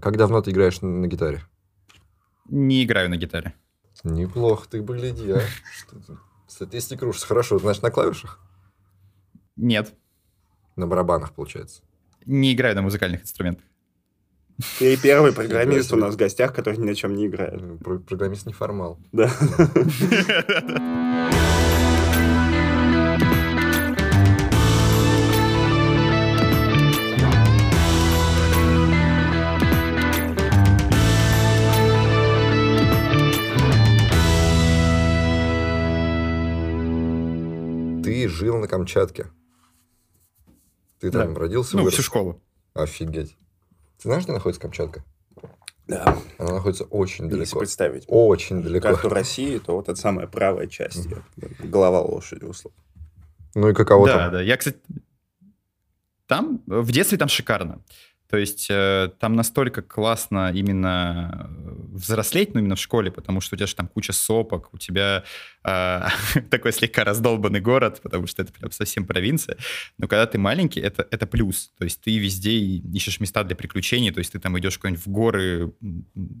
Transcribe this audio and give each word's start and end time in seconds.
Как 0.00 0.16
давно 0.16 0.40
ты 0.40 0.50
играешь 0.50 0.80
на, 0.80 0.88
на 0.88 1.06
гитаре? 1.06 1.42
Не 2.48 2.84
играю 2.84 3.10
на 3.10 3.16
гитаре. 3.16 3.54
Неплохо, 4.02 4.66
ты 4.68 4.82
бы 4.82 4.96
гляди, 4.96 5.30
а. 5.32 5.40
Статистика 6.46 7.04
рушится. 7.04 7.28
Хорошо, 7.28 7.58
значит, 7.58 7.82
на 7.82 7.90
клавишах? 7.90 8.40
Нет. 9.56 9.94
На 10.76 10.86
барабанах, 10.86 11.34
получается. 11.34 11.82
Не 12.24 12.54
играю 12.54 12.74
на 12.74 12.82
музыкальных 12.82 13.22
инструментах. 13.22 13.66
Ты 14.78 14.96
первый 14.96 15.32
программист 15.34 15.92
у 15.92 15.96
нас 15.96 16.14
в 16.14 16.18
гостях, 16.18 16.54
который 16.54 16.78
ни 16.78 16.86
на 16.86 16.94
чем 16.94 17.14
не 17.14 17.26
играет. 17.26 17.78
Про- 17.80 17.98
Программист 17.98 18.46
неформал. 18.46 18.98
Да. 19.12 19.30
жил 38.40 38.56
на 38.58 38.66
Камчатке. 38.66 39.26
Ты 40.98 41.10
там 41.10 41.34
Да. 41.34 41.40
родился, 41.40 41.76
Ну, 41.76 41.82
вырос? 41.82 41.94
всю 41.94 42.02
школу. 42.02 42.40
Офигеть. 42.74 43.36
Ты 43.98 44.08
знаешь, 44.08 44.24
где 44.24 44.32
находится 44.32 44.60
Камчатка? 44.62 45.04
Да. 45.86 46.16
Она 46.38 46.54
находится 46.54 46.84
очень 46.84 47.24
Если 47.26 47.36
далеко. 47.36 47.58
представить 47.58 48.04
Очень 48.08 48.62
далеко. 48.62 48.88
карту 48.88 49.08
России, 49.10 49.58
то 49.58 49.76
вот 49.76 49.88
это 49.88 50.00
самая 50.00 50.26
правая 50.26 50.66
часть. 50.68 51.04
её. 51.06 51.18
Голова 51.62 52.00
лошади, 52.00 52.44
условно. 52.44 52.78
Ну 53.54 53.68
и 53.68 53.74
каково 53.74 54.06
да, 54.06 54.16
там? 54.16 54.32
да. 54.32 54.40
Я, 54.42 54.56
кстати, 54.56 54.78
там, 56.26 56.62
в 56.66 56.90
детстве 56.92 57.18
там 57.18 57.28
шикарно. 57.28 57.82
То 58.30 58.36
есть 58.36 58.68
э, 58.70 59.10
там 59.18 59.34
настолько 59.34 59.82
классно 59.82 60.52
именно 60.54 61.50
э, 61.50 61.72
взрослеть, 61.94 62.54
ну, 62.54 62.60
именно 62.60 62.76
в 62.76 62.80
школе, 62.80 63.10
потому 63.10 63.40
что 63.40 63.56
у 63.56 63.58
тебя 63.58 63.66
же 63.66 63.74
там 63.74 63.88
куча 63.88 64.12
сопок, 64.12 64.72
у 64.72 64.78
тебя 64.78 65.24
э, 65.64 66.02
такой 66.50 66.72
слегка 66.72 67.02
раздолбанный 67.02 67.60
город, 67.60 68.00
потому 68.02 68.28
что 68.28 68.42
это 68.42 68.52
прям 68.52 68.70
совсем 68.70 69.04
провинция. 69.04 69.56
Но 69.98 70.06
когда 70.06 70.26
ты 70.26 70.38
маленький, 70.38 70.78
это, 70.78 71.08
это 71.10 71.26
плюс. 71.26 71.72
То 71.76 71.84
есть 71.84 72.00
ты 72.02 72.18
везде 72.18 72.56
ищешь 72.56 73.18
места 73.18 73.42
для 73.42 73.56
приключений, 73.56 74.12
то 74.12 74.20
есть 74.20 74.30
ты 74.30 74.38
там 74.38 74.56
идешь 74.60 74.78
куда-нибудь 74.78 75.04
в 75.04 75.08
горы, 75.08 75.72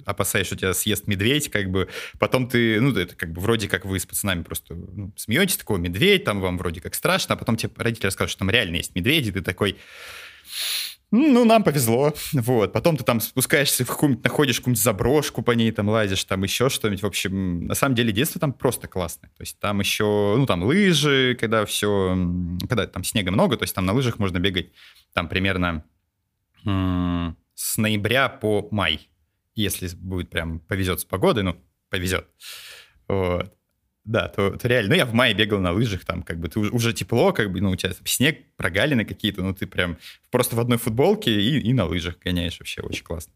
опасаешься, 0.06 0.54
что 0.54 0.60
тебя 0.60 0.74
съест 0.74 1.08
медведь, 1.08 1.50
как 1.50 1.70
бы. 1.70 1.88
Потом 2.20 2.48
ты, 2.48 2.80
ну, 2.80 2.94
это 2.94 3.16
как 3.16 3.32
бы 3.32 3.40
вроде 3.40 3.68
как 3.68 3.84
вы 3.84 3.98
с 3.98 4.06
пацанами 4.06 4.44
просто 4.44 4.74
ну, 4.76 5.12
смеетесь, 5.16 5.56
такой 5.56 5.80
медведь, 5.80 6.22
там 6.22 6.40
вам 6.40 6.56
вроде 6.56 6.80
как 6.80 6.94
страшно, 6.94 7.34
а 7.34 7.38
потом 7.38 7.56
тебе 7.56 7.72
родители 7.76 8.06
расскажут, 8.06 8.30
что 8.30 8.38
там 8.40 8.50
реально 8.50 8.76
есть 8.76 8.94
медведи, 8.94 9.32
ты 9.32 9.40
такой... 9.40 9.76
«М, 11.12 11.32
Ну, 11.34 11.44
нам 11.44 11.64
повезло. 11.64 12.14
Вот. 12.32 12.72
Потом 12.72 12.96
ты 12.96 13.04
там 13.04 13.20
спускаешься 13.20 13.84
в 13.84 13.88
какую-нибудь, 13.88 14.24
находишь 14.24 14.60
какую-нибудь 14.60 14.82
заброшку 14.82 15.42
по 15.42 15.50
ней, 15.52 15.72
там 15.72 15.88
лазишь, 15.88 16.24
там 16.24 16.42
еще 16.42 16.68
что-нибудь. 16.68 17.02
В 17.02 17.06
общем, 17.06 17.66
на 17.66 17.74
самом 17.74 17.94
деле 17.96 18.12
детство 18.12 18.40
там 18.40 18.52
просто 18.52 18.86
классное. 18.88 19.30
То 19.36 19.42
есть 19.42 19.58
там 19.58 19.80
еще, 19.80 20.34
ну, 20.36 20.46
там 20.46 20.62
лыжи, 20.62 21.36
когда 21.40 21.64
все, 21.64 22.16
когда 22.68 22.86
там 22.86 23.04
снега 23.04 23.30
много, 23.32 23.56
то 23.56 23.64
есть 23.64 23.74
там 23.74 23.86
на 23.86 23.92
лыжах 23.92 24.18
можно 24.18 24.38
бегать 24.38 24.70
там 25.12 25.28
примерно 25.28 25.84
с 26.64 27.76
ноября 27.78 28.28
по 28.28 28.68
май. 28.70 29.08
Если 29.54 29.88
будет 29.96 30.30
прям 30.30 30.60
повезет 30.60 31.00
с 31.00 31.04
погодой, 31.04 31.42
ну, 31.42 31.56
повезет. 31.88 32.26
Вот. 33.08 33.52
Да, 34.10 34.26
то, 34.26 34.50
то 34.56 34.66
реально. 34.66 34.90
Ну, 34.90 34.96
я 34.96 35.06
в 35.06 35.14
мае 35.14 35.34
бегал 35.34 35.60
на 35.60 35.70
лыжах, 35.70 36.04
там, 36.04 36.24
как 36.24 36.40
бы, 36.40 36.48
ты 36.48 36.58
уже, 36.58 36.72
уже 36.72 36.92
тепло, 36.92 37.32
как 37.32 37.52
бы, 37.52 37.60
ну, 37.60 37.70
у 37.70 37.76
тебя 37.76 37.92
снег, 38.04 38.40
прогалины 38.56 39.04
какие-то, 39.04 39.40
ну, 39.40 39.54
ты 39.54 39.68
прям 39.68 39.98
просто 40.32 40.56
в 40.56 40.60
одной 40.60 40.78
футболке 40.78 41.30
и, 41.30 41.60
и 41.60 41.72
на 41.72 41.84
лыжах 41.84 42.18
гоняешь 42.18 42.58
вообще, 42.58 42.82
очень 42.82 43.04
классно. 43.04 43.32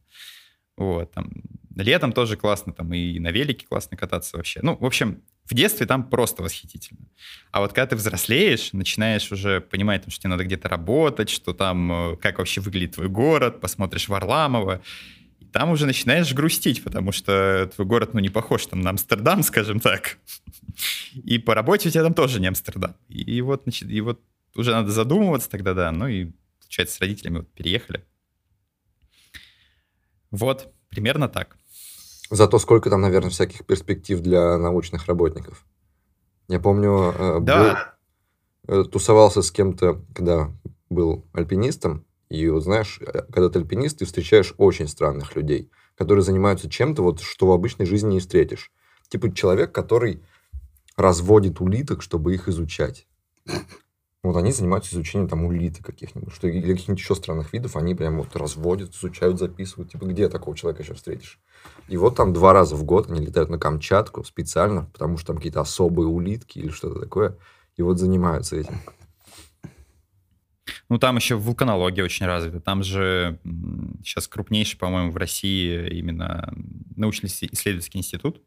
Вот, 0.76 1.12
там, 1.12 1.30
летом 1.76 2.12
тоже 2.12 2.36
классно, 2.36 2.72
там, 2.72 2.92
и 2.92 3.20
на 3.20 3.30
велике 3.30 3.68
классно 3.68 3.96
кататься 3.96 4.36
вообще. 4.36 4.58
Ну, 4.64 4.76
в 4.76 4.84
общем, 4.84 5.22
в 5.44 5.54
детстве 5.54 5.86
там 5.86 6.10
просто 6.10 6.42
восхитительно. 6.42 7.06
А 7.52 7.60
вот 7.60 7.72
когда 7.72 7.86
ты 7.86 7.94
взрослеешь, 7.94 8.72
начинаешь 8.72 9.30
уже 9.30 9.60
понимать, 9.60 10.02
что 10.10 10.22
тебе 10.22 10.30
надо 10.30 10.44
где-то 10.44 10.68
работать, 10.68 11.30
что 11.30 11.52
там, 11.52 11.92
э, 11.92 12.16
как 12.16 12.38
вообще 12.38 12.60
выглядит 12.60 12.96
твой 12.96 13.08
город, 13.08 13.60
посмотришь 13.60 14.08
Варламова, 14.08 14.82
там 15.54 15.70
уже 15.70 15.86
начинаешь 15.86 16.34
грустить, 16.34 16.82
потому 16.82 17.12
что 17.12 17.70
твой 17.76 17.86
город, 17.86 18.12
ну, 18.12 18.18
не 18.18 18.28
похож 18.28 18.66
там 18.66 18.80
на 18.80 18.90
Амстердам, 18.90 19.42
скажем 19.44 19.78
так. 19.78 20.18
И 21.14 21.38
по 21.38 21.54
работе 21.54 21.88
у 21.88 21.92
тебя 21.92 22.02
там 22.02 22.12
тоже 22.12 22.40
не 22.40 22.48
Амстердам. 22.48 22.96
И 23.08 23.40
вот, 23.40 23.62
значит, 23.62 23.88
и 23.88 24.00
вот 24.00 24.20
уже 24.56 24.72
надо 24.72 24.90
задумываться 24.90 25.48
тогда, 25.48 25.72
да. 25.72 25.92
Ну 25.92 26.08
и, 26.08 26.32
получается, 26.60 26.96
с 26.96 27.00
родителями 27.00 27.38
вот 27.38 27.52
переехали. 27.52 28.04
Вот, 30.32 30.72
примерно 30.88 31.28
так. 31.28 31.56
Зато 32.30 32.58
сколько 32.58 32.90
там, 32.90 33.02
наверное, 33.02 33.30
всяких 33.30 33.64
перспектив 33.64 34.20
для 34.20 34.58
научных 34.58 35.06
работников. 35.06 35.64
Я 36.48 36.58
помню, 36.58 37.14
э, 37.16 37.38
Да. 37.42 37.94
был- 38.66 38.80
э, 38.80 38.84
тусовался 38.90 39.40
с 39.40 39.52
кем-то, 39.52 40.02
когда 40.16 40.50
был 40.90 41.24
альпинистом, 41.32 42.04
и 42.28 42.48
вот 42.48 42.64
знаешь, 42.64 43.00
э, 43.00 43.22
когда 43.32 43.48
ты 43.48 43.58
альпинист, 43.58 43.98
ты 43.98 44.04
встречаешь 44.04 44.54
очень 44.58 44.88
странных 44.88 45.36
людей, 45.36 45.70
которые 45.96 46.22
занимаются 46.22 46.68
чем-то, 46.68 47.02
вот, 47.02 47.20
что 47.20 47.46
в 47.46 47.52
обычной 47.52 47.86
жизни 47.86 48.14
не 48.14 48.20
встретишь. 48.20 48.72
Типа 49.08 49.32
человек, 49.32 49.72
который 49.72 50.22
разводит 50.96 51.60
улиток, 51.60 52.02
чтобы 52.02 52.34
их 52.34 52.48
изучать. 52.48 53.06
Вот 54.22 54.36
они 54.36 54.52
занимаются 54.52 54.94
изучением 54.94 55.28
там 55.28 55.44
улиток 55.44 55.84
каких-нибудь, 55.84 56.32
что 56.32 56.48
или 56.48 56.72
каких-нибудь 56.72 56.98
еще 56.98 57.14
странных 57.14 57.52
видов, 57.52 57.76
они 57.76 57.94
прям 57.94 58.16
вот 58.16 58.34
разводят, 58.34 58.94
изучают, 58.94 59.38
записывают. 59.38 59.92
Типа, 59.92 60.06
где 60.06 60.30
такого 60.30 60.56
человека 60.56 60.82
еще 60.82 60.94
встретишь? 60.94 61.38
И 61.88 61.98
вот 61.98 62.16
там 62.16 62.32
два 62.32 62.54
раза 62.54 62.74
в 62.74 62.84
год 62.84 63.10
они 63.10 63.20
летают 63.20 63.50
на 63.50 63.58
Камчатку 63.58 64.24
специально, 64.24 64.88
потому 64.94 65.18
что 65.18 65.28
там 65.28 65.36
какие-то 65.36 65.60
особые 65.60 66.08
улитки 66.08 66.58
или 66.58 66.70
что-то 66.70 67.00
такое, 67.00 67.36
и 67.76 67.82
вот 67.82 67.98
занимаются 67.98 68.56
этим. 68.56 68.80
Ну, 70.94 70.98
там 71.00 71.16
еще 71.16 71.34
вулканология 71.34 72.04
очень 72.04 72.24
развита. 72.24 72.60
Там 72.60 72.84
же 72.84 73.40
сейчас 74.04 74.28
крупнейший, 74.28 74.78
по-моему, 74.78 75.10
в 75.10 75.16
России 75.16 75.88
именно 75.88 76.54
научно-исследовательский 76.94 77.98
институт. 77.98 78.40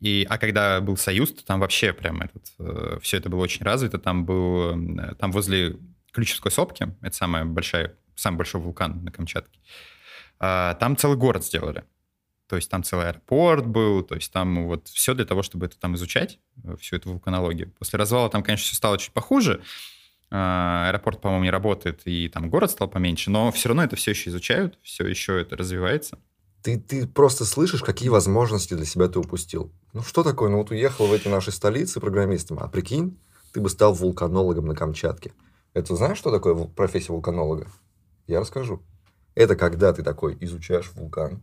И, 0.00 0.26
а 0.28 0.38
когда 0.38 0.80
был 0.80 0.96
Союз, 0.96 1.32
то 1.32 1.46
там 1.46 1.60
вообще 1.60 1.92
прям 1.92 2.20
этот, 2.20 3.00
все 3.00 3.18
это 3.18 3.28
было 3.28 3.42
очень 3.42 3.64
развито. 3.64 3.98
Там 3.98 4.24
был, 4.24 4.76
э, 4.98 5.14
там 5.20 5.30
возле 5.30 5.76
Ключевской 6.10 6.50
сопки, 6.50 6.92
это 7.00 7.14
самая 7.14 7.44
большая, 7.44 7.94
самый 8.16 8.38
большой 8.38 8.60
вулкан 8.60 9.04
на 9.04 9.12
Камчатке, 9.12 9.60
а, 10.40 10.74
там 10.74 10.96
целый 10.96 11.16
город 11.16 11.44
сделали. 11.44 11.84
То 12.48 12.56
есть 12.56 12.68
там 12.68 12.82
целый 12.82 13.08
аэропорт 13.08 13.68
был, 13.68 14.02
то 14.02 14.16
есть 14.16 14.32
там 14.32 14.66
вот 14.66 14.88
все 14.88 15.14
для 15.14 15.24
того, 15.24 15.44
чтобы 15.44 15.66
это 15.66 15.78
там 15.78 15.94
изучать, 15.94 16.40
э, 16.64 16.74
всю 16.80 16.96
эту 16.96 17.12
вулканологию. 17.12 17.70
После 17.78 18.00
развала 18.00 18.30
там, 18.30 18.42
конечно, 18.42 18.64
все 18.64 18.74
стало 18.74 18.98
чуть 18.98 19.12
похуже. 19.12 19.62
А, 20.38 20.88
Аэропорт, 20.88 21.22
по-моему, 21.22 21.44
не 21.44 21.50
работает, 21.50 22.02
и 22.04 22.28
там 22.28 22.50
город 22.50 22.70
стал 22.70 22.88
поменьше, 22.88 23.30
но 23.30 23.50
все 23.52 23.70
равно 23.70 23.84
это 23.84 23.96
все 23.96 24.10
еще 24.10 24.28
изучают, 24.28 24.78
все 24.82 25.06
еще 25.06 25.40
это 25.40 25.56
развивается. 25.56 26.18
Ты, 26.62 26.78
ты 26.78 27.06
просто 27.06 27.46
слышишь, 27.46 27.82
какие 27.82 28.10
возможности 28.10 28.74
для 28.74 28.84
себя 28.84 29.08
ты 29.08 29.18
упустил. 29.18 29.72
Ну, 29.94 30.02
что 30.02 30.22
такое? 30.22 30.50
Ну, 30.50 30.58
вот 30.58 30.70
уехал 30.70 31.06
в 31.06 31.12
эти 31.14 31.28
наши 31.28 31.52
столицы 31.52 32.00
программистом, 32.00 32.58
а 32.60 32.68
прикинь, 32.68 33.18
ты 33.54 33.62
бы 33.62 33.70
стал 33.70 33.94
вулканологом 33.94 34.66
на 34.66 34.74
Камчатке. 34.74 35.32
Это 35.72 35.96
знаешь, 35.96 36.18
что 36.18 36.30
такое 36.30 36.54
профессия 36.66 37.12
вулканолога? 37.12 37.68
Я 38.26 38.40
расскажу. 38.40 38.82
Это 39.34 39.56
когда 39.56 39.94
ты 39.94 40.02
такой 40.02 40.36
изучаешь 40.40 40.92
вулкан 40.92 41.42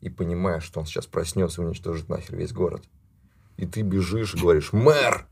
и 0.00 0.10
понимаешь, 0.10 0.64
что 0.64 0.80
он 0.80 0.86
сейчас 0.86 1.06
проснется 1.06 1.62
и 1.62 1.64
уничтожит 1.66 2.08
нахер 2.08 2.34
весь 2.34 2.52
город. 2.52 2.82
И 3.58 3.64
ты 3.64 3.82
бежишь 3.82 4.34
и 4.34 4.40
говоришь, 4.40 4.72
мэр, 4.72 5.28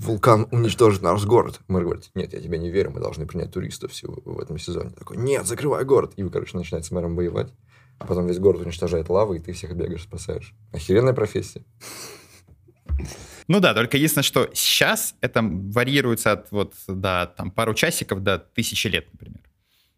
вулкан 0.00 0.48
уничтожит 0.50 1.02
наш 1.02 1.24
город. 1.24 1.60
Мэр 1.68 1.84
говорит, 1.84 2.10
нет, 2.14 2.32
я 2.32 2.40
тебе 2.40 2.58
не 2.58 2.70
верю, 2.70 2.90
мы 2.90 3.00
должны 3.00 3.26
принять 3.26 3.52
туристов 3.52 3.92
всего 3.92 4.18
в 4.24 4.40
этом 4.40 4.58
сезоне. 4.58 4.90
Такой, 4.90 5.18
нет, 5.18 5.46
закрывай 5.46 5.84
город. 5.84 6.14
И 6.16 6.22
вы, 6.22 6.30
короче, 6.30 6.56
начинаете 6.56 6.88
с 6.88 6.90
мэром 6.90 7.14
воевать. 7.14 7.52
А 7.98 8.06
потом 8.06 8.26
весь 8.26 8.38
город 8.38 8.62
уничтожает 8.62 9.10
лава, 9.10 9.34
и 9.34 9.40
ты 9.40 9.52
всех 9.52 9.74
бегаешь, 9.76 10.02
спасаешь. 10.02 10.54
Охеренная 10.72 11.12
профессия. 11.12 11.62
Ну 13.46 13.60
да, 13.60 13.74
только 13.74 13.98
единственное, 13.98 14.22
что 14.22 14.48
сейчас 14.54 15.14
это 15.20 15.42
варьируется 15.42 16.32
от 16.32 16.50
вот 16.50 16.74
до 16.88 17.32
там 17.36 17.50
пару 17.50 17.74
часиков 17.74 18.22
до 18.22 18.38
тысячи 18.38 18.86
лет, 18.86 19.06
например. 19.12 19.40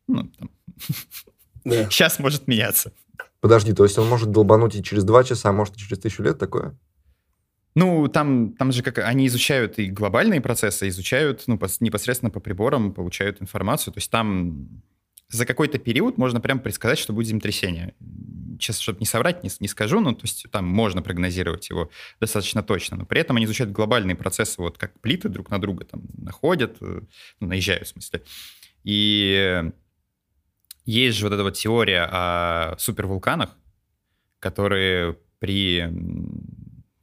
Ну, 0.09 0.25
там. 0.39 0.51
Да. 1.65 1.89
Сейчас 1.91 2.19
может 2.19 2.49
меняться. 2.49 2.93
Подожди, 3.41 3.73
то 3.73 3.85
есть 3.85 3.97
он 3.99 4.09
может 4.09 4.33
долбануть 4.33 4.75
и 4.75 4.83
через 4.83 5.05
два 5.05 5.23
часа, 5.23 5.51
а 5.51 5.53
может 5.53 5.77
и 5.77 5.79
через 5.79 5.99
тысячу 5.99 6.25
лет 6.25 6.39
такое? 6.39 6.77
Ну, 7.75 8.07
там, 8.09 8.53
там 8.53 8.71
же 8.71 8.83
как 8.83 8.99
они 8.99 9.27
изучают 9.27 9.79
и 9.79 9.87
глобальные 9.87 10.41
процессы, 10.41 10.89
изучают 10.89 11.45
ну, 11.47 11.57
пос- 11.57 11.79
непосредственно 11.81 12.31
по 12.31 12.41
приборам, 12.41 12.93
получают 12.93 13.41
информацию. 13.41 13.95
То 13.95 13.99
есть 13.99 14.11
там 14.11 14.69
за 15.29 15.47
какой-то 15.47 15.79
период 15.79 16.19
можно 16.19 16.41
прям 16.41 16.61
предсказать, 16.61 16.99
что 16.99 17.15
будет 17.15 17.29
землетрясение. 17.29 17.95
Сейчас, 18.61 18.79
чтобы 18.79 19.01
не 19.01 19.07
соврать, 19.07 19.43
не, 19.43 19.51
не 19.61 19.69
скажу, 19.69 20.01
но 20.01 20.13
то 20.13 20.23
есть 20.23 20.47
там 20.51 20.67
можно 20.67 21.01
прогнозировать 21.03 21.71
его 21.71 21.91
достаточно 22.21 22.63
точно. 22.63 22.99
Но 22.99 23.07
при 23.07 23.21
этом 23.21 23.37
они 23.37 23.47
изучают 23.47 23.73
глобальные 23.73 24.17
процессы, 24.17 24.61
вот 24.61 24.77
как 24.77 25.01
плиты 25.01 25.31
друг 25.31 25.51
на 25.51 25.59
друга 25.59 25.87
там 25.87 26.03
находят, 26.19 26.77
э, 26.83 27.01
ну, 27.41 27.47
наезжают 27.49 27.89
в 27.89 27.93
смысле. 27.93 28.23
И 28.85 29.65
есть 30.85 31.17
же 31.17 31.27
вот 31.27 31.33
эта 31.33 31.43
вот 31.43 31.55
теория 31.55 32.09
о 32.11 32.77
супервулканах, 32.79 33.57
которые 34.41 35.17
при, 35.39 35.89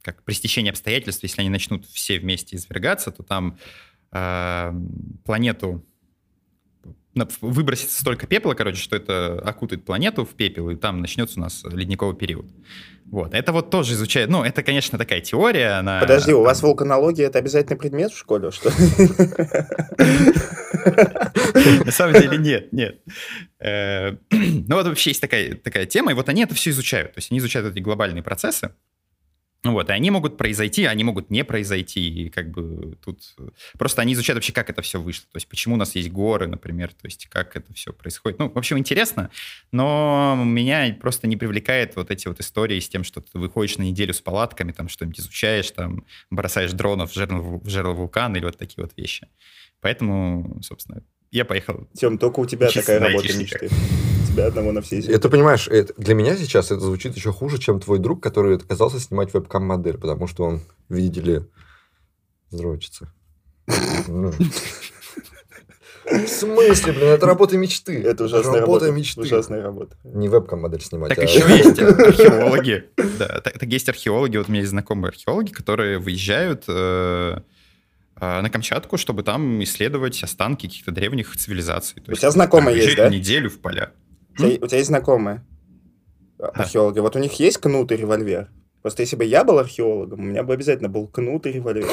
как, 0.02 0.22
при 0.24 0.34
стечении 0.34 0.70
обстоятельств, 0.70 1.22
если 1.22 1.40
они 1.40 1.50
начнут 1.50 1.86
все 1.86 2.18
вместе 2.18 2.56
извергаться, 2.56 3.10
то 3.10 3.22
там 3.22 3.58
э, 4.12 4.72
планету 5.24 5.84
выбросится 7.40 8.00
столько 8.00 8.26
пепла, 8.26 8.54
короче, 8.54 8.80
что 8.80 8.96
это 8.96 9.40
окутает 9.40 9.84
планету 9.84 10.24
в 10.24 10.30
пепел, 10.30 10.70
и 10.70 10.76
там 10.76 11.00
начнется 11.00 11.38
у 11.38 11.42
нас 11.42 11.64
ледниковый 11.64 12.16
период. 12.16 12.46
Вот. 13.04 13.34
Это 13.34 13.52
вот 13.52 13.70
тоже 13.70 13.94
изучает... 13.94 14.30
Ну, 14.30 14.44
это, 14.44 14.62
конечно, 14.62 14.96
такая 14.96 15.20
теория, 15.20 15.78
она... 15.78 15.98
Подожди, 16.00 16.32
у 16.32 16.36
там- 16.36 16.44
вас 16.44 16.62
вулканология 16.62 17.26
это 17.26 17.40
обязательный 17.40 17.76
предмет 17.76 18.12
в 18.12 18.16
школе, 18.16 18.52
что? 18.52 18.70
На 21.84 21.90
самом 21.90 22.14
деле 22.14 22.38
нет, 22.38 22.72
нет. 22.72 23.00
Э, 23.58 24.12
Ну 24.30 24.76
вот 24.76 24.86
вообще 24.86 25.10
есть 25.10 25.20
такая, 25.20 25.56
такая 25.56 25.86
тема, 25.86 26.12
и 26.12 26.14
вот 26.14 26.28
они 26.28 26.42
это 26.42 26.54
все 26.54 26.70
изучают. 26.70 27.14
То 27.14 27.18
есть 27.18 27.32
они 27.32 27.40
изучают 27.40 27.72
эти 27.72 27.82
глобальные 27.82 28.22
процессы. 28.22 28.72
Вот, 29.62 29.90
и 29.90 29.92
они 29.92 30.10
могут 30.10 30.38
произойти, 30.38 30.86
они 30.86 31.04
могут 31.04 31.28
не 31.30 31.44
произойти, 31.44 32.08
и 32.08 32.30
как 32.30 32.50
бы 32.50 32.96
тут... 33.04 33.36
Просто 33.78 34.00
они 34.00 34.14
изучают 34.14 34.38
вообще, 34.38 34.54
как 34.54 34.70
это 34.70 34.80
все 34.80 34.98
вышло, 34.98 35.26
то 35.30 35.36
есть 35.36 35.48
почему 35.48 35.74
у 35.74 35.78
нас 35.78 35.94
есть 35.94 36.10
горы, 36.10 36.46
например, 36.46 36.88
то 36.88 37.06
есть 37.06 37.26
как 37.26 37.56
это 37.56 37.74
все 37.74 37.92
происходит. 37.92 38.38
Ну, 38.38 38.48
в 38.48 38.56
общем, 38.56 38.78
интересно, 38.78 39.30
но 39.70 40.34
меня 40.46 40.96
просто 40.98 41.26
не 41.26 41.36
привлекает 41.36 41.94
вот 41.96 42.10
эти 42.10 42.26
вот 42.26 42.40
истории 42.40 42.80
с 42.80 42.88
тем, 42.88 43.04
что 43.04 43.20
ты 43.20 43.38
выходишь 43.38 43.76
на 43.76 43.82
неделю 43.82 44.14
с 44.14 44.22
палатками, 44.22 44.72
там 44.72 44.88
что-нибудь 44.88 45.20
изучаешь, 45.20 45.70
там 45.72 46.06
бросаешь 46.30 46.72
дронов 46.72 47.10
в 47.10 47.14
жерло, 47.14 47.60
в 47.62 47.68
жерло 47.68 47.92
вулкана 47.92 48.38
или 48.38 48.46
вот 48.46 48.56
такие 48.56 48.82
вот 48.82 48.92
вещи. 48.96 49.28
Поэтому, 49.82 50.62
собственно, 50.62 51.02
я 51.30 51.44
поехал 51.44 51.86
Тем, 51.94 52.18
только 52.18 52.40
у 52.40 52.46
тебя 52.46 52.66
Учиться 52.68 52.80
такая 52.86 52.98
работа 53.00 53.24
айтишника. 53.28 53.64
мечты. 53.64 53.76
Тебя 54.28 54.46
одного 54.46 54.72
на 54.72 54.80
всей 54.80 55.00
земле. 55.02 55.16
Это, 55.16 55.28
понимаешь, 55.28 55.68
это- 55.68 55.92
для 55.96 56.14
меня 56.14 56.36
сейчас 56.36 56.66
это 56.70 56.80
звучит 56.80 57.16
еще 57.16 57.32
хуже, 57.32 57.58
чем 57.58 57.80
твой 57.80 57.98
друг, 57.98 58.22
который 58.22 58.56
отказался 58.56 59.00
снимать 59.00 59.32
вебкам-модель, 59.34 59.98
потому 59.98 60.26
что 60.26 60.44
он, 60.44 60.60
видите 60.88 61.20
ли, 61.20 61.40
вздрочится. 62.50 63.12
Ну. 64.08 64.32
В 66.10 66.26
смысле, 66.26 66.92
блин, 66.92 67.08
это 67.08 67.26
работа 67.26 67.56
мечты. 67.56 68.02
Это 68.02 68.24
ужасная 68.24 68.60
работа 68.60 68.86
работа. 68.86 68.90
мечты. 68.98 69.20
Ужасная 69.20 69.62
работа. 69.62 69.96
Не 70.02 70.28
вебкам-модель 70.28 70.80
снимать, 70.80 71.10
Так 71.10 71.18
а... 71.18 71.22
еще 71.22 71.40
есть 71.40 71.78
археологи. 71.80 72.84
Да, 73.18 73.40
так, 73.40 73.58
так 73.58 73.68
есть 73.68 73.88
археологи. 73.88 74.36
Вот 74.36 74.48
у 74.48 74.50
меня 74.50 74.60
есть 74.62 74.70
знакомые 74.70 75.10
археологи, 75.10 75.50
которые 75.52 75.98
выезжают 75.98 76.64
э, 76.66 77.40
на 78.20 78.50
Камчатку, 78.50 78.96
чтобы 78.96 79.22
там 79.22 79.62
исследовать 79.62 80.22
останки 80.22 80.66
каких-то 80.66 80.90
древних 80.92 81.36
цивилизаций. 81.36 82.02
То 82.02 82.12
У 82.12 82.14
тебя 82.14 82.30
знакомые 82.30 82.76
есть, 82.76 82.96
да? 82.96 83.08
неделю 83.08 83.50
в 83.50 83.58
поля. 83.58 83.92
У 84.34 84.36
тебя, 84.36 84.64
у 84.64 84.66
тебя 84.66 84.78
есть 84.78 84.88
знакомые 84.88 85.44
археологи. 86.38 86.98
Вот 87.00 87.16
у 87.16 87.18
них 87.18 87.32
есть 87.34 87.58
кнут 87.58 87.92
и 87.92 87.96
револьвер. 87.96 88.48
Просто 88.82 89.02
если 89.02 89.16
бы 89.16 89.24
я 89.24 89.44
был 89.44 89.58
археологом, 89.58 90.20
у 90.20 90.22
меня 90.22 90.42
бы 90.42 90.54
обязательно 90.54 90.88
был 90.88 91.06
кнут 91.06 91.46
и 91.46 91.52
револьвер. 91.52 91.88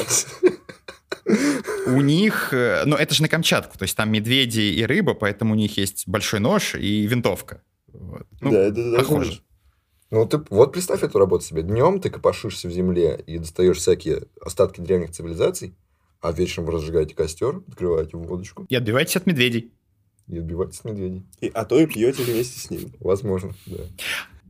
У 1.88 2.02
них, 2.02 2.54
э, 2.54 2.84
ну 2.86 2.96
это 2.96 3.14
же 3.14 3.22
на 3.22 3.30
Камчатку, 3.30 3.78
то 3.78 3.84
есть 3.84 3.96
там 3.96 4.12
медведи 4.12 4.62
и 4.62 4.86
рыба, 4.86 5.14
поэтому 5.14 5.54
у 5.54 5.58
них 5.58 5.78
есть 5.78 6.08
большой 6.08 6.40
нож 6.40 6.76
и 6.76 7.06
винтовка. 7.08 7.62
Вот. 7.88 8.28
Ну, 8.42 8.52
Да, 8.52 8.60
это 8.60 8.94
похоже. 8.98 9.40
Ну, 10.10 10.26
ты 10.26 10.40
вот 10.50 10.72
представь 10.72 11.04
эту 11.04 11.20
работу 11.20 11.44
себе. 11.44 11.64
Днем 11.64 12.00
ты 12.00 12.10
копошишься 12.10 12.70
в 12.70 12.72
земле 12.72 13.22
и 13.28 13.38
достаешь 13.38 13.78
всякие 13.78 14.24
остатки 14.42 14.80
древних 14.80 15.12
цивилизаций, 15.12 15.76
а 16.22 16.32
вечером 16.32 16.66
вы 16.66 16.74
разжигаете 16.74 17.16
костер, 17.16 17.62
открываете 17.68 18.18
водочку 18.18 18.66
И 18.70 18.76
отбивайтесь 18.76 19.16
от 19.16 19.26
медведей. 19.26 19.72
и 20.28 20.38
отбиваетесь 20.40 20.80
от 20.80 20.86
медведей. 20.86 21.24
И- 21.42 21.52
а 21.54 21.66
то 21.66 21.80
и 21.80 21.86
пьете 21.86 22.24
вместе 22.24 22.60
с 22.60 22.70
ними. 22.70 22.92
Возможно, 23.00 23.54
да. 23.66 23.84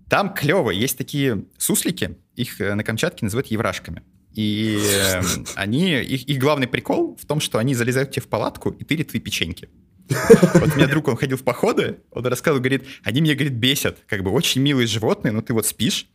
Там 0.09 0.33
клево, 0.33 0.71
есть 0.71 0.97
такие 0.97 1.45
суслики, 1.57 2.17
их 2.35 2.61
э, 2.61 2.73
на 2.75 2.83
Камчатке 2.83 3.25
называют 3.25 3.47
еврашками. 3.47 4.03
И 4.33 4.79
э, 4.81 5.21
они, 5.55 5.99
их, 6.01 6.23
их 6.29 6.39
главный 6.39 6.67
прикол 6.67 7.17
в 7.19 7.25
том, 7.25 7.39
что 7.39 7.57
они 7.57 7.73
залезают 7.75 8.11
тебе 8.11 8.21
в 8.21 8.27
палатку 8.27 8.69
и 8.69 8.83
тырят 8.83 9.09
твои 9.09 9.19
печеньки. 9.19 9.67
Вот 10.09 10.71
у 10.73 10.77
меня 10.77 10.87
друг, 10.87 11.09
он 11.09 11.17
ходил 11.17 11.35
в 11.37 11.43
походы, 11.43 11.97
он 12.11 12.25
рассказывал, 12.25 12.61
говорит, 12.61 12.85
они 13.03 13.19
меня, 13.19 13.33
говорит, 13.35 13.53
бесят, 13.55 13.97
как 14.07 14.23
бы 14.23 14.31
очень 14.31 14.61
милые 14.61 14.87
животные, 14.87 15.33
но 15.33 15.41
ты 15.41 15.53
вот 15.53 15.65
спишь, 15.65 16.07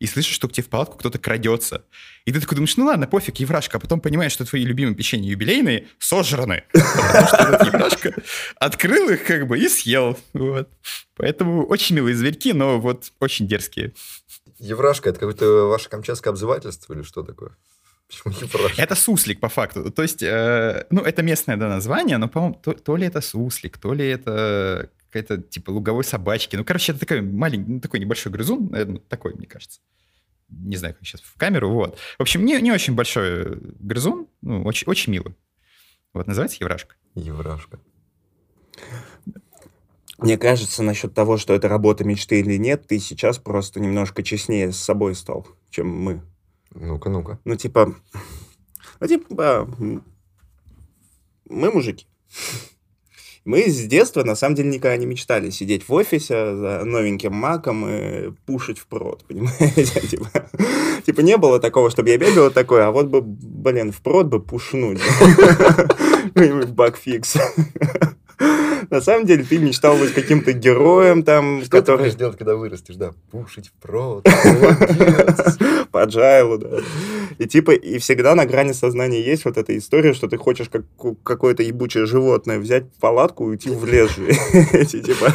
и 0.00 0.06
слышишь, 0.06 0.34
что 0.34 0.48
к 0.48 0.52
тебе 0.52 0.64
в 0.64 0.68
палатку 0.68 0.96
кто-то 0.96 1.18
крадется. 1.18 1.84
И 2.24 2.32
ты 2.32 2.40
такой 2.40 2.56
думаешь, 2.56 2.76
ну 2.76 2.86
ладно, 2.86 3.06
пофиг, 3.06 3.36
еврашка, 3.36 3.76
а 3.76 3.80
потом 3.80 4.00
понимаешь, 4.00 4.32
что 4.32 4.46
твои 4.46 4.64
любимые 4.64 4.96
печенья 4.96 5.30
юбилейные 5.30 5.88
сожраны. 5.98 6.64
Потому 6.72 7.26
что 7.26 7.36
этот 7.36 7.66
еврашка 7.66 8.14
открыл 8.56 9.10
их 9.10 9.24
как 9.24 9.46
бы 9.46 9.58
и 9.58 9.68
съел. 9.68 10.18
Вот. 10.32 10.70
Поэтому 11.16 11.66
очень 11.66 11.96
милые 11.96 12.16
зверьки, 12.16 12.54
но 12.54 12.80
вот 12.80 13.12
очень 13.20 13.46
дерзкие. 13.46 13.92
Еврашка, 14.58 15.10
это 15.10 15.20
какое-то 15.20 15.68
ваше 15.68 15.90
камчатское 15.90 16.32
обзывательство 16.32 16.94
или 16.94 17.02
что 17.02 17.22
такое? 17.22 17.52
Почему 18.08 18.34
еврашка? 18.40 18.80
Это 18.80 18.94
суслик, 18.94 19.38
по 19.38 19.50
факту. 19.50 19.90
То 19.90 20.02
есть, 20.02 20.22
э, 20.22 20.86
ну, 20.90 21.02
это 21.02 21.22
местное 21.22 21.56
да, 21.56 21.68
название, 21.68 22.16
но, 22.16 22.28
по-моему, 22.28 22.54
то, 22.54 22.72
то 22.72 22.96
ли 22.96 23.06
это 23.06 23.20
суслик, 23.20 23.76
то 23.76 23.92
ли 23.92 24.08
это 24.08 24.90
какая-то 25.10 25.42
типа 25.42 25.70
луговой 25.70 26.04
собачки. 26.04 26.56
Ну, 26.56 26.64
короче, 26.64 26.92
это 26.92 27.00
такой 27.00 27.20
маленький, 27.20 27.70
ну, 27.72 27.80
такой 27.80 28.00
небольшой 28.00 28.32
грызун, 28.32 28.68
наверное, 28.70 29.00
такой, 29.00 29.34
мне 29.34 29.46
кажется. 29.46 29.80
Не 30.48 30.76
знаю, 30.76 30.94
как 30.94 31.04
сейчас 31.06 31.20
в 31.20 31.36
камеру, 31.36 31.70
вот. 31.70 31.98
В 32.18 32.22
общем, 32.22 32.44
не, 32.44 32.60
не 32.60 32.72
очень 32.72 32.94
большой 32.94 33.56
грызун, 33.78 34.28
ну, 34.40 34.62
очень, 34.64 34.86
очень 34.88 35.12
милый. 35.12 35.34
Вот, 36.12 36.26
называется 36.26 36.58
еврашка. 36.60 36.96
Еврашка. 37.14 37.80
Мне 40.18 40.36
кажется, 40.36 40.82
насчет 40.82 41.14
того, 41.14 41.38
что 41.38 41.54
это 41.54 41.68
работа 41.68 42.04
мечты 42.04 42.40
или 42.40 42.56
нет, 42.56 42.86
ты 42.86 42.98
сейчас 42.98 43.38
просто 43.38 43.80
немножко 43.80 44.22
честнее 44.22 44.70
с 44.70 44.76
собой 44.76 45.14
стал, 45.14 45.46
чем 45.70 45.88
мы. 45.88 46.22
Ну-ка, 46.72 47.08
ну-ка. 47.08 47.38
Ну, 47.44 47.56
типа... 47.56 47.94
Ну, 49.00 49.06
типа... 49.06 49.68
Мы 51.48 51.72
мужики. 51.72 52.06
Мы 53.44 53.70
с 53.70 53.86
детства, 53.86 54.22
на 54.22 54.34
самом 54.34 54.54
деле, 54.54 54.68
никогда 54.68 54.96
не 54.98 55.06
мечтали 55.06 55.50
сидеть 55.50 55.88
в 55.88 55.92
офисе 55.94 56.56
за 56.56 56.82
новеньким 56.84 57.32
маком 57.32 57.88
и 57.88 58.30
пушить 58.44 58.78
в 58.78 58.86
прод, 58.86 59.24
понимаете? 59.28 60.00
Типа, 60.06 60.28
типа 61.06 61.20
не 61.20 61.36
было 61.38 61.58
такого, 61.58 61.90
чтобы 61.90 62.10
я 62.10 62.18
бегал 62.18 62.50
такой, 62.50 62.84
а 62.84 62.90
вот 62.90 63.06
бы, 63.06 63.22
блин, 63.22 63.92
в 63.92 64.02
прод 64.02 64.26
бы 64.26 64.40
пушнуть. 64.40 65.00
Багфикс. 66.70 67.36
На 68.90 69.00
самом 69.00 69.24
деле 69.24 69.44
ты 69.44 69.58
мечтал 69.58 69.96
быть 69.96 70.12
каким-то 70.12 70.52
героем 70.52 71.22
там, 71.22 71.60
Что 71.62 71.70
ты 71.70 71.76
который 71.78 71.98
будешь 71.98 72.14
делать, 72.14 72.36
когда 72.36 72.56
вырастешь, 72.56 72.96
да? 72.96 73.12
Пушить 73.30 73.68
в 73.68 73.72
прод. 73.80 74.26
молодец. 74.26 75.58
по 75.92 76.06
да. 76.06 76.80
И 77.38 77.46
типа, 77.46 77.72
и 77.72 77.98
всегда 77.98 78.34
на 78.34 78.46
грани 78.46 78.72
сознания 78.72 79.22
есть 79.22 79.44
вот 79.44 79.56
эта 79.56 79.76
история, 79.76 80.14
что 80.14 80.28
ты 80.28 80.36
хочешь 80.36 80.68
как 80.68 80.84
какое-то 81.22 81.62
ебучее 81.62 82.06
животное 82.06 82.58
взять 82.58 82.92
палатку 83.00 83.46
и 83.46 83.50
уйти 83.50 83.70
в 83.70 83.84
лес 83.84 84.10
же. 84.16 84.26
Эти, 84.72 85.00
Типа, 85.02 85.34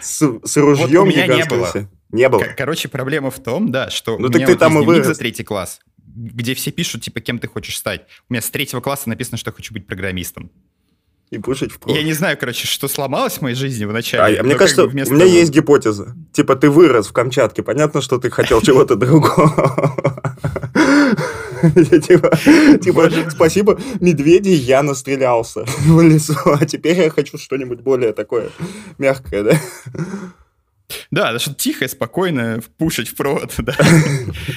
с, 0.00 0.56
ружьем 0.56 1.08
гигантским. 1.08 1.88
Не 2.10 2.28
было. 2.28 2.44
Короче, 2.56 2.88
проблема 2.88 3.30
в 3.30 3.38
том, 3.40 3.70
да, 3.72 3.90
что 3.90 4.18
Ну 4.18 4.28
у 4.28 4.30
меня 4.30 4.46
ты 4.46 4.52
вот 4.52 4.58
там 4.58 4.74
есть 4.74 4.84
дневник 4.84 5.04
за 5.06 5.14
третий 5.14 5.44
класс, 5.44 5.80
где 6.14 6.54
все 6.54 6.70
пишут, 6.70 7.02
типа, 7.02 7.20
кем 7.20 7.38
ты 7.38 7.48
хочешь 7.48 7.76
стать. 7.76 8.02
У 8.28 8.34
меня 8.34 8.42
с 8.42 8.50
третьего 8.50 8.80
класса 8.80 9.08
написано, 9.08 9.38
что 9.38 9.50
я 9.50 9.54
хочу 9.54 9.72
быть 9.72 9.86
программистом. 9.86 10.50
И 11.30 11.38
пушить 11.38 11.72
в 11.72 11.78
прод. 11.78 11.96
Я 11.96 12.02
не 12.02 12.12
знаю, 12.12 12.36
короче, 12.38 12.66
что 12.66 12.88
сломалось 12.88 13.38
в 13.38 13.40
моей 13.40 13.56
жизни 13.56 13.86
вначале. 13.86 14.38
а 14.38 14.42
мне 14.42 14.52
как 14.52 14.58
кажется, 14.58 14.82
бы 14.84 14.88
у 14.90 14.92
меня 14.92 15.06
того- 15.06 15.24
есть 15.24 15.50
гипотеза. 15.50 16.14
Типа, 16.32 16.56
ты 16.56 16.68
вырос 16.68 17.06
в 17.06 17.12
Камчатке. 17.14 17.62
Понятно, 17.62 18.02
что 18.02 18.18
ты 18.18 18.28
хотел 18.28 18.60
чего-то 18.60 18.96
другого. 18.96 19.96
Типа, 21.62 22.36
типа, 22.78 23.10
спасибо, 23.30 23.80
медведи, 24.00 24.48
я 24.48 24.82
настрелялся 24.82 25.64
в 25.78 26.00
лесу, 26.02 26.34
а 26.44 26.66
теперь 26.66 26.98
я 27.00 27.10
хочу 27.10 27.38
что-нибудь 27.38 27.80
более 27.80 28.12
такое 28.12 28.50
мягкое, 28.98 29.42
да? 29.44 29.60
Да, 31.10 31.38
что-то 31.38 31.56
тихое, 31.56 31.88
спокойное, 31.88 32.62
пушить 32.78 33.08
в 33.08 33.14
провод, 33.14 33.54
да. 33.58 33.74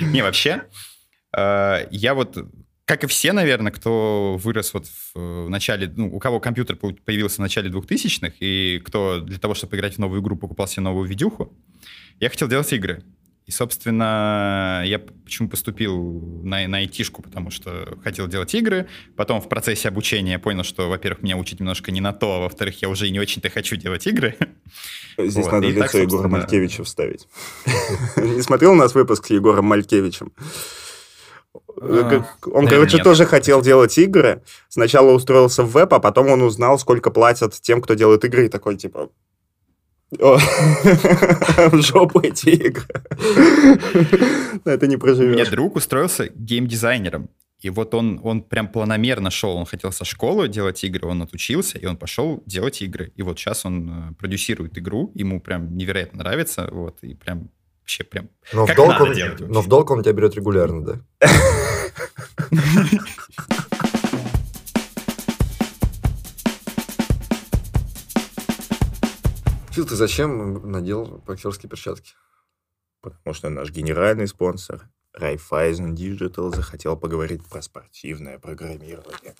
Не, 0.01 0.21
вообще, 0.21 0.63
э, 1.35 1.87
я 1.91 2.13
вот, 2.13 2.37
как 2.85 3.03
и 3.03 3.07
все, 3.07 3.33
наверное, 3.33 3.71
кто 3.71 4.37
вырос 4.41 4.73
вот 4.73 4.87
в 5.13 5.47
начале, 5.47 5.91
ну, 5.95 6.13
у 6.13 6.19
кого 6.19 6.39
компьютер 6.39 6.75
появился 6.75 7.37
в 7.37 7.39
начале 7.39 7.69
2000-х, 7.69 8.33
и 8.39 8.81
кто 8.83 9.19
для 9.19 9.37
того, 9.37 9.53
чтобы 9.53 9.77
играть 9.77 9.95
в 9.95 9.99
новую 9.99 10.21
игру, 10.21 10.35
покупал 10.35 10.67
себе 10.67 10.83
новую 10.83 11.07
видюху, 11.07 11.53
я 12.19 12.29
хотел 12.29 12.47
делать 12.47 12.71
игры. 12.73 13.03
И, 13.45 13.51
собственно, 13.51 14.81
я 14.85 14.97
почему 14.97 15.49
поступил 15.49 16.41
на, 16.43 16.67
на 16.67 16.77
айтишку, 16.77 17.21
потому 17.21 17.51
что 17.51 17.95
хотел 18.03 18.27
делать 18.27 18.53
игры. 18.55 18.87
Потом 19.15 19.39
в 19.39 19.47
процессе 19.47 19.87
обучения 19.87 20.39
понял, 20.39 20.63
что, 20.63 20.89
во-первых, 20.89 21.21
меня 21.21 21.37
учить 21.37 21.59
немножко 21.59 21.91
не 21.91 22.01
на 22.01 22.11
то, 22.11 22.37
а 22.37 22.39
во-вторых, 22.39 22.81
я 22.81 22.89
уже 22.89 23.07
и 23.07 23.11
не 23.11 23.19
очень-то 23.19 23.51
хочу 23.51 23.75
делать 23.75 24.07
игры. 24.07 24.35
Здесь 25.17 25.45
Вот, 25.45 25.51
надо 25.51 25.67
и 25.67 25.73
так, 25.73 25.93
лицо 25.93 25.99
Егора 25.99 26.23
собственно, 26.23 26.37
Малькевича 26.39 26.83
вставить. 26.83 27.27
Не 28.17 28.41
смотрел 28.41 28.71
у 28.71 28.75
нас 28.75 28.95
выпуск 28.95 29.27
с 29.27 29.29
Егором 29.29 29.65
Малькевичем? 29.65 30.33
А, 31.79 32.25
Он, 32.45 32.65
наверное, 32.65 32.69
короче, 32.69 32.97
тоже 33.03 33.25
хотел 33.25 33.61
делать 33.61 33.97
игры. 33.97 34.41
Сначала 34.69 35.11
устроился 35.11 35.63
в 35.63 35.71
веб, 35.71 35.93
а 35.93 35.99
потом 35.99 36.29
он 36.29 36.41
узнал, 36.41 36.79
сколько 36.79 37.11
платят 37.11 37.53
тем, 37.61 37.81
кто 37.81 37.93
делает 37.93 38.25
игры, 38.25 38.47
и 38.47 38.49
такой, 38.49 38.75
типа, 38.75 39.09
В 40.11 41.81
жопу 41.81 42.21
эти 42.21 42.49
игры. 42.49 42.85
Это 44.65 44.87
не 44.87 44.95
У 44.95 44.97
меня 44.97 44.99
проживешь. 44.99 45.49
друг 45.49 45.75
устроился 45.75 46.29
геймдизайнером. 46.33 47.29
И 47.61 47.69
вот 47.71 47.93
он, 47.95 48.19
он 48.23 48.43
прям 48.43 48.67
планомерно 48.67 49.31
шел, 49.31 49.55
он 49.55 49.65
хотел 49.65 49.91
со 49.91 50.05
школы 50.05 50.47
делать 50.47 50.83
игры, 50.83 51.07
он 51.07 51.21
отучился, 51.23 51.79
и 51.79 51.85
он 51.85 51.97
пошел 51.97 52.43
делать 52.45 52.81
игры. 52.81 53.11
И 53.15 53.23
вот 53.23 53.39
сейчас 53.39 53.65
он 53.65 53.89
э, 53.89 54.13
продюсирует 54.19 54.77
игру, 54.77 55.11
ему 55.15 55.39
прям 55.41 55.75
невероятно 55.75 56.19
нравится, 56.19 56.69
вот, 56.71 56.97
и 57.01 57.15
прям 57.15 57.49
вообще 57.81 58.03
прям... 58.03 58.29
Но 58.53 58.65
в, 58.65 58.67
Как 58.67 58.77
долг 58.77 58.89
надо 58.89 59.03
он, 59.05 59.13
делать 59.13 59.39
но 59.39 59.61
в 59.61 59.67
долг 59.67 59.89
он 59.89 60.03
тебя 60.03 60.13
берет 60.13 60.35
регулярно, 60.35 60.81
да? 60.85 60.99
Фил, 69.75 69.85
ты 69.85 69.95
зачем 69.95 70.71
надел 70.71 71.21
боксерские 71.27 71.69
перчатки? 71.69 72.13
Потому 73.01 73.33
что 73.33 73.49
наш 73.49 73.71
генеральный 73.71 74.25
спонсор 74.25 74.87
Raiffeisen 75.19 75.93
Digital 75.93 76.55
захотел 76.55 76.95
поговорить 76.95 77.43
про 77.43 77.61
спортивное 77.61 78.39
программирование. 78.39 79.35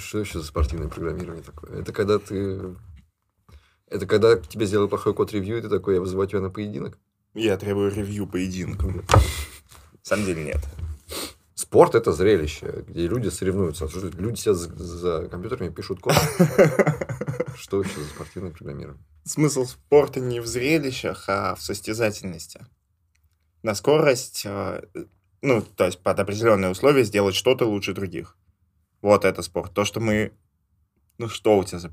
Что 0.00 0.18
еще 0.18 0.40
за 0.40 0.46
спортивное 0.46 0.88
программирование 0.88 1.44
такое? 1.44 1.80
Это 1.80 1.92
когда 1.92 2.18
ты... 2.18 2.74
Это 3.86 4.04
когда 4.06 4.36
тебе 4.36 4.66
сделали 4.66 4.88
плохой 4.88 5.14
код-ревью, 5.14 5.58
и 5.58 5.62
ты 5.62 5.68
такой, 5.68 5.94
я 5.94 6.00
вызываю 6.00 6.28
тебя 6.28 6.40
на 6.40 6.50
поединок? 6.50 6.98
Я 7.32 7.56
требую 7.56 7.94
ревью 7.94 8.26
поединка. 8.26 8.88
На 8.88 9.04
самом 10.02 10.24
деле 10.26 10.42
нет. 10.42 10.60
Спорт– 11.66 11.94
это 11.96 12.12
зрелище, 12.12 12.84
где 12.86 13.08
люди 13.08 13.28
соревнуются. 13.28 13.88
Люди 14.18 14.38
сидят 14.38 14.56
за, 14.56 14.72
за 14.76 15.28
компьютерами, 15.28 15.70
пишут 15.70 15.98
код. 15.98 16.14
Что 17.56 17.82
еще 17.82 17.98
за 17.98 18.08
спортивное 18.08 18.52
программирование? 18.52 19.02
Смысл 19.24 19.64
спорта 19.64 20.20
не 20.20 20.38
в 20.38 20.46
зрелищах, 20.46 21.24
а 21.26 21.56
в 21.56 21.62
состязательности. 21.62 22.64
На 23.64 23.74
скорость, 23.74 24.42
э, 24.46 24.80
ну, 25.42 25.60
то 25.60 25.86
есть 25.86 25.98
под 25.98 26.20
определенные 26.20 26.70
условия 26.70 27.02
сделать 27.02 27.34
что-то 27.34 27.66
лучше 27.66 27.94
других. 27.94 28.36
Вот 29.02 29.24
это 29.24 29.42
спорт. 29.42 29.74
То, 29.74 29.84
что 29.84 29.98
мы... 29.98 30.30
Ну, 31.18 31.28
что 31.28 31.58
у 31.58 31.64
тебя 31.64 31.80
за... 31.80 31.90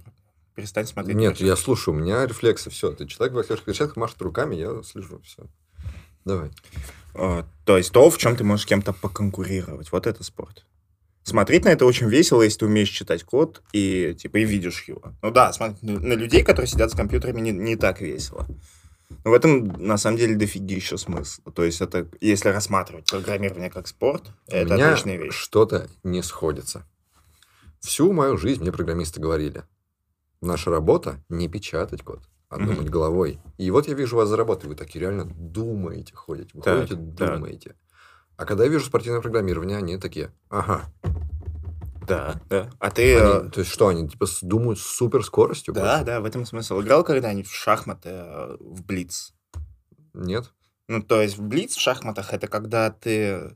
Перестань 0.53 0.86
смотреть. 0.86 1.15
Нет, 1.15 1.38
я 1.38 1.56
слушаю, 1.56 1.96
у 1.96 2.00
меня 2.00 2.27
рефлексы, 2.27 2.70
все. 2.70 2.92
Ты 2.92 3.08
человек 3.08 3.34
в 3.34 3.38
боксерских 3.38 3.65
перчатках 3.65 3.98
машет 3.98 4.22
руками, 4.22 4.53
я 4.53 4.84
слежу, 4.84 5.20
все. 5.22 5.48
Давай. 6.25 6.51
Э, 7.15 7.43
То 7.65 7.77
есть 7.77 7.91
то, 7.91 8.10
в 8.10 8.17
чем 8.17 8.36
ты 8.36 8.43
можешь 8.43 8.63
с 8.65 8.67
кем-то 8.67 8.93
поконкурировать. 8.93 9.91
Вот 9.91 10.08
это 10.08 10.24
спорт. 10.24 10.65
Смотреть 11.24 11.63
на 11.63 11.70
это 11.70 11.86
очень 11.86 12.10
весело, 12.10 12.41
если 12.41 12.60
ты 12.60 12.65
умеешь 12.65 12.89
читать 12.89 13.24
код 13.24 13.62
и, 13.72 14.13
типа, 14.20 14.38
и 14.38 14.43
видишь 14.46 14.84
его. 14.88 15.13
Ну 15.22 15.32
да, 15.32 15.53
смотреть 15.53 15.82
на 15.82 16.13
людей, 16.13 16.43
которые 16.43 16.67
сидят 16.67 16.91
с 16.91 16.96
компьютерами, 16.96 17.39
не, 17.39 17.51
не 17.51 17.75
так 17.77 18.01
весело. 18.01 18.46
Но 19.24 19.32
в 19.32 19.34
этом, 19.34 19.67
на 19.86 19.98
самом 19.98 20.17
деле, 20.17 20.36
дофигища 20.36 20.98
смысла. 20.98 21.51
То 21.53 21.63
есть 21.63 21.79
это, 21.79 22.10
если 22.20 22.50
рассматривать 22.50 23.10
программирование 23.10 23.70
как 23.70 23.88
спорт, 23.88 24.24
это 24.48 24.74
у 24.74 24.75
меня 24.75 24.89
отличная 24.89 25.17
вещь. 25.17 25.34
что-то 25.34 25.88
не 26.03 26.22
сходится. 26.24 26.86
Всю 27.79 28.12
мою 28.12 28.38
жизнь 28.38 28.62
мне 28.62 28.72
программисты 28.72 29.22
говорили, 29.22 29.63
наша 30.41 30.72
работа 30.72 31.24
не 31.29 31.48
печатать 31.48 32.01
код, 32.01 32.22
а 32.53 32.57
думать 32.57 32.89
головой. 32.89 33.39
И 33.57 33.69
вот 33.72 33.88
я 33.88 33.93
вижу 33.93 34.15
вас 34.15 34.29
за 34.29 34.38
работой, 34.38 34.67
вы 34.67 34.75
такие 34.75 35.01
реально 35.01 35.25
думаете, 35.25 36.13
ходите, 36.15 36.50
вы 36.53 36.62
Так, 36.62 36.79
ходите, 36.89 36.95
так. 37.17 37.36
думаете. 37.36 37.75
А 38.38 38.45
когда 38.45 38.63
я 38.63 38.69
вижу 38.69 38.86
спортивное 38.86 39.22
программирование, 39.22 39.77
они 39.77 39.98
такие, 39.98 40.31
ага. 40.50 40.81
Да, 42.07 42.41
да. 42.50 42.69
А 42.79 42.91
ты... 42.91 43.17
Они- 43.17 43.48
э, 43.48 43.50
то 43.50 43.60
есть 43.62 43.72
что, 43.72 43.88
они 43.88 44.10
типа 44.10 44.25
думают 44.41 44.79
с 44.79 44.83
супер 44.83 45.24
скоростью? 45.24 45.74
Да, 45.74 46.03
да, 46.03 46.19
в 46.19 46.25
этом 46.25 46.45
смысл. 46.45 46.81
Играл 46.81 47.03
когда-нибудь 47.03 47.48
в 47.48 47.55
шахматы 47.55 48.10
э, 48.10 48.57
в 48.60 48.83
Блиц? 48.83 49.33
Нет? 50.13 50.51
Ну, 50.89 51.01
то 51.01 51.22
есть 51.22 51.38
в 51.38 51.43
Блиц 51.43 51.75
в 51.75 51.79
шахматах 51.81 52.33
это 52.33 52.48
когда 52.48 52.91
ты... 52.91 53.55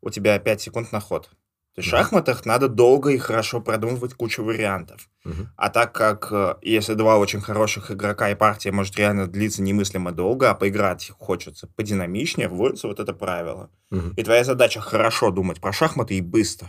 У 0.00 0.10
тебя 0.10 0.38
5 0.38 0.60
секунд 0.60 0.92
на 0.92 1.00
ход. 1.00 1.30
То 1.74 1.80
есть 1.80 1.88
в 1.88 1.90
шахматах 1.90 2.46
надо 2.46 2.68
долго 2.68 3.10
и 3.10 3.18
хорошо 3.18 3.60
продумывать 3.60 4.14
кучу 4.14 4.44
вариантов. 4.44 5.08
А 5.56 5.70
так 5.70 5.92
как 5.92 6.28
э, 6.30 6.54
если 6.62 6.94
два 6.94 7.18
очень 7.18 7.40
хороших 7.40 7.90
игрока 7.90 8.30
и 8.30 8.34
партия 8.36 8.70
может 8.70 8.96
реально 8.96 9.26
длиться 9.26 9.60
немыслимо 9.62 10.12
долго, 10.12 10.50
а 10.50 10.54
поиграть 10.54 11.10
хочется 11.18 11.66
подинамичнее, 11.76 12.48
вводится 12.48 12.86
вот 12.86 13.00
это 13.00 13.12
правило. 13.12 13.70
И 14.16 14.22
твоя 14.22 14.44
задача 14.44 14.80
хорошо 14.80 15.30
думать 15.30 15.60
про 15.60 15.72
шахматы 15.72 16.14
и 16.14 16.20
быстро. 16.20 16.68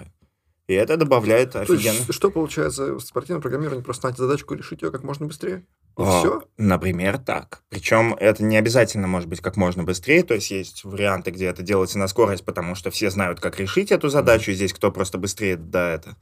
И 0.67 0.73
это 0.73 0.97
добавляет 0.97 1.51
То 1.51 1.59
есть, 1.61 1.71
офигенно. 1.71 2.11
что 2.11 2.31
получается 2.31 2.93
в 2.95 2.99
спортивном 2.99 3.41
программировании? 3.41 3.83
Просто 3.83 4.07
найти 4.07 4.17
задачку 4.21 4.53
и 4.53 4.57
решить 4.57 4.81
ее 4.81 4.89
как 4.91 5.03
можно 5.03 5.27
быстрее? 5.27 5.65
И 5.97 6.01
А, 6.01 6.19
все? 6.19 6.43
Например, 6.57 7.19
так. 7.19 7.61
Причем 7.69 8.15
это 8.15 8.43
не 8.43 8.57
обязательно 8.57 9.07
может 9.07 9.29
быть 9.29 9.41
как 9.41 9.57
можно 9.57 9.83
быстрее. 9.83 10.23
То 10.23 10.33
есть 10.33 10.49
есть 10.49 10.83
варианты, 10.83 11.29
где 11.29 11.45
это 11.45 11.61
делается 11.61 11.99
на 11.99 12.07
скорость, 12.07 12.43
потому 12.45 12.73
что 12.73 12.89
все 12.89 13.11
знают, 13.11 13.39
как 13.39 13.59
решить 13.59 13.91
эту 13.91 14.09
задачу, 14.09 14.51
и 14.51 14.55
здесь 14.55 14.73
кто 14.73 14.91
просто 14.91 15.19
быстрее 15.19 15.55
да 15.55 15.91
это. 15.91 16.17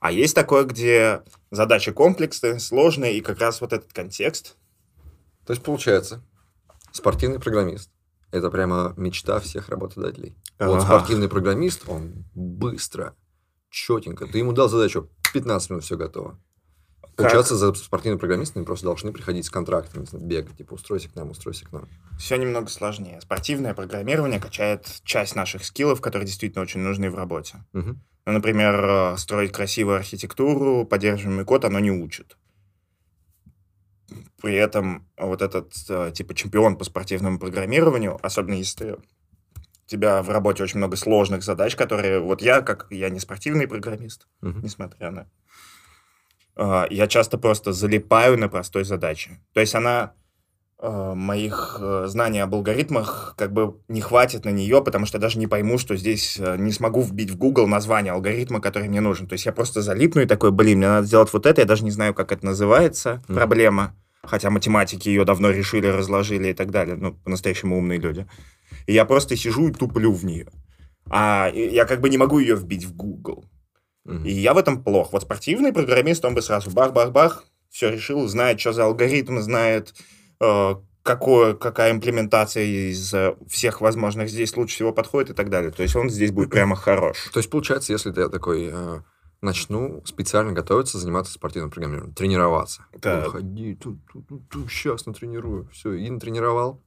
А 0.00 0.12
есть 0.12 0.34
такое, 0.36 0.62
где 0.62 1.22
задача 1.50 1.92
комплексная, 1.92 2.60
сложная, 2.60 3.10
и 3.10 3.20
как 3.20 3.40
раз 3.40 3.60
вот 3.60 3.72
этот 3.72 3.92
контекст. 3.92 4.56
То 5.44 5.52
есть, 5.52 5.62
получается, 5.64 6.22
спортивный 6.92 7.40
программист– 7.40 7.90
это 8.30 8.48
прямо 8.50 8.94
мечта 8.96 9.40
всех 9.40 9.68
работодателей. 9.70 10.36
Вот 10.60 10.82
Ага. 10.82 10.98
спортивный 10.98 11.28
программист, 11.28 11.82
он 11.88 12.24
быстро, 12.34 13.16
четенько. 13.70 14.26
Ты 14.26 14.38
ему 14.38 14.52
дал 14.52 14.68
задачу, 14.68 15.08
15 15.32 15.70
минут 15.70 15.84
все 15.84 15.96
готово. 15.96 16.38
Как? 17.18 17.32
Получаться 17.32 17.56
за 17.56 17.74
спортивными 17.74 18.20
программистами 18.20 18.64
просто 18.64 18.84
должны 18.84 19.12
приходить 19.12 19.44
с 19.44 19.50
контрактами, 19.50 20.06
бегать, 20.12 20.56
типа, 20.56 20.74
устройся 20.74 21.08
к 21.08 21.16
нам, 21.16 21.30
устройся 21.30 21.66
к 21.66 21.72
нам. 21.72 21.88
Все 22.16 22.36
немного 22.36 22.68
сложнее. 22.68 23.20
Спортивное 23.20 23.74
программирование 23.74 24.38
качает 24.38 24.86
часть 25.02 25.34
наших 25.34 25.64
скиллов, 25.64 26.00
которые 26.00 26.26
действительно 26.26 26.62
очень 26.62 26.78
нужны 26.78 27.10
в 27.10 27.16
работе. 27.16 27.64
Мгм. 27.72 28.00
Ну, 28.24 28.32
например, 28.32 28.84
э, 28.84 29.16
строить 29.16 29.52
красивую 29.52 29.96
архитектуру, 29.96 30.84
поддерживаемый 30.84 31.44
код, 31.44 31.64
оно 31.64 31.80
не 31.80 31.90
учит. 31.90 32.36
При 34.40 34.54
этом 34.54 35.08
вот 35.16 35.42
этот, 35.42 35.72
э, 35.88 36.12
типа, 36.14 36.34
чемпион 36.34 36.76
по 36.76 36.84
спортивному 36.84 37.40
программированию, 37.40 38.16
особенно 38.22 38.54
если 38.54 38.92
у 38.92 38.98
тебя 39.88 40.22
в 40.22 40.30
работе 40.30 40.62
очень 40.62 40.78
много 40.78 40.96
сложных 40.96 41.42
задач, 41.42 41.74
которые... 41.74 42.20
Вот 42.20 42.42
я, 42.42 42.60
как 42.60 42.86
я 42.90 43.10
не 43.10 43.18
спортивный 43.20 43.66
программист, 43.66 44.28
Мгм. 44.40 44.60
несмотря 44.62 45.10
на... 45.10 45.26
э, 46.56 46.84
Я 46.90 47.06
часто 47.06 47.38
просто 47.38 47.72
залипаю 47.72 48.38
на 48.38 48.48
простой 48.48 48.84
задаче. 48.84 49.40
То 49.54 49.60
есть 49.60 49.74
она 49.74 50.12
э, 50.80 51.12
моих 51.14 51.78
э, 51.80 52.04
знаний 52.06 52.38
об 52.40 52.54
алгоритмах 52.54 53.34
как 53.36 53.52
бы 53.52 53.80
не 53.88 54.00
хватит 54.00 54.44
на 54.44 54.50
нее, 54.50 54.82
потому 54.84 55.06
что 55.06 55.16
я 55.18 55.20
даже 55.20 55.38
не 55.38 55.46
пойму, 55.46 55.78
что 55.78 55.96
здесь 55.96 56.38
э, 56.38 56.56
не 56.58 56.70
смогу 56.72 57.00
вбить 57.02 57.30
в 57.30 57.36
Google 57.36 57.66
название 57.66 58.12
алгоритма, 58.12 58.60
который 58.60 58.88
мне 58.88 59.00
нужен. 59.00 59.26
То 59.26 59.32
есть 59.34 59.46
я 59.46 59.52
просто 59.52 59.82
залипну 59.82 60.22
и 60.22 60.26
такой, 60.26 60.52
блин, 60.52 60.78
мне 60.78 60.88
надо 60.88 61.06
сделать 61.06 61.32
вот 61.32 61.46
это, 61.46 61.60
я 61.62 61.66
даже 61.66 61.82
не 61.84 61.90
знаю, 61.90 62.14
как 62.14 62.30
это 62.32 62.44
называется, 62.46 63.22
Мгм. 63.28 63.36
проблема. 63.38 63.94
Хотя 64.22 64.50
математики 64.50 65.08
ее 65.08 65.24
давно 65.24 65.50
решили, 65.50 65.86
разложили 65.86 66.48
и 66.48 66.54
так 66.54 66.70
далее. 66.70 66.96
Ну, 66.96 67.14
по-настоящему 67.14 67.78
умные 67.78 67.98
люди. 67.98 68.26
И 68.86 68.92
я 68.92 69.04
просто 69.04 69.36
сижу 69.36 69.68
и 69.68 69.72
туплю 69.72 70.12
в 70.12 70.24
нее. 70.24 70.48
А 71.10 71.50
я 71.54 71.84
как 71.84 72.00
бы 72.00 72.10
не 72.10 72.18
могу 72.18 72.38
ее 72.38 72.56
вбить 72.56 72.84
в 72.84 72.94
Google. 72.94 73.44
Мгм. 74.04 74.24
И 74.24 74.32
я 74.32 74.54
в 74.54 74.58
этом 74.58 74.82
плох. 74.82 75.12
Вот 75.12 75.22
спортивный 75.22 75.72
программист, 75.72 76.24
он 76.24 76.34
бы 76.34 76.42
сразу 76.42 76.70
бах-бах-бах, 76.70 77.44
все 77.70 77.90
решил, 77.90 78.26
знает, 78.26 78.60
что 78.60 78.72
за 78.72 78.84
алгоритм, 78.84 79.38
знает, 79.40 79.94
э, 80.40 80.74
какое, 81.02 81.54
какая 81.54 81.92
имплементация 81.92 82.64
из 82.64 83.12
э, 83.14 83.34
всех 83.48 83.80
возможных 83.80 84.28
здесь 84.28 84.56
лучше 84.56 84.76
всего 84.76 84.92
подходит 84.92 85.30
и 85.30 85.34
так 85.34 85.50
далее. 85.50 85.70
То 85.70 85.82
есть 85.82 85.96
он 85.96 86.10
здесь 86.10 86.32
будет 86.32 86.50
прямо 86.50 86.76
хорош. 86.76 87.30
То 87.32 87.38
есть, 87.38 87.50
получается, 87.50 87.92
если 87.92 88.10
ты 88.10 88.28
такой 88.28 88.70
э, 88.72 89.00
начну 89.40 90.02
специально 90.04 90.52
готовиться, 90.52 90.98
заниматься 90.98 91.32
спортивным 91.32 91.70
программированием, 91.70 92.14
тренироваться. 92.14 92.86
Так. 93.00 93.24
Буду 93.24 93.30
ходить, 93.32 93.80
тут, 93.80 93.98
тут, 94.12 94.26
тут, 94.28 94.48
тут, 94.48 94.70
сейчас 94.70 95.06
натренирую. 95.06 95.68
Все, 95.72 95.92
и 95.92 96.10
натренировал. 96.10 96.82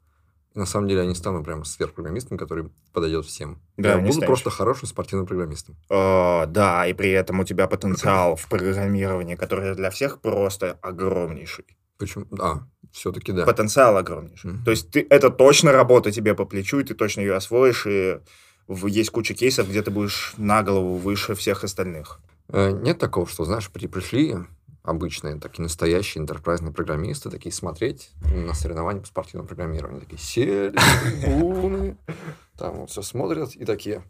На 0.53 0.65
самом 0.65 0.89
деле 0.89 1.01
я 1.01 1.05
не 1.05 1.15
стану 1.15 1.43
прям 1.45 1.63
сверхпрограммистом, 1.63 2.37
который 2.37 2.69
подойдет 2.91 3.25
всем. 3.25 3.61
Да, 3.77 3.93
я 3.93 3.97
буду 3.99 4.11
станешь. 4.11 4.27
просто 4.27 4.49
хорошим 4.49 4.85
спортивным 4.85 5.25
программистом. 5.25 5.77
Э, 5.89 6.45
да, 6.45 6.85
и 6.87 6.93
при 6.93 7.11
этом 7.11 7.39
у 7.39 7.45
тебя 7.45 7.67
потенциал 7.67 8.35
в 8.35 8.49
программировании, 8.49 9.35
который 9.35 9.73
для 9.75 9.89
всех 9.89 10.19
просто 10.19 10.77
огромнейший. 10.81 11.65
Почему? 11.97 12.25
А, 12.37 12.63
все-таки 12.91 13.31
да. 13.31 13.45
Потенциал 13.45 13.95
огромнейший. 13.95 14.51
Мгм. 14.51 14.65
То 14.65 14.71
есть 14.71 14.91
ты, 14.91 15.07
это 15.09 15.29
точно 15.29 15.71
работа 15.71 16.11
тебе 16.11 16.35
по 16.35 16.43
плечу, 16.43 16.79
и 16.79 16.83
ты 16.83 16.95
точно 16.95 17.21
ее 17.21 17.35
освоишь, 17.35 17.87
и 17.87 18.19
есть 18.67 19.09
куча 19.11 19.33
кейсов, 19.33 19.69
где 19.69 19.81
ты 19.81 19.91
будешь 19.91 20.33
на 20.35 20.63
голову 20.63 20.97
выше 20.97 21.33
всех 21.33 21.63
остальных. 21.63 22.19
Э, 22.51 22.71
Нет 22.71 22.97
такого, 22.99 23.27
что, 23.27 23.45
знаешь, 23.45 23.69
при, 23.69 23.87
пришли 23.87 24.35
обычные, 24.83 25.39
такие 25.39 25.63
настоящие 25.63 26.21
интерпрайзные 26.21 26.73
программисты, 26.73 27.29
такие 27.29 27.51
смотреть 27.51 28.11
на 28.33 28.53
соревнования 28.53 29.01
по 29.01 29.07
спортивному 29.07 29.47
программированию. 29.47 30.01
Такие 30.01 30.19
сели, 30.19 30.77
трибуны, 31.21 31.97
там 32.57 32.77
вот 32.77 32.89
все 32.89 33.01
смотрят 33.01 33.55
и 33.55 33.65
такие, 33.65 34.03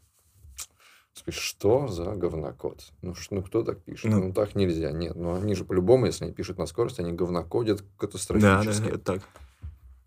Скажешь, 1.13 1.41
что 1.41 1.87
за 1.87 2.05
говнокод? 2.15 2.93
Ну, 3.01 3.13
ну 3.31 3.43
кто 3.43 3.63
так 3.63 3.83
пишет? 3.83 4.09
Ну. 4.09 4.23
Ну, 4.23 4.33
так 4.33 4.55
нельзя. 4.55 4.91
Нет, 4.91 5.15
ну 5.15 5.35
они 5.35 5.55
же 5.55 5.65
по-любому, 5.65 6.05
если 6.05 6.23
они 6.23 6.33
пишут 6.33 6.57
на 6.57 6.65
скорость, 6.65 6.99
они 6.99 7.11
говнокодят 7.11 7.83
катастрофически. 7.97 8.87
это 8.87 8.99
так. 8.99 9.21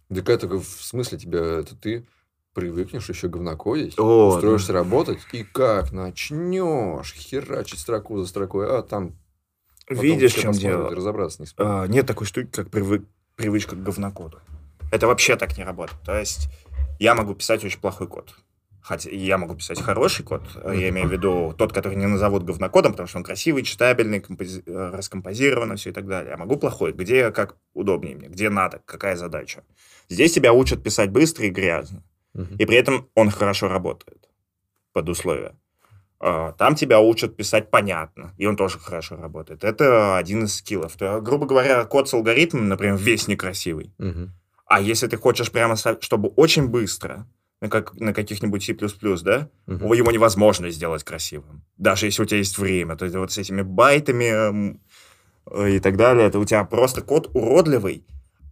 Так 0.09 0.29
это 0.31 0.49
в 0.49 0.65
смысле 0.65 1.19
тебя, 1.19 1.41
это 1.41 1.77
ты 1.77 2.07
привыкнешь 2.55 3.09
еще 3.09 3.29
говнокодить, 3.29 3.99
О, 3.99 4.29
устроишься 4.29 4.73
работать, 4.73 5.19
и 5.33 5.43
как 5.45 5.93
начнешь 5.93 7.13
херачить 7.13 7.81
строку 7.81 8.19
за 8.21 8.27
строкой, 8.27 8.67
а 8.79 8.83
там 8.83 9.17
Видишь, 9.89 10.33
чем 10.35 10.53
дело? 10.53 10.91
разобраться 10.95 11.43
не. 11.43 11.49
А, 11.59 11.87
нет 11.87 12.07
такой 12.07 12.27
штуки, 12.27 12.49
как 12.51 12.69
привы- 12.69 13.05
привычка 13.37 13.77
к 13.77 13.83
говнокоду. 13.83 14.41
Это 14.91 15.07
вообще 15.07 15.37
так 15.37 15.59
не 15.59 15.65
работает. 15.65 16.01
То 16.03 16.19
есть 16.19 16.49
я 16.99 17.15
могу 17.15 17.35
писать 17.35 17.63
очень 17.65 17.81
плохой 17.81 18.07
код. 18.07 18.35
Хотя 18.81 19.09
я 19.11 19.39
могу 19.39 19.55
писать 19.55 19.81
хороший 19.81 20.25
код, 20.27 20.43
а 20.63 20.73
я 20.75 20.91
имею 20.91 21.09
в 21.09 21.13
виду 21.13 21.55
тот, 21.57 21.73
который 21.73 21.97
не 21.97 22.07
назовут 22.07 22.45
говнокодом, 22.45 22.93
потому 22.93 23.07
что 23.09 23.17
он 23.17 23.25
красивый, 23.25 23.63
читабельный, 23.63 24.21
компози- 24.21 24.63
э, 24.67 24.91
раскомпозировано 24.91 25.77
все 25.77 25.89
и 25.89 25.93
так 25.93 26.07
далее. 26.07 26.35
А 26.35 26.37
могу 26.37 26.57
плохой, 26.59 26.93
где 26.93 27.31
как 27.31 27.57
удобнее 27.73 28.15
мне, 28.15 28.29
где 28.29 28.51
надо, 28.51 28.83
какая 28.85 29.17
задача. 29.17 29.65
Здесь 30.11 30.33
тебя 30.35 30.53
учат 30.53 30.83
писать 30.83 31.11
быстро 31.11 31.47
и 31.47 31.51
грязно. 31.51 32.03
Мгм. 32.35 32.57
И 32.57 32.67
при 32.67 32.77
этом 32.77 33.09
он 33.15 33.31
хорошо 33.31 33.69
работает 33.69 34.29
под 34.93 35.09
условия. 35.09 35.55
А, 36.21 36.53
Там 36.53 36.75
тебя 36.75 37.01
учат 37.01 37.37
писать 37.37 37.71
понятно, 37.71 38.33
и 38.39 38.47
он 38.47 38.57
тоже 38.57 38.79
хорошо 38.79 39.17
работает. 39.17 39.65
Это 39.65 40.17
один 40.17 40.45
из 40.45 40.57
скиллов. 40.57 40.97
То, 40.97 41.21
грубо 41.21 41.47
говоря, 41.47 41.85
код 41.85 42.09
с 42.09 42.15
алгоритмом, 42.15 42.69
например, 42.69 42.97
весь 42.97 43.29
некрасивый. 43.29 43.93
Мгм. 43.99 44.33
А 44.67 44.81
если 44.81 45.07
ты 45.07 45.17
хочешь 45.17 45.51
прямо, 45.51 45.77
чтобы 45.77 46.29
очень 46.31 46.69
быстро, 46.69 47.27
на, 47.61 47.69
как, 47.69 47.95
на 47.95 48.13
каких-нибудь 48.13 48.63
C++, 48.65 48.75
да, 49.23 49.49
Мгм. 49.67 49.93
его 49.93 50.11
невозможно 50.11 50.71
сделать 50.71 51.05
красивым. 51.05 51.63
Даже 51.79 52.07
если 52.07 52.23
у 52.23 52.27
тебя 52.27 52.39
есть 52.39 52.59
время. 52.59 52.97
То 52.97 53.05
есть 53.05 53.17
вот 53.17 53.33
с 53.33 53.39
этими 53.39 53.63
байтами 53.63 54.25
эм, 54.25 54.81
э, 55.51 55.77
и 55.77 55.81
так 55.81 55.97
далее, 55.97 56.27
это 56.27 56.39
у 56.39 56.45
тебя 56.45 56.65
просто 56.65 57.03
код 57.03 57.31
уродливый, 57.35 58.05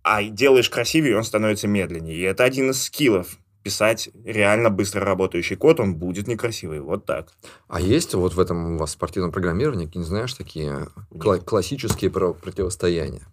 а 0.02 0.22
делаешь 0.22 0.68
красивее, 0.70 1.16
он 1.16 1.24
становится 1.24 1.68
медленнее. 1.68 2.16
И 2.16 2.20
это 2.22 2.44
один 2.44 2.70
из 2.70 2.82
скиллов. 2.82 3.38
Писать 3.62 4.10
реально 4.24 4.70
быстро 4.70 5.04
работающий 5.04 5.56
код, 5.56 5.78
он 5.80 5.94
будет 5.96 6.26
некрасивый. 6.26 6.80
Вот 6.80 7.06
так. 7.06 7.32
А 7.68 7.80
есть 7.80 8.14
вот 8.14 8.34
в 8.34 8.40
этом 8.40 8.74
у 8.74 8.78
вас 8.78 8.90
спортивном 8.92 9.30
программировании, 9.32 9.90
не 9.94 10.04
знаешь, 10.04 10.34
такие 10.34 10.88
кла- 11.10 11.38
классические 11.40 12.10
про- 12.10 12.34
противостояния? 12.34 13.26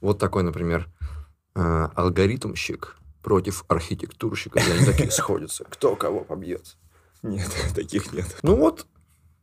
Вот 0.00 0.18
такой, 0.18 0.42
например, 0.42 0.88
э, 1.54 1.88
алгоритмщик 1.94 2.96
против 3.22 3.64
архитектурщика, 3.68 4.58
и 4.60 4.70
они 4.70 4.84
такие 4.84 5.10
сходятся. 5.10 5.64
Кто 5.64 5.96
кого 5.96 6.20
побьет? 6.24 6.76
Нет, 7.22 7.48
таких 7.74 8.12
нет. 8.12 8.36
Ну 8.42 8.56
вот, 8.56 8.86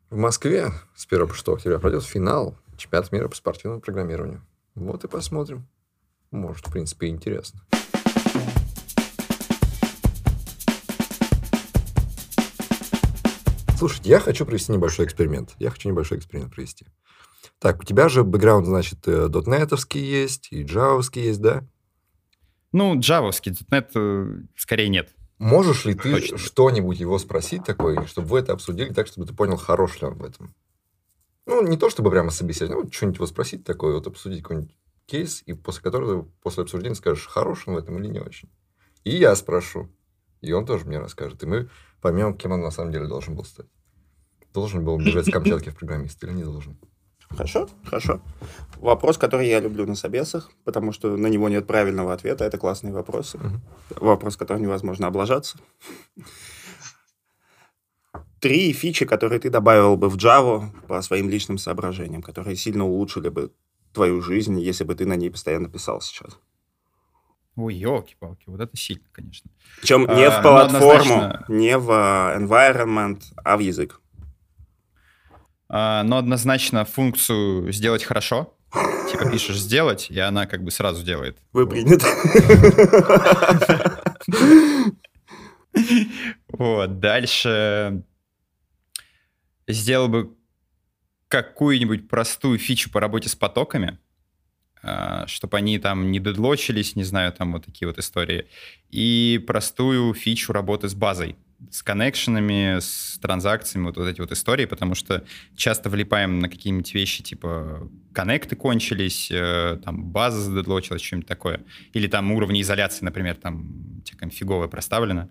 в 0.09 0.17
Москве 0.17 0.71
с 0.95 1.05
1 1.09 1.27
по 1.27 1.33
6 1.33 1.47
октября 1.47 1.79
пройдет 1.79 2.03
финал 2.03 2.57
чемпионата 2.77 3.15
мира 3.15 3.27
по 3.27 3.35
спортивному 3.35 3.81
программированию. 3.81 4.45
Вот 4.75 5.03
и 5.03 5.07
посмотрим. 5.07 5.67
Может, 6.31 6.67
в 6.67 6.71
принципе, 6.71 7.07
интересно. 7.07 7.61
Слушайте, 13.81 14.11
я 14.11 14.19
хочу 14.19 14.45
провести 14.45 14.71
небольшой 14.71 15.07
эксперимент. 15.07 15.55
Я 15.57 15.71
хочу 15.71 15.89
небольшой 15.89 16.19
эксперимент 16.19 16.53
провести. 16.53 16.85
Так, 17.57 17.81
у 17.81 17.83
тебя 17.83 18.09
же 18.09 18.23
бэкграунд, 18.23 18.67
значит, 18.67 19.07
э, 19.07 19.27
дотнетовский 19.27 19.99
есть 19.99 20.49
и 20.51 20.61
джавовский 20.61 21.23
есть, 21.23 21.41
да? 21.41 21.67
Ну, 22.71 22.99
джавовский, 22.99 23.53
.NET 23.71 23.89
э, 23.95 24.43
скорее 24.55 24.87
нет. 24.89 25.15
Можешь 25.39 25.85
ли 25.85 25.95
ты 25.95 26.11
Точно. 26.11 26.37
что-нибудь 26.37 26.99
его 26.99 27.17
спросить 27.17 27.63
такое, 27.63 28.05
чтобы 28.05 28.27
вы 28.27 28.39
это 28.41 28.53
обсудили 28.53 28.93
так, 28.93 29.07
чтобы 29.07 29.25
ты 29.25 29.33
понял, 29.33 29.57
хорош 29.57 29.99
ли 29.99 30.05
он 30.05 30.13
в 30.13 30.25
этом? 30.25 30.53
Ну, 31.47 31.67
не 31.67 31.75
то 31.75 31.89
чтобы 31.89 32.11
прямо 32.11 32.29
собеседовать, 32.29 32.75
ну, 32.75 32.83
вот 32.83 32.93
что-нибудь 32.93 33.17
его 33.17 33.25
спросить 33.25 33.63
такое, 33.63 33.95
вот 33.95 34.05
обсудить 34.05 34.43
какой-нибудь 34.43 34.77
кейс, 35.07 35.41
и 35.47 35.53
после 35.53 35.81
которого, 35.81 36.29
после 36.43 36.61
обсуждения 36.61 36.93
скажешь, 36.93 37.25
хорош 37.25 37.67
он 37.67 37.73
в 37.73 37.77
этом 37.79 37.97
или 37.97 38.09
не 38.09 38.19
очень. 38.19 38.51
И 39.03 39.15
я 39.15 39.35
спрошу, 39.35 39.89
и 40.41 40.51
он 40.51 40.65
тоже 40.65 40.85
мне 40.85 40.99
расскажет, 40.99 41.43
и 41.43 41.45
мы 41.45 41.69
поймем, 42.01 42.35
кем 42.35 42.51
он 42.51 42.61
на 42.61 42.71
самом 42.71 42.91
деле 42.91 43.07
должен 43.07 43.35
был 43.35 43.45
стать. 43.45 43.67
Должен 44.53 44.83
был 44.83 44.97
бежать 44.97 45.27
с 45.27 45.31
Камчатки 45.31 45.69
в 45.69 45.77
программист 45.77 46.21
или 46.23 46.31
не 46.31 46.43
должен? 46.43 46.77
Хорошо, 47.29 47.69
хорошо. 47.85 48.21
Вопрос, 48.77 49.17
который 49.17 49.47
я 49.47 49.61
люблю 49.61 49.85
на 49.85 49.95
собесах, 49.95 50.51
потому 50.65 50.91
что 50.91 51.15
на 51.15 51.27
него 51.27 51.47
нет 51.47 51.65
правильного 51.65 52.13
ответа. 52.13 52.43
Это 52.43 52.57
классные 52.57 52.93
вопросы. 52.93 53.37
Мгм. 53.37 53.61
Вопрос, 54.01 54.35
который 54.35 54.61
невозможно 54.61 55.07
облажаться. 55.07 55.57
Три 58.41 58.73
фичи, 58.73 59.05
которые 59.05 59.39
ты 59.39 59.49
добавил 59.49 59.95
бы 59.95 60.09
в 60.09 60.17
Java 60.17 60.71
по 60.87 61.01
своим 61.01 61.29
личным 61.29 61.57
соображениям, 61.57 62.21
которые 62.21 62.55
сильно 62.55 62.85
улучшили 62.85 63.29
бы 63.29 63.53
твою 63.93 64.21
жизнь, 64.21 64.59
если 64.59 64.83
бы 64.83 64.95
ты 64.95 65.05
на 65.05 65.15
ней 65.15 65.29
постоянно 65.29 65.69
писал 65.69 66.01
сейчас. 66.01 66.37
Ой, 67.61 67.75
елки-палки, 67.75 68.45
вот 68.47 68.59
это 68.59 68.75
сильно, 68.75 69.03
конечно. 69.11 69.51
Причем 69.79 70.07
А, 70.09 70.15
не 70.15 70.29
в 70.29 70.35
ну, 70.37 70.41
платформу, 70.41 71.15
однозначно. 71.15 71.45
не 71.47 71.77
в 71.77 71.91
а, 71.91 72.35
environment, 72.39 73.21
а 73.43 73.55
в 73.55 73.59
язык. 73.59 74.01
А, 75.69 76.01
но 76.01 76.17
однозначно 76.17 76.85
функцию 76.85 77.71
«сделать 77.71 78.03
хорошо», 78.03 78.57
типа 79.11 79.29
пишешь 79.29 79.59
«сделать», 79.59 80.09
и 80.09 80.19
она 80.19 80.47
как 80.47 80.63
бы 80.63 80.71
сразу 80.71 81.05
делает. 81.05 81.37
Вы 81.53 81.67
приняты. 81.67 82.05
Вот, 86.49 86.99
дальше 86.99 88.03
сделал 89.67 90.07
бы 90.07 90.35
какую-нибудь 91.27 92.09
простую 92.09 92.57
фичу 92.59 92.91
по 92.91 92.99
работе 92.99 93.29
с 93.29 93.35
потоками, 93.35 93.99
чтобы 95.27 95.57
они 95.57 95.77
там 95.79 96.11
не 96.11 96.19
дедлочились, 96.19 96.95
не 96.95 97.03
знаю, 97.03 97.31
там 97.33 97.53
вот 97.53 97.65
такие 97.65 97.87
вот 97.87 97.97
истории. 97.99 98.47
И 98.89 99.43
простую 99.45 100.13
фичу 100.13 100.53
работы 100.53 100.89
с 100.89 100.93
базой, 100.95 101.35
с 101.69 101.83
коннекшенами, 101.83 102.79
с 102.79 103.19
транзакциями, 103.21 103.85
вот, 103.85 103.97
вот 103.97 104.07
эти 104.07 104.19
вот 104.19 104.31
истории, 104.31 104.65
потому 104.65 104.95
что 104.95 105.23
часто 105.55 105.89
влипаем 105.89 106.39
на 106.39 106.49
какие-нибудь 106.49 106.93
вещи, 106.95 107.21
типа 107.21 107.87
коннекты 108.13 108.55
кончились, 108.55 109.29
э, 109.31 109.79
там 109.83 110.03
база 110.05 110.41
задедлочилась, 110.41 111.01
что-нибудь 111.03 111.27
такое. 111.27 111.61
Или 111.93 112.07
там 112.07 112.31
уровни 112.31 112.61
изоляции, 112.61 113.05
например, 113.05 113.35
там 113.35 114.01
тебе 114.03 114.17
конфиговое 114.17 114.67
проставлено. 114.67 115.29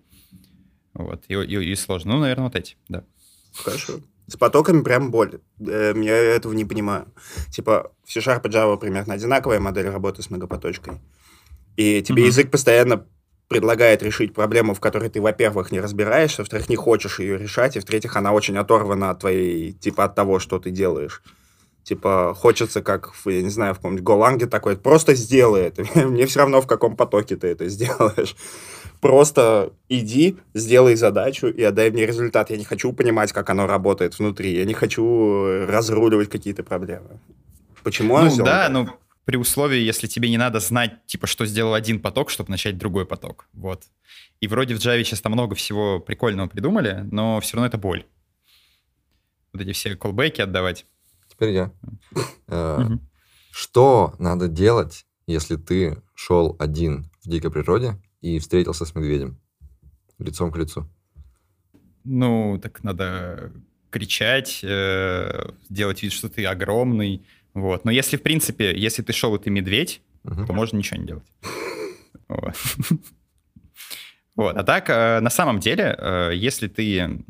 Вот, 0.95 1.25
и, 1.29 1.35
и- 1.35 1.73
и 1.73 1.75
сложно. 1.75 2.13
Ну, 2.15 2.21
наверное, 2.21 2.45
вот 2.45 2.55
эти, 2.57 2.77
да. 2.89 3.05
Хорошо. 3.55 4.01
С 4.31 4.37
потоками 4.37 4.83
прям 4.83 5.11
боль. 5.11 5.41
Э, 5.61 5.93
Я 5.97 6.17
этого 6.17 6.53
не 6.53 6.65
понимаю. 6.65 7.07
Типа, 7.51 7.91
в 8.05 8.13
C-Sharp 8.13 8.47
и 8.47 8.49
Java 8.49 8.77
примерно 8.79 9.15
одинаковая 9.15 9.59
модель 9.59 9.89
работы 9.89 10.23
с 10.23 10.31
многопоточкой. 10.31 11.01
И 11.77 12.01
тебе 12.03 12.23
Мгм. 12.23 12.29
язык 12.29 12.51
постоянно 12.51 13.07
предлагает 13.49 14.05
решить 14.05 14.33
проблему, 14.33 14.75
в 14.75 14.81
которой 14.81 15.09
ты, 15.11 15.21
во-первых, 15.21 15.73
не 15.73 15.81
разбираешься, 15.81 16.43
во-вторых, 16.43 16.69
не 16.69 16.77
хочешь 16.77 17.19
ее 17.19 17.37
решать, 17.37 17.77
и 17.77 17.81
в-третьих, 17.81 18.15
она 18.17 18.33
очень 18.33 18.57
оторвана 18.57 19.11
от 19.11 19.19
твоей, 19.21 19.73
типа, 19.73 20.05
от 20.05 20.15
того, 20.15 20.39
что 20.39 20.61
ты 20.61 20.71
делаешь. 20.71 21.23
Типа, 21.83 22.33
хочется, 22.39 22.83
как, 22.83 23.13
в, 23.13 23.29
я 23.29 23.43
не 23.43 23.49
знаю, 23.51 23.75
в 23.75 23.79
каком-нибудь 23.79 24.05
Голанге 24.05 24.47
такой, 24.47 24.77
просто 24.77 25.15
сделай 25.17 25.63
это. 25.63 25.85
Мне 26.07 26.27
все 26.27 26.41
равно, 26.41 26.61
в 26.61 26.69
каком 26.69 26.95
потоке 26.97 27.35
ты 27.35 27.49
это 27.49 27.69
сделаешь. 27.69 28.37
Просто 29.01 29.73
иди, 29.89 30.37
сделай 30.53 30.95
задачу 30.95 31.47
и 31.47 31.63
отдай 31.63 31.91
мне 31.91 32.05
результат. 32.07 32.51
Я 32.51 32.57
не 32.59 32.65
хочу 32.65 32.93
понимать, 32.93 33.33
как 33.33 33.49
оно 33.49 33.67
работает 33.67 34.19
внутри. 34.19 34.55
Я 34.55 34.65
не 34.67 34.75
хочу 34.75 35.67
разруливать 35.67 36.29
какие-то 36.29 36.63
проблемы. 36.63 37.19
Почему 37.83 38.17
оно 38.17 38.27
Ну, 38.27 38.31
сделано 38.31 38.53
да, 38.53 38.63
так? 38.65 38.73
ну, 38.73 38.89
при 39.25 39.37
условии, 39.37 39.79
если 39.79 40.07
тебе 40.07 40.29
не 40.29 40.37
надо 40.37 40.61
знать, 40.61 41.07
типа, 41.07 41.27
что 41.27 41.47
сделал 41.47 41.73
один 41.73 42.01
поток, 42.01 42.29
чтобы 42.31 42.51
начать 42.51 42.77
другой 42.77 43.07
поток. 43.07 43.47
Вот. 43.55 43.85
И 44.41 44.49
вроде 44.49 44.75
в 44.75 44.79
Java 44.79 45.03
сейчас 45.03 45.21
там 45.23 45.33
много 45.33 45.55
всего 45.55 45.99
прикольного 45.99 46.49
придумали, 46.49 47.07
но 47.11 47.41
все 47.41 47.57
равно 47.57 47.69
это 47.69 47.79
боль. 47.79 48.05
Вот 49.53 49.63
эти 49.63 49.73
все 49.73 49.97
колбеки 49.97 50.43
отдавать. 50.43 50.85
Теперь 51.29 51.51
я. 51.51 51.73
Э. 52.49 52.81
Что 53.53 54.15
надо 54.19 54.49
делать, 54.49 55.07
если 55.27 55.57
ты 55.57 56.03
шел 56.15 56.57
один 56.59 57.09
в 57.23 57.29
дикой 57.29 57.51
природе 57.51 57.97
и 58.21 58.39
встретился 58.39 58.85
с 58.85 58.95
медведем 58.95 59.39
лицом 60.19 60.51
к 60.53 60.57
лицу? 60.59 60.89
Ну, 62.05 62.59
так 62.63 62.83
надо 62.85 63.53
кричать, 63.91 64.61
э, 64.63 65.51
делать 65.69 66.03
вид, 66.03 66.13
что 66.13 66.29
ты 66.29 66.45
огромный. 66.47 67.25
Вот. 67.55 67.85
Но 67.85 67.91
если, 67.91 68.17
в 68.17 68.23
принципе, 68.23 68.77
если 68.77 69.03
ты 69.03 69.13
шел 69.13 69.35
и 69.35 69.43
ты 69.43 69.51
медведь, 69.51 70.01
Мгм. 70.23 70.47
то 70.47 70.53
можно 70.53 70.77
ничего 70.77 71.01
не 71.01 71.07
делать. 71.07 71.25
Вот. 72.29 72.55
Вот. 74.37 74.57
А 74.57 74.63
так, 74.63 74.89
э, 74.89 75.21
на 75.21 75.29
самом 75.31 75.59
деле, 75.61 75.95
э, 75.99 76.31
если 76.35 76.69
ты... 76.69 77.23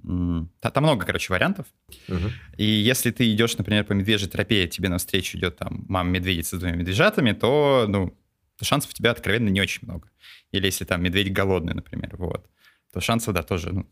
та- 0.60 0.70
Там 0.70 0.84
много, 0.84 1.06
короче, 1.06 1.32
вариантов. 1.32 1.66
Мгм. 2.08 2.30
И 2.56 2.64
если 2.64 3.10
ты 3.10 3.32
идешь, 3.32 3.56
например, 3.56 3.84
по 3.84 3.94
медвежьей 3.94 4.30
тропе, 4.30 4.68
тебе 4.68 4.88
навстречу 4.88 5.38
идет 5.38 5.56
там 5.56 5.84
мама-медведица 5.88 6.56
с 6.56 6.60
двумя 6.60 6.76
медвежатами, 6.76 7.32
то, 7.32 7.86
ну, 7.88 8.14
шансов 8.64 8.90
у 8.90 8.94
тебя 8.94 9.10
откровенно 9.10 9.48
не 9.48 9.60
очень 9.60 9.86
много. 9.86 10.10
Или 10.52 10.66
если 10.66 10.84
там 10.84 11.02
медведь 11.02 11.32
голодный, 11.32 11.74
например, 11.74 12.16
вот, 12.16 12.46
то 12.92 13.00
шансов, 13.00 13.34
да, 13.34 13.42
тоже, 13.42 13.72
ну, 13.72 13.86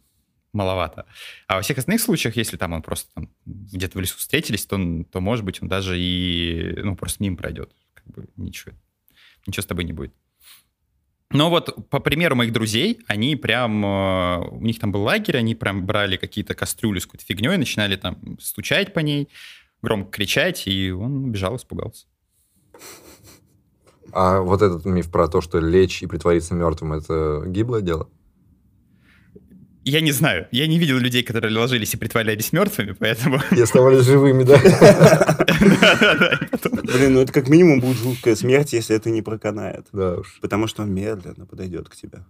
маловато. 0.52 1.06
А 1.46 1.56
во 1.56 1.62
всех 1.62 1.78
остальных 1.78 2.00
случаях, 2.00 2.36
если 2.36 2.56
там 2.56 2.72
он 2.72 2.82
просто 2.82 3.12
там, 3.14 3.30
где-то 3.46 3.98
в 3.98 4.00
лесу 4.00 4.16
встретились, 4.18 4.66
то, 4.66 4.78
то, 5.10 5.20
может 5.20 5.44
быть, 5.44 5.62
он 5.62 5.68
даже 5.68 5.98
и 5.98 6.74
ну, 6.82 6.96
просто 6.96 7.22
мимо 7.22 7.36
пройдет. 7.36 7.72
Как 7.94 8.06
бы 8.06 8.28
ничего, 8.36 8.74
ничего 9.46 9.62
с 9.62 9.66
тобой 9.66 9.84
не 9.84 9.92
будет. 9.92 10.12
Но 11.30 11.50
вот 11.50 11.90
по 11.90 12.00
примеру 12.00 12.36
моих 12.36 12.52
друзей, 12.52 13.00
они 13.06 13.36
прям, 13.36 13.84
э, 13.84 14.48
у 14.48 14.62
них 14.62 14.78
там 14.78 14.92
был 14.92 15.02
лагерь, 15.02 15.36
они 15.36 15.54
прям 15.54 15.84
брали 15.84 16.16
какие-то 16.16 16.54
кастрюли 16.54 17.00
с 17.00 17.04
какой-то 17.04 17.26
фигней, 17.26 17.58
начинали 17.58 17.96
там 17.96 18.38
стучать 18.40 18.94
по 18.94 19.00
ней, 19.00 19.28
громко 19.82 20.10
кричать, 20.10 20.66
и 20.66 20.90
он 20.90 21.30
бежал, 21.30 21.56
испугался. 21.56 22.06
А 24.12 24.40
вот 24.40 24.62
этот 24.62 24.84
миф 24.84 25.10
про 25.10 25.28
то, 25.28 25.40
что 25.40 25.58
лечь 25.58 26.02
и 26.02 26.06
притвориться 26.06 26.54
мертвым, 26.54 26.94
это 26.94 27.42
гиблое 27.46 27.82
дело? 27.82 28.08
Я 29.84 30.02
не 30.02 30.12
знаю. 30.12 30.46
Я 30.50 30.66
не 30.66 30.78
видел 30.78 30.98
людей, 30.98 31.22
которые 31.22 31.56
ложились 31.56 31.94
и 31.94 31.96
притворялись 31.96 32.52
мертвыми, 32.52 32.92
поэтому... 32.92 33.40
И 33.56 33.60
оставались 33.60 34.04
живыми, 34.04 34.42
да? 34.44 34.58
Блин, 36.84 37.14
ну 37.14 37.20
это 37.20 37.32
как 37.32 37.48
минимум 37.48 37.80
будет 37.80 37.96
жуткая 37.96 38.36
смерть, 38.36 38.74
если 38.74 38.94
это 38.94 39.08
не 39.08 39.22
проканает. 39.22 39.86
Да 39.92 40.16
уж. 40.18 40.40
Потому 40.42 40.66
что 40.66 40.82
он 40.82 40.92
медленно 40.92 41.46
подойдет 41.46 41.88
к 41.88 41.96
тебе. 41.96 42.24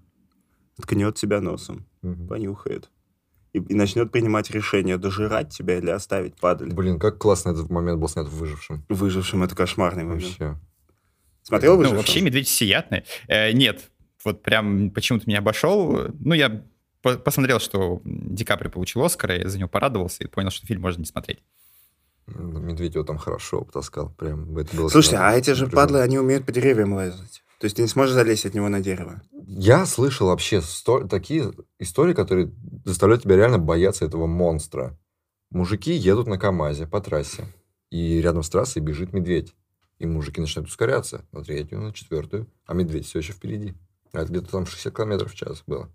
Ткнет 0.81 1.17
тебя 1.17 1.41
носом, 1.41 1.87
понюхает. 2.29 2.91
И, 3.53 3.75
начнет 3.75 4.12
принимать 4.12 4.51
решение, 4.51 4.97
дожирать 4.99 5.49
тебя 5.49 5.79
или 5.79 5.91
оставить 5.91 6.37
падаль. 6.37 6.73
Блин, 6.73 7.01
как 7.01 7.19
классно 7.19 7.51
этот 7.51 7.71
момент 7.71 7.99
был 7.99 8.09
снят 8.09 8.29
в 8.29 8.37
«Выжившем». 8.37 8.85
«Выжившем»— 8.88 9.43
это 9.45 9.57
кошмарный 9.57 10.05
момент. 10.05 10.38
Вообще. 10.38 10.57
Смотрел 11.49 11.73
Ну, 11.73 11.79
«Выжившего»? 11.79 11.99
вообще 11.99 12.21
медведи 12.21 12.47
всеядные. 12.47 13.05
Э, 13.27 13.53
нет, 13.53 13.91
вот 14.25 14.43
прям 14.43 14.91
почему-то 14.91 15.27
меня 15.27 15.39
обошел. 15.39 16.09
Ну, 16.21 16.35
я 16.35 16.63
по- 17.03 17.17
посмотрел, 17.17 17.59
что 17.59 18.01
Ди 18.05 18.45
Капри 18.45 18.69
получил 18.69 19.03
Оскар, 19.05 19.33
и 19.33 19.45
за 19.47 19.59
него 19.59 19.69
порадовался, 19.69 20.25
и 20.25 20.27
понял, 20.27 20.51
что 20.51 20.67
фильм 20.67 20.83
можно 20.83 21.01
не 21.01 21.07
смотреть. 21.07 21.39
Ну, 22.27 22.61
Медведева 22.61 23.05
там 23.05 23.17
хорошо 23.17 23.63
потаскал. 23.63 24.11
Прям 24.19 24.57
это 24.59 24.77
было... 24.77 24.89
Слушайте, 24.91 25.17
а 25.17 25.33
эти 25.33 25.53
же 25.55 25.67
падлы, 25.67 26.01
они 26.03 26.19
умеют 26.19 26.45
по 26.45 26.53
деревьям 26.53 26.93
лазать. 26.93 27.43
То 27.59 27.65
есть 27.65 27.77
ты 27.77 27.83
не 27.83 27.89
сможешь 27.89 28.15
залезть 28.15 28.45
от 28.47 28.55
него 28.55 28.69
на 28.69 28.81
дерево. 28.81 29.23
Я 29.47 29.87
слышал 29.87 30.29
вообще 30.29 30.61
сто- 30.61 31.09
такие 31.09 31.53
истории, 31.81 32.13
которые 32.13 32.53
заставляют 32.85 33.23
тебя 33.25 33.37
реально 33.37 33.59
бояться 33.59 34.05
этого 34.05 34.27
монстра. 34.27 34.97
Мужики 35.51 35.93
едут 35.93 36.27
на 36.27 36.39
КАМАЗе 36.39 36.87
по 36.87 37.01
трассе, 37.01 37.47
и 37.91 38.21
рядом 38.21 38.43
с 38.43 38.51
трассой 38.51 38.81
бежит 38.83 39.15
медведь. 39.15 39.55
И 39.99 40.07
мужики 40.07 40.41
начинают 40.41 40.69
ускоряться 40.69 41.25
на 41.33 41.43
третью, 41.43 41.81
на 41.81 41.93
четвертую, 41.93 42.47
а 42.67 42.75
медведь 42.75 43.07
все 43.07 43.19
еще 43.19 43.33
впереди. 43.33 43.75
А 44.13 44.21
это 44.21 44.31
где-то 44.31 44.51
там 44.51 44.67
60 44.67 44.95
километров 44.95 45.33
в 45.33 45.35
час 45.35 45.63
было. 45.67 45.91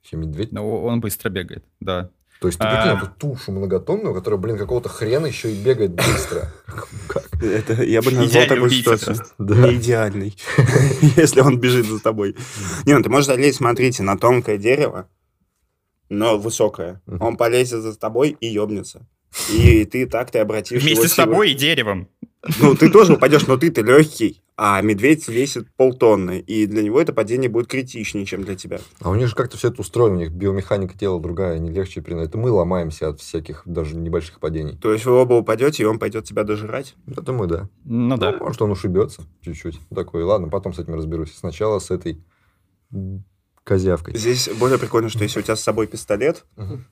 Все 0.00 0.16
медведь. 0.16 0.52
Но 0.52 0.82
он 0.84 1.00
быстро 1.00 1.28
бегает, 1.28 1.64
да. 1.80 2.10
То 2.40 2.48
есть 2.48 2.58
ты 2.58 2.64
А. 2.64 2.74
прикинь, 2.74 2.98
эту 2.98 3.18
тушу 3.18 3.52
многотонную, 3.52 4.14
которая, 4.14 4.40
блин, 4.40 4.58
какого-то 4.58 4.88
хрена 4.88 5.26
еще 5.26 5.52
и 5.52 5.62
бегает 5.62 5.92
быстро. 5.92 6.52
Как? 7.06 7.28
Это, 7.40 7.84
я 7.84 8.02
бы 8.02 8.10
назвал 8.10 8.46
такую 8.46 8.70
ситуацию. 8.70 9.16
Да. 9.38 9.54
Не 9.68 9.76
идеальный. 9.76 10.36
Если 11.16 11.40
он 11.40 11.60
бежит 11.60 11.86
за 11.86 12.00
тобой. 12.00 12.36
Не, 12.84 12.94
ну 12.96 13.02
ты 13.02 13.10
можешь 13.10 13.26
залезть, 13.26 13.58
смотрите, 13.58 14.02
на 14.02 14.18
тонкое 14.18 14.58
дерево, 14.58 15.08
но 16.08 16.36
высокое. 16.36 17.00
Он 17.20 17.36
полезет 17.36 17.82
за 17.82 17.96
тобой 17.96 18.36
и 18.40 18.46
ёбнется. 18.48 19.06
И 19.50 19.84
ты 19.84 20.06
так 20.06 20.30
ты 20.30 20.40
обратишь 20.40 20.82
Вместе 20.82 21.08
с 21.08 21.14
тобой 21.14 21.52
и 21.52 21.54
деревом. 21.54 22.08
Ну, 22.60 22.74
ты 22.74 22.90
тоже 22.90 23.14
упадешь, 23.14 23.46
но 23.46 23.56
ты-то 23.56 23.82
легкий, 23.82 24.42
а 24.56 24.80
медведь 24.82 25.28
весит 25.28 25.68
полтонны, 25.76 26.40
и 26.40 26.66
для 26.66 26.82
него 26.82 27.00
это 27.00 27.12
падение 27.12 27.48
будет 27.48 27.68
критичнее, 27.68 28.26
чем 28.26 28.42
для 28.42 28.56
тебя. 28.56 28.80
А 29.00 29.10
у 29.10 29.14
них 29.14 29.28
же 29.28 29.34
как-то 29.34 29.56
все 29.56 29.68
это 29.68 29.80
устроено, 29.80 30.16
у 30.16 30.18
них 30.18 30.32
биомеханика 30.32 30.98
тела 30.98 31.20
другая, 31.20 31.54
они 31.54 31.70
легче 31.70 32.02
приносят. 32.02 32.30
Это 32.30 32.38
мы 32.38 32.50
ломаемся 32.50 33.08
от 33.08 33.20
всяких 33.20 33.62
даже 33.64 33.96
небольших 33.96 34.40
падений. 34.40 34.76
То 34.76 34.92
есть 34.92 35.04
вы 35.04 35.12
оба 35.12 35.34
упадете, 35.34 35.84
и 35.84 35.86
он 35.86 35.98
пойдет 35.98 36.24
тебя 36.24 36.42
дожирать? 36.42 36.96
Это 37.06 37.32
мы, 37.32 37.46
да. 37.46 37.68
Ну 37.84 38.16
да. 38.16 38.32
Ну, 38.32 38.38
может, 38.38 38.60
он 38.60 38.72
ушибется 38.72 39.22
чуть-чуть. 39.42 39.78
Такой, 39.94 40.24
ладно, 40.24 40.48
потом 40.48 40.74
с 40.74 40.78
этим 40.80 40.94
разберусь. 40.94 41.34
Сначала 41.34 41.78
с 41.78 41.90
этой 41.90 42.22
козявкой. 43.64 44.16
Здесь 44.16 44.48
более 44.58 44.78
прикольно, 44.78 45.08
что 45.08 45.22
если 45.22 45.38
у 45.38 45.42
тебя 45.42 45.56
с 45.56 45.62
собой 45.62 45.86
пистолет, 45.86 46.44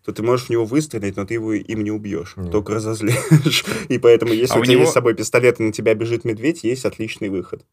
то 0.05 0.13
ты 0.13 0.23
можешь 0.23 0.47
в 0.47 0.51
него 0.51 0.65
выстрелить, 0.65 1.17
но 1.17 1.25
ты 1.25 1.35
его 1.35 1.53
им 1.53 1.83
не 1.85 1.91
убьешь, 1.91 2.35
Нет. 2.37 2.53
только 2.53 2.75
разозлишь. 2.75 3.65
И 3.89 3.99
поэтому, 3.99 4.33
если 4.33 4.55
А 4.55 4.59
у 4.59 4.61
у 4.61 4.65
тебя 4.65 4.75
него- 4.75 4.83
есть 4.83 4.93
с 4.93 4.95
собой 4.95 5.15
пистолет, 5.15 5.59
и 5.61 5.63
на 5.65 5.73
тебя 5.73 5.95
бежит 5.95 6.25
медведь, 6.25 6.63
есть 6.65 6.85
отличный 6.85 7.29
выход. 7.29 7.65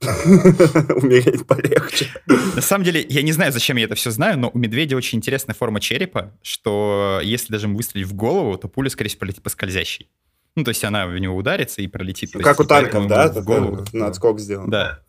Умереть 0.02 1.46
полегче. 1.46 2.06
На 2.26 2.60
самом 2.62 2.84
деле, 2.84 3.04
я 3.08 3.22
не 3.22 3.32
знаю, 3.32 3.52
зачем 3.52 3.76
я 3.76 3.84
это 3.84 3.94
все 3.94 4.10
знаю, 4.10 4.38
но 4.38 4.50
у 4.52 4.58
медведя 4.58 4.96
очень 4.96 5.18
интересная 5.18 5.54
форма 5.54 5.80
черепа, 5.80 6.32
что 6.42 7.20
если 7.22 7.52
даже 7.52 7.66
ему 7.66 7.76
выстрелить 7.76 8.06
в 8.06 8.14
голову, 8.14 8.56
то 8.58 8.68
пуля, 8.68 8.90
скорее 8.90 9.08
всего, 9.10 9.20
полетит 9.20 9.42
по 9.42 9.50
скользящей. 9.50 10.10
Ну, 10.56 10.64
то 10.64 10.70
есть 10.70 10.84
она 10.84 11.06
в 11.06 11.18
него 11.18 11.36
ударится 11.36 11.82
и 11.82 11.86
пролетит. 11.88 12.32
То 12.32 12.38
Как 12.40 12.60
у 12.60 12.64
танков, 12.64 13.06
да? 13.08 13.28
в 13.32 13.44
голову. 13.44 13.84
Такой 13.84 14.00
надскок 14.00 14.38
сделан. 14.38 14.70
Да. 14.70 15.00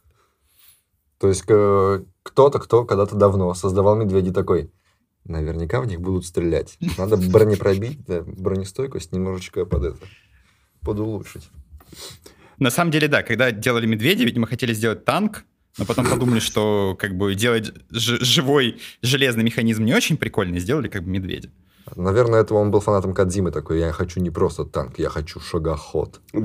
То 1.19 1.29
есть 1.29 1.43
э, 1.47 2.03
кто-то, 2.23 2.59
кто 2.59 2.83
когда-то 2.85 3.15
давно 3.15 3.53
создавал 3.53 3.95
медведей 3.95 4.33
такой, 4.33 4.71
наверняка 5.23 5.81
в 5.81 5.87
них 5.87 6.01
будут 6.01 6.25
стрелять. 6.25 6.77
Надо 6.97 7.17
бронепробить, 7.17 8.03
да, 8.05 8.21
бронестойкость 8.21 9.11
немножечко 9.11 9.65
под 9.65 9.83
это, 9.85 9.97
подулучшить. 10.81 11.49
На 12.57 12.69
самом 12.69 12.91
деле, 12.91 13.07
да, 13.07 13.23
когда 13.23 13.51
делали 13.51 13.85
медведя, 13.85 14.23
видимо, 14.23 14.47
хотели 14.47 14.73
сделать 14.73 15.05
танк, 15.05 15.45
но 15.77 15.85
потом 15.85 16.07
подумали, 16.07 16.39
что 16.39 16.95
как 16.97 17.17
бы 17.17 17.35
делать 17.35 17.73
живой 17.89 18.79
железный 19.01 19.43
механизм 19.43 19.83
не 19.83 19.93
очень 19.93 20.17
прикольно, 20.17 20.55
и 20.55 20.59
сделали 20.59 20.87
как 20.87 21.03
бы 21.03 21.09
медведя. 21.09 21.49
Наверное, 21.95 22.41
этого 22.41 22.57
он 22.57 22.71
был 22.71 22.79
фанатом 22.79 23.13
Кадзимы 23.13 23.51
такой, 23.51 23.79
я 23.79 23.91
хочу 23.91 24.19
не 24.19 24.31
просто 24.31 24.65
танк, 24.65 24.97
я 24.97 25.09
хочу 25.09 25.39
шагоход. 25.39 26.19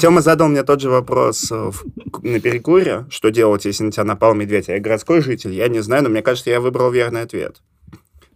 Тема 0.00 0.20
задал 0.20 0.48
мне 0.48 0.62
тот 0.62 0.80
же 0.80 0.90
вопрос 0.90 1.50
на 1.50 2.40
перекуре, 2.40 3.06
что 3.08 3.30
делать, 3.30 3.64
если 3.64 3.84
на 3.84 3.92
тебя 3.92 4.04
напал 4.04 4.34
медведь. 4.34 4.68
А 4.68 4.72
я 4.72 4.80
городской 4.80 5.22
житель, 5.22 5.54
я 5.54 5.68
не 5.68 5.80
знаю, 5.80 6.02
но 6.02 6.10
мне 6.10 6.22
кажется, 6.22 6.50
я 6.50 6.60
выбрал 6.60 6.90
верный 6.90 7.22
ответ. 7.22 7.62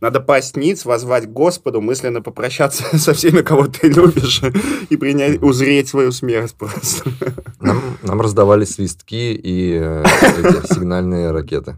Надо 0.03 0.21
пасть 0.21 0.57
ниц, 0.57 0.85
возвать 0.85 1.27
к 1.27 1.29
Господу, 1.29 1.81
мысленно 1.81 2.23
попрощаться 2.23 2.83
со 2.99 3.15
всеми, 3.15 3.43
кого 3.43 3.69
ты 3.69 3.89
любишь, 3.89 4.43
и 4.91 4.97
принять, 4.97 5.41
узреть 5.41 5.89
свою 5.89 6.11
смерть 6.11 6.55
просто. 6.59 7.09
Нам, 7.61 7.81
нам 8.03 8.21
раздавали 8.21 8.65
свистки 8.65 9.33
и 9.33 9.79
э, 9.81 10.03
эти 10.03 10.75
сигнальные 10.75 11.31
ракеты. 11.31 11.77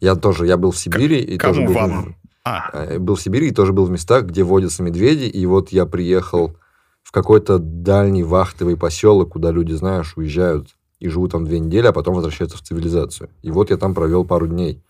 Я 0.00 0.14
тоже, 0.14 0.46
я 0.46 0.58
был 0.58 0.72
в 0.72 0.76
Сибири 0.76 1.20
и 1.20 1.38
кому 1.38 1.54
тоже 1.54 1.66
был, 1.66 1.74
вам? 1.74 2.16
А, 2.44 2.70
э, 2.72 2.98
был 2.98 3.14
в 3.14 3.22
Сибири 3.22 3.48
и 3.48 3.52
тоже 3.52 3.72
был 3.72 3.84
в 3.84 3.90
местах, 3.90 4.24
где 4.24 4.42
водятся 4.42 4.82
медведи. 4.82 5.24
И 5.24 5.46
вот 5.46 5.70
я 5.70 5.86
приехал 5.86 6.56
в 7.02 7.12
какой-то 7.12 7.58
дальний 7.58 8.22
вахтовый 8.22 8.76
поселок, 8.76 9.30
куда 9.30 9.50
люди, 9.50 9.72
знаешь, 9.72 10.16
уезжают 10.16 10.76
и 10.98 11.08
живут 11.08 11.32
там 11.32 11.44
две 11.44 11.58
недели, 11.58 11.86
а 11.86 11.92
потом 11.92 12.14
возвращаются 12.14 12.58
в 12.58 12.62
цивилизацию. 12.62 13.30
И 13.42 13.50
вот 13.50 13.70
я 13.70 13.76
там 13.76 13.94
провел 13.94 14.24
пару 14.24 14.46
дней. 14.46 14.82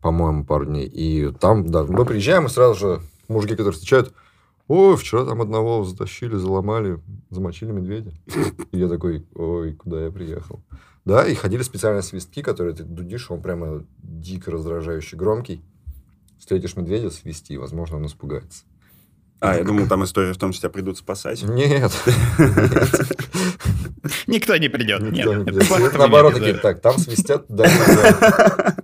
По-моему, 0.00 0.44
пару 0.44 0.66
дней. 0.66 0.86
И 0.86 1.32
там, 1.40 1.66
да, 1.66 1.84
мы 1.84 2.04
приезжаем, 2.04 2.46
и 2.46 2.48
сразу 2.48 2.78
же 2.78 3.00
мужики, 3.28 3.54
которые 3.54 3.72
встречают, 3.72 4.12
ой, 4.68 4.96
вчера 4.96 5.24
там 5.24 5.40
одного 5.40 5.82
затащили, 5.82 6.36
заломали, 6.36 7.00
замочили 7.30 7.72
медведя. 7.72 8.12
И 8.70 8.78
я 8.78 8.88
такой, 8.88 9.26
ой, 9.34 9.74
куда 9.74 10.04
я 10.04 10.10
приехал? 10.10 10.62
Да, 11.04 11.26
и 11.26 11.34
ходили 11.34 11.62
специальные 11.62 12.02
свистки, 12.02 12.42
которые 12.42 12.74
ты 12.74 12.84
дудишь, 12.84 13.30
он 13.30 13.42
прямо 13.42 13.84
дико 13.98 14.50
раздражающий, 14.50 15.18
громкий. 15.18 15.62
Встретишь 16.38 16.76
медведя, 16.76 17.10
свисти, 17.10 17.56
возможно, 17.56 17.96
он 17.96 18.06
испугается. 18.06 18.64
А, 19.40 19.56
я 19.56 19.62
думал, 19.62 19.86
там 19.86 20.04
история 20.04 20.32
в 20.32 20.36
том, 20.36 20.52
что 20.52 20.62
тебя 20.62 20.70
придут 20.70 20.98
спасать. 20.98 21.42
Нет. 21.42 21.92
никто 24.26 24.56
не 24.56 24.68
придет. 24.68 25.00
Не 25.00 25.22
Нет, 25.22 25.96
Наоборот, 25.96 26.34
такие, 26.34 26.54
так, 26.54 26.80
там 26.80 26.98
свистят, 26.98 27.44
да, 27.48 27.64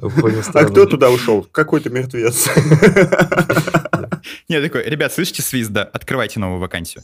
А 0.00 0.64
кто 0.64 0.86
туда 0.86 1.10
ушел? 1.10 1.46
Какой-то 1.50 1.90
мертвец. 1.90 2.48
Нет, 4.48 4.62
такой, 4.62 4.84
ребят, 4.84 5.12
слышите 5.12 5.42
свист, 5.42 5.70
да? 5.70 5.82
Открывайте 5.82 6.40
новую 6.40 6.60
вакансию. 6.60 7.02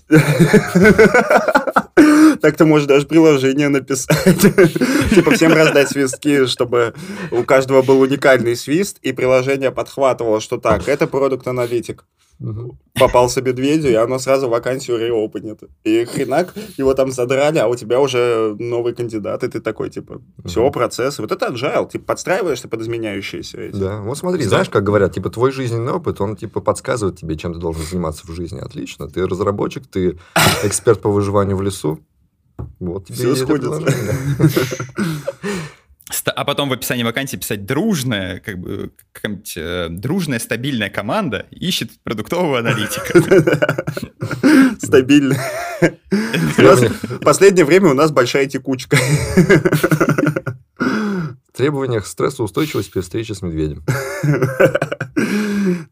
Так 2.44 2.58
ты 2.58 2.66
можешь 2.66 2.86
даже 2.86 3.06
приложение 3.06 3.70
написать. 3.70 4.38
Типа 5.14 5.30
всем 5.30 5.54
раздать 5.54 5.88
свистки, 5.88 6.44
чтобы 6.44 6.92
у 7.30 7.42
каждого 7.42 7.80
был 7.80 8.02
уникальный 8.02 8.54
свист, 8.54 8.98
и 9.00 9.12
приложение 9.12 9.70
подхватывало, 9.70 10.42
что 10.42 10.58
так, 10.58 10.86
это 10.86 11.06
продукт-аналитик. 11.06 12.04
Мгм. 12.38 12.78
Попался 13.00 13.40
медведю, 13.40 13.88
и 13.88 13.94
оно 13.94 14.18
сразу 14.18 14.50
вакансию 14.50 14.98
реопенит. 14.98 15.62
И 15.84 16.04
хренак, 16.04 16.52
его 16.76 16.92
там 16.92 17.12
задрали, 17.12 17.58
а 17.60 17.66
у 17.66 17.76
тебя 17.76 17.98
уже 17.98 18.54
новый 18.58 18.94
кандидат, 18.94 19.42
и 19.42 19.48
ты 19.48 19.60
такой, 19.60 19.88
типа, 19.88 20.20
все, 20.44 20.70
процесс. 20.70 21.18
Вот 21.18 21.32
это 21.32 21.46
agile, 21.46 21.88
ты 21.90 21.98
подстраиваешься 21.98 22.68
под 22.68 22.82
изменяющиеся 22.82 23.58
эти. 23.58 23.76
Да, 23.76 24.00
вот 24.02 24.18
смотри, 24.18 24.44
знаешь, 24.44 24.68
как 24.68 24.84
говорят, 24.84 25.14
типа, 25.14 25.30
твой 25.30 25.50
жизненный 25.50 25.92
опыт, 25.92 26.20
он, 26.20 26.36
типа, 26.36 26.60
подсказывает 26.60 27.18
тебе, 27.18 27.36
чем 27.36 27.54
ты 27.54 27.58
должен 27.58 27.82
заниматься 27.82 28.26
в 28.26 28.32
жизни. 28.32 28.60
Отлично, 28.60 29.08
ты 29.08 29.26
разработчик, 29.26 29.86
ты 29.86 30.18
эксперт 30.62 31.00
по 31.00 31.08
выживанию 31.08 31.56
в 31.56 31.62
лесу. 31.62 32.00
Вот 32.78 33.06
тебе 33.06 33.32
это 33.32 33.36
сходится. 33.36 34.84
а 36.34 36.44
потом 36.44 36.68
в 36.68 36.72
описании 36.72 37.02
вакансии 37.02 37.36
писать 37.36 37.64
дружная, 37.66 38.40
как 38.40 38.58
бы, 38.58 38.92
э, 39.56 39.88
дружная, 39.90 40.38
стабильная 40.38 40.90
команда 40.90 41.46
ищет 41.50 41.90
продуктового 42.02 42.58
аналитика. 42.58 43.20
Стабильно. 44.80 45.36
Последнее 47.22 47.64
время 47.64 47.90
у 47.90 47.94
нас 47.94 48.10
большая 48.10 48.46
текучка. 48.46 48.96
В 50.76 51.56
требованиях 51.56 52.06
стрессоустойчивость 52.06 52.90
при 52.90 53.00
встрече 53.00 53.34
с 53.34 53.42
медведем. 53.42 53.84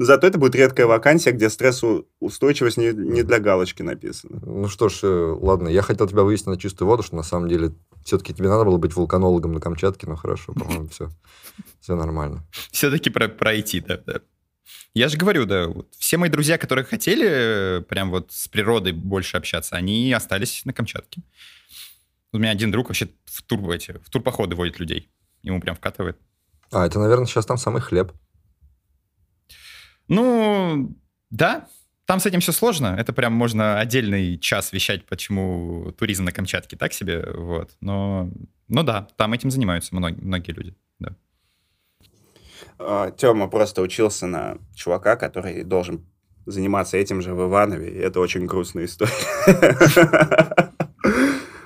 Зато 0.04 0.26
это 0.26 0.38
будет 0.38 0.54
редкая 0.54 0.86
вакансия, 0.86 1.32
где 1.32 1.48
стрессоустойчивость 1.48 2.76
не, 2.76 2.92
не 2.92 3.22
для 3.22 3.38
галочки 3.38 3.82
написана. 3.82 4.40
Ну 4.44 4.68
что 4.68 4.88
ж, 4.88 5.00
э, 5.02 5.36
ладно, 5.40 5.68
я 5.68 5.82
хотел 5.82 6.08
тебя 6.08 6.22
вывести 6.22 6.48
на 6.48 6.58
чистую 6.58 6.88
воду, 6.88 7.02
что 7.02 7.16
на 7.16 7.22
самом 7.22 7.48
деле 7.48 7.72
все-таки 8.04 8.34
тебе 8.34 8.48
надо 8.48 8.64
было 8.64 8.78
быть 8.78 8.94
вулканологом 8.96 9.52
на 9.52 9.60
Камчатке, 9.60 10.06
но 10.06 10.16
хорошо, 10.16 10.52
по-моему, 10.52 10.88
все, 10.88 11.10
все 11.80 11.94
нормально. 11.94 12.44
Все-таки 12.70 13.10
про, 13.10 13.28
про 13.28 13.54
IT, 13.56 13.84
да, 13.86 14.00
да. 14.04 14.20
Я 14.94 15.08
же 15.08 15.16
говорю, 15.16 15.46
да, 15.46 15.68
вот 15.68 15.88
все 15.98 16.16
мои 16.18 16.28
друзья, 16.28 16.58
которые 16.58 16.84
хотели 16.84 17.26
э, 17.28 17.80
прям 17.82 18.10
вот 18.10 18.32
с 18.32 18.48
природой 18.48 18.92
больше 18.92 19.36
общаться, 19.36 19.76
они 19.76 20.12
остались 20.12 20.64
на 20.64 20.72
Камчатке. 20.72 21.22
У 22.32 22.38
меня 22.38 22.50
один 22.50 22.70
друг 22.70 22.88
вообще 22.88 23.08
в, 23.26 23.42
тур, 23.42 23.70
эти, 23.70 23.92
в 23.92 24.10
турпоходы 24.10 24.56
водит 24.56 24.78
людей. 24.78 25.10
Ему 25.42 25.60
прям 25.60 25.76
вкатывает. 25.76 26.18
А, 26.70 26.86
это, 26.86 26.98
наверное, 26.98 27.26
сейчас 27.26 27.46
там 27.46 27.58
самый 27.58 27.82
хлеб. 27.82 28.12
Ну, 30.08 30.94
да, 31.30 31.68
там 32.06 32.20
с 32.20 32.26
этим 32.26 32.40
все 32.40 32.52
сложно. 32.52 32.96
Это 32.98 33.12
прям 33.12 33.32
можно 33.32 33.80
отдельный 33.80 34.38
час 34.38 34.72
вещать, 34.72 35.06
почему 35.06 35.92
туризм 35.92 36.24
на 36.24 36.32
Камчатке 36.32 36.76
так 36.76 36.92
себе. 36.92 37.24
Вот. 37.34 37.70
Но, 37.80 38.30
но 38.68 38.82
да, 38.82 39.08
там 39.16 39.32
этим 39.32 39.50
занимаются 39.50 39.94
многие, 39.94 40.20
многие 40.20 40.52
люди. 40.52 40.74
Да. 40.98 43.10
Тема 43.12 43.48
просто 43.48 43.82
учился 43.82 44.26
на 44.26 44.58
чувака, 44.74 45.16
который 45.16 45.64
должен 45.64 46.04
заниматься 46.46 46.96
этим 46.96 47.22
же 47.22 47.34
в 47.34 47.48
Иванове, 47.48 47.90
и 47.90 47.98
это 47.98 48.20
очень 48.20 48.46
грустная 48.46 48.84
история. 48.84 49.12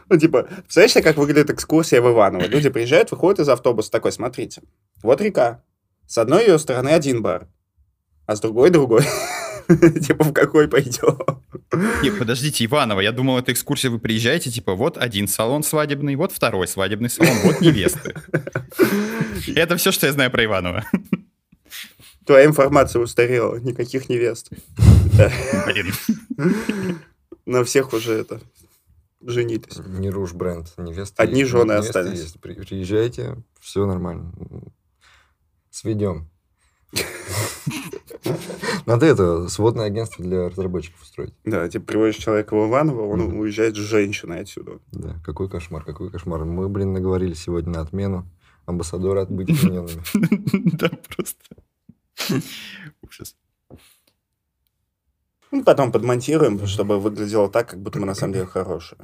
Ну, 0.08 0.16
типа, 0.16 0.44
представляешь, 0.44 1.04
как 1.04 1.16
выглядит 1.16 1.50
экскурсия 1.50 2.00
в 2.00 2.08
Иваново? 2.08 2.46
Люди 2.46 2.70
приезжают, 2.70 3.10
выходят 3.10 3.40
из 3.40 3.48
автобуса, 3.48 3.90
такой, 3.90 4.12
смотрите, 4.12 4.62
вот 5.02 5.20
река. 5.20 5.64
С 6.06 6.18
одной 6.18 6.46
ее 6.46 6.60
стороны 6.60 6.90
один 6.90 7.22
бар, 7.22 7.48
а 8.26 8.36
с 8.36 8.40
другой 8.40 8.70
другой. 8.70 9.02
Типа, 9.68 10.24
в 10.24 10.32
какой 10.32 10.68
пойдем? 10.68 11.18
Не, 12.02 12.10
подождите, 12.10 12.64
Иваново, 12.64 13.00
я 13.00 13.12
думал, 13.12 13.38
это 13.38 13.52
экскурсия, 13.52 13.90
вы 13.90 13.98
приезжаете, 13.98 14.50
типа, 14.50 14.74
вот 14.74 14.96
один 14.96 15.26
салон 15.26 15.62
свадебный, 15.64 16.14
вот 16.14 16.30
второй 16.32 16.68
свадебный 16.68 17.10
салон, 17.10 17.36
вот 17.42 17.60
невесты. 17.60 18.14
Это 19.56 19.76
все, 19.76 19.90
что 19.90 20.06
я 20.06 20.12
знаю 20.12 20.30
про 20.30 20.44
Иваново. 20.44 20.84
Твоя 22.24 22.46
информация 22.46 23.02
устарела, 23.02 23.56
никаких 23.56 24.08
невест. 24.08 24.50
Блин. 25.66 25.92
На 27.46 27.62
всех 27.64 27.92
уже 27.92 28.14
это 28.14 28.40
женились. 29.24 29.76
Не 29.86 30.10
руж 30.10 30.32
бренд, 30.32 30.72
невесты. 30.78 31.22
Одни 31.22 31.40
есть, 31.40 31.52
жены 31.52 31.72
остались. 31.72 32.18
есть. 32.20 32.40
При- 32.40 32.54
Приезжайте, 32.54 33.36
все 33.60 33.86
нормально. 33.86 34.32
Сведем. 35.70 36.28
Надо 38.86 39.06
это, 39.06 39.48
сводное 39.48 39.86
агентство 39.86 40.24
для 40.24 40.48
разработчиков 40.48 41.02
устроить. 41.02 41.34
Да, 41.44 41.68
типа 41.68 41.84
приводишь 41.86 42.16
человека 42.16 42.54
в 42.56 42.68
Иваново, 42.68 43.02
он 43.08 43.20
Мгм. 43.20 43.38
уезжает 43.40 43.74
с 43.76 43.78
женщиной 43.78 44.40
отсюда. 44.40 44.78
Да, 44.92 45.16
какой 45.24 45.48
кошмар, 45.48 45.84
какой 45.84 46.10
кошмар. 46.10 46.44
Мы, 46.44 46.68
блин, 46.68 46.92
наговорили 46.92 47.34
сегодня 47.34 47.72
на 47.74 47.80
отмену. 47.80 48.28
Амбассадоры 48.66 49.20
отбыть 49.20 49.50
отмененными. 49.50 50.02
Да, 50.76 50.90
просто. 51.14 52.42
Ужас. 53.02 53.36
Ну, 55.52 55.62
потом 55.62 55.92
подмонтируем, 55.92 56.66
чтобы 56.66 56.98
выглядело 56.98 57.48
так, 57.48 57.70
как 57.70 57.80
будто 57.80 58.00
мы 58.00 58.06
на 58.06 58.14
самом 58.14 58.32
деле 58.34 58.46
хорошие. 58.46 58.98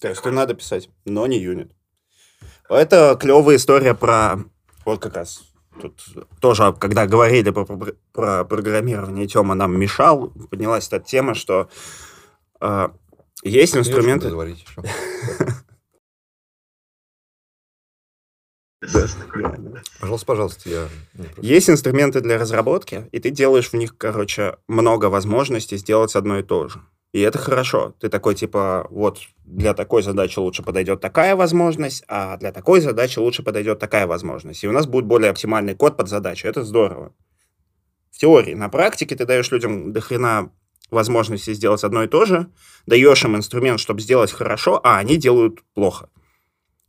То 0.00 0.08
есть, 0.08 0.24
надо 0.24 0.54
писать, 0.54 0.90
но 1.04 1.26
не 1.26 1.38
юнит. 1.38 1.72
Это 2.68 3.16
клевая 3.20 3.56
история 3.56 3.94
про... 3.94 4.36
Вот 4.84 5.00
как 5.00 5.14
раз 5.16 5.42
тут 5.80 6.02
тоже, 6.40 6.72
когда 6.78 7.06
говорили 7.06 7.50
про, 7.50 7.64
про- 7.64 7.94
про 8.12 8.44
программирование, 8.44 9.26
Тёма 9.26 9.54
нам 9.54 9.78
мешал, 9.78 10.30
поднялась 10.50 10.88
эта 10.88 11.00
тема, 11.00 11.34
что 11.34 11.68
э, 12.60 12.88
есть 13.42 13.72
Ты 13.72 13.78
инструменты... 13.80 14.30
Пожалуйста, 20.00 20.26
пожалуйста, 20.26 20.68
я... 20.68 20.88
Есть 21.38 21.68
инструменты 21.68 22.20
для 22.20 22.38
разработки, 22.38 23.08
и 23.10 23.18
ты 23.18 23.30
делаешь 23.30 23.70
в 23.70 23.74
них, 23.74 23.96
короче, 23.96 24.58
много 24.68 25.06
возможностей 25.06 25.76
сделать 25.76 26.14
одно 26.14 26.38
и 26.38 26.42
то 26.42 26.68
же. 26.68 26.80
И 27.12 27.20
это 27.20 27.38
хорошо. 27.38 27.94
Ты 28.00 28.08
такой, 28.10 28.34
типа, 28.34 28.86
вот, 28.90 29.20
для 29.44 29.72
такой 29.72 30.02
задачи 30.02 30.38
лучше 30.38 30.62
подойдет 30.62 31.00
такая 31.00 31.36
возможность, 31.36 32.04
а 32.06 32.36
для 32.36 32.52
такой 32.52 32.80
задачи 32.80 33.18
лучше 33.18 33.42
подойдет 33.42 33.78
такая 33.78 34.06
возможность. 34.06 34.62
И 34.62 34.68
у 34.68 34.72
нас 34.72 34.86
будет 34.86 35.06
более 35.06 35.30
оптимальный 35.30 35.74
код 35.74 35.96
под 35.96 36.08
задачу. 36.08 36.46
Это 36.46 36.64
здорово. 36.64 37.14
В 38.10 38.18
теории. 38.18 38.54
На 38.54 38.68
практике 38.68 39.16
ты 39.16 39.24
даешь 39.24 39.50
людям 39.50 39.92
дохрена 39.92 40.50
возможности 40.90 41.54
сделать 41.54 41.84
одно 41.84 42.04
и 42.04 42.08
то 42.08 42.24
же, 42.24 42.50
даешь 42.86 43.24
им 43.24 43.36
инструмент, 43.36 43.80
чтобы 43.80 44.00
сделать 44.00 44.32
хорошо, 44.32 44.80
а 44.82 44.98
они 44.98 45.16
делают 45.16 45.60
плохо. 45.74 46.08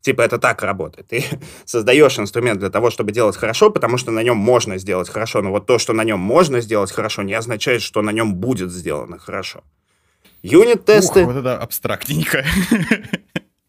Типа 0.02 0.22
это 0.22 0.38
так 0.38 0.62
работает. 0.64 1.08
Ты 1.08 1.24
создаешь 1.66 2.20
инструмент 2.20 2.60
для 2.60 2.70
того, 2.70 2.90
чтобы 2.90 3.12
делать 3.12 3.38
хорошо, 3.38 3.70
потому 3.70 3.98
что 3.98 4.12
на 4.12 4.24
нем 4.24 4.38
можно 4.38 4.78
сделать 4.78 5.10
хорошо. 5.10 5.42
Но 5.42 5.52
вот 5.52 5.66
то, 5.66 5.78
что 5.78 5.94
на 5.94 6.04
нем 6.04 6.20
можно 6.20 6.62
сделать 6.62 6.92
хорошо, 6.92 7.22
не 7.24 7.34
означает, 7.34 7.82
что 7.82 8.02
на 8.02 8.12
нем 8.12 8.36
будет 8.36 8.72
сделано 8.72 9.18
хорошо. 9.18 9.64
Юнит-тесты, 10.42 11.22
Ух, 11.22 11.34
вот 11.34 11.40
это 11.40 11.58
абстрактненько. 11.58 12.46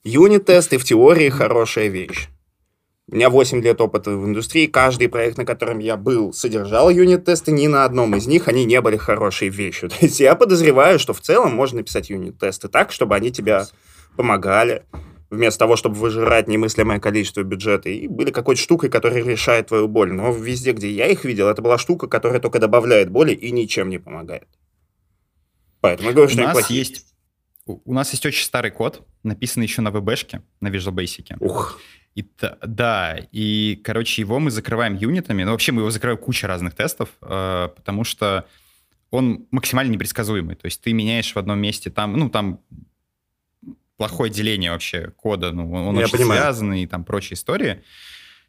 юнит-тесты 0.05 0.79
в 0.79 0.85
теории 0.85 1.29
хорошая 1.29 1.89
вещь. 1.89 2.29
У 3.09 3.17
меня 3.17 3.29
8 3.29 3.61
лет 3.61 3.81
опыта 3.81 4.13
в 4.13 4.25
индустрии. 4.25 4.67
Каждый 4.67 5.09
проект, 5.09 5.37
на 5.37 5.45
котором 5.45 5.81
я 5.81 5.97
был, 5.97 6.33
содержал 6.33 6.91
юнит-тесты. 6.91 7.51
Ни 7.51 7.67
на 7.67 7.85
одном 7.85 8.15
из 8.15 8.29
них 8.29 8.47
они 8.47 8.65
не 8.65 8.81
были 8.81 8.97
хорошей 8.97 9.49
вещью. 9.49 9.89
То 9.91 9.97
есть 10.01 10.21
я 10.21 10.37
подозреваю, 10.37 11.01
что 11.01 11.13
в 11.13 11.21
целом 11.21 11.53
можно 11.55 11.79
написать 11.79 12.09
юнит-тесты 12.09 12.69
так, 12.69 12.93
чтобы 12.93 13.17
они 13.17 13.33
тебя 13.33 13.67
помогали, 14.17 14.85
вместо 15.29 15.59
того, 15.59 15.75
чтобы 15.75 15.97
выжирать 15.97 16.47
немыслимое 16.47 17.01
количество 17.01 17.43
бюджета, 17.43 17.89
и 17.89 18.07
были 18.07 18.31
какой-то 18.31 18.61
штукой, 18.61 18.91
которая 18.91 19.25
решает 19.25 19.69
твою 19.69 19.89
боль. 19.89 20.13
Но 20.13 20.33
везде, 20.33 20.71
где 20.71 20.89
я 20.89 21.09
их 21.09 21.25
видел, 21.25 21.49
это 21.49 21.63
была 21.63 21.79
штука, 21.79 22.07
которая 22.07 22.39
только 22.39 22.61
добавляет 22.61 23.11
боли 23.11 23.33
и 23.33 23.51
ничем 23.51 23.89
не 23.89 23.99
помогает. 23.99 24.47
Поэтому 25.81 26.09
я 26.09 26.15
говорю, 26.15 26.29
У 26.29 26.33
что 26.33 26.39
они 26.41 26.47
нас 26.47 26.57
плохие. 26.59 26.79
есть... 26.81 27.07
У 27.67 27.81
у 27.85 27.95
нас 27.95 28.11
есть 28.13 28.25
очень 28.27 28.45
старый 28.45 28.71
код, 28.71 29.07
написанный 29.23 29.67
еще 29.67 29.81
на 29.83 29.89
VB-шке, 29.91 30.43
на 30.61 30.69
Visual 30.69 30.93
Basic. 30.93 31.37
Ух, 31.41 31.81
И, 32.17 32.27
да, 32.67 33.19
и, 33.33 33.81
короче, 33.85 34.23
его 34.23 34.39
мы 34.41 34.51
закрываем 34.51 34.97
юнитами. 34.97 35.45
Ну, 35.45 35.53
вообще 35.53 35.71
мы 35.73 35.83
его 35.83 35.91
закрываем 35.91 36.21
куча 36.21 36.47
разных 36.49 36.75
тестов, 36.75 37.11
э, 37.23 37.69
потому 37.77 38.03
что 38.05 38.47
он 39.11 39.47
максимально 39.51 39.93
непредсказуемый. 39.93 40.57
То 40.57 40.67
есть 40.67 40.81
ты 40.81 40.93
меняешь 40.93 41.33
в 41.33 41.37
одном 41.39 41.61
месте 41.61 41.91
там, 41.91 42.15
ну, 42.15 42.29
там 42.31 42.61
плохое 43.97 44.33
деление 44.33 44.71
вообще 44.73 45.11
кода, 45.17 45.53
ну, 45.53 45.71
он, 45.73 45.89
он 45.89 45.99
Я 45.99 46.05
очень 46.05 46.19
понимаю. 46.19 46.41
связанный 46.41 46.83
и 46.83 46.87
там 46.87 47.05
прочие 47.05 47.35
истории. 47.35 47.83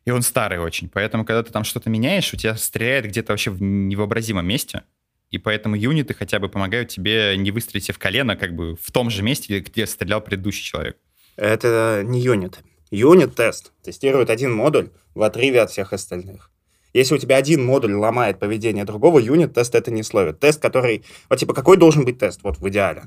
И 0.06 0.10
он 0.12 0.22
старый 0.24 0.58
очень. 0.60 0.90
Поэтому, 0.90 1.26
когда 1.26 1.44
ты 1.44 1.52
там 1.52 1.64
что-то 1.64 1.90
меняешь, 1.90 2.34
у 2.34 2.38
тебя 2.38 2.56
стреляет 2.56 3.06
где-то 3.06 3.34
вообще 3.34 3.52
в 3.52 3.62
невообразимом 3.62 4.48
месте. 4.48 4.84
И 5.32 5.38
поэтому 5.38 5.76
юниты 5.76 6.14
хотя 6.14 6.40
бы 6.40 6.50
помогают 6.50 6.90
тебе 6.90 7.36
не 7.38 7.52
выстрелить 7.52 7.90
в 7.90 7.98
колено 7.98 8.36
как 8.36 8.54
бы 8.54 8.76
в 8.76 8.92
том 8.92 9.10
же 9.10 9.24
месте, 9.24 9.60
где 9.60 9.88
стрелял 9.88 10.22
предыдущий 10.22 10.64
человек. 10.64 10.98
это 11.38 12.04
не 12.06 12.20
юнит. 12.20 12.60
Юнит-тест 12.92 13.72
тестирует 13.82 14.30
один 14.30 14.54
модуль 14.54 14.90
в 15.16 15.24
отрыве 15.24 15.62
от 15.62 15.72
всех 15.72 15.94
остальных. 15.94 16.52
Если 16.94 17.16
у 17.16 17.18
тебя 17.18 17.38
один 17.38 17.66
модуль 17.66 17.94
ломает 17.94 18.40
поведение 18.40 18.84
другого, 18.84 19.20
юнит-тест 19.20 19.74
это 19.76 19.92
не 19.92 20.04
словит. 20.04 20.40
Тест, 20.40 20.62
который... 20.62 21.06
Вот 21.30 21.40
типа, 21.40 21.54
какой 21.54 21.78
должен 21.78 22.04
быть 22.04 22.20
тест, 22.20 22.42
вот 22.44 22.58
в 22.58 22.68
идеале? 22.68 23.04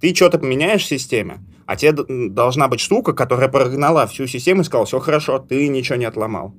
Ты 0.00 0.14
что-то 0.14 0.38
поменяешь 0.38 0.82
в 0.82 0.86
системе, 0.86 1.40
а 1.66 1.76
тебе 1.76 1.92
должна 2.28 2.68
быть 2.68 2.80
штука, 2.80 3.12
которая 3.12 3.48
прогнала 3.48 4.06
всю 4.06 4.26
систему 4.28 4.60
и 4.60 4.64
сказала, 4.64 4.86
все 4.86 5.00
хорошо, 5.00 5.40
ты 5.40 5.66
ничего 5.66 5.96
не 5.96 6.04
отломал. 6.04 6.54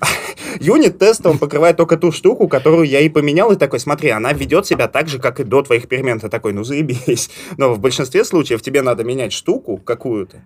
Юнит-тест, 0.60 1.24
он 1.26 1.38
покрывает 1.38 1.76
только 1.76 1.96
ту 1.96 2.12
штуку, 2.12 2.48
которую 2.48 2.84
я 2.84 3.00
и 3.00 3.08
поменял, 3.08 3.52
и 3.52 3.56
такой, 3.56 3.80
смотри, 3.80 4.10
она 4.10 4.32
ведет 4.32 4.66
себя 4.66 4.88
так 4.88 5.08
же, 5.08 5.18
как 5.18 5.40
и 5.40 5.44
до 5.44 5.62
твоих 5.62 5.88
перемен. 5.88 6.20
Ты 6.20 6.28
такой, 6.28 6.52
ну 6.52 6.64
заебись. 6.64 7.30
Но 7.56 7.74
в 7.74 7.78
большинстве 7.78 8.24
случаев 8.24 8.62
тебе 8.62 8.82
надо 8.82 9.04
менять 9.04 9.32
штуку 9.32 9.78
какую-то, 9.78 10.42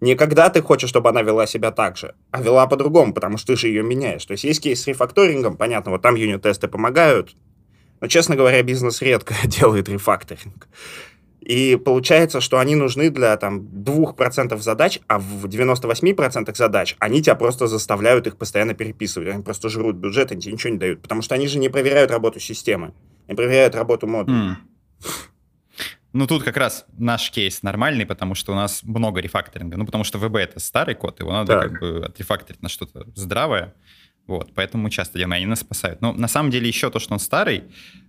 не 0.00 0.16
когда 0.16 0.50
ты 0.50 0.62
хочешь, 0.62 0.88
чтобы 0.88 1.10
она 1.10 1.22
вела 1.22 1.46
себя 1.46 1.70
так 1.70 1.96
же, 1.96 2.14
а 2.30 2.42
вела 2.42 2.66
по-другому, 2.66 3.14
потому 3.14 3.38
что 3.38 3.52
ты 3.52 3.56
же 3.56 3.68
ее 3.68 3.82
меняешь. 3.82 4.24
То 4.24 4.32
есть 4.32 4.44
есть 4.44 4.60
кейс 4.60 4.82
с 4.82 4.86
рефакторингом, 4.86 5.56
понятно, 5.56 5.92
вот 5.92 6.02
там 6.02 6.16
юнит-тесты 6.16 6.68
помогают, 6.68 7.34
но, 8.00 8.08
честно 8.08 8.34
говоря, 8.34 8.62
бизнес 8.64 9.00
редко 9.00 9.34
делает 9.44 9.88
рефакторинг. 9.88 10.66
И 11.42 11.76
получается, 11.76 12.40
что 12.40 12.58
они 12.58 12.76
нужны 12.76 13.10
для 13.10 13.36
там 13.36 13.60
2% 13.60 14.56
задач, 14.58 15.00
а 15.08 15.18
в 15.18 15.46
98% 15.46 16.54
задач 16.56 16.96
они 17.00 17.20
тебя 17.20 17.34
просто 17.34 17.66
заставляют 17.66 18.28
их 18.28 18.36
постоянно 18.36 18.74
переписывать. 18.74 19.28
Они 19.28 19.42
просто 19.42 19.68
жрут 19.68 19.96
бюджет, 19.96 20.30
они 20.30 20.40
тебе 20.40 20.52
ничего 20.52 20.72
не 20.72 20.78
дают. 20.78 21.02
Потому 21.02 21.20
что 21.20 21.34
они 21.34 21.48
же 21.48 21.58
не 21.58 21.68
проверяют 21.68 22.12
работу 22.12 22.38
системы. 22.38 22.94
Они 23.26 23.36
проверяют 23.36 23.74
работу 23.74 24.06
модуля. 24.06 24.36
Mm. 24.36 24.54
Ну, 26.12 26.26
тут 26.26 26.44
как 26.44 26.56
раз 26.56 26.84
наш 26.96 27.30
кейс 27.30 27.62
нормальный, 27.62 28.06
потому 28.06 28.34
что 28.34 28.52
у 28.52 28.54
нас 28.54 28.82
много 28.84 29.20
рефакторинга. 29.20 29.76
Ну, 29.76 29.86
потому 29.86 30.04
что 30.04 30.18
VB— 30.18 30.38
это 30.40 30.60
старый 30.60 30.94
код, 30.94 31.18
его 31.20 31.32
надо 31.32 31.54
так. 31.54 31.62
как 31.62 31.80
бы 31.80 32.04
отрефакторить 32.04 32.62
на 32.62 32.68
что-то 32.68 33.06
здравое. 33.14 33.74
Вот, 34.26 34.52
поэтому 34.54 34.84
мы 34.84 34.90
часто 34.90 35.18
делаем, 35.18 35.32
они 35.32 35.46
нас 35.46 35.60
спасают. 35.60 36.00
Но 36.00 36.12
на 36.12 36.28
самом 36.28 36.50
деле 36.50 36.68
еще 36.68 36.90
то, 36.90 37.00
что 37.00 37.14
он 37.14 37.18
старый, 37.18 37.64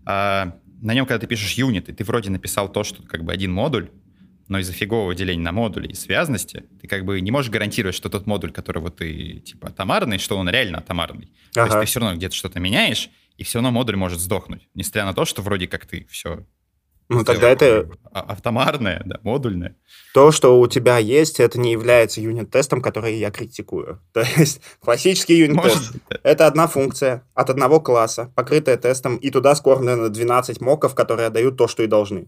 а, 0.05 0.55
на 0.83 0.93
нем, 0.93 1.05
когда 1.05 1.19
ты 1.19 1.27
пишешь 1.27 1.53
юниты, 1.53 1.93
ты 1.93 2.03
вроде 2.03 2.29
написал 2.29 2.71
то, 2.71 2.83
что 2.83 3.01
как 3.03 3.23
бы 3.23 3.31
один 3.31 3.53
модуль, 3.53 3.89
но 4.49 4.59
из-за 4.59 4.73
фигового 4.73 5.15
деления 5.15 5.41
на 5.41 5.53
модули 5.53 5.87
и 5.87 5.93
связности 5.93 6.65
ты 6.81 6.87
как 6.87 7.05
бы 7.05 7.21
не 7.21 7.31
можешь 7.31 7.49
гарантировать, 7.49 7.95
что 7.95 8.09
тот 8.09 8.25
модуль, 8.25 8.51
которого 8.51 8.91
ты 8.91 9.39
типа 9.39 9.69
атомарный, 9.69 10.17
что 10.17 10.37
он 10.37 10.49
реально 10.49 10.79
атомарный. 10.79 11.31
Ага. 11.55 11.67
То 11.69 11.77
есть 11.77 11.79
ты 11.79 11.85
все 11.85 11.99
равно 12.01 12.17
где-то 12.17 12.35
что-то 12.35 12.59
меняешь, 12.59 13.09
и 13.37 13.43
все 13.43 13.59
равно 13.59 13.71
модуль 13.71 13.95
может 13.95 14.19
сдохнуть, 14.19 14.67
несмотря 14.75 15.05
на 15.05 15.13
то, 15.13 15.23
что 15.23 15.41
вроде 15.41 15.67
как 15.67 15.85
ты 15.85 16.05
все 16.09 16.45
ну, 17.09 17.23
тогда 17.23 17.49
это... 17.49 17.89
А, 18.11 18.21
автомарное, 18.21 19.01
да, 19.05 19.19
модульное. 19.23 19.75
То, 20.13 20.31
что 20.31 20.59
у 20.59 20.67
тебя 20.67 20.97
есть, 20.97 21.39
это 21.39 21.59
не 21.59 21.71
является 21.71 22.21
юнит-тестом, 22.21 22.81
который 22.81 23.17
я 23.17 23.31
критикую. 23.31 23.99
То 24.13 24.23
есть 24.37 24.61
классический 24.79 25.37
юнит-тест— 25.37 25.93
это 26.23 26.47
одна 26.47 26.67
функция 26.67 27.25
от 27.33 27.49
одного 27.49 27.79
класса, 27.79 28.31
покрытая 28.35 28.77
тестом, 28.77 29.17
и 29.17 29.29
туда 29.29 29.55
скормлено 29.55 30.09
12 30.09 30.61
моков, 30.61 30.95
которые 30.95 31.27
отдают 31.27 31.57
то, 31.57 31.67
что 31.67 31.83
и 31.83 31.87
должны. 31.87 32.27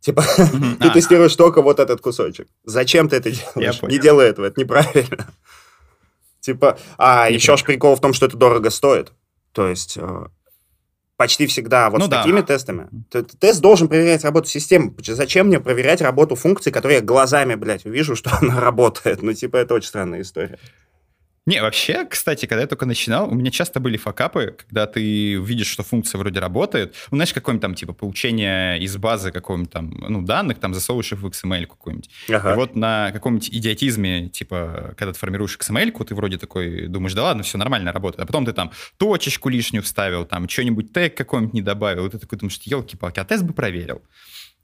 Типа, 0.00 0.22
ты 0.80 0.88
а. 0.88 0.90
тестируешь 0.90 1.36
только 1.36 1.62
вот 1.62 1.78
этот 1.78 2.00
кусочек. 2.00 2.48
Зачем 2.64 3.08
ты 3.08 3.16
это 3.16 3.30
делаешь? 3.30 3.82
Не 3.82 3.98
делай 3.98 4.28
этого, 4.28 4.46
это 4.46 4.60
неправильно. 4.60 5.26
Типа, 6.40 6.78
а 6.96 7.28
еще 7.30 7.56
ж 7.56 7.64
прикол 7.64 7.96
в 7.96 8.00
том, 8.00 8.14
что 8.14 8.26
это 8.26 8.36
дорого 8.36 8.70
стоит. 8.70 9.12
То 9.52 9.68
есть 9.68 9.98
э, 9.98 10.26
почти 11.20 11.46
всегда 11.46 11.90
вот 11.90 11.98
ну, 11.98 12.06
с 12.06 12.08
да. 12.08 12.22
такими 12.22 12.40
тестами. 12.40 12.88
Тест 13.38 13.60
должен 13.60 13.88
проверять 13.88 14.24
работу 14.24 14.48
системы. 14.48 14.94
Зачем 15.06 15.48
мне 15.48 15.60
проверять 15.60 16.00
работу 16.00 16.34
функции, 16.34 16.70
которые 16.70 17.00
я 17.00 17.04
глазами, 17.04 17.56
блядь, 17.56 17.84
увижу, 17.84 18.16
что 18.20 18.30
она 18.40 18.58
работает? 18.58 19.20
Ну, 19.20 19.34
типа, 19.34 19.58
это 19.58 19.74
очень 19.74 19.88
странная 19.88 20.22
история. 20.22 20.58
Не, 21.50 21.62
вообще, 21.62 22.04
кстати, 22.04 22.46
когда 22.46 22.62
я 22.62 22.68
только 22.68 22.86
начинал, 22.86 23.28
у 23.28 23.34
меня 23.34 23.50
часто 23.50 23.80
были 23.80 23.96
факапы, 23.96 24.54
когда 24.56 24.86
ты 24.86 25.34
видишь, 25.34 25.66
что 25.66 25.82
функция 25.82 26.20
вроде 26.20 26.38
работает. 26.38 26.94
Ну, 27.10 27.16
знаешь, 27.16 27.34
какое-нибудь 27.34 27.62
там, 27.62 27.74
типа, 27.74 27.92
получение 27.92 28.78
из 28.78 28.96
базы 28.96 29.32
какого-нибудь 29.32 29.72
там, 29.72 29.90
ну, 29.90 30.22
данных, 30.22 30.60
там, 30.60 30.74
засовываешь 30.74 31.12
их 31.12 31.18
в 31.18 31.26
XML 31.26 31.66
какую-нибудь. 31.66 32.08
Ага. 32.28 32.52
И 32.52 32.54
вот 32.54 32.76
на 32.76 33.10
каком-нибудь 33.10 33.48
идиотизме, 33.50 34.28
типа, 34.28 34.94
когда 34.96 35.12
ты 35.12 35.18
формируешь 35.18 35.58
XML, 35.58 36.04
ты 36.04 36.14
вроде 36.14 36.38
такой 36.38 36.86
думаешь, 36.86 37.14
да 37.14 37.24
ладно, 37.24 37.42
все 37.42 37.58
нормально 37.58 37.90
работает. 37.90 38.20
А 38.20 38.26
потом 38.26 38.46
ты 38.46 38.52
там 38.52 38.70
точечку 38.96 39.48
лишнюю 39.48 39.82
вставил, 39.82 40.26
там, 40.26 40.48
что-нибудь 40.48 40.92
тег 40.92 41.16
какой-нибудь 41.16 41.54
не 41.54 41.62
добавил, 41.62 42.06
и 42.06 42.10
ты 42.10 42.18
такой 42.20 42.38
думаешь, 42.38 42.60
елки-палки, 42.62 43.18
а 43.18 43.24
тест 43.24 43.42
бы 43.42 43.54
проверил. 43.54 44.02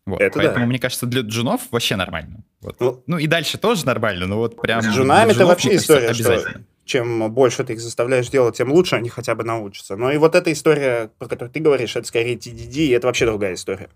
Вот, 0.06 0.20
Это 0.20 0.38
поэтому, 0.38 0.66
да. 0.66 0.66
мне 0.66 0.78
кажется, 0.78 1.04
для 1.04 1.22
джунов 1.22 1.62
вообще 1.72 1.96
нормально. 1.96 2.44
Вот. 2.60 2.76
Ну, 2.78 3.02
ну 3.08 3.18
и 3.18 3.26
дальше 3.26 3.58
тоже 3.58 3.84
нормально, 3.86 4.26
но 4.26 4.36
вот 4.36 4.60
прям... 4.60 4.80
С 4.80 4.86
джунами 4.86 5.32
это 5.32 5.46
вообще 5.46 5.74
история, 5.74 6.14
что 6.14 6.60
чем 6.86 7.30
больше 7.32 7.64
ты 7.64 7.74
их 7.74 7.80
заставляешь 7.80 8.28
делать, 8.30 8.56
тем 8.56 8.72
лучше 8.72 8.96
они 8.96 9.08
хотя 9.08 9.34
бы 9.34 9.44
научатся. 9.44 9.96
Но 9.96 10.12
и 10.12 10.16
вот 10.18 10.34
эта 10.34 10.52
история, 10.52 11.10
про 11.18 11.28
которую 11.28 11.52
ты 11.52 11.60
говоришь, 11.60 11.96
это 11.96 12.06
скорее 12.06 12.36
TDD, 12.36 12.76
и 12.76 12.90
это 12.90 13.08
вообще 13.08 13.26
другая 13.26 13.54
история. 13.54 13.90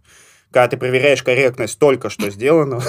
Когда 0.50 0.68
ты 0.68 0.76
проверяешь 0.76 1.22
корректность 1.22 1.79
только 1.79 2.11
что 2.11 2.29
сделанного, 2.31 2.83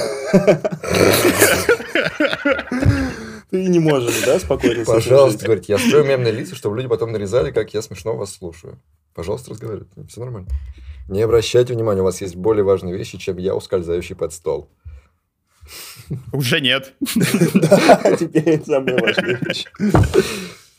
ты 3.51 3.63
не 3.67 3.79
можешь, 3.79 4.23
да, 4.25 4.39
спокойно 4.39 4.83
Пожалуйста, 4.83 5.45
говорит, 5.45 5.65
я 5.65 5.77
строю 5.77 6.05
мемные 6.05 6.33
лица, 6.33 6.55
чтобы 6.55 6.77
люди 6.77 6.87
потом 6.87 7.11
нарезали, 7.11 7.51
как 7.51 7.73
я 7.73 7.83
смешно 7.83 8.15
вас 8.15 8.33
слушаю. 8.33 8.79
Пожалуйста, 9.13 9.51
разговаривайте, 9.51 9.91
все 10.09 10.21
нормально. 10.21 10.49
Не 11.09 11.21
обращайте 11.21 11.73
внимания, 11.73 12.01
у 12.01 12.05
вас 12.05 12.21
есть 12.21 12.35
более 12.35 12.63
важные 12.63 12.97
вещи, 12.97 13.17
чем 13.17 13.37
я, 13.37 13.53
ускользающий 13.53 14.15
под 14.15 14.33
стол. 14.33 14.69
Уже 16.31 16.61
нет. 16.61 16.93
Да, 17.53 18.15
теперь 18.17 18.43
это 18.43 18.65
самое 18.65 18.97
важное 18.97 19.39
вещь. 19.41 19.65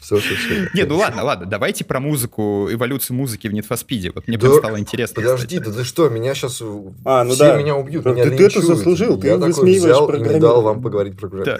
Все, 0.02 0.16
все, 0.16 0.34
все. 0.34 0.68
Не, 0.74 0.82
ну 0.84 0.96
ладно, 0.96 1.22
ладно, 1.22 1.46
давайте 1.46 1.84
про 1.84 2.00
музыку, 2.00 2.66
эволюцию 2.68 3.16
музыки 3.16 3.46
в 3.46 3.52
Need 3.52 3.68
for 3.68 3.78
Speed. 3.78 4.10
Вот 4.16 4.26
мне 4.26 4.36
да, 4.36 4.52
стало 4.54 4.80
интересно. 4.80 5.22
Подожди, 5.22 5.60
да 5.60 5.70
ты 5.70 5.84
что, 5.84 6.08
меня 6.08 6.34
сейчас 6.34 6.60
а, 7.04 7.22
ну 7.22 7.34
все 7.34 7.44
да. 7.44 7.56
меня 7.56 7.76
убьют, 7.76 8.02
да, 8.02 8.12
меня 8.12 8.24
Ты 8.24 8.46
это 8.46 8.60
заслужил, 8.62 9.16
ты 9.16 9.28
Я 9.28 9.38
такой 9.38 9.76
взял 9.76 10.12
и 10.12 10.20
не 10.20 10.40
дал 10.40 10.62
вам 10.62 10.82
поговорить 10.82 11.16
про... 11.16 11.28
Да. 11.28 11.56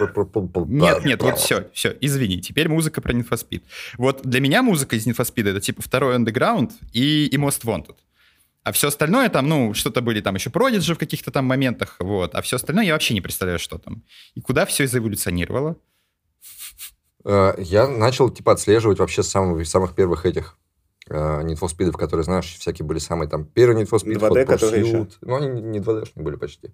Нет, 0.67 1.05
нет, 1.05 1.23
вот 1.23 1.39
все, 1.39 1.67
все, 1.71 1.95
извини, 2.01 2.41
теперь 2.41 2.67
музыка 2.67 2.99
про 2.99 3.13
Need 3.13 3.29
for 3.29 3.41
Speed. 3.41 3.61
Вот 3.97 4.21
для 4.23 4.41
меня 4.41 4.61
музыка 4.61 4.97
из 4.97 5.07
Need 5.07 5.15
for 5.15 5.25
Speed 5.25 5.49
это 5.49 5.61
типа 5.61 5.81
второй 5.81 6.17
Underground 6.17 6.71
и, 6.91 7.27
и 7.27 7.37
Most 7.37 7.63
Wanted. 7.63 7.95
А 8.63 8.71
все 8.71 8.87
остальное 8.87 9.29
там, 9.29 9.47
ну, 9.47 9.73
что-то 9.73 10.01
были 10.01 10.21
там 10.21 10.35
еще 10.35 10.49
Prodigy 10.49 10.93
в 10.93 10.97
каких-то 10.97 11.31
там 11.31 11.45
моментах, 11.45 11.97
вот. 11.99 12.33
А 12.33 12.41
все 12.41 12.55
остальное 12.55 12.85
я 12.85 12.93
вообще 12.93 13.13
не 13.13 13.21
представляю, 13.21 13.59
что 13.59 13.77
там. 13.77 14.03
И 14.35 14.41
куда 14.41 14.65
все 14.65 14.87
заэволюционировало. 14.87 15.75
Э, 17.25 17.55
я 17.57 17.87
начал, 17.87 18.29
типа, 18.29 18.53
отслеживать 18.53 18.99
вообще 18.99 19.21
с 19.21 19.29
самых, 19.29 19.67
самых 19.67 19.95
первых 19.95 20.25
этих 20.25 20.57
uh, 21.09 21.43
Need 21.43 21.59
for 21.59 21.69
Speed, 21.69 21.91
которые, 21.91 22.23
знаешь, 22.23 22.55
всякие 22.57 22.85
были 22.85 22.99
самые 22.99 23.29
там... 23.29 23.45
Первый 23.45 23.83
Need 23.83 23.89
for 23.89 23.99
Speed, 23.99 24.19
2D, 24.19 24.45
Hot 24.45 24.59
Pursuit. 24.59 25.11
Ну, 25.21 25.35
они 25.35 25.61
не 25.61 25.79
2D 25.79 26.11
были 26.15 26.35
почти. 26.35 26.73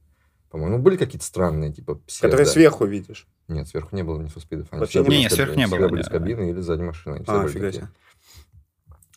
По-моему, 0.49 0.78
ну, 0.78 0.84
были 0.84 0.97
какие-то 0.97 1.25
странные, 1.25 1.71
типа, 1.71 1.95
псевдо. 1.95 2.32
Которые 2.32 2.52
сверху 2.52 2.86
видишь. 2.86 3.28
Нет, 3.47 3.67
сверху 3.67 3.95
не 3.95 4.04
было 4.04 4.19
Need 4.19 4.34
for 4.34 4.43
Speed. 4.47 4.67
Они 4.71 4.80
Вообще 4.80 5.02
не, 5.02 5.23
не, 5.23 5.30
сверху 5.30 5.56
не 5.56 5.67
было. 5.67 5.88
были 5.88 6.02
с 6.02 6.10
кабины 6.10 6.49
или 6.49 6.62
сзади 6.62 6.82
машины. 6.82 7.23
А, 7.28 7.47
фига 7.47 7.71
себе. 7.71 7.88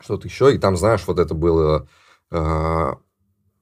Что-то 0.01 0.27
еще. 0.27 0.55
И 0.55 0.59
там, 0.59 0.77
знаешь, 0.77 1.07
вот 1.07 1.19
это 1.19 1.33
было 1.35 1.83
э, 1.83 1.87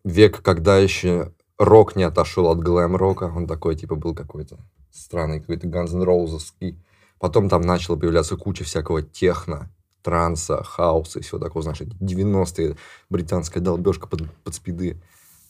век, 0.04 0.42
когда 0.42 0.78
еще 0.78 1.32
рок 1.58 1.94
не 1.94 2.04
отошел 2.04 2.48
от 2.48 2.58
глэм-рока. 2.58 3.24
Он 3.24 3.46
такой, 3.46 3.76
типа, 3.76 3.94
был 3.94 4.14
какой-то 4.14 4.58
странный, 4.90 5.40
какой-то 5.40 5.66
Guns 5.66 5.94
N' 5.94 6.02
Roses. 6.02 6.74
Потом 7.18 7.48
там 7.48 7.60
начала 7.60 7.96
появляться 7.96 8.36
куча 8.36 8.64
всякого 8.64 9.02
техно, 9.02 9.70
транса, 10.02 10.62
хаоса 10.64 11.18
и 11.18 11.22
всего 11.22 11.38
такого, 11.38 11.62
знаешь, 11.62 11.80
90-е 11.80 12.76
британская 13.10 13.60
долбежка 13.60 14.06
под, 14.06 14.30
под 14.42 14.54
спиды. 14.54 15.00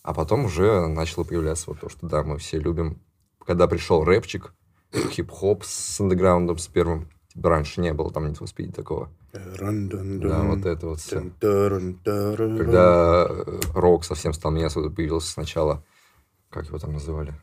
А 0.02 0.12
потом 0.14 0.46
уже 0.46 0.86
начало 0.88 1.24
появляться 1.24 1.64
вот 1.68 1.80
то, 1.80 1.88
что, 1.88 2.06
да, 2.08 2.24
мы 2.24 2.38
все 2.38 2.58
любим. 2.58 3.00
Когда 3.46 3.68
пришел 3.68 4.02
рэпчик, 4.02 4.52
хип-хоп 4.92 5.64
с 5.64 6.00
андеграундом, 6.00 6.58
с 6.58 6.66
первым, 6.66 7.08
типа, 7.32 7.50
раньше 7.50 7.80
не 7.80 7.92
было 7.92 8.10
там 8.10 8.28
не 8.28 8.46
спиди 8.46 8.72
такого. 8.72 9.10
Да, 9.32 10.42
вот 10.42 10.66
это 10.66 10.86
вот 10.86 11.00
все. 11.00 11.22
Когда 11.40 13.26
э, 13.28 13.60
рок 13.74 14.04
совсем 14.04 14.32
стал 14.32 14.50
меняться, 14.50 14.80
появился 14.90 15.30
сначала, 15.30 15.84
как 16.48 16.66
его 16.66 16.78
там 16.78 16.92
называли? 16.92 17.34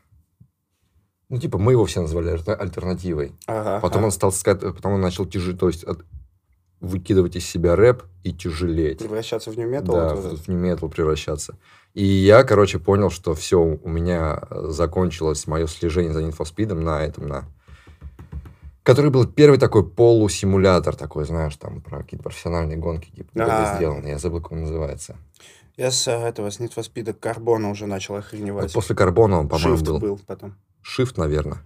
Ну, 1.28 1.38
типа, 1.38 1.58
мы 1.58 1.72
его 1.72 1.84
все 1.84 2.00
называли 2.00 2.28
альтернативой. 2.28 3.32
Ага, 3.46 3.80
потом 3.80 3.98
ага. 3.98 4.06
он 4.06 4.12
стал 4.12 4.32
сказать, 4.32 4.60
потом 4.60 4.94
он 4.94 5.00
начал 5.00 5.26
тяжелеть, 5.26 5.60
то 5.60 5.68
есть 5.68 5.84
от, 5.84 6.04
выкидывать 6.80 7.36
из 7.36 7.46
себя 7.46 7.76
рэп 7.76 8.02
и 8.22 8.32
тяжелеть. 8.32 8.98
Превращаться 8.98 9.50
в 9.50 9.58
нью-метал? 9.58 9.94
Да, 9.94 10.14
в, 10.14 10.36
в 10.36 10.48
нью-метал 10.48 10.88
превращаться. 10.88 11.58
И 11.94 12.04
я, 12.04 12.44
короче, 12.44 12.78
понял, 12.78 13.10
что 13.10 13.34
все, 13.34 13.58
у 13.60 13.88
меня 13.88 14.42
закончилось 14.50 15.46
мое 15.46 15.66
слежение 15.66 16.12
за 16.12 16.22
инфоспидом 16.22 16.82
на 16.82 17.04
этом, 17.04 17.26
на 17.28 17.44
который 18.88 19.10
был 19.10 19.26
первый 19.26 19.58
такой 19.58 19.86
полусимулятор 19.86 20.96
такой, 20.96 21.26
знаешь, 21.26 21.54
там 21.56 21.82
про 21.82 21.98
какие-то 21.98 22.24
профессиональные 22.24 22.78
гонки 22.78 23.10
типа 23.10 23.28
а 23.34 23.76
сделан. 23.76 24.06
Я 24.06 24.18
забыл, 24.18 24.40
как 24.40 24.52
он 24.52 24.62
называется. 24.62 25.16
Я 25.76 25.90
с 25.90 26.10
этого, 26.10 26.48
с 26.48 26.58
Need 26.58 26.74
for 26.74 26.82
Speed 26.82 27.12
Карбона 27.12 27.68
уже 27.68 27.84
начал 27.84 28.16
охреневать. 28.16 28.64
Вот 28.64 28.72
после 28.72 28.96
Карбона 28.96 29.40
он, 29.40 29.48
по-моему, 29.48 29.84
был. 29.84 29.98
был 29.98 30.20
потом. 30.26 30.54
Shift, 30.82 31.14
наверное. 31.16 31.58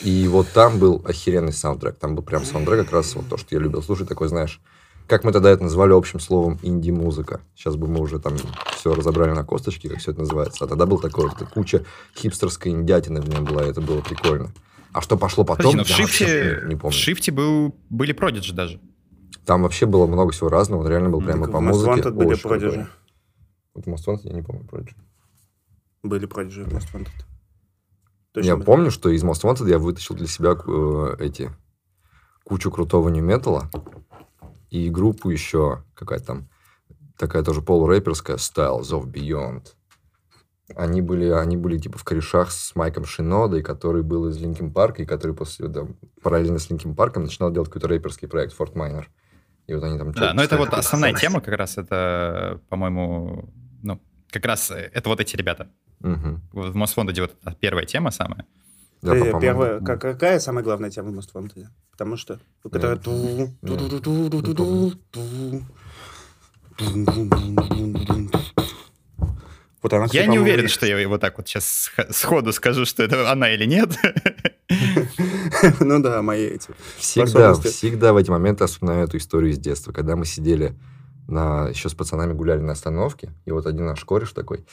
И 0.00 0.26
вот 0.28 0.48
там 0.48 0.78
был 0.78 1.04
охеренный 1.06 1.52
саундтрек. 1.52 1.98
Там 1.98 2.14
был 2.14 2.22
прям 2.22 2.42
саундтрек 2.42 2.86
как 2.86 2.92
раз 2.94 3.14
вот 3.16 3.28
то, 3.28 3.36
что 3.36 3.54
я 3.54 3.60
любил 3.60 3.82
слушать. 3.82 4.08
Такой, 4.08 4.28
знаешь, 4.28 4.62
как 5.06 5.24
мы 5.24 5.32
тогда 5.32 5.50
это 5.50 5.62
называли 5.62 5.92
общим 5.92 6.20
словом 6.20 6.58
инди-музыка. 6.62 7.42
Сейчас 7.54 7.76
бы 7.76 7.86
мы 7.86 8.00
уже 8.00 8.18
там 8.18 8.34
все 8.74 8.94
разобрали 8.94 9.32
на 9.32 9.44
косточки, 9.44 9.88
как 9.88 9.98
все 9.98 10.12
это 10.12 10.20
называется. 10.20 10.64
А 10.64 10.68
тогда 10.68 10.86
был 10.86 10.98
такой 10.98 11.28
вот 11.28 11.36
куча 11.50 11.84
хипстерской 12.16 12.72
индятины 12.72 13.20
в 13.20 13.28
нем 13.28 13.44
была, 13.44 13.62
и 13.62 13.68
это 13.68 13.82
было 13.82 14.00
прикольно. 14.00 14.52
А 14.96 15.02
что 15.02 15.18
пошло 15.18 15.44
потом, 15.44 15.72
Подожди, 15.72 15.92
в 15.92 15.96
Шифте, 16.08 16.60
не, 16.62 16.68
не 16.70 16.76
помню. 16.76 16.90
В 16.90 16.98
Шифте 16.98 17.30
был, 17.30 17.76
были 17.90 18.12
Продиджи 18.12 18.54
даже. 18.54 18.80
Там 19.44 19.62
вообще 19.62 19.84
было 19.84 20.06
много 20.06 20.32
всего 20.32 20.48
разного, 20.48 20.80
он 20.84 20.88
реально 20.88 21.10
был 21.10 21.20
Ну, 21.20 21.26
прямо 21.26 21.48
по 21.48 21.60
музыке. 21.60 21.90
Wanted 22.00 22.12
были. 22.12 22.42
Prodigy. 22.42 22.86
Вот 23.74 23.86
Most 23.86 24.06
Wanted 24.06 24.20
я 24.22 24.32
не 24.32 24.40
помню 24.40 24.62
Prodigy. 24.64 24.94
Были 26.02 26.26
Prodigy 26.26 26.64
в 26.64 26.68
Most 26.68 26.94
Wanted. 26.94 27.08
Я 27.18 27.24
Точно 28.32 28.56
были. 28.56 28.64
помню, 28.64 28.90
что 28.90 29.10
из 29.10 29.22
Most 29.22 29.42
Wanted 29.44 29.68
я 29.68 29.78
вытащил 29.78 30.14
для 30.14 30.26
себя 30.28 30.56
э, 30.66 31.16
эти 31.18 31.50
кучу 32.44 32.70
крутого 32.70 33.10
ню-метала 33.10 33.70
и 34.70 34.88
группу 34.88 35.28
еще 35.28 35.84
какая-то 35.92 36.24
там 36.24 36.48
такая 37.18 37.42
тоже 37.42 37.60
полурэперская 37.60 38.38
Styles 38.38 38.92
of 38.92 39.04
Beyond. 39.12 39.74
Они 40.74 41.00
были, 41.00 41.28
они 41.30 41.56
были 41.56 41.78
типа 41.78 41.96
в 41.98 42.04
корешах 42.04 42.50
с 42.50 42.74
Майком 42.74 43.04
Шинодой, 43.04 43.62
который 43.62 44.02
был 44.02 44.28
из 44.28 44.36
Linkin 44.38 44.72
Park 44.72 44.92
а, 44.92 45.02
и 45.02 45.06
который 45.06 45.34
после, 45.36 45.68
да, 45.68 45.86
параллельно 46.22 46.58
с 46.58 46.68
Linkin 46.70 46.94
Park 46.96 47.13
ом 47.13 47.22
начинал 47.22 47.52
делать 47.52 47.68
какой-то 47.68 47.86
рэперский 47.88 48.26
проект 48.26 48.52
Fort 48.54 48.74
Minor. 48.74 49.08
И 49.68 49.74
вот 49.74 49.84
они 49.84 49.96
там... 49.98 50.10
Да, 50.12 50.32
но 50.34 50.42
это 50.42 50.56
вот 50.56 50.72
основная 50.72 51.14
тема 51.14 51.40
как 51.40 51.54
раз, 51.54 51.78
это, 51.78 52.60
по-моему, 52.68 53.48
ну, 53.82 54.00
как 54.30 54.44
раз 54.44 54.70
э, 54.72 54.90
это 54.92 55.08
вот 55.08 55.20
эти 55.20 55.36
ребята. 55.36 55.68
Вот 56.00 56.74
в 56.74 56.76
Wanted 56.76 57.20
вот 57.20 57.58
первая 57.60 57.84
тема 57.86 58.10
самая. 58.10 58.44
Да, 59.02 59.14
Э, 59.14 59.18
по-моему. 59.20 59.40
Первая, 59.40 59.80
как- 59.80 60.00
какая 60.00 60.40
самая 60.40 60.64
главная 60.64 60.90
тема 60.90 61.10
в 61.12 61.18
Wanted? 61.34 61.66
Потому 61.92 62.16
что... 62.16 62.40
Которая... 62.62 62.96
Вот 69.86 69.92
она, 69.92 70.06
кстати, 70.06 70.20
Я 70.20 70.26
не 70.26 70.40
уверен, 70.40 70.66
что 70.66 70.84
я 70.84 71.08
вот 71.08 71.20
так 71.20 71.38
вот 71.38 71.46
сейчас 71.46 71.92
сходу 72.10 72.52
скажу, 72.52 72.84
что 72.84 73.04
это 73.04 73.30
она 73.30 73.50
или 73.50 73.66
нет. 73.66 73.96
Ну 75.78 76.02
да, 76.02 76.22
мои 76.22 76.44
эти. 76.44 76.70
Всегда, 76.98 77.54
всегда 77.54 78.12
в 78.12 78.16
эти 78.16 78.30
моменты 78.30 78.66
вспоминаю 78.66 79.04
эту 79.04 79.16
историю 79.16 79.52
из 79.52 79.58
детства, 79.58 79.92
когда 79.92 80.16
мы 80.16 80.26
сидели 80.26 80.76
на, 81.28 81.68
еще 81.68 81.88
с 81.88 81.94
пацанами 81.94 82.32
гуляли 82.32 82.60
на 82.60 82.72
остановке, 82.72 83.32
и 83.44 83.52
вот 83.52 83.64
один 83.64 83.86
наш 83.86 84.04
кореш 84.04 84.32
такой, 84.32 84.66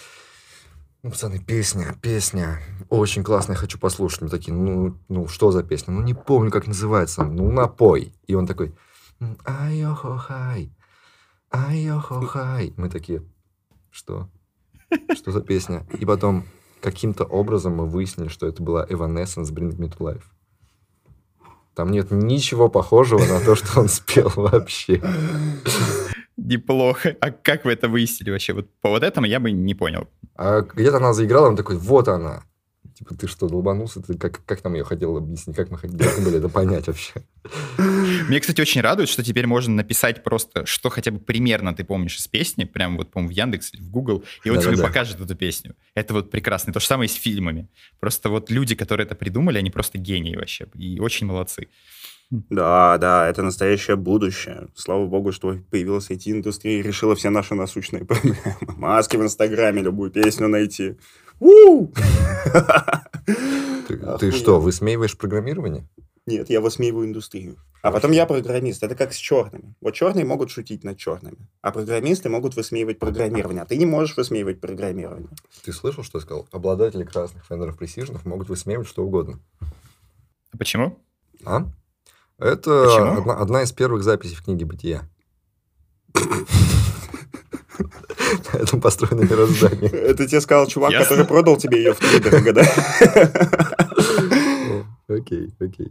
ну, 1.03 1.11
пацаны, 1.11 1.37
песня, 1.37 1.95
песня, 2.01 2.59
очень 2.89 3.23
классная, 3.23 3.55
хочу 3.55 3.77
послушать. 3.77 4.21
Мы 4.21 4.29
такие, 4.29 4.51
ну, 4.51 4.97
ну, 5.09 5.27
что 5.27 5.51
за 5.51 5.61
песня? 5.61 5.93
Ну, 5.93 6.01
не 6.01 6.15
помню, 6.15 6.49
как 6.49 6.65
называется, 6.65 7.23
ну, 7.23 7.51
напой. 7.51 8.15
И 8.25 8.33
он 8.33 8.47
такой, 8.47 8.73
ай-йо-хо-хай, 9.45 10.71
ай-йо-хо-хай. 11.51 12.73
Мы 12.77 12.89
такие, 12.89 13.21
что? 13.91 14.27
Что 15.15 15.31
за 15.31 15.41
песня? 15.41 15.85
И 15.99 16.05
потом 16.05 16.45
каким-то 16.81 17.23
образом 17.23 17.75
мы 17.75 17.85
выяснили, 17.85 18.27
что 18.27 18.47
это 18.47 18.61
была 18.61 18.85
Evanescence 18.85 19.53
Bring 19.53 19.77
Me 19.77 19.89
to 19.89 19.97
Life. 19.99 20.23
Там 21.75 21.91
нет 21.91 22.11
ничего 22.11 22.69
похожего 22.69 23.25
на 23.25 23.39
то, 23.39 23.55
что 23.55 23.79
он 23.79 23.89
спел 23.89 24.31
вообще. 24.35 25.01
Неплохо. 26.37 27.15
А 27.19 27.31
как 27.31 27.65
вы 27.65 27.71
это 27.71 27.87
выяснили 27.87 28.31
вообще? 28.31 28.53
Вот 28.53 28.67
по 28.81 28.89
вот 28.89 29.03
этому 29.03 29.27
я 29.27 29.39
бы 29.39 29.51
не 29.51 29.75
понял. 29.75 30.07
А 30.35 30.61
где-то 30.61 30.97
она 30.97 31.13
заиграла, 31.13 31.47
он 31.47 31.55
такой, 31.55 31.77
вот 31.77 32.07
она. 32.07 32.43
Типа, 32.93 33.15
ты 33.15 33.27
что, 33.27 33.47
долбанулся? 33.47 34.01
Ты 34.01 34.17
как, 34.17 34.45
как 34.45 34.63
нам 34.63 34.75
ее 34.75 34.83
хотел 34.83 35.17
объяснить? 35.17 35.55
Как 35.55 35.71
мы 35.71 35.77
хот- 35.77 35.91
должны 35.91 36.23
были 36.23 36.37
это 36.37 36.49
понять 36.49 36.87
вообще? 36.87 37.13
Мне, 38.27 38.39
кстати, 38.39 38.61
очень 38.61 38.81
радует, 38.81 39.09
что 39.09 39.23
теперь 39.23 39.47
можно 39.47 39.73
написать 39.73 40.23
просто, 40.23 40.65
что 40.65 40.89
хотя 40.89 41.11
бы 41.11 41.19
примерно 41.19 41.73
ты 41.73 41.83
помнишь 41.83 42.17
из 42.17 42.27
песни, 42.27 42.65
прям 42.65 42.97
вот, 42.97 43.11
по-моему, 43.11 43.33
в 43.33 43.35
Яндекс 43.35 43.73
или 43.73 43.81
в 43.81 43.89
Google, 43.89 44.23
и 44.43 44.49
он 44.49 44.59
тебе 44.59 44.77
покажет 44.77 45.19
эту 45.19 45.35
песню. 45.35 45.75
Это 45.95 46.13
вот 46.13 46.31
прекрасно. 46.31 46.71
То 46.71 46.79
же 46.79 46.85
самое 46.85 47.07
и 47.09 47.11
с 47.11 47.15
фильмами. 47.15 47.67
Просто 47.99 48.29
вот 48.29 48.51
люди, 48.51 48.75
которые 48.75 49.05
это 49.05 49.15
придумали, 49.15 49.57
они 49.57 49.71
просто 49.71 49.97
гении 49.97 50.35
вообще. 50.35 50.67
И 50.75 50.99
очень 50.99 51.27
молодцы. 51.27 51.67
Да, 52.49 52.97
да, 52.97 53.29
это 53.29 53.43
настоящее 53.43 53.95
будущее. 53.95 54.67
Слава 54.75 55.05
богу, 55.05 55.31
что 55.31 55.55
появилась 55.69 56.09
IT-индустрия 56.09 56.79
и 56.79 56.81
решила 56.81 57.15
все 57.15 57.29
наши 57.29 57.53
насущные 57.53 58.05
проблемы. 58.05 58.37
Маски 58.61 59.17
в 59.17 59.21
Инстаграме, 59.21 59.83
любую 59.83 60.09
песню 60.09 60.47
найти. 60.47 60.95
Ты, 64.19 64.31
что, 64.31 64.59
высмеиваешь 64.59 65.17
программирование? 65.17 65.87
Нет, 66.25 66.49
я 66.49 66.61
высмеиваю 66.61 67.07
индустрию. 67.07 67.57
А 67.81 67.91
потом 67.91 68.11
я 68.11 68.25
программист. 68.25 68.81
Это 68.81 68.95
как 68.95 69.11
с 69.11 69.17
черными. 69.17 69.75
Вот 69.81 69.93
черные 69.93 70.23
могут 70.23 70.51
шутить 70.51 70.85
над 70.85 70.97
черными, 70.97 71.49
а 71.61 71.71
программисты 71.71 72.29
могут 72.29 72.55
высмеивать 72.55 72.97
программирование. 72.97 73.61
А 73.61 73.65
ты 73.65 73.75
не 73.75 73.85
можешь 73.85 74.15
высмеивать 74.15 74.61
программирование. 74.61 75.29
Ты 75.65 75.73
слышал, 75.73 76.01
что 76.03 76.19
я 76.19 76.21
сказал? 76.21 76.47
Обладатели 76.53 77.03
красных 77.03 77.43
Fender 77.49 77.77
Precision 77.77 78.17
могут 78.23 78.47
высмеивать 78.47 78.87
что 78.87 79.03
угодно. 79.03 79.39
А 80.53 80.57
почему? 80.57 80.97
А? 81.43 81.65
Это 82.39 82.85
Почему? 82.85 83.19
одна, 83.19 83.35
одна 83.35 83.63
из 83.63 83.73
первых 83.73 84.03
записей 84.03 84.35
в 84.35 84.43
книге 84.43 84.65
«Бытия». 84.65 85.09
На 88.53 88.59
этом 88.59 88.81
построено 88.81 89.21
мироздание. 89.21 89.89
Это 89.89 90.27
тебе 90.27 90.41
сказал 90.41 90.67
чувак, 90.67 90.91
Ясно. 90.91 91.07
который 91.09 91.25
продал 91.27 91.57
тебе 91.57 91.77
ее 91.77 91.93
в 91.93 91.99
дорого, 92.23 92.53
да? 92.53 92.63
Окей, 95.07 95.49
окей. 95.59 95.87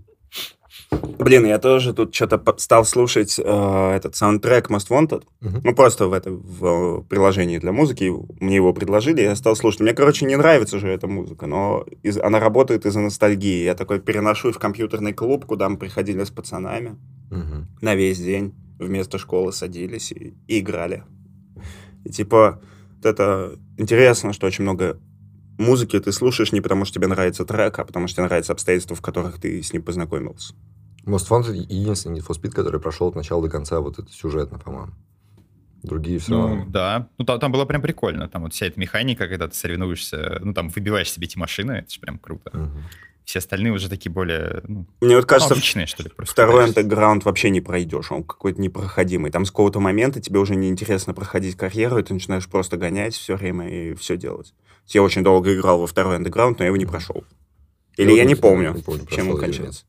Блин, 1.19 1.47
я 1.47 1.59
тоже 1.59 1.95
тут 1.95 2.15
что-то 2.15 2.43
стал 2.59 2.85
слушать 2.85 3.39
э, 3.43 3.91
этот 3.97 4.15
саундтрек 4.17 4.71
Most 4.71 4.89
Wanted. 4.91 5.23
Мгм. 5.41 5.61
Ну, 5.65 5.75
просто 5.75 6.07
в, 6.09 6.13
это, 6.13 6.31
в 6.31 6.65
э, 6.67 7.03
приложении 7.09 7.59
для 7.59 7.73
музыки. 7.73 8.13
Мне 8.41 8.57
его 8.57 8.73
предложили, 8.75 9.23
я 9.23 9.35
стал 9.37 9.57
слушать. 9.57 9.81
Мне, 9.81 9.95
короче, 9.95 10.27
не 10.27 10.37
нравится 10.37 10.79
же 10.79 10.89
эта 10.89 11.07
музыка, 11.07 11.47
но 11.47 11.87
из- 12.03 12.19
она 12.19 12.41
работает 12.41 12.85
из-за 12.87 13.01
ностальгии. 13.01 13.65
Я 13.65 13.75
такой 13.75 14.01
переношу 14.01 14.53
в 14.53 14.59
компьютерный 14.59 15.13
клуб, 15.13 15.47
куда 15.47 15.69
мы 15.69 15.77
приходили 15.79 16.25
с 16.25 16.31
пацанами 16.31 16.97
Мгм. 17.31 17.69
на 17.81 17.95
весь 17.95 18.19
день. 18.19 18.55
Вместо 18.79 19.19
школы 19.19 19.53
садились 19.53 20.13
и, 20.13 20.35
и 20.49 20.59
играли. 20.61 21.05
И 22.05 22.11
типа, 22.11 22.61
вот 22.97 23.07
это 23.07 23.59
интересно, 23.77 24.33
что 24.33 24.47
очень 24.47 24.63
много 24.63 24.99
музыки 25.59 25.99
ты 26.01 26.13
слушаешь 26.13 26.53
не 26.53 26.61
потому, 26.61 26.85
что 26.85 26.95
тебе 26.95 27.07
нравится 27.07 27.45
трек, 27.45 27.79
а 27.79 27.85
потому, 27.85 28.07
что 28.09 28.17
тебе 28.17 28.27
нравятся 28.27 28.53
обстоятельства, 28.53 28.97
в 28.97 29.01
которых 29.03 29.39
ты 29.41 29.63
с 29.63 29.73
ним 29.73 29.83
познакомился. 29.83 30.55
Most 31.05 31.29
Wanted 31.31 31.55
единственный 31.55 32.19
Need 32.21 32.27
for 32.27 32.41
Speed, 32.41 32.51
который 32.51 32.81
прошел 32.81 33.09
от 33.09 33.17
начала 33.17 33.43
до 33.43 33.49
конца 33.51 33.81
вот 33.81 33.99
это 33.99 34.11
сюжетно, 34.13 34.59
по-моему. 34.59 34.93
Другие 35.83 36.21
все 36.21 36.31
Ну, 36.31 36.39
равно. 36.47 36.65
да. 36.69 37.09
Ну, 37.19 37.25
там, 37.25 37.41
там 37.41 37.51
было 37.51 37.65
прям 37.65 37.83
прикольно. 37.83 38.29
Там 38.29 38.43
вот 38.43 38.55
вся 38.55 38.67
эта 38.67 38.79
механика, 38.79 39.27
когда 39.27 39.49
ты 39.49 39.55
соревнуешься, 39.57 40.39
ну, 40.41 40.55
там, 40.55 40.69
выбиваешь 40.69 41.11
себе 41.11 41.27
эти 41.27 41.37
машины, 41.37 41.73
это 41.73 41.93
же 41.93 41.99
прям 41.99 42.19
круто. 42.21 42.57
Мгм. 42.57 42.85
Все 43.25 43.39
остальные 43.39 43.73
уже 43.73 43.89
такие 43.89 44.11
более, 44.11 44.63
ну, 44.67 44.87
Мне 45.01 45.15
вот 45.17 45.27
кажется, 45.27 45.55
обычные, 45.55 45.87
что 45.87 46.03
ли, 46.03 46.09
просто. 46.11 46.33
Второй 46.33 46.65
андеграунд 46.65 47.25
вообще 47.25 47.51
не 47.51 47.61
пройдешь, 47.61 48.11
он 48.11 48.25
какой-то 48.25 48.61
непроходимый. 48.61 49.31
Там 49.31 49.45
с 49.45 49.51
какого-то 49.51 49.79
момента 49.81 50.21
тебе 50.21 50.41
уже 50.41 50.57
неинтересно 50.57 51.15
проходить 51.15 51.57
карьеру, 51.57 51.99
и 51.99 52.03
ты 52.03 52.15
начинаешь 52.15 52.49
просто 52.49 52.77
гонять 52.77 53.15
все 53.15 53.37
время 53.37 53.69
и 53.69 53.95
все 53.95 54.17
делать. 54.17 54.55
Я 54.89 55.03
очень 55.03 55.23
долго 55.23 55.55
играл 55.55 55.79
во 55.81 55.87
второй 55.87 56.17
андеграунд, 56.17 56.59
но 56.59 56.65
я 56.65 56.69
его 56.69 56.77
не 56.77 56.87
прошел. 56.87 57.25
Или 57.97 58.11
вот 58.11 58.17
я 58.17 58.25
не 58.25 58.35
помню, 58.35 58.73
не 58.75 58.83
помню, 58.83 59.07
чем 59.07 59.31
он 59.31 59.39
кончается. 59.39 59.85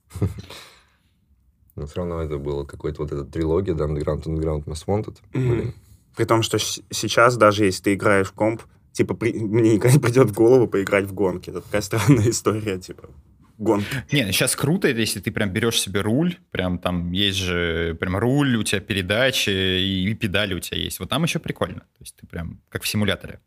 Но 1.75 1.87
все 1.87 1.95
равно 1.97 2.21
это 2.21 2.37
было 2.37 2.65
какой-то 2.65 3.01
вот 3.01 3.11
эта 3.11 3.23
трилогия, 3.25 3.73
да, 3.73 3.85
Underground, 3.85 4.23
Underground, 4.25 4.65
Most 4.65 4.85
Wanted. 4.85 5.17
Блин. 5.33 5.73
При 6.15 6.25
том, 6.25 6.43
что 6.43 6.59
с- 6.59 6.81
сейчас, 6.91 7.35
даже 7.35 7.65
если 7.65 7.81
ты 7.83 7.93
играешь 7.95 8.27
в 8.27 8.33
комп, 8.33 8.61
типа, 8.93 9.13
при- 9.13 9.33
мне 9.33 9.73
никогда 9.73 9.95
не 9.97 10.01
придет 10.01 10.29
в 10.29 10.33
голову 10.33 10.67
поиграть 10.67 11.05
в 11.05 11.13
гонки. 11.13 11.49
Это 11.49 11.59
такая 11.61 11.81
странная 11.81 12.29
история, 12.29 12.79
типа, 12.79 13.09
гонки. 13.57 13.85
Не, 14.11 14.31
сейчас 14.31 14.55
круто, 14.55 14.87
если 14.87 15.19
ты 15.19 15.31
прям 15.31 15.51
берешь 15.51 15.79
себе 15.81 16.01
руль, 16.01 16.37
прям 16.51 16.79
там 16.79 17.11
есть 17.11 17.37
же 17.37 17.95
прям 17.99 18.15
руль, 18.17 18.55
у 18.55 18.63
тебя 18.63 18.79
передачи 18.81 19.49
и, 19.49 20.09
и 20.09 20.13
педали 20.13 20.53
у 20.53 20.59
тебя 20.59 20.77
есть. 20.79 20.99
Вот 20.99 21.09
там 21.09 21.23
еще 21.23 21.39
прикольно. 21.39 21.81
То 21.81 21.99
есть 22.01 22.15
ты 22.15 22.25
прям 22.27 22.61
как 22.69 22.83
в 22.83 22.87
симуляторе. 22.87 23.39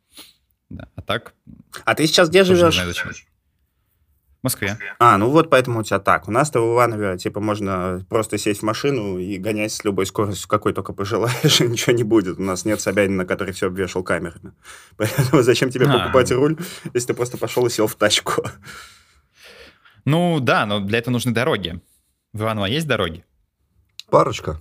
Да. 0.68 0.88
А 0.97 1.03
так, 1.03 1.32
А 1.84 1.94
ты 1.94 2.07
сейчас 2.07 2.28
где 2.28 2.42
живешь? 2.44 2.74
знаю 2.74 2.92
Москве. 4.47 4.78
А, 4.99 5.18
ну 5.18 5.28
вот 5.30 5.51
поэтому 5.51 5.80
у 5.80 5.82
тебя 5.82 5.99
так. 5.99 6.28
У 6.28 6.30
нас-то 6.30 6.61
в 6.61 6.74
Иванове, 6.74 7.18
типа, 7.18 7.40
можно 7.40 8.05
просто 8.09 8.38
сесть 8.38 8.61
в 8.61 8.62
машину 8.64 9.18
и 9.18 9.36
гонять 9.38 9.72
с 9.72 9.84
любой 9.84 10.07
скоростью, 10.07 10.49
какой 10.49 10.72
только 10.72 10.92
пожелаешь, 10.92 11.61
и 11.61 11.66
ничего 11.68 11.94
не 11.97 12.05
будет. 12.05 12.38
У 12.38 12.42
нас 12.42 12.64
нет 12.64 12.80
Собянина, 12.80 13.24
который 13.24 13.53
все 13.53 13.66
обвешал 13.66 14.03
камерами. 14.03 14.53
Поэтому 14.97 15.42
зачем 15.42 15.70
тебе 15.70 15.86
А. 15.86 15.99
покупать 15.99 16.30
руль, 16.32 16.57
если 16.94 17.09
ты 17.09 17.14
просто 17.14 17.36
пошел 17.38 17.66
и 17.66 17.70
сел 17.70 17.86
в 17.86 17.94
тачку? 17.97 18.44
Ну 20.05 20.38
да, 20.40 20.66
но 20.66 20.80
для 20.80 20.99
этого 20.99 21.12
нужны 21.12 21.32
дороги. 21.32 21.80
В 22.32 22.42
Иваново 22.42 22.66
есть 22.66 22.86
дороги? 22.86 23.24
Парочка. 24.11 24.59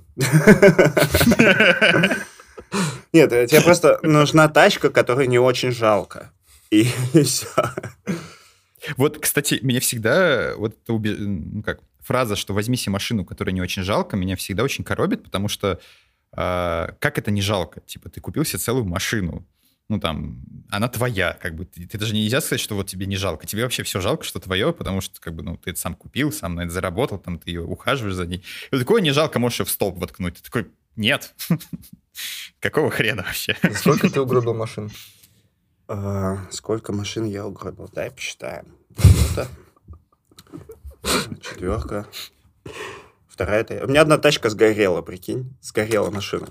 Нет, 3.14 3.32
э, 3.32 3.48
тебе 3.48 3.62
просто 3.62 4.00
нужна 4.02 4.48
тачка, 4.48 4.90
которой 4.90 5.28
не 5.28 5.40
очень 5.40 5.72
жалко. 5.72 6.32
И, 6.72 6.90
все. 7.24 7.48
Вот, 8.98 9.20
кстати, 9.20 9.60
меня 9.62 9.80
всегда 9.80 10.56
вот 10.58 10.78
это 10.82 10.94
убе- 10.94 11.18
ну, 11.18 11.64
как 11.64 11.82
фраза, 12.00 12.36
что 12.36 12.54
возьми 12.54 12.78
себе 12.78 12.94
машину, 12.94 13.26
которая 13.26 13.54
не 13.54 13.62
очень 13.62 13.84
жалко, 13.84 14.16
меня 14.16 14.36
всегда 14.36 14.64
очень 14.64 14.84
коробит, 14.84 15.24
потому 15.24 15.48
что 15.48 15.80
а, 16.32 16.96
как 17.00 17.18
это 17.18 17.32
не 17.32 17.42
жалко? 17.42 17.82
Типа 17.82 18.10
ты 18.10 18.22
купил 18.22 18.46
себе 18.46 18.60
целую 18.60 18.86
машину, 18.86 19.46
ну, 19.88 20.00
там, 20.00 20.42
она 20.70 20.88
твоя, 20.88 21.38
как 21.40 21.56
бы, 21.56 21.66
ты, 21.66 21.86
ты 21.86 21.98
даже 21.98 22.16
нельзя 22.16 22.42
сказать, 22.42 22.60
что 22.60 22.76
вот 22.76 22.88
тебе 22.88 23.06
не 23.06 23.18
жалко, 23.18 23.46
тебе 23.46 23.64
вообще 23.64 23.84
все 23.84 24.02
жалко, 24.02 24.24
что 24.24 24.40
твое, 24.40 24.74
потому 24.74 25.00
что, 25.00 25.22
как 25.22 25.36
бы, 25.36 25.44
ну, 25.44 25.58
ты 25.58 25.72
это 25.72 25.80
сам 25.80 25.94
купил, 25.94 26.32
сам 26.32 26.56
на 26.56 26.62
это 26.62 26.72
заработал, 26.72 27.20
там, 27.20 27.38
ты 27.38 27.52
ее 27.52 27.62
ухаживаешь 27.62 28.16
за 28.16 28.26
ней. 28.26 28.44
И 28.72 28.80
такое 28.80 29.02
не 29.02 29.12
жалко, 29.12 29.38
можешь 29.38 29.60
ее 29.60 29.66
в 29.66 29.70
столб 29.70 30.00
воткнуть. 30.00 30.36
Ты 30.38 30.44
такой, 30.44 30.68
нет. 30.96 31.36
Какого 32.60 32.90
хрена 32.90 33.24
вообще? 33.24 33.56
Сколько 33.76 34.10
ты 34.10 34.22
угробил 34.22 34.56
машин? 34.56 34.90
А, 35.88 36.38
сколько 36.52 36.94
машин 36.94 37.26
я 37.26 37.46
угробил? 37.46 37.90
Дай 37.94 38.12
посчитаем. 38.12 38.66
Четверка. 41.42 42.08
Вторая. 43.28 43.66
У 43.84 43.88
меня 43.88 44.02
одна 44.02 44.18
тачка 44.18 44.50
сгорела, 44.50 45.02
прикинь. 45.02 45.56
Сгорела 45.62 46.10
машина. 46.10 46.48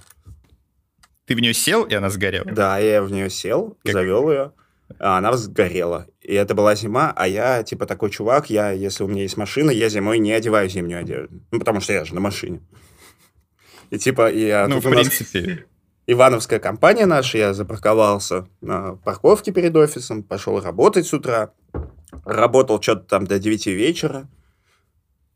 Ты 1.27 1.35
в 1.35 1.41
нее 1.41 1.55
сел, 1.55 1.85
и 1.85 1.95
она 1.95 2.11
сгорела? 2.11 2.45
Да, 2.45 2.79
я 2.79 3.03
в 3.03 3.11
нее 3.11 3.31
сел, 3.31 3.79
Как- 3.83 3.95
завел 3.95 4.31
ее, 4.31 4.53
а 4.99 5.19
она 5.19 5.33
сгорела. 5.37 6.07
И 6.21 6.35
это 6.35 6.55
была 6.55 6.75
зима, 6.75 7.13
а 7.17 7.27
я, 7.27 7.63
типа, 7.63 7.87
такой 7.87 8.11
чувак, 8.11 8.51
я, 8.51 8.71
если 8.71 9.05
у 9.05 9.09
меня 9.09 9.23
есть 9.23 9.37
машина, 9.37 9.71
я 9.71 9.89
зимой 9.89 10.19
не 10.19 10.33
одеваю 10.33 10.69
зимнюю 10.69 11.01
одежду. 11.01 11.41
Ну, 11.51 11.59
потому 11.59 11.81
что 11.81 11.95
я 11.95 12.05
же 12.05 12.15
на 12.15 12.21
машине. 12.21 12.61
И, 13.91 13.99
типа, 13.99 14.31
я... 14.31 14.69
Ну, 14.69 14.81
в 14.81 14.87
у 14.87 14.91
нас 14.91 15.09
принципе, 15.09 15.67
Ивановская 16.07 16.59
компания 16.59 17.07
наша, 17.07 17.39
я 17.39 17.55
запарковался 17.55 18.47
на 18.61 18.97
парковке 18.97 19.53
перед 19.53 19.75
офисом, 19.75 20.23
пошел 20.23 20.61
работать 20.61 21.07
с 21.07 21.15
утра, 21.15 21.51
работал 22.25 22.81
что-то 22.83 23.05
там 23.05 23.27
до 23.27 23.39
9 23.39 23.67
вечера, 23.69 24.29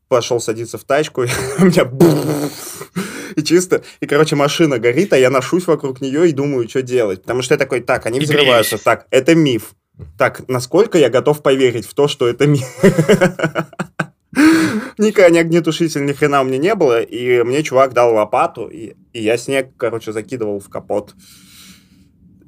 пошел 0.07 0.39
садиться 0.39 0.77
в 0.77 0.83
тачку, 0.83 1.23
и 1.23 1.29
у 1.59 1.65
меня 1.65 1.89
и 3.35 3.43
чисто, 3.43 3.83
и, 3.99 4.05
короче, 4.05 4.35
машина 4.35 4.77
горит, 4.77 5.13
а 5.13 5.17
я 5.17 5.31
ношусь 5.31 5.65
вокруг 5.65 6.01
нее 6.01 6.29
и 6.29 6.33
думаю, 6.33 6.69
что 6.69 6.83
делать. 6.83 7.21
Потому 7.23 7.41
что 7.41 7.55
я 7.55 7.57
такой, 7.57 7.81
так, 7.81 8.05
они 8.05 8.19
И 8.19 8.21
взрываются, 8.21 8.77
так, 8.77 9.07
это 9.09 9.33
миф. 9.33 9.73
Так, 10.17 10.47
насколько 10.47 10.97
я 10.97 11.09
готов 11.09 11.41
поверить 11.41 11.85
в 11.85 11.93
то, 11.93 12.07
что 12.07 12.27
это 12.27 12.47
миф? 12.47 12.67
Никакой 14.97 15.31
ни 15.31 15.37
огнетушитель, 15.37 16.05
ни 16.05 16.13
хрена 16.13 16.41
у 16.41 16.43
меня 16.43 16.57
не 16.57 16.75
было, 16.75 17.01
и 17.01 17.41
мне 17.43 17.63
чувак 17.63 17.93
дал 17.93 18.13
лопату, 18.13 18.67
и, 18.67 18.95
и 19.13 19.21
я 19.21 19.37
снег, 19.37 19.71
короче, 19.77 20.11
закидывал 20.11 20.59
в 20.59 20.69
капот. 20.69 21.15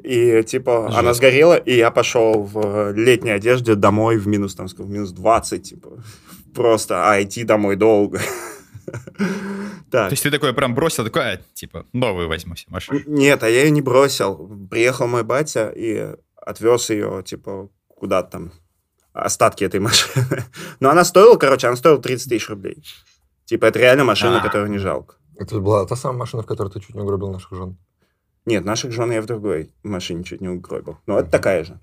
И, 0.03 0.43
типа, 0.43 0.87
она 0.87 1.09
Жестко. 1.09 1.13
сгорела, 1.13 1.55
и 1.55 1.75
я 1.75 1.91
пошел 1.91 2.43
в 2.43 2.91
летней 2.93 3.31
одежде 3.31 3.75
домой 3.75 4.17
в 4.17 4.27
минус, 4.27 4.55
там, 4.55 4.67
в 4.67 4.89
минус 4.89 5.11
20, 5.11 5.63
типа. 5.63 6.03
Просто, 6.55 7.09
а 7.09 7.21
идти 7.21 7.43
домой 7.43 7.75
долго. 7.75 8.19
Так. 9.91 10.07
то 10.07 10.13
есть 10.13 10.23
ты 10.23 10.31
такой 10.31 10.53
прям 10.53 10.73
бросил, 10.73 11.03
такой, 11.03 11.21
а, 11.21 11.39
типа, 11.53 11.85
новую 11.91 12.29
возьму 12.29 12.55
себе 12.55 12.71
машину. 12.71 13.01
Нет, 13.07 13.43
а 13.43 13.49
я 13.49 13.63
ее 13.63 13.71
не 13.71 13.81
бросил. 13.81 14.49
Приехал 14.69 15.07
мой 15.07 15.23
батя 15.23 15.67
и 15.67 16.15
отвез 16.37 16.89
ее, 16.89 17.21
типа, 17.25 17.69
куда-то 17.87 18.31
там, 18.31 18.51
остатки 19.13 19.63
этой 19.63 19.79
машины. 19.79 20.43
Но 20.79 20.89
она 20.89 21.03
стоила, 21.03 21.35
короче, 21.37 21.67
она 21.67 21.75
стоила 21.75 22.01
30 22.01 22.29
тысяч 22.29 22.49
рублей. 22.49 22.83
Типа, 23.45 23.65
это 23.65 23.79
реально 23.79 24.03
машина, 24.05 24.39
А. 24.39 24.43
которую 24.43 24.69
не 24.71 24.77
жалко. 24.77 25.15
Это 25.37 25.59
была 25.59 25.85
та 25.85 25.95
самая 25.95 26.19
машина, 26.19 26.43
в 26.43 26.45
которой 26.45 26.69
ты 26.69 26.79
чуть 26.79 26.95
не 26.95 27.01
угробил 27.01 27.31
наших 27.31 27.51
жен. 27.53 27.77
Нет, 28.45 28.65
наших 28.65 28.91
жен 28.91 29.11
я 29.11 29.21
в 29.21 29.25
другой 29.25 29.71
машине 29.83 30.23
чуть 30.23 30.41
не 30.41 30.49
угробил. 30.49 30.97
Но 31.05 31.19
это 31.19 31.29
такая 31.29 31.63
же. 31.63 31.79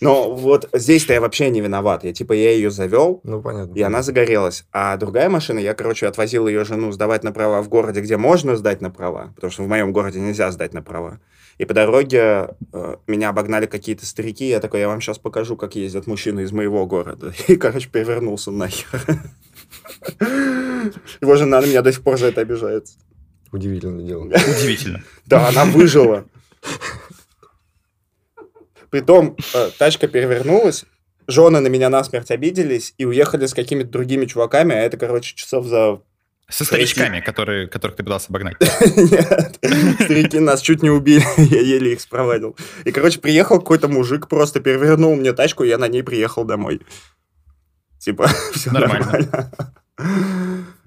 Но 0.00 0.34
вот 0.34 0.68
здесь-то 0.72 1.12
я 1.12 1.20
вообще 1.20 1.50
не 1.50 1.60
виноват. 1.60 2.04
Я, 2.04 2.12
типа, 2.12 2.32
я 2.32 2.50
ее 2.52 2.70
завел, 2.70 3.20
Ну, 3.24 3.40
понятно. 3.40 3.72
и 3.74 3.80
она 3.80 4.02
загорелась. 4.02 4.66
А 4.72 4.96
другая 4.96 5.30
машина, 5.30 5.58
я, 5.60 5.72
короче, 5.74 6.06
отвозил 6.06 6.46
ее 6.48 6.64
жену 6.64 6.92
сдавать 6.92 7.22
на 7.24 7.32
права 7.32 7.62
в 7.62 7.68
городе, 7.68 8.00
где 8.00 8.16
можно 8.16 8.56
сдать 8.56 8.80
на 8.82 8.90
права, 8.90 9.32
потому 9.36 9.50
что 9.50 9.62
в 9.62 9.68
моем 9.68 9.92
городе 9.92 10.20
нельзя 10.20 10.50
сдать 10.50 10.74
на 10.74 10.82
права. 10.82 11.20
И 11.58 11.64
по 11.64 11.74
дороге 11.74 12.48
э, 12.72 12.96
меня 13.06 13.28
обогнали 13.28 13.66
какие-то 13.66 14.06
старики, 14.06 14.48
я 14.48 14.60
такой, 14.60 14.80
я 14.80 14.88
вам 14.88 15.00
сейчас 15.00 15.18
покажу, 15.18 15.56
как 15.56 15.76
ездят 15.76 16.06
мужчины 16.06 16.40
из 16.40 16.52
моего 16.52 16.86
города. 16.86 17.32
И, 17.48 17.56
короче, 17.56 17.88
перевернулся 17.88 18.50
нахер. 18.50 19.00
Его 21.20 21.36
жена 21.36 21.60
на 21.60 21.66
меня 21.66 21.82
до 21.82 21.92
сих 21.92 22.02
пор 22.02 22.18
за 22.18 22.26
это 22.26 22.40
обижается. 22.40 22.98
Удивительное 23.52 24.04
дело. 24.04 24.24
Удивительно. 24.58 25.02
Да, 25.26 25.48
она 25.48 25.64
выжила. 25.64 26.26
Притом, 28.90 29.36
э, 29.54 29.70
тачка 29.78 30.08
перевернулась, 30.08 30.84
жены 31.26 31.60
на 31.60 31.68
меня 31.68 31.88
насмерть 31.88 32.30
обиделись 32.30 32.94
и 32.98 33.04
уехали 33.04 33.46
с 33.46 33.54
какими-то 33.54 33.90
другими 33.90 34.26
чуваками, 34.26 34.74
а 34.74 34.78
это, 34.78 34.96
короче, 34.96 35.34
часов 35.34 35.66
за... 35.66 36.00
Со 36.48 36.64
старичками, 36.64 37.20
которые, 37.20 37.68
которых 37.68 37.96
ты 37.96 38.04
пытался 38.04 38.26
обогнать. 38.28 38.56
Нет, 38.60 39.58
старики 40.00 40.38
нас 40.38 40.60
чуть 40.60 40.82
не 40.82 40.90
убили, 40.90 41.24
я 41.38 41.60
еле 41.60 41.94
их 41.94 42.00
спровадил. 42.00 42.56
И, 42.84 42.92
короче, 42.92 43.18
приехал 43.18 43.58
какой-то 43.58 43.88
мужик, 43.88 44.28
просто 44.28 44.60
перевернул 44.60 45.16
мне 45.16 45.32
тачку, 45.32 45.64
и 45.64 45.68
я 45.68 45.78
на 45.78 45.88
ней 45.88 46.02
приехал 46.02 46.44
домой. 46.44 46.82
Типа, 47.98 48.28
все 48.52 48.70
Нормально. 48.70 49.50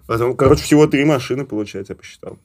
Потом, 0.06 0.38
короче, 0.38 0.64
всего 0.64 0.86
три 0.86 1.04
машины, 1.06 1.44
получается, 1.44 1.94
я 1.94 1.98
посчитал. 1.98 2.38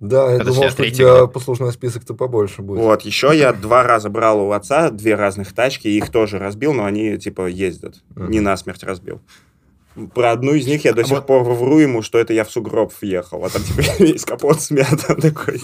Да, 0.00 0.32
я 0.32 0.38
Подожди, 0.38 0.58
думал, 0.58 0.70
что 0.70 0.82
у 0.82 0.86
тебя 0.86 1.26
послужной 1.26 1.72
список-то 1.72 2.14
побольше 2.14 2.62
будет. 2.62 2.80
Вот, 2.80 3.02
еще 3.02 3.30
я 3.34 3.52
два 3.52 3.84
раза 3.84 4.08
брал 4.08 4.40
у 4.40 4.50
отца 4.50 4.90
две 4.90 5.14
разных 5.14 5.52
тачки, 5.52 5.86
их 5.86 6.10
тоже 6.10 6.38
разбил, 6.38 6.72
но 6.72 6.86
они, 6.86 7.18
типа, 7.18 7.46
ездят. 7.46 8.02
Не 8.16 8.40
насмерть 8.40 8.82
разбил. 8.82 9.20
Про 10.14 10.32
одну 10.32 10.54
из 10.54 10.66
них 10.66 10.84
я 10.84 10.92
до 10.94 11.02
А 11.02 11.04
сих 11.04 11.12
вот- 11.18 11.26
пор 11.26 11.42
вру 11.44 11.78
ему, 11.78 12.00
что 12.02 12.18
это 12.18 12.32
я 12.32 12.44
в 12.44 12.50
сугроб 12.50 12.92
въехал, 13.00 13.44
а 13.44 13.50
там 13.50 13.62
теперь 13.62 13.86
весь 14.12 14.24
капот 14.24 14.60
смят, 14.60 14.88
такой. 15.20 15.60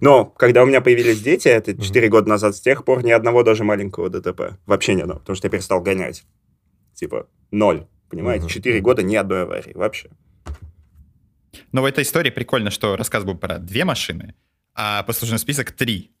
Но 0.00 0.24
когда 0.26 0.62
у 0.62 0.66
меня 0.66 0.80
появились 0.80 1.20
дети, 1.20 1.48
это 1.48 1.76
4 1.76 2.08
года 2.08 2.28
назад, 2.28 2.54
с 2.56 2.60
тех 2.60 2.84
пор 2.84 3.04
ни 3.04 3.10
одного 3.10 3.42
даже 3.42 3.64
маленького 3.64 4.08
ДТП. 4.10 4.58
Вообще 4.66 4.94
ни 4.94 5.00
одного, 5.00 5.20
потому 5.20 5.36
что 5.36 5.46
я 5.46 5.50
перестал 5.50 5.80
гонять. 5.80 6.24
Типа, 6.94 7.26
ноль. 7.50 7.86
Понимаете? 8.10 8.44
Мгм. 8.44 8.50
4 8.50 8.80
года 8.80 9.02
ни 9.02 9.16
одной 9.16 9.42
аварии 9.42 9.72
вообще. 9.74 10.10
Но 11.72 11.82
в 11.82 11.84
этой 11.84 12.04
истории 12.04 12.30
прикольно, 12.30 12.70
что 12.70 12.96
рассказ 12.96 13.24
был 13.24 13.36
про 13.36 13.58
две 13.58 13.84
машины, 13.84 14.34
а 14.74 15.02
послужной 15.02 15.38
список 15.38 15.72
три. 15.72 16.12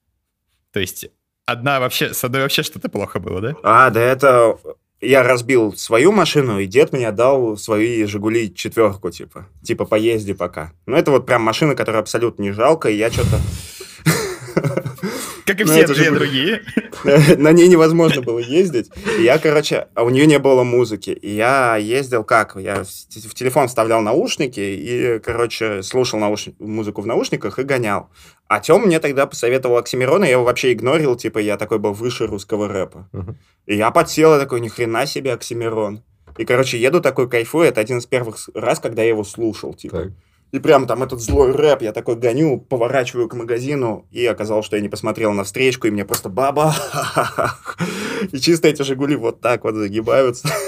То 0.72 0.80
есть 0.80 1.06
одна 1.46 1.80
вообще, 1.80 2.12
с 2.12 2.24
одной 2.24 2.42
вообще 2.42 2.62
что-то 2.62 2.88
плохо 2.88 3.20
было, 3.20 3.40
да? 3.40 3.54
А, 3.62 3.90
да 3.90 4.00
это... 4.00 4.58
Я 5.00 5.22
разбил 5.22 5.76
свою 5.76 6.10
машину, 6.10 6.58
и 6.58 6.66
дед 6.66 6.92
мне 6.92 7.12
дал 7.12 7.56
свои 7.56 8.04
«Жигули» 8.04 8.52
четверку, 8.52 9.10
типа. 9.10 9.46
Типа, 9.62 9.84
поезди 9.84 10.32
пока. 10.32 10.72
Ну, 10.86 10.96
это 10.96 11.12
вот 11.12 11.24
прям 11.24 11.42
машина, 11.42 11.76
которая 11.76 12.02
абсолютно 12.02 12.42
не 12.42 12.50
жалко, 12.50 12.88
и 12.88 12.96
я 12.96 13.08
что-то... 13.10 13.38
Как 15.48 15.60
и 15.60 15.64
Ну, 15.64 15.72
все 15.72 15.86
же 15.86 15.94
две 15.94 16.10
другие. 16.12 16.62
На 17.38 17.52
ней 17.52 17.66
невозможно 17.68 18.22
было 18.22 18.38
ездить. 18.38 18.90
И 19.18 19.22
я, 19.22 19.38
короче, 19.38 19.88
а 19.94 20.04
у 20.04 20.10
нее 20.10 20.26
не 20.26 20.38
было 20.38 20.62
музыки. 20.62 21.10
И 21.10 21.34
я 21.34 21.76
ездил 21.76 22.22
как? 22.22 22.56
Я 22.56 22.84
в 22.84 22.88
те- 23.08 23.28
в 23.28 23.34
телефон 23.34 23.66
вставлял 23.68 24.00
наушники 24.02 24.60
и, 24.60 25.18
короче, 25.18 25.82
слушал 25.82 26.20
науш- 26.20 26.52
музыку 26.58 27.00
в 27.02 27.06
наушниках 27.06 27.58
и 27.58 27.62
гонял. 27.64 28.10
А 28.46 28.60
Тём 28.60 28.82
мне 28.86 28.98
тогда 29.00 29.26
посоветовал 29.26 29.76
Оксимирона, 29.78 30.24
я 30.24 30.32
его 30.32 30.44
вообще 30.44 30.72
игнорил, 30.72 31.16
типа, 31.16 31.38
я 31.38 31.56
такой 31.56 31.78
был 31.78 31.92
выше 31.92 32.26
русского 32.26 32.68
рэпа. 32.68 33.08
И 33.66 33.76
я 33.76 33.90
подсел, 33.90 34.32
я 34.34 34.38
такой, 34.38 34.60
ни 34.60 34.68
хрена 34.68 35.06
себе 35.06 35.32
Оксимирон. 35.34 36.02
И, 36.38 36.44
короче, 36.44 36.78
еду 36.80 37.00
такой, 37.00 37.28
кайфую, 37.28 37.66
это 37.68 37.80
один 37.80 37.98
из 37.98 38.06
первых 38.06 38.48
раз, 38.54 38.78
когда 38.78 39.02
я 39.02 39.08
его 39.08 39.24
слушал, 39.24 39.74
типа. 39.74 39.96
Так. 40.04 40.12
И 40.50 40.58
прям 40.60 40.86
там 40.86 41.02
этот 41.02 41.20
злой 41.20 41.52
рэп, 41.52 41.82
я 41.82 41.92
такой 41.92 42.16
гоню, 42.16 42.58
поворачиваю 42.58 43.28
к 43.28 43.34
магазину, 43.34 44.06
и 44.10 44.24
оказалось, 44.24 44.64
что 44.64 44.76
я 44.76 44.82
не 44.82 44.88
посмотрел 44.88 45.32
на 45.32 45.44
встречку, 45.44 45.86
и 45.86 45.90
мне 45.90 46.06
просто 46.06 46.30
баба. 46.30 46.74
И 48.32 48.38
чисто 48.38 48.68
эти 48.68 48.82
«Жигули» 48.82 49.14
вот 49.16 49.40
так 49.40 49.64
вот 49.64 49.74
загибаются. 49.74 50.48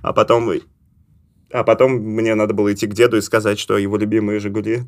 А 0.00 0.12
потом... 0.12 0.48
А 1.50 1.64
потом 1.64 1.92
мне 1.92 2.36
надо 2.36 2.54
было 2.54 2.72
идти 2.72 2.86
к 2.86 2.94
деду 2.94 3.16
и 3.16 3.20
сказать, 3.20 3.58
что 3.58 3.78
его 3.78 3.96
любимые 3.96 4.38
«Жигули» 4.38 4.82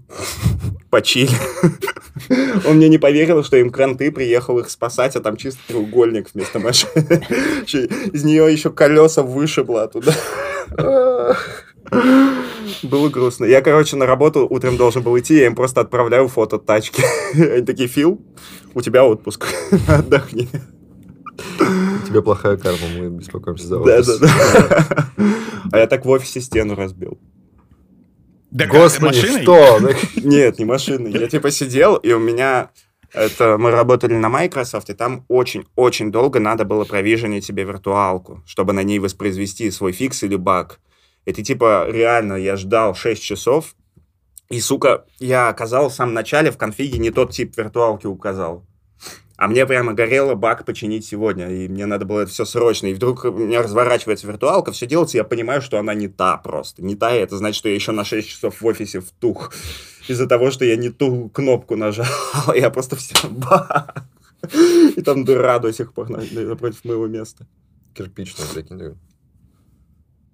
почили. 0.91 1.35
Он 2.67 2.77
мне 2.77 2.89
не 2.89 2.99
поверил, 2.99 3.43
что 3.43 3.57
им 3.57 3.71
кранты, 3.71 4.13
приехал 4.13 4.59
их 4.59 4.71
спасать, 4.71 5.17
а 5.17 5.21
там 5.21 5.37
чисто 5.37 5.61
треугольник 5.67 6.29
вместо 6.33 6.61
машины. 6.61 7.27
Из 8.13 8.23
нее 8.23 8.53
еще 8.53 8.71
колеса 8.71 9.23
вышибло 9.23 9.85
оттуда. 9.85 10.15
Было 12.83 13.09
грустно. 13.09 13.45
Я, 13.45 13.61
короче, 13.63 13.97
на 13.97 14.07
работу 14.07 14.47
утром 14.49 14.77
должен 14.77 15.03
был 15.03 15.19
идти, 15.19 15.37
я 15.39 15.47
им 15.47 15.55
просто 15.55 15.81
отправляю 15.81 16.29
фото 16.29 16.59
тачки. 16.59 17.03
Они 17.35 17.65
такие, 17.65 17.89
Фил, 17.89 18.21
у 18.75 18.81
тебя 18.81 19.05
отпуск, 19.05 19.47
отдохни. 19.89 20.49
У 22.03 22.07
тебя 22.07 22.23
плохая 22.23 22.57
карма, 22.57 22.87
мы 22.99 23.09
беспокоимся 23.11 23.67
за 23.67 23.77
Да, 23.77 23.99
офис. 23.99 24.19
да, 24.19 24.29
да. 24.69 25.07
А 25.73 25.79
я 25.79 25.87
так 25.87 26.05
в 26.05 26.11
офисе 26.11 26.41
стену 26.41 26.75
разбил. 26.75 27.19
Да 28.51 28.67
Господи, 28.67 29.05
машиной? 29.21 29.43
что? 29.43 29.79
Нет, 30.17 30.59
не 30.59 30.65
машины. 30.65 31.09
Я 31.09 31.29
типа 31.29 31.51
сидел, 31.51 31.97
и 31.97 32.13
у 32.13 32.19
меня... 32.19 32.71
Это 33.13 33.59
мы 33.59 33.73
работали 33.73 34.15
на 34.15 34.29
Microsoft, 34.29 34.89
и 34.91 34.95
там 34.95 35.25
очень-очень 35.27 36.13
долго 36.13 36.39
надо 36.39 36.65
было 36.65 36.85
провиженить 36.85 37.45
себе 37.45 37.65
виртуалку, 37.65 38.41
чтобы 38.47 38.73
на 38.73 38.85
ней 38.85 39.01
воспроизвести 39.01 39.69
свой 39.73 39.91
фикс 39.91 40.23
или 40.23 40.37
баг. 40.37 40.79
Ты 41.25 41.43
типа 41.43 41.87
реально, 41.89 42.35
я 42.35 42.57
ждал 42.57 42.95
6 42.95 43.23
часов, 43.23 43.75
И, 44.49 44.61
сука, 44.61 45.05
я 45.21 45.49
оказал 45.49 45.89
в 45.89 45.95
самом 45.95 46.15
начале 46.15 46.51
в 46.51 46.57
конфиге 46.59 46.99
не 46.99 47.11
тот 47.11 47.31
тип 47.31 47.57
виртуалки 47.57 48.07
указал. 48.07 48.65
А 49.37 49.49
мне 49.49 49.65
прямо 49.65 49.95
горело 49.95 50.35
баг 50.35 50.67
починить 50.67 51.07
сегодня, 51.07 51.49
и 51.49 51.69
мне 51.69 51.87
надо 51.87 52.05
было 52.05 52.21
это 52.21 52.31
все 52.31 52.45
срочно. 52.45 52.89
И 52.89 52.95
вдруг 52.95 53.25
у 53.25 53.31
меня 53.31 53.63
разворачивается 53.63 54.27
виртуалка, 54.27 54.73
все 54.73 54.87
делается, 54.87 55.17
и 55.17 55.21
я 55.21 55.25
понимаю, 55.25 55.63
что 55.63 55.79
она 55.79 55.95
не 55.95 56.09
та 56.09 56.37
просто. 56.37 56.83
Не 56.83 56.95
та, 56.97 57.15
и 57.17 57.21
это 57.21 57.39
значит, 57.39 57.57
что 57.59 57.69
я 57.69 57.75
еще 57.75 57.93
на 57.93 58.05
6 58.05 58.29
часов 58.29 58.61
в 58.61 58.67
офисе 58.67 59.01
втух. 59.01 59.53
Из-за 60.09 60.27
того, 60.27 60.51
что 60.51 60.65
я 60.65 60.77
не 60.77 60.91
ту 60.91 61.31
кнопку 61.31 61.77
нажал. 61.77 62.07
Я 62.55 62.71
просто 62.71 62.97
все... 62.97 63.15
Баг! 63.29 64.05
И 64.97 65.01
там 65.03 65.25
дыра 65.25 65.59
до 65.59 65.73
сих 65.73 65.93
пор 65.93 66.11
на- 66.11 66.23
напротив 66.33 66.85
моего 66.85 67.07
места. 67.07 67.47
Кирпичный, 67.95 68.45
прикинь. 68.53 68.79
да. 68.79 68.95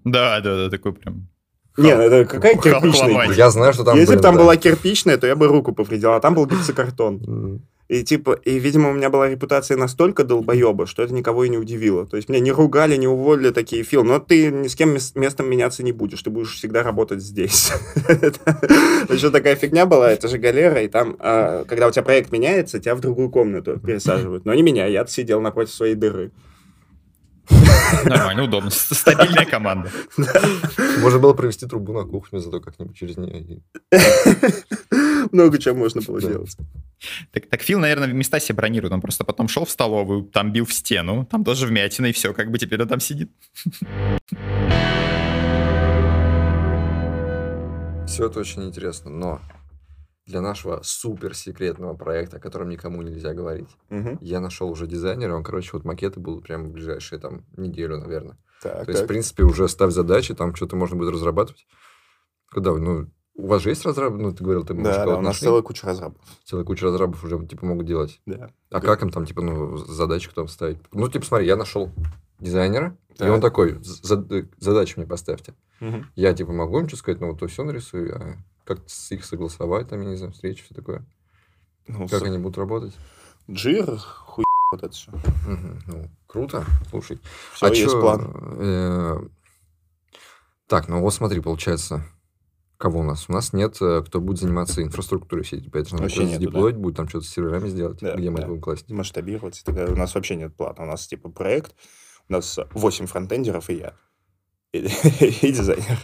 Да, 0.07 0.41
да, 0.41 0.57
да, 0.57 0.71
такой 0.71 0.93
прям. 0.93 1.29
Не, 1.77 1.95
ну 1.95 2.03
это 2.03 2.25
какая 2.25 2.55
кирпичная? 2.57 3.33
Я 3.33 3.51
знаю, 3.51 3.75
что 3.75 3.85
там, 3.85 3.99
Если 3.99 4.17
бы 4.17 4.23
там 4.23 4.37
да. 4.37 4.43
была 4.43 4.57
кирпичная, 4.57 5.19
то 5.19 5.27
я 5.27 5.37
бы 5.37 5.47
руку 5.47 5.73
повредил, 5.73 6.13
а 6.13 6.21
там 6.21 6.35
был 6.35 6.47
гипсокартон. 6.47 7.61
И 7.89 8.03
типа, 8.03 8.33
и, 8.45 8.59
видимо, 8.59 8.91
у 8.91 8.95
меня 8.95 9.11
была 9.11 9.29
репутация 9.29 9.77
настолько 9.77 10.25
долбоеба, 10.25 10.87
что 10.87 11.03
это 11.03 11.15
никого 11.15 11.45
и 11.45 11.49
не 11.49 11.59
удивило. 11.59 12.05
То 12.05 12.17
есть 12.17 12.29
меня 12.29 12.41
не 12.41 12.51
ругали, 12.51 12.97
не 12.97 13.07
уволили 13.07 13.51
такие, 13.51 13.85
Фил, 13.85 14.03
но 14.03 14.19
ты 14.19 14.51
ни 14.51 14.67
с 14.67 14.75
кем 14.75 14.91
мес- 14.95 15.15
местом 15.15 15.49
меняться 15.49 15.85
не 15.85 15.93
будешь, 15.93 16.21
ты 16.23 16.31
будешь 16.31 16.55
всегда 16.55 16.83
работать 16.83 17.23
здесь. 17.23 17.73
Еще 19.09 19.31
такая 19.31 19.55
фигня 19.55 19.87
была, 19.87 20.11
это 20.11 20.27
же 20.27 20.39
галера, 20.39 20.83
и 20.83 20.89
там, 20.89 21.17
а, 21.21 21.65
когда 21.65 21.87
у 21.87 21.91
тебя 21.93 22.03
проект 22.03 22.33
меняется, 22.33 22.81
тебя 22.81 22.97
в 22.97 23.01
другую 23.01 23.31
комнату 23.31 23.79
пересаживают. 23.79 24.45
Но 24.47 24.55
не 24.55 24.63
меня, 24.63 24.87
я 24.87 25.07
сидел 25.07 25.41
напротив 25.41 25.75
своей 25.75 25.95
дыры. 25.95 26.33
Нормально, 28.05 28.45
удобно. 28.45 28.71
Стабильная 28.71 29.45
команда. 29.45 29.91
Можно 31.01 31.19
было 31.19 31.35
провести 31.35 31.67
трубу 31.67 31.93
на 31.93 32.05
кухню, 32.05 32.41
зато 32.41 32.61
как-нибудь 32.61 32.97
через 32.97 33.17
нее. 33.17 33.63
Много 35.33 35.59
чего 35.59 35.75
можно 35.75 36.01
было 36.01 36.21
делать. 36.21 36.57
Так, 37.33 37.47
так 37.47 37.63
Фил, 37.63 37.79
наверное, 37.79 38.09
места 38.09 38.41
себе 38.41 38.57
бронирует. 38.57 38.93
Он 38.93 39.01
просто 39.01 39.25
потом 39.25 39.49
шел 39.49 39.65
в 39.65 39.71
столовую, 39.71 40.25
там 40.25 40.53
бил 40.53 40.65
в 40.65 40.73
стену, 40.73 41.27
там 41.31 41.45
тоже 41.45 41.67
вмятина, 41.67 42.07
и 42.07 42.13
все, 42.13 42.33
как 42.33 42.51
бы 42.51 42.59
теперь 42.59 42.81
он 42.83 42.89
там 42.89 43.01
сидит. 43.01 43.31
Все 48.07 48.27
это 48.27 48.41
очень 48.41 48.65
интересно, 48.65 49.11
но 49.11 49.41
для 50.27 50.41
нашего 50.41 50.81
суперсекретного 50.83 51.95
проекта, 51.95 52.39
о 52.39 52.41
котором 52.41 52.69
никому 52.69 53.03
нельзя 53.03 53.33
говорить, 53.33 53.69
Мгм. 53.91 54.19
я 54.21 54.41
нашел 54.41 54.69
уже 54.71 54.87
дизайнера, 54.87 55.35
он, 55.37 55.45
короче, 55.45 55.71
вот 55.73 55.85
макеты 55.85 56.19
будут 56.21 56.45
прямо 56.45 56.65
в 56.65 56.73
ближайшие 56.73 57.19
там 57.21 57.45
неделю, 57.57 57.99
наверное. 57.99 58.37
Так, 58.63 58.85
То 58.87 58.91
есть, 58.91 58.99
в 59.01 59.03
так. 59.03 59.09
принципе, 59.09 59.45
уже 59.45 59.69
ставь 59.69 59.93
задачи, 59.93 60.35
там 60.35 60.55
что-то 60.55 60.77
можно 60.77 60.97
будет 60.97 61.13
разрабатывать. 61.13 61.67
Вы, 62.53 62.81
ну, 62.81 63.07
у 63.35 63.47
вас 63.49 63.63
же 63.63 63.69
есть 63.69 63.85
разраб? 63.85 64.15
Ну, 64.15 64.33
ты 64.33 64.43
говорил, 64.43 64.65
ты 64.65 64.73
можешь 64.75 64.97
Да, 64.97 65.05
да, 65.05 65.13
у 65.13 65.17
нас 65.17 65.25
нашли? 65.35 65.45
целая 65.47 65.63
куча 65.63 65.87
разрабов. 65.87 66.21
Целая 66.45 66.65
куча 66.65 66.87
разрабов 66.87 67.23
уже, 67.23 67.45
типа, 67.47 67.67
могут 67.67 67.87
делать. 67.87 68.21
Да. 68.27 68.51
А 68.71 68.81
Да. 68.81 68.87
как 68.87 69.03
им 69.03 69.11
там, 69.11 69.27
типа, 69.27 69.43
ну, 69.43 69.77
задачи 69.77 70.31
кто 70.31 70.47
ставить? 70.47 70.79
Ну, 70.93 71.07
типа, 71.09 71.25
смотри, 71.27 71.47
я 71.47 71.57
нашел 71.57 71.91
дизайнера, 72.41 72.97
и 73.11 73.19
Так. 73.19 73.31
он 73.33 73.41
такой, 73.41 73.79
«За- 73.83 74.27
задачи 74.59 74.95
мне 74.97 75.07
поставьте. 75.07 75.55
Мгм. 75.81 76.07
Я, 76.17 76.33
типа, 76.35 76.53
могу 76.53 76.79
им 76.81 76.89
что 76.89 76.97
сказать, 76.97 77.21
ну, 77.21 77.29
вот 77.31 77.39
то 77.41 77.47
все 77.47 77.63
нарисую, 77.63 78.15
а 78.17 78.37
как 78.67 78.81
их 79.11 79.25
согласовать, 79.25 79.89
там, 79.89 80.01
я 80.03 80.09
не 80.09 80.17
знаю, 80.17 80.33
встречи, 80.33 80.65
все 80.65 80.75
такое. 80.75 81.05
Ну, 81.87 82.09
Как 82.09 82.21
с- 82.21 82.23
они 82.25 82.39
будут 82.39 82.59
работать? 82.59 82.95
Джир, 83.51 83.97
хуй 83.97 84.45
вот 84.73 84.83
это 84.83 84.93
все. 84.93 85.13
Мгм, 85.47 85.79
Ну, 85.87 86.11
круто, 86.27 86.65
слушай. 86.91 87.21
Все, 87.55 87.67
а 87.67 87.69
есть 87.71 87.83
чё, 87.93 88.01
план. 88.01 88.33
э, 88.61 89.29
Так, 90.67 90.89
ну 90.89 91.01
вот 91.01 91.15
смотри, 91.15 91.41
получается, 91.41 92.05
кого 92.77 93.01
у 93.01 93.03
нас? 93.05 93.27
У 93.29 93.33
нас 93.33 93.53
нет, 93.53 93.77
э, 93.81 94.03
кто 94.05 94.21
будет 94.21 94.39
заниматься 94.41 94.83
инфраструктурой 94.83 95.45
типа, 95.61 95.79
это 95.79 95.91
же 95.91 95.97
Вообще 95.99 96.25
нету, 96.25 96.31
да. 96.33 96.39
задеплоить, 96.41 96.77
будет 96.77 96.97
там 96.97 97.09
что-то 97.09 97.25
с 97.25 97.29
серверами 97.31 97.69
сделать, 97.69 98.01
Да, 98.01 98.17
где 98.17 98.31
мы 98.31 98.41
да. 98.41 98.47
будем 98.49 98.61
класть. 98.61 98.91
так 99.65 99.75
далее. 99.77 99.95
У 99.95 99.97
нас 99.99 100.13
вообще 100.17 100.35
нет 100.35 100.57
плана. 100.57 100.83
У 100.83 100.87
нас 100.87 101.07
типа 101.07 101.29
проект, 101.31 101.77
у 102.29 102.33
нас 102.33 102.59
8 102.73 103.07
фронтендеров 103.07 103.71
и 103.71 103.75
я. 103.77 103.95
И, 105.21 105.27
и 105.49 105.53
дизайнер. 105.53 105.99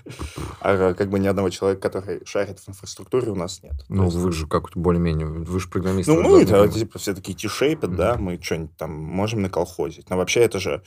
А 0.61 0.95
как 0.95 1.11
бы 1.11 1.19
ни 1.19 1.27
одного 1.27 1.51
человека, 1.51 1.83
который 1.89 2.21
шарит 2.25 2.59
в 2.61 2.69
инфраструктуре, 2.69 3.31
у 3.31 3.35
нас 3.35 3.63
нет. 3.63 3.75
Ну, 3.89 4.05
есть- 4.07 4.17
вы 4.17 4.33
же 4.33 4.47
как-то 4.47 4.79
более-менее, 4.79 5.27
вы 5.27 5.61
же 5.61 5.69
программисты. 5.69 6.13
ну, 6.13 6.23
мы 6.23 6.45
там- 6.47 6.71
типа, 6.71 6.99
все 6.99 7.15
такие 7.15 7.37
t 7.37 7.49
да, 7.89 8.17
мы 8.17 8.39
что-нибудь 8.41 8.77
там 8.77 8.93
можем 8.93 9.43
наколхозить. 9.43 10.09
Но 10.11 10.17
вообще 10.17 10.41
это 10.41 10.59
же, 10.61 10.83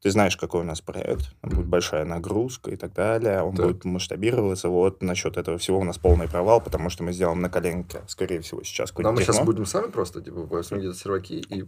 ты 0.00 0.10
знаешь, 0.12 0.36
какой 0.36 0.60
у 0.60 0.64
нас 0.64 0.80
проект, 0.80 1.34
там 1.40 1.50
будет 1.50 1.66
большая 1.66 2.04
нагрузка 2.04 2.70
и 2.70 2.76
так 2.76 2.92
далее, 2.92 3.42
он 3.42 3.56
Так. 3.56 3.66
будет 3.66 3.84
масштабироваться. 3.84 4.68
Вот 4.68 5.02
насчет 5.02 5.36
этого 5.36 5.58
всего 5.58 5.78
у 5.80 5.84
нас 5.84 5.98
полный 5.98 6.28
провал, 6.28 6.60
потому 6.60 6.88
что 6.88 7.02
мы 7.02 7.12
сделаем 7.12 7.40
на 7.40 7.50
коленке, 7.50 8.02
скорее 8.06 8.40
всего, 8.40 8.62
сейчас 8.62 8.90
Да, 8.90 8.96
какое-нибудь 8.96 9.26
мы 9.26 9.32
сейчас 9.34 9.44
будем 9.44 9.66
сами 9.66 9.90
просто, 9.90 10.20
типа, 10.20 10.46
где-то 10.46 10.94
серваки 10.94 11.40
и... 11.48 11.64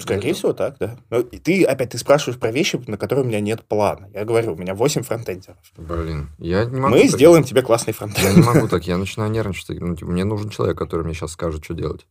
Скорее 0.00 0.34
всего, 0.34 0.52
так, 0.52 0.76
да. 0.78 0.98
Но 1.08 1.20
и 1.20 1.38
ты, 1.38 1.64
опять, 1.64 1.90
ты 1.90 1.98
спрашиваешь 1.98 2.38
про 2.38 2.50
вещи, 2.50 2.80
на 2.86 2.98
которые 2.98 3.24
у 3.24 3.28
меня 3.28 3.40
нет 3.40 3.64
плана. 3.64 4.10
Я 4.12 4.24
говорю, 4.24 4.52
у 4.52 4.56
меня 4.56 4.74
8 4.74 5.02
фронтендеров. 5.02 5.56
Блин, 5.76 6.28
я 6.38 6.64
не 6.66 6.78
могу 6.78 6.94
Мы 6.94 7.02
так. 7.02 7.10
сделаем 7.12 7.44
тебе 7.44 7.62
классный 7.62 7.92
Я 7.92 7.94
фронтенд. 7.94 8.36
не 8.36 8.42
могу 8.42 8.68
так, 8.68 8.86
я 8.86 8.98
начинаю 8.98 9.30
нервничать. 9.30 9.80
Ну, 9.80 9.96
типа, 9.96 10.10
мне 10.10 10.24
нужен 10.24 10.50
человек, 10.50 10.76
который 10.76 11.04
мне 11.04 11.14
сейчас 11.14 11.32
скажет, 11.32 11.64
что 11.64 11.72
делать. 11.74 12.06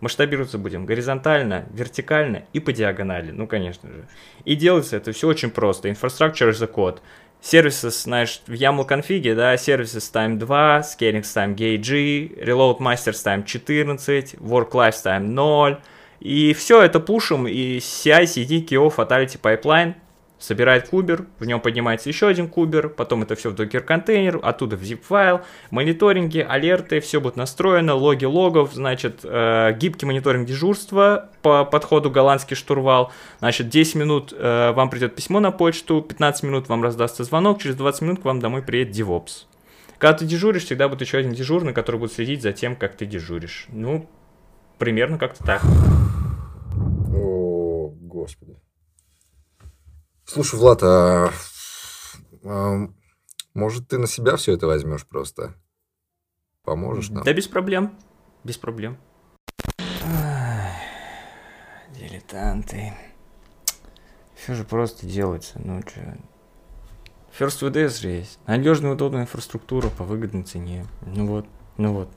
Масштабироваться 0.03 0.59
будем 0.59 0.85
горизонтально, 0.85 1.65
вертикально 1.73 2.43
и 2.53 2.59
по 2.59 2.73
диагонали, 2.73 3.31
ну 3.31 3.47
конечно 3.47 3.89
же. 3.89 4.09
И 4.45 4.57
делается 4.57 4.97
это 4.97 5.13
все 5.13 5.29
очень 5.29 5.51
просто. 5.51 5.89
As 5.89 6.65
a 6.65 6.67
code. 6.67 6.99
Сервисы, 7.41 7.89
знаешь, 7.91 8.43
в 8.49 8.53
YAML 8.53 8.85
конфиге, 8.85 9.37
да, 9.37 9.57
сервисы 9.57 10.01
с 10.01 10.11
time 10.13 10.39
2, 10.39 10.81
scaling 10.81 11.23
с 11.23 11.37
time 11.37 11.55
GAG, 11.55 12.45
reload 12.45 12.79
master 12.79 13.13
с 13.13 13.25
time 13.25 13.45
14, 13.45 14.35
work 14.41 14.73
life 14.73 14.91
с 14.91 15.07
time 15.07 15.29
0. 15.29 15.81
И 16.19 16.53
все 16.53 16.83
это 16.83 16.99
пушим, 16.99 17.47
и 17.47 17.79
CI, 17.79 18.25
CD, 18.25 18.67
KO, 18.67 18.93
Fatality 18.93 19.41
Pipeline 19.41 19.95
собирает 20.43 20.88
кубер, 20.88 21.26
в 21.38 21.45
нем 21.45 21.61
поднимается 21.61 22.09
еще 22.09 22.26
один 22.26 22.49
кубер, 22.49 22.88
потом 22.88 23.22
это 23.22 23.36
все 23.36 23.51
в 23.51 23.55
докер-контейнер, 23.55 24.40
оттуда 24.43 24.76
в 24.76 24.82
zip-файл, 24.82 25.43
мониторинги, 25.70 26.40
алерты, 26.40 27.01
все 27.01 27.20
будет 27.20 27.36
настроено, 27.36 27.95
логи 27.95 28.24
логов, 28.24 28.74
значит, 28.74 29.20
э, 29.22 29.72
гибкий 29.78 30.05
мониторинг 30.05 30.47
дежурства 30.47 31.30
по 31.43 31.64
подходу 31.64 32.11
голландский 32.11 32.57
штурвал, 32.57 33.12
значит, 33.38 33.68
10 33.68 33.95
минут 33.95 34.34
э, 34.36 34.72
вам 34.72 34.90
придет 34.90 35.14
письмо 35.14 35.38
на 35.38 35.53
почту, 35.53 36.03
15 36.03 36.43
минут 36.43 36.68
вам 36.68 36.82
раздастся 36.82 37.22
звонок, 37.22 37.62
через 37.62 37.76
20 37.76 38.03
минут 38.03 38.22
к 38.22 38.24
вам 38.24 38.40
домой 38.40 38.62
приедет 38.62 38.97
DevOps. 38.97 39.47
Когда 39.99 40.18
ты 40.18 40.24
дежуришь, 40.24 40.64
всегда 40.64 40.88
будет 40.88 41.03
еще 41.03 41.18
один 41.18 41.32
дежурный, 41.32 41.72
который 41.72 42.01
будет 42.01 42.12
следить 42.12 42.43
за 42.43 42.53
тем, 42.53 42.74
как 42.74 42.97
ты 42.97 43.07
дежуришь. 43.07 43.66
Ну, 43.68 44.11
примерно 44.78 45.16
как-то 45.16 45.45
так. 45.45 45.62
О, 47.14 47.95
господи. 48.01 48.57
Слушай, 50.33 50.59
Влад, 50.59 50.83
а, 50.83 51.30
а 52.43 52.89
может, 53.53 53.89
ты 53.89 53.99
на 53.99 54.07
себя 54.07 54.37
все 54.37 54.55
это 54.55 54.66
возьмешь 54.66 55.07
просто? 55.07 55.57
Поможешь 56.64 57.11
нам? 57.11 57.22
Да 57.22 57.35
без 57.35 57.49
проблем. 57.49 57.99
Без 58.43 58.57
проблем. 58.57 58.97
дилетанты. 61.95 62.95
Все 64.35 64.55
же 64.55 64.64
просто 64.64 65.05
делается. 65.05 65.61
Ну, 65.62 65.83
что, 65.87 66.01
First 67.39 67.61
VDS 67.61 68.01
же 68.01 68.09
есть. 68.09 68.39
Надежная, 68.47 68.93
удобная 68.93 69.24
инфраструктура 69.24 69.91
по 69.91 70.05
выгодной 70.05 70.45
цене. 70.45 70.87
Ну 71.05 71.26
вот, 71.26 71.47
ну 71.76 71.93
вот. 71.93 72.09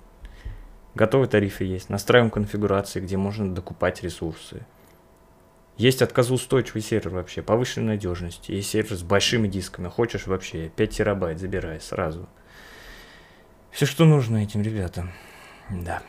Готовые 0.93 1.27
тарифы 1.27 1.65
есть. 1.65 1.89
Настраиваем 1.89 2.31
конфигурации, 2.31 3.01
где 3.01 3.17
можно 3.17 3.53
докупать 3.53 4.03
ресурсы. 4.03 4.65
Есть 5.77 6.01
отказоустойчивый 6.01 6.81
сервер 6.81 7.09
вообще, 7.09 7.41
повышенной 7.41 7.95
надежности. 7.95 8.51
Есть 8.51 8.69
сервер 8.69 8.95
с 8.95 9.03
большими 9.03 9.47
дисками. 9.47 9.89
Хочешь 9.89 10.25
вообще 10.25 10.69
5 10.69 10.89
терабайт 10.89 11.39
забирай 11.39 11.81
сразу. 11.81 12.29
Все, 13.71 13.85
что 13.85 14.05
нужно 14.05 14.37
этим 14.37 14.61
ребятам. 14.61 15.11
Да. 15.69 16.01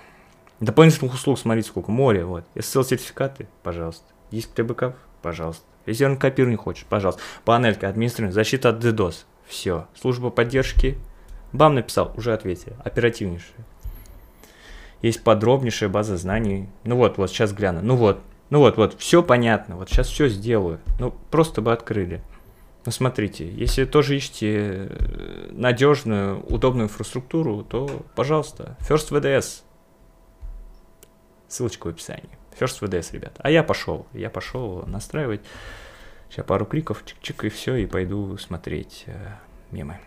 Дополнительных 0.61 1.15
услуг, 1.15 1.39
смотрите, 1.39 1.69
сколько. 1.69 1.91
Море, 1.91 2.25
вот. 2.25 2.45
SSL-сертификаты, 2.55 3.49
пожалуйста. 3.65 4.05
Диск 4.31 4.51
ТБК, 4.53 4.97
пожалуйста. 5.21 5.65
Резервный 5.85 6.19
копирование 6.19 6.59
хочешь, 6.59 6.85
пожалуйста. 6.85 7.21
Панелька, 7.45 7.89
администрирование, 7.89 8.35
защита 8.35 8.69
от 8.69 8.83
DDoS. 8.85 9.25
Все. 9.47 9.89
Служба 10.01 10.31
поддержки. 10.31 10.97
БАМ 11.53 11.75
написал, 11.75 12.13
уже 12.17 12.33
ответили. 12.33 12.77
Оперативнейшая. 12.85 13.67
Есть 15.03 15.25
подробнейшая 15.25 15.89
база 15.89 16.17
знаний. 16.17 16.69
Ну 16.85 16.97
вот, 16.97 17.19
вот, 17.19 17.31
сейчас 17.31 17.53
гляну. 17.53 17.81
Ну 17.83 17.97
вот, 17.97 18.21
ну 18.51 18.61
вот, 18.61 18.77
вот, 18.77 18.99
все 18.99 19.23
понятно. 19.23 19.77
Вот 19.77 19.89
сейчас 19.89 20.09
все 20.09 20.29
сделаю. 20.29 20.81
Ну, 20.99 21.11
просто 21.31 21.61
бы 21.61 21.73
открыли. 21.73 22.23
Ну, 22.85 22.93
смотрите, 22.93 23.51
если 23.51 23.85
тоже 23.85 24.17
ищете 24.17 24.87
э, 24.89 25.49
надежную, 25.51 26.41
удобную 26.47 26.85
инфраструктуру, 26.85 27.65
то, 27.65 28.05
пожалуйста, 28.15 28.77
First 28.89 29.11
VDS. 29.11 29.63
Ссылочка 31.49 31.89
в 31.89 31.91
описании. 31.91 32.39
First 32.59 32.81
VDS, 32.81 33.13
ребят. 33.13 33.35
А 33.39 33.51
я 33.51 33.65
пошел, 33.65 34.07
я 34.13 34.31
пошел 34.31 34.85
настраивать. 34.87 35.41
Сейчас 36.31 36.47
пару 36.47 36.65
криков, 36.65 37.03
чик-чик, 37.05 37.47
и 37.47 37.49
все, 37.49 37.75
и 37.75 37.87
пойду 37.87 38.37
смотреть 38.37 39.05
э, 39.07 39.33
мемы. 39.73 39.99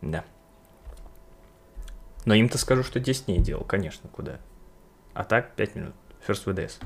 Да. 0.00 0.24
Но 2.24 2.34
им-то 2.34 2.58
скажу, 2.58 2.84
что 2.84 3.00
10 3.00 3.26
дней 3.26 3.38
делал, 3.38 3.64
конечно, 3.64 4.08
куда. 4.08 4.38
А 5.12 5.24
так 5.24 5.54
5 5.56 5.74
минут. 5.74 5.94
First 6.26 6.44
VDS. 6.44 6.80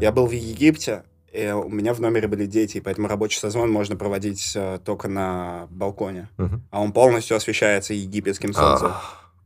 Я 0.00 0.12
был 0.12 0.26
в 0.26 0.32
Египте, 0.32 1.02
и 1.32 1.48
у 1.48 1.68
меня 1.68 1.92
в 1.92 2.00
номере 2.00 2.28
были 2.28 2.46
дети, 2.46 2.80
поэтому 2.80 3.08
рабочий 3.08 3.38
созвон 3.38 3.70
можно 3.70 3.96
проводить 3.96 4.52
э, 4.54 4.78
только 4.84 5.08
на 5.08 5.66
балконе. 5.70 6.28
Мгм. 6.38 6.62
А 6.70 6.80
он 6.80 6.92
полностью 6.92 7.36
освещается 7.36 7.94
египетским 7.94 8.54
солнцем. 8.54 8.92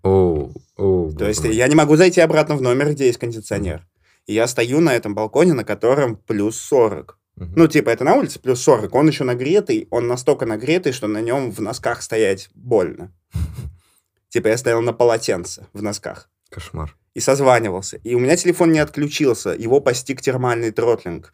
О, 0.03 0.51
о, 0.77 1.11
То 1.19 1.27
есть 1.27 1.45
я 1.45 1.69
не 1.69 1.75
могу 1.75 1.97
зайти 1.97 2.21
обратно 2.21 2.57
в 2.57 2.63
номер, 2.63 2.93
где 2.93 3.07
есть 3.07 3.19
кондиционер. 3.19 3.87
И 4.27 4.35
я 4.35 4.47
стою 4.47 4.81
на 4.81 4.95
этом 4.95 5.15
балконе, 5.15 5.55
на 5.55 5.65
котором 5.65 6.17
плюс 6.17 6.57
40. 6.59 7.19
Мгм. 7.37 7.53
Ну, 7.57 7.67
типа, 7.67 7.91
это 7.91 8.05
на 8.05 8.15
улице 8.15 8.39
плюс 8.39 8.61
40. 8.63 8.95
Он 8.95 9.09
еще 9.09 9.25
нагретый. 9.25 9.89
Он 9.91 10.07
настолько 10.07 10.47
нагретый, 10.47 10.93
что 10.93 11.09
на 11.09 11.21
нем 11.21 11.51
в 11.51 11.61
носках 11.61 12.03
стоять 12.03 12.51
больно. 12.55 13.13
Типа, 14.29 14.49
я 14.49 14.57
стоял 14.57 14.81
на 14.83 14.93
полотенце 14.93 15.67
в 15.73 15.83
носках. 15.83 16.29
Кошмар. 16.53 16.97
и 17.15 17.21
созванивался. 17.21 17.99
И 18.05 18.15
у 18.15 18.19
меня 18.19 18.37
телефон 18.37 18.73
не 18.73 18.79
отключился, 18.79 19.51
его 19.51 19.81
постиг 19.81 20.21
термальный 20.21 20.71
тротлинг. 20.71 21.33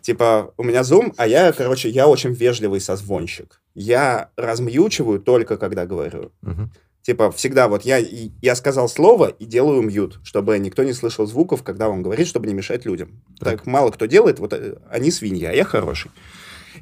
Типа, 0.00 0.54
у 0.56 0.62
меня 0.62 0.84
зум, 0.84 1.12
а 1.16 1.26
я, 1.26 1.52
короче, 1.52 1.88
я 1.88 2.06
очень 2.06 2.32
вежливый 2.32 2.80
созвонщик. 2.80 3.60
Я 3.74 4.30
размьючиваю 4.36 5.18
только, 5.20 5.56
когда 5.56 5.86
говорю. 5.86 6.32
Мгм. 6.42 6.70
Типа, 7.02 7.30
всегда 7.32 7.68
вот 7.68 7.82
я, 7.82 7.98
я 8.42 8.54
сказал 8.54 8.88
слово 8.88 9.28
и 9.28 9.44
делаю 9.46 9.82
мьют, 9.82 10.20
чтобы 10.22 10.58
никто 10.58 10.84
не 10.84 10.92
слышал 10.92 11.26
звуков, 11.26 11.62
когда 11.62 11.88
он 11.88 12.02
говорит, 12.02 12.26
чтобы 12.26 12.46
не 12.46 12.54
мешать 12.54 12.84
людям. 12.84 13.22
Так. 13.40 13.48
Так, 13.48 13.66
мало 13.66 13.90
кто 13.90 14.06
делает, 14.06 14.38
вот 14.38 14.52
э, 14.52 14.76
они 14.90 15.10
свиньи, 15.10 15.44
а 15.44 15.52
я 15.52 15.64
хороший. 15.64 16.10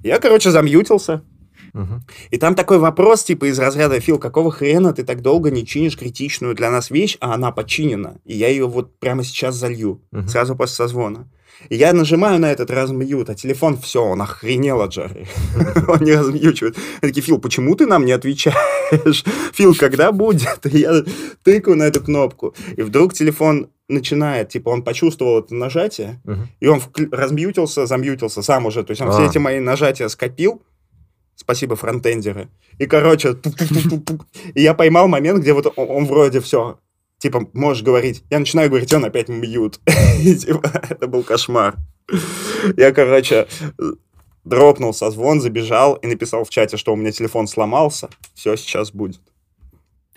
Я, 0.02 0.18
короче, 0.18 0.50
замьютился, 0.50 1.22
И 2.30 2.38
там 2.38 2.54
такой 2.54 2.78
вопрос, 2.78 3.24
типа, 3.24 3.46
из 3.46 3.58
разряда, 3.58 4.00
Фил, 4.00 4.18
какого 4.18 4.50
хрена 4.50 4.92
ты 4.92 5.04
так 5.04 5.20
долго 5.22 5.50
не 5.50 5.66
чинишь 5.66 5.96
критичную 5.96 6.54
для 6.54 6.70
нас 6.70 6.90
вещь, 6.90 7.16
а 7.20 7.34
она 7.34 7.50
починена, 7.52 8.16
и 8.24 8.36
я 8.36 8.48
ее 8.48 8.66
вот 8.66 8.98
прямо 8.98 9.24
сейчас 9.24 9.54
залью, 9.56 10.00
Мгм. 10.12 10.28
сразу 10.28 10.56
после 10.56 10.74
созвона. 10.76 11.28
И 11.70 11.76
я 11.76 11.92
нажимаю 11.94 12.38
на 12.38 12.52
этот 12.52 12.70
размьют, 12.70 13.30
а 13.30 13.34
телефон, 13.34 13.78
все, 13.78 14.04
он 14.04 14.20
охренел 14.20 14.82
от 14.82 14.92
жары. 14.92 15.26
Он 15.88 16.00
не 16.04 16.12
размьючивает. 16.12 16.76
Я 17.00 17.08
такие, 17.08 17.22
Фил, 17.22 17.38
почему 17.38 17.74
ты 17.74 17.86
нам 17.86 18.04
не 18.04 18.12
отвечаешь? 18.12 19.24
Фил, 19.54 19.74
когда 19.74 20.12
будет? 20.12 20.66
И 20.66 20.78
я 20.80 21.02
тыкаю 21.44 21.76
на 21.76 21.84
эту 21.84 22.02
кнопку, 22.02 22.54
и 22.76 22.82
вдруг 22.82 23.14
телефон 23.14 23.68
начинает, 23.88 24.50
типа, 24.50 24.68
он 24.68 24.82
почувствовал 24.82 25.38
это 25.38 25.54
нажатие, 25.54 26.20
и 26.60 26.66
он 26.66 26.80
размьютился, 27.10 27.86
замьютился 27.86 28.42
сам 28.42 28.66
уже. 28.66 28.82
То 28.84 28.90
есть 28.90 29.00
он 29.00 29.08
А. 29.08 29.12
все 29.12 29.24
эти 29.26 29.38
мои 29.38 29.58
нажатия 29.60 30.08
скопил. 30.08 30.60
Спасибо, 31.36 31.76
фронтендеры. 31.76 32.48
И, 32.78 32.86
короче, 32.86 33.36
и 34.54 34.62
я 34.62 34.74
поймал 34.74 35.06
момент, 35.06 35.40
где 35.40 35.52
вот 35.52 35.72
он, 35.76 35.90
он 35.90 36.06
вроде 36.06 36.40
все, 36.40 36.78
типа, 37.18 37.48
можешь 37.52 37.82
говорить. 37.82 38.24
Я 38.30 38.38
начинаю 38.38 38.70
говорить, 38.70 38.92
он 38.92 39.04
опять 39.04 39.28
мьют. 39.28 39.78
И, 40.20 40.34
типа, 40.34 40.70
это 40.88 41.06
был 41.06 41.22
кошмар. 41.22 41.76
Я, 42.76 42.92
короче, 42.92 43.46
дропнул 44.44 44.94
созвон, 44.94 45.40
забежал 45.40 45.94
и 45.94 46.06
написал 46.06 46.44
в 46.44 46.50
чате, 46.50 46.76
что 46.76 46.92
у 46.92 46.96
меня 46.96 47.12
телефон 47.12 47.46
сломался. 47.46 48.08
Все 48.34 48.56
сейчас 48.56 48.90
будет. 48.90 49.20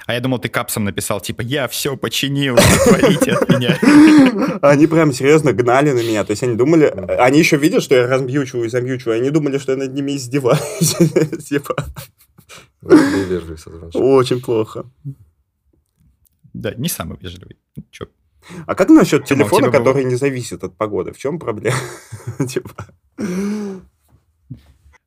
А 0.09 0.13
я 0.13 0.21
думал, 0.21 0.39
ты 0.39 0.49
капсом 0.49 0.85
написал, 0.85 1.21
типа, 1.21 1.41
я 1.41 1.67
все 1.67 1.95
починил, 1.95 2.57
что 2.57 2.97
творите 2.97 3.33
от 3.33 3.47
меня. 3.47 3.77
Они 4.63 4.87
прям 4.87 5.13
серьезно 5.13 5.53
гнали 5.53 5.91
на 5.91 5.99
меня. 5.99 6.23
То 6.23 6.31
есть 6.31 6.41
они 6.41 6.55
думали... 6.55 6.85
Они 7.19 7.37
еще 7.37 7.57
видят, 7.57 7.83
что 7.83 7.93
я 7.93 8.07
размьючиваю 8.07 8.65
и 8.65 8.69
замьючиваю. 8.69 9.19
Они 9.19 9.29
думали, 9.29 9.59
что 9.59 9.73
я 9.73 9.77
над 9.77 9.93
ними 9.93 10.15
издеваюсь. 10.15 10.95
Типа, 11.47 11.75
очень 13.93 14.41
плохо. 14.41 14.89
Да, 16.53 16.73
не 16.73 16.89
самый 16.89 17.19
вежливый. 17.21 17.59
Чё, 17.91 18.07
А 18.65 18.73
как 18.73 18.89
насчет 18.89 19.25
телефона, 19.25 19.69
который 19.69 20.05
не 20.05 20.15
зависит 20.15 20.63
от 20.63 20.75
погоды? 20.75 21.11
В 21.11 21.19
чем 21.19 21.37
проблема? 21.37 21.77
Типа, 22.47 22.87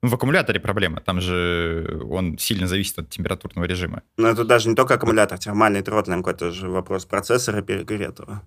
В 0.02 0.14
аккумуляторе 0.14 0.58
проблема. 0.58 1.00
Там 1.00 1.20
же 1.20 2.02
он 2.10 2.36
сильно 2.36 2.66
зависит 2.66 2.98
от 2.98 3.10
температурного 3.10 3.66
режима. 3.66 4.02
Ну, 4.16 4.26
это 4.26 4.44
даже 4.44 4.68
не 4.68 4.74
только 4.74 4.94
аккумулятор, 4.94 5.38
термальный 5.38 5.82
тротлинг, 5.82 6.26
это 6.26 6.50
же 6.50 6.68
вопрос 6.68 7.04
процессора 7.04 7.62
перегретого. 7.62 8.42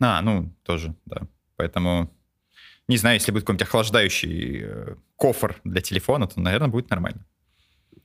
А, 0.00 0.20
ну, 0.22 0.52
тоже, 0.64 0.96
да. 1.06 1.22
Поэтому, 1.54 2.12
не 2.88 2.96
знаю, 2.96 3.14
если 3.14 3.30
будет 3.30 3.44
какой-нибудь 3.44 3.68
охлаждающий 3.68 4.62
э, 4.64 4.96
кофр 5.14 5.60
для 5.62 5.80
телефона, 5.80 6.26
то, 6.26 6.40
наверное, 6.40 6.68
будет 6.68 6.90
нормально. 6.90 7.24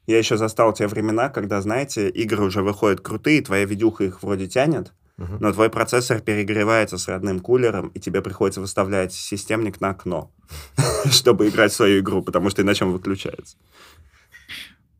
Я 0.05 0.19
еще 0.19 0.37
застал 0.37 0.71
те 0.71 0.85
времена, 0.85 1.29
когда, 1.29 1.59
знаете, 1.61 2.09
игры 2.09 2.45
уже 2.45 2.61
выходят 2.61 3.01
крутые, 3.01 3.41
твоя 3.41 3.65
видюха 3.65 4.03
их 4.03 4.21
вроде 4.21 4.47
тянет, 4.47 4.93
Мгм. 5.17 5.37
но 5.39 5.51
твой 5.51 5.71
процессор 5.71 6.19
перегревается 6.19 6.99
с 6.99 7.07
родным 7.07 7.39
кулером, 7.39 7.87
и 7.89 7.99
тебе 7.99 8.21
приходится 8.21 8.61
выставлять 8.61 9.13
системник 9.13 9.81
на 9.81 9.89
окно, 9.89 10.31
чтобы 11.11 11.47
играть 11.49 11.71
в 11.71 11.75
свою 11.75 12.01
игру, 12.01 12.21
потому 12.21 12.51
что 12.51 12.61
иначе 12.61 12.85
он 12.85 12.91
выключается. 12.91 13.57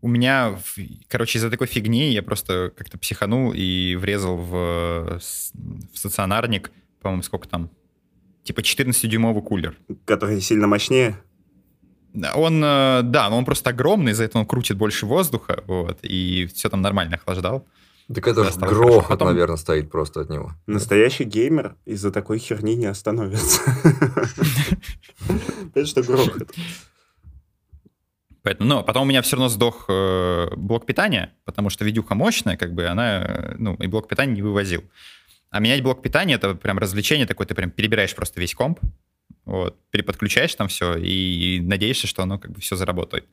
У 0.02 0.08
меня, 0.08 0.60
короче, 1.08 1.38
из-за 1.38 1.50
такой 1.50 1.68
фигни 1.68 2.12
я 2.12 2.24
просто 2.24 2.72
как-то 2.76 2.98
психанул 2.98 3.52
и 3.54 3.96
врезал 3.96 4.38
в, 4.38 5.20
в 5.20 5.98
стационарник, 5.98 6.72
по-моему, 7.02 7.24
сколько 7.24 7.48
там, 7.48 7.70
типа 8.44 8.62
14-дюймовый 8.62 9.42
кулер. 9.42 9.76
Который 10.06 10.42
сильно 10.42 10.68
мощнее. 10.68 11.20
Он, 12.36 12.64
э, 12.64 13.02
да, 13.04 13.30
но 13.30 13.38
он 13.38 13.46
просто 13.46 13.70
огромный, 13.72 14.14
из-за 14.14 14.24
этого 14.24 14.42
он 14.42 14.48
крутит 14.48 14.78
больше 14.78 15.06
воздуха, 15.06 15.64
вот, 15.68 16.00
и 16.02 16.48
все 16.48 16.70
там 16.70 16.82
нормально 16.82 17.18
охлаждал. 17.18 17.68
Так 18.14 18.26
это 18.28 18.44
Да, 18.44 18.52
же 18.52 18.60
грохот. 18.60 19.08
Потом- 19.10 19.28
наверное, 19.28 19.58
стоит 19.58 19.92
просто 19.92 20.22
от 20.22 20.30
него. 20.30 20.54
Настоящий 20.66 21.26
геймер 21.26 21.76
из-за 21.86 22.12
такой 22.12 22.40
херни 22.40 22.76
не 22.76 22.86
остановится. 22.86 23.62
Понимаешь, 25.74 25.90
что 25.90 26.04
грохот? 26.04 26.52
Поэтому, 28.44 28.70
но 28.70 28.84
потом 28.84 29.04
у 29.04 29.06
меня 29.08 29.22
все 29.22 29.36
равно 29.36 29.50
сдох 29.50 29.86
э, 29.90 30.56
блок 30.56 30.86
питания, 30.86 31.34
потому 31.44 31.70
что 31.70 31.84
видюха 31.84 32.16
мощная, 32.16 32.56
как 32.56 32.74
бы 32.74 32.86
она, 32.88 33.56
ну, 33.58 33.76
и 33.76 33.88
блок 33.88 34.08
питания 34.08 34.34
не 34.34 34.42
вывозил. 34.42 34.84
А 35.50 35.60
менять 35.60 35.84
блок 35.84 36.02
питания 36.02 36.36
это 36.36 36.56
прям 36.56 36.78
развлечение 36.78 37.28
такое, 37.28 37.46
ты 37.46 37.56
прям 37.56 37.72
перебираешь 37.72 38.16
просто 38.16 38.40
весь 38.40 38.56
комп, 38.56 38.80
вот, 39.44 39.76
переподключаешь 39.92 40.56
там 40.56 40.70
все 40.70 40.96
и, 40.96 41.60
надеешься, 41.60 42.08
что 42.08 42.24
оно 42.24 42.40
как 42.40 42.52
бы 42.52 42.62
все 42.62 42.78
заработает. 42.78 43.26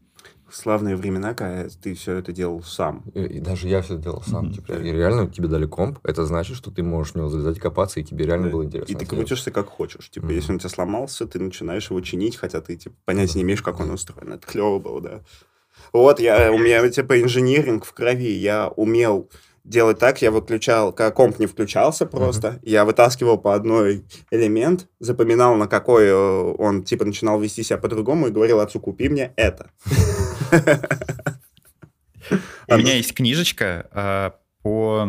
Славные 0.55 0.95
времена, 0.95 1.35
когда 1.35 1.69
ты 1.83 1.95
все 1.95 2.17
это 2.19 2.31
делал 2.31 2.63
сам. 2.63 3.03
И, 3.13 3.23
и 3.25 3.41
даже 3.41 3.67
я 3.69 3.83
все 3.83 3.97
делал 3.99 4.23
сам. 4.23 4.45
Мгм. 4.47 4.55
Типа, 4.55 4.73
и 4.75 4.93
реально 4.93 5.29
тебе 5.29 5.49
дали 5.49 5.67
комп, 5.67 5.99
это 6.05 6.25
значит, 6.25 6.57
что 6.57 6.71
ты 6.71 6.85
можешь 6.85 7.15
в 7.15 7.17
него 7.17 7.29
залезать 7.29 7.57
и 7.57 7.61
копаться, 7.61 7.99
и 7.99 8.05
тебе 8.05 8.25
реально 8.25 8.47
Да. 8.47 8.53
было 8.53 8.65
интересно. 8.65 8.93
И 8.93 8.95
ты 8.95 9.05
крутишься 9.05 9.51
как 9.51 9.67
хочешь. 9.67 10.09
Типа, 10.11 10.27
Мгм. 10.27 10.35
если 10.37 10.51
он 10.51 10.57
у 10.57 10.59
тебя 10.61 10.71
сломался, 10.71 11.27
ты 11.27 11.41
начинаешь 11.41 11.91
его 11.91 12.01
чинить, 12.03 12.37
хотя 12.37 12.61
ты 12.61 12.77
типа, 12.77 12.95
понятия 13.05 13.39
не 13.39 13.43
имеешь, 13.43 13.63
как 13.63 13.81
он 13.81 13.91
устроен. 13.91 14.33
Это 14.35 14.47
клево 14.47 14.79
было, 14.79 15.01
да. 15.01 15.21
Вот, 15.93 16.21
я, 16.21 16.53
у 16.53 16.59
меня 16.59 16.89
типа 16.89 17.21
инжиниринг 17.21 17.85
в 17.85 17.93
крови. 17.93 18.31
Я 18.31 18.69
умел 18.69 19.29
делать 19.65 19.99
так, 19.99 20.23
я 20.23 20.31
выключал, 20.31 20.93
когда 20.93 21.11
комп 21.11 21.39
не 21.39 21.47
включался 21.47 22.07
просто, 22.07 22.61
я 22.63 22.85
вытаскивал 22.85 23.39
по 23.39 23.55
одной 23.55 24.05
элемент, 24.31 24.89
запоминал, 25.01 25.57
на 25.57 25.67
какой 25.67 26.05
э, 26.05 26.15
он 26.15 26.85
типа 26.85 27.05
начинал 27.05 27.41
вести 27.41 27.63
себя 27.63 27.79
по-другому 27.79 28.29
и 28.29 28.31
говорил 28.31 28.61
отцу, 28.61 28.79
купи 28.81 29.09
мне 29.09 29.33
это. 29.37 29.71
У 32.69 32.77
меня 32.77 32.95
есть 32.95 33.15
книжечка 33.15 33.89
э, 33.93 34.31
по 34.65 35.07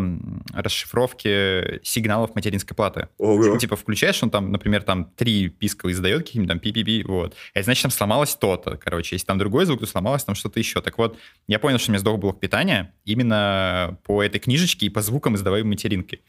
расшифровке 0.53 1.79
сигналов 1.81 2.35
материнской 2.35 2.75
платы. 2.75 3.07
Ого. 3.17 3.57
Типа 3.57 3.77
включаешь, 3.77 4.21
он 4.21 4.29
там, 4.29 4.51
например, 4.51 4.83
там 4.83 5.05
три 5.15 5.47
писка 5.47 5.89
издает 5.89 6.25
какие-нибудь 6.25 6.49
там 6.49 6.59
пи-пи-пи, 6.59 7.03
вот. 7.03 7.35
Это 7.53 7.63
значит, 7.63 7.83
там 7.83 7.91
сломалось 7.91 8.35
то-то, 8.35 8.75
короче. 8.75 9.15
Если 9.15 9.25
там 9.25 9.37
другой 9.37 9.65
звук, 9.65 9.79
то 9.79 9.85
сломалось 9.85 10.25
там 10.25 10.35
что-то 10.35 10.59
еще. 10.59 10.81
Так 10.81 10.97
вот, 10.97 11.17
я 11.47 11.57
понял, 11.57 11.79
что 11.79 11.89
у 11.89 11.93
меня 11.93 11.99
сдох 12.01 12.19
блок 12.19 12.41
питания 12.41 12.93
именно 13.05 13.97
по 14.03 14.21
этой 14.21 14.39
книжечке 14.39 14.87
и 14.87 14.89
по 14.89 15.01
звукам, 15.01 15.35
издаваемым 15.35 15.69
материнкой. 15.69 16.21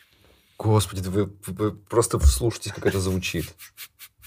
Господи, 0.56 1.02
да 1.02 1.10
вы, 1.10 1.32
вы 1.48 1.72
просто 1.72 2.20
вслушайтесь, 2.20 2.70
как 2.70 2.86
это 2.86 3.00
звучит. 3.00 3.52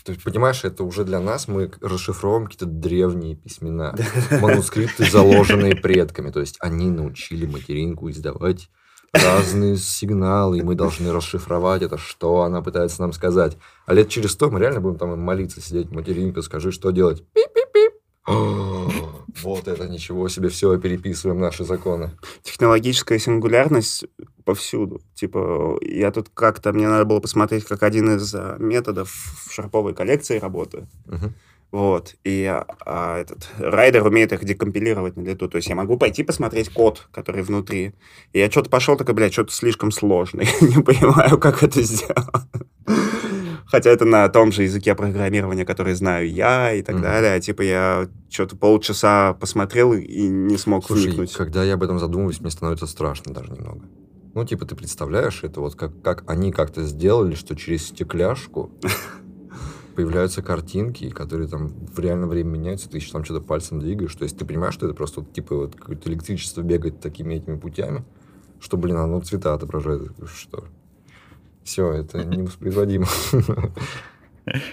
То 0.04 0.12
есть, 0.12 0.26
понимаешь, 0.26 0.66
это 0.66 0.84
уже 0.84 1.06
для 1.06 1.22
нас 1.22 1.48
мы 1.48 1.72
расшифровываем 1.80 2.48
какие-то 2.48 2.66
древние 2.66 3.38
письмена, 3.38 3.96
манускрипты, 4.42 5.10
заложенные 5.10 5.78
предками. 5.78 6.32
То 6.32 6.42
есть, 6.42 6.58
они 6.60 6.90
научили 6.90 7.46
материнку 7.46 8.10
издавать 8.10 8.70
разные 9.14 9.78
сигналы, 9.78 10.60
и 10.60 10.62
мы 10.62 10.76
должны 10.76 11.12
расшифровать 11.12 11.82
это, 11.82 11.98
что 11.98 12.42
она 12.42 12.62
пытается 12.62 13.02
нам 13.02 13.14
сказать. 13.14 13.58
А 13.86 13.94
лет 13.94 14.10
через 14.10 14.32
сто 14.32 14.50
мы 14.50 14.60
реально 14.60 14.82
будем 14.82 14.98
там 14.98 15.20
молиться, 15.20 15.62
сидеть, 15.62 15.92
материнка, 15.92 16.42
скажи, 16.42 16.72
что 16.72 16.92
делать. 16.92 17.24
Пип-пип-пип. 17.34 17.94
О, 18.28 18.92
Вот 19.42 19.68
это 19.68 19.88
ничего 19.88 20.28
себе, 20.30 20.50
все, 20.50 20.78
переписываем 20.78 21.40
наши 21.40 21.64
законы. 21.64 22.12
Технологическая 22.44 23.18
сингулярность 23.18 24.06
повсюду. 24.44 25.02
Типа, 25.16 25.78
я 25.82 26.12
тут 26.12 26.30
как-то, 26.34 26.74
мне 26.74 26.88
надо 26.88 27.06
было 27.06 27.20
посмотреть, 27.20 27.66
как 27.66 27.84
один 27.84 28.16
из 28.16 28.34
а, 28.36 28.58
методов 28.60 29.10
в 29.10 29.54
шарповой 29.54 29.94
коллекции 29.94 30.40
работает. 30.40 30.86
Мгм. 31.06 31.34
Вот. 31.72 32.16
И 32.24 32.46
а, 32.86 33.20
этот 33.20 33.48
райдер 33.60 34.06
умеет 34.06 34.34
их 34.34 34.44
декомпилировать 34.44 35.18
на 35.18 35.22
лету. 35.22 35.48
То 35.48 35.58
есть 35.58 35.70
я 35.70 35.76
могу 35.76 35.98
пойти 35.98 36.24
посмотреть 36.24 36.70
код, 36.70 37.08
который 37.12 37.44
внутри. 37.44 37.94
И 38.34 38.40
я 38.40 38.50
что-то 38.50 38.70
пошел, 38.70 38.98
такой, 38.98 39.14
блядь, 39.14 39.34
что-то 39.34 39.52
слишком 39.54 39.92
сложно. 39.92 40.42
Я 40.42 40.68
не 40.68 40.82
понимаю, 40.84 41.38
как 41.38 41.62
это 41.62 41.82
сделать. 41.84 42.18
Хотя 43.68 43.92
это 43.92 44.04
на 44.06 44.28
том 44.30 44.52
же 44.52 44.64
языке 44.64 44.96
программирования, 44.96 45.64
который 45.64 45.94
знаю 45.94 46.28
я 46.28 46.74
и 46.74 46.82
так 46.82 46.96
Мгм. 46.96 47.04
далее. 47.04 47.34
А 47.34 47.40
типа 47.40 47.62
я 47.62 48.08
что-то 48.30 48.56
полчаса 48.56 49.34
посмотрел 49.36 49.94
и 49.94 50.28
не 50.28 50.58
смог 50.58 50.88
Слушай, 50.88 51.08
вникнуть. 51.10 51.34
когда 51.34 51.64
я 51.64 51.76
об 51.76 51.84
этом 51.84 52.00
задумываюсь, 52.00 52.42
мне 52.42 52.50
становится 52.50 52.88
страшно 52.88 53.32
даже 53.32 53.52
немного. 53.52 53.86
Ну, 54.34 54.46
типа, 54.46 54.66
ты 54.66 54.76
представляешь, 54.76 55.44
это 55.44 55.60
вот 55.60 55.76
как, 55.76 56.02
как 56.02 56.24
они 56.30 56.52
как-то 56.52 56.84
сделали, 56.84 57.36
что 57.36 57.56
через 57.56 57.88
стекляшку 57.88 58.72
появляются 60.00 60.42
картинки, 60.42 61.10
которые 61.10 61.50
там 61.50 61.68
в 61.68 62.00
реальном 62.00 62.30
времени 62.30 62.60
меняются, 62.60 62.90
ты 62.90 62.96
еще 62.96 63.12
там 63.12 63.26
что-то 63.26 63.42
пальцем 63.42 63.82
двигаешь. 63.82 64.16
То 64.16 64.24
есть 64.24 64.38
ты 64.38 64.46
понимаешь, 64.46 64.74
что 64.74 64.86
это 64.86 64.96
просто 64.96 65.20
вот, 65.20 65.34
типа 65.34 65.58
вот 65.58 65.76
какое-то 65.76 66.10
электричество 66.10 66.62
бегает 66.62 67.02
такими 67.02 67.34
этими 67.34 67.58
путями, 67.60 68.06
что, 68.62 68.78
блин, 68.78 68.96
оно 68.96 69.20
цвета 69.20 69.54
отображает. 69.54 70.14
Что? 70.34 70.70
Все, 71.66 71.92
это 71.92 72.24
невоспроизводимо. 72.24 73.08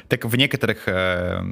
Так 0.08 0.24
в 0.24 0.34
некоторых, 0.36 0.86
э, 0.86 1.42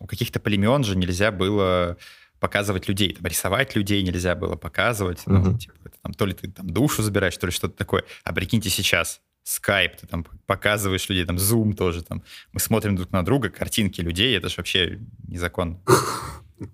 у 0.00 0.06
каких-то 0.06 0.40
племен 0.40 0.82
же 0.82 0.96
нельзя 0.96 1.30
было 1.30 1.98
показывать 2.40 2.88
людей, 2.88 3.14
там, 3.14 3.26
рисовать 3.26 3.76
людей 3.76 4.02
нельзя 4.02 4.34
было 4.34 4.56
показывать, 4.56 5.22
ну, 5.26 5.56
типа, 5.56 5.74
там, 6.02 6.14
то 6.14 6.26
ли 6.26 6.32
ты 6.32 6.50
там 6.50 6.68
душу 6.68 7.02
забираешь, 7.02 7.36
то 7.36 7.46
ли 7.46 7.52
что-то 7.52 7.76
такое. 7.76 8.02
А 8.24 8.32
прикиньте 8.32 8.70
сейчас, 8.70 9.20
скайп, 9.50 9.96
ты 9.96 10.06
там 10.06 10.24
показываешь 10.46 11.08
людей, 11.08 11.24
там, 11.24 11.38
зум 11.38 11.74
тоже, 11.74 12.04
там, 12.04 12.22
мы 12.52 12.60
смотрим 12.60 12.96
друг 12.96 13.10
на 13.10 13.24
друга, 13.24 13.50
картинки 13.50 14.00
людей, 14.00 14.36
это 14.36 14.48
же 14.48 14.54
вообще 14.58 15.00
незаконно. 15.26 15.80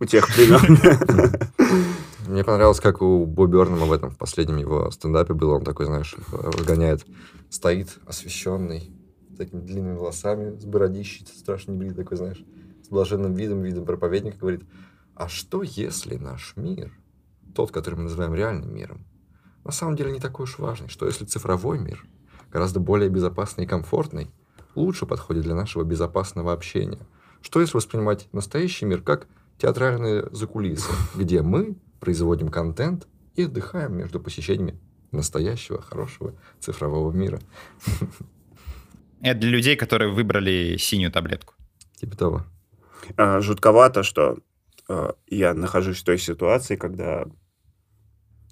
У 0.01 0.05
тех 0.05 0.27
племен. 0.35 0.79
Мне 2.27 2.43
понравилось, 2.45 2.81
как 2.81 3.03
у 3.03 3.25
Бо 3.25 3.47
Бёрнама 3.47 3.87
в 3.87 3.93
этом 3.93 4.11
в 4.11 4.19
последнем 4.19 4.57
его 4.57 4.91
стендапе 4.91 5.33
было. 5.33 5.55
Он 5.55 5.65
такой, 5.65 5.87
знаешь, 5.87 6.17
разгоняет, 6.33 7.07
стоит 7.51 7.99
освещенный, 8.05 8.91
с 9.33 9.37
такими 9.37 9.61
длинными 9.61 9.95
волосами, 9.95 10.59
с 10.59 10.65
бородищей, 10.65 11.25
страшно 11.27 11.73
не 11.73 11.93
такой, 11.93 12.17
знаешь, 12.17 12.43
с 12.83 12.89
блаженным 12.89 13.35
видом, 13.35 13.63
видом 13.63 13.85
проповедника, 13.85 14.39
говорит, 14.39 14.65
а 15.15 15.29
что 15.29 15.63
если 15.63 16.17
наш 16.17 16.55
мир, 16.57 16.93
тот, 17.55 17.71
который 17.71 17.95
мы 17.95 18.03
называем 18.05 18.35
реальным 18.35 18.75
миром, 18.75 19.07
на 19.65 19.73
самом 19.73 19.95
деле 19.95 20.11
не 20.11 20.21
такой 20.21 20.45
уж 20.45 20.59
важный, 20.59 20.89
что 20.89 21.07
если 21.07 21.25
цифровой 21.25 21.79
мир 21.79 22.05
гораздо 22.51 22.81
более 22.81 23.09
безопасный 23.09 23.65
и 23.65 23.67
комфортный, 23.67 24.31
лучше 24.75 25.07
подходит 25.07 25.45
для 25.45 25.55
нашего 25.55 25.85
безопасного 25.85 26.53
общения. 26.53 27.07
Что 27.43 27.61
если 27.61 27.77
воспринимать 27.77 28.29
настоящий 28.33 28.85
мир 28.85 29.03
как 29.03 29.27
театральные 29.59 30.29
закулисы, 30.33 30.91
где 31.15 31.43
мы 31.43 31.77
производим 32.01 32.49
контент 32.49 33.07
и 33.35 33.45
отдыхаем 33.45 33.97
между 33.97 34.21
посещениями 34.21 34.79
настоящего, 35.13 35.81
хорошего 35.81 36.35
цифрового 36.61 37.13
мира. 37.13 37.41
Это 39.21 39.41
для 39.41 39.51
людей, 39.51 39.77
которые 39.77 40.13
выбрали 40.13 40.77
синюю 40.77 41.11
таблетку. 41.11 41.55
Типа 41.97 42.17
того. 42.17 42.45
А, 43.17 43.41
Жутковато, 43.41 44.03
что 44.03 44.39
а, 44.89 45.15
я 45.27 45.55
нахожусь 45.55 46.01
в 46.01 46.05
той 46.05 46.19
ситуации, 46.19 46.77
когда... 46.77 47.27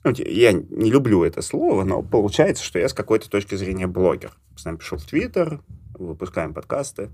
ну, 0.05 0.13
я 0.17 0.53
не 0.53 0.91
люблю 0.91 1.25
это 1.25 1.41
слово, 1.41 1.85
но 1.85 2.03
получается, 2.03 2.63
что 2.63 2.79
я 2.79 2.89
с 2.89 2.95
какой-то 2.95 3.31
точки 3.31 3.55
зрения 3.55 3.87
блогер. 3.87 4.33
Постоянно 4.53 4.79
пишу 4.79 4.99
в 4.99 5.05
Твиттер, 5.05 5.61
выпускаем 5.95 6.53
подкасты. 6.53 7.11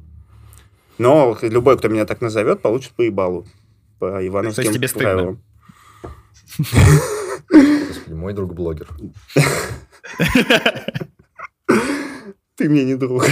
Но 0.98 1.38
любой, 1.40 1.78
кто 1.78 1.88
меня 1.88 2.04
так 2.04 2.20
назовет, 2.20 2.60
получит 2.60 2.92
по 2.92 3.02
ебалу. 3.02 3.46
По 4.00 4.26
ивановским 4.26 4.72
тебе 4.72 4.88
стыдно? 4.88 5.08
правилам. 5.08 5.42
Господи, 7.48 8.14
мой 8.14 8.32
друг 8.34 8.54
блогер. 8.54 8.88
Ты 12.56 12.68
мне 12.68 12.84
не 12.84 12.96
друг. 12.96 13.24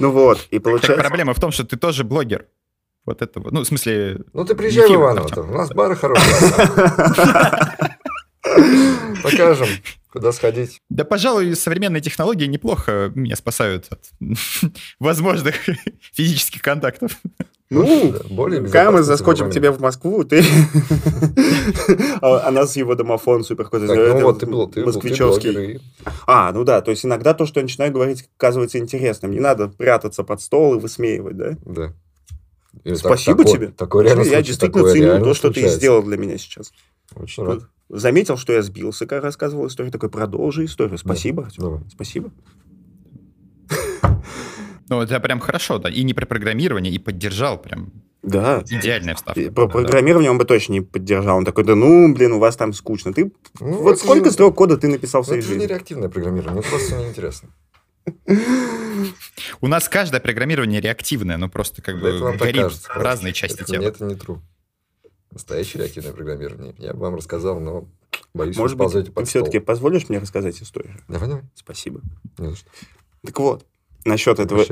Ну 0.00 0.10
вот, 0.12 0.46
и 0.50 0.58
Так 0.58 0.64
получается... 0.64 1.02
проблема 1.02 1.34
в 1.34 1.40
том, 1.40 1.50
что 1.50 1.64
ты 1.64 1.76
тоже 1.76 2.04
блогер. 2.04 2.46
Вот 3.04 3.22
это 3.22 3.40
вот. 3.40 3.52
Ну, 3.52 3.60
в 3.60 3.66
смысле, 3.66 4.20
Ну 4.32 4.44
ты 4.44 4.54
приезжай 4.54 4.86
в 4.88 4.94
Иваново, 4.94 5.28
у 5.40 5.54
нас 5.54 5.70
бары 5.70 5.96
хорошие. 5.96 6.28
Покажем, 9.22 9.68
куда 10.12 10.32
сходить. 10.32 10.80
Да, 10.88 11.04
пожалуй, 11.04 11.54
современные 11.54 12.00
технологии 12.00 12.46
неплохо 12.46 13.12
меня 13.14 13.36
спасают 13.36 13.86
от 13.90 14.10
возможных 14.98 15.56
физических 16.12 16.62
контактов. 16.62 17.18
Ну, 17.70 18.12
Да, 18.12 18.20
более 18.30 18.62
Когда 18.62 18.90
мы 18.90 19.02
заскочим 19.02 19.50
к 19.50 19.52
тебе 19.52 19.70
в 19.70 19.80
Москву, 19.80 20.24
ты... 20.24 20.42
А 22.22 22.48
а 22.48 22.50
нас 22.50 22.76
его 22.76 22.94
домофон 22.94 23.44
супер 23.44 23.64
какой-то... 23.64 23.94
Ну 23.94 24.20
вот 24.22 24.40
ты 24.40 24.46
был, 24.46 24.66
ты 24.66 24.80
был, 24.80 24.84
ты 24.84 24.84
москвичевский. 24.86 25.80
А, 26.26 26.50
ну 26.52 26.64
да, 26.64 26.80
то 26.80 26.90
есть 26.90 27.04
иногда 27.04 27.34
то, 27.34 27.44
что 27.44 27.60
я 27.60 27.64
начинаю 27.64 27.92
говорить, 27.92 28.26
оказывается 28.38 28.78
интересным. 28.78 29.32
Не 29.32 29.40
надо 29.40 29.68
прятаться 29.68 30.24
под 30.24 30.40
стол 30.40 30.76
и 30.76 30.80
высмеивать, 30.80 31.36
да? 31.36 31.56
Да. 31.66 31.94
Спасибо 32.94 33.44
тебе. 33.44 33.72
Реально 34.02 34.22
я 34.22 34.40
действительно 34.40 34.90
ценю 34.90 35.22
то, 35.22 35.34
что 35.34 35.50
ты 35.52 35.68
сделал 35.68 36.02
для 36.02 36.16
меня 36.16 36.38
сейчас. 36.38 36.72
Очень 37.14 37.44
рад. 37.44 37.62
Заметил, 37.88 38.36
что 38.36 38.52
я 38.52 38.62
сбился, 38.62 39.06
когда 39.06 39.22
рассказывал 39.22 39.66
историю. 39.66 39.90
Такой, 39.92 40.10
продолжи 40.10 40.64
историю. 40.66 40.98
Спасибо. 40.98 41.44
Артём. 41.46 41.64
Давай. 41.64 41.80
Спасибо. 41.90 42.30
Ну, 44.90 45.02
это 45.02 45.20
прям 45.20 45.40
хорошо, 45.40 45.78
да. 45.78 45.90
И 45.90 46.02
не 46.02 46.14
про 46.14 46.24
программирование, 46.26 46.92
и 46.92 46.98
поддержал 46.98 47.58
прям. 47.60 47.92
Да. 48.22 48.62
Идеальная 48.68 49.14
вставка. 49.14 49.40
И 49.40 49.50
Про 49.50 49.66
Да. 49.66 49.72
программирование 49.72 50.30
он 50.30 50.38
бы 50.38 50.44
точно 50.44 50.72
не 50.72 50.80
поддержал. 50.80 51.36
Он 51.38 51.44
такой, 51.44 51.64
да 51.64 51.74
ну, 51.74 52.12
блин, 52.14 52.32
у 52.32 52.38
вас 52.38 52.56
там 52.56 52.72
скучно. 52.72 53.12
Ты 53.12 53.32
Ну, 53.60 53.82
вот 53.82 53.92
это 53.96 54.00
сколько 54.00 54.24
же- 54.26 54.32
строк 54.32 54.54
кода 54.56 54.76
ты 54.76 54.88
написал 54.88 55.22
в 55.22 55.26
Ну, 55.26 55.28
своей 55.28 55.40
это 55.40 55.48
же 55.48 55.54
не 55.54 55.60
жизни? 55.60 55.72
реактивное 55.74 56.08
программирование, 56.08 56.60
мне 56.60 56.68
просто 56.70 56.96
неинтересно. 56.96 57.48
У 59.60 59.66
нас 59.68 59.88
каждое 59.88 60.20
программирование 60.20 60.80
реактивное, 60.80 61.36
но 61.36 61.48
просто 61.48 61.82
как 61.82 62.00
Да 62.00 62.08
это 62.08 62.18
бы 62.24 62.36
горит 62.36 62.72
в 62.72 62.88
разные 62.96 63.32
части 63.34 63.60
это, 63.60 63.64
тела. 63.72 63.82
Это 63.84 64.04
не 64.04 64.14
true. 64.14 64.38
Настоящее 65.30 65.82
реактивное 65.82 66.12
программирование. 66.12 66.74
Я 66.78 66.94
бы 66.94 67.00
вам 67.00 67.14
рассказал, 67.14 67.60
но 67.60 67.86
боюсь, 68.34 68.56
Может 68.56 68.78
быть, 68.78 69.14
ты 69.14 69.24
все-таки 69.24 69.58
позволишь 69.58 70.08
мне 70.08 70.18
рассказать 70.18 70.60
историю? 70.62 70.94
Давай, 71.08 71.28
давай. 71.28 71.44
Спасибо. 71.54 72.00
Не 72.38 72.50
за 72.50 72.56
что. 72.56 72.70
Так 73.24 73.38
вот, 73.38 73.66
насчет 74.04 74.38
этого... 74.38 74.64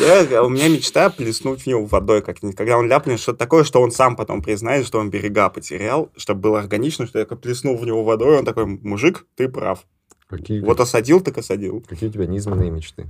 Я- 0.00 0.42
у 0.44 0.48
меня 0.48 0.68
мечта 0.68 1.10
плеснуть 1.10 1.62
в 1.62 1.66
него 1.66 1.84
водой 1.84 2.22
как-нибудь. 2.22 2.56
Когда 2.56 2.78
он 2.78 2.88
ляпнет 2.88 3.20
что-то 3.20 3.38
такое, 3.38 3.64
что 3.64 3.82
он 3.82 3.90
сам 3.90 4.16
потом 4.16 4.40
признает, 4.42 4.86
что 4.86 4.98
он 4.98 5.10
берега 5.10 5.48
потерял, 5.50 6.10
чтобы 6.16 6.40
было 6.40 6.60
органично, 6.60 7.06
что 7.06 7.18
я 7.18 7.26
плеснул 7.26 7.76
в 7.76 7.84
него 7.84 8.04
водой, 8.04 8.38
он 8.38 8.44
такой, 8.44 8.66
мужик, 8.66 9.26
ты 9.34 9.48
прав. 9.48 9.84
Какие, 10.28 10.60
Вот 10.60 10.80
осадил, 10.80 11.20
так 11.20 11.36
осадил. 11.38 11.84
какие 11.86 12.08
у 12.08 12.12
тебя 12.12 12.26
низменные 12.26 12.70
мечты? 12.70 13.06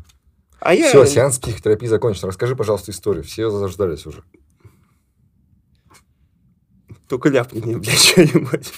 А 0.64 0.74
я... 0.74 0.88
Все, 0.88 1.04
сеанс 1.06 1.38
психотерапии 1.38 1.86
закончен. 1.86 2.28
Расскажи, 2.28 2.54
пожалуйста, 2.54 2.92
историю. 2.92 3.24
Все 3.24 3.50
заждались 3.50 4.06
уже. 4.06 4.22
Только 7.08 7.28
ляпни 7.28 7.60
мне, 7.60 7.82
что-нибудь. 7.92 8.72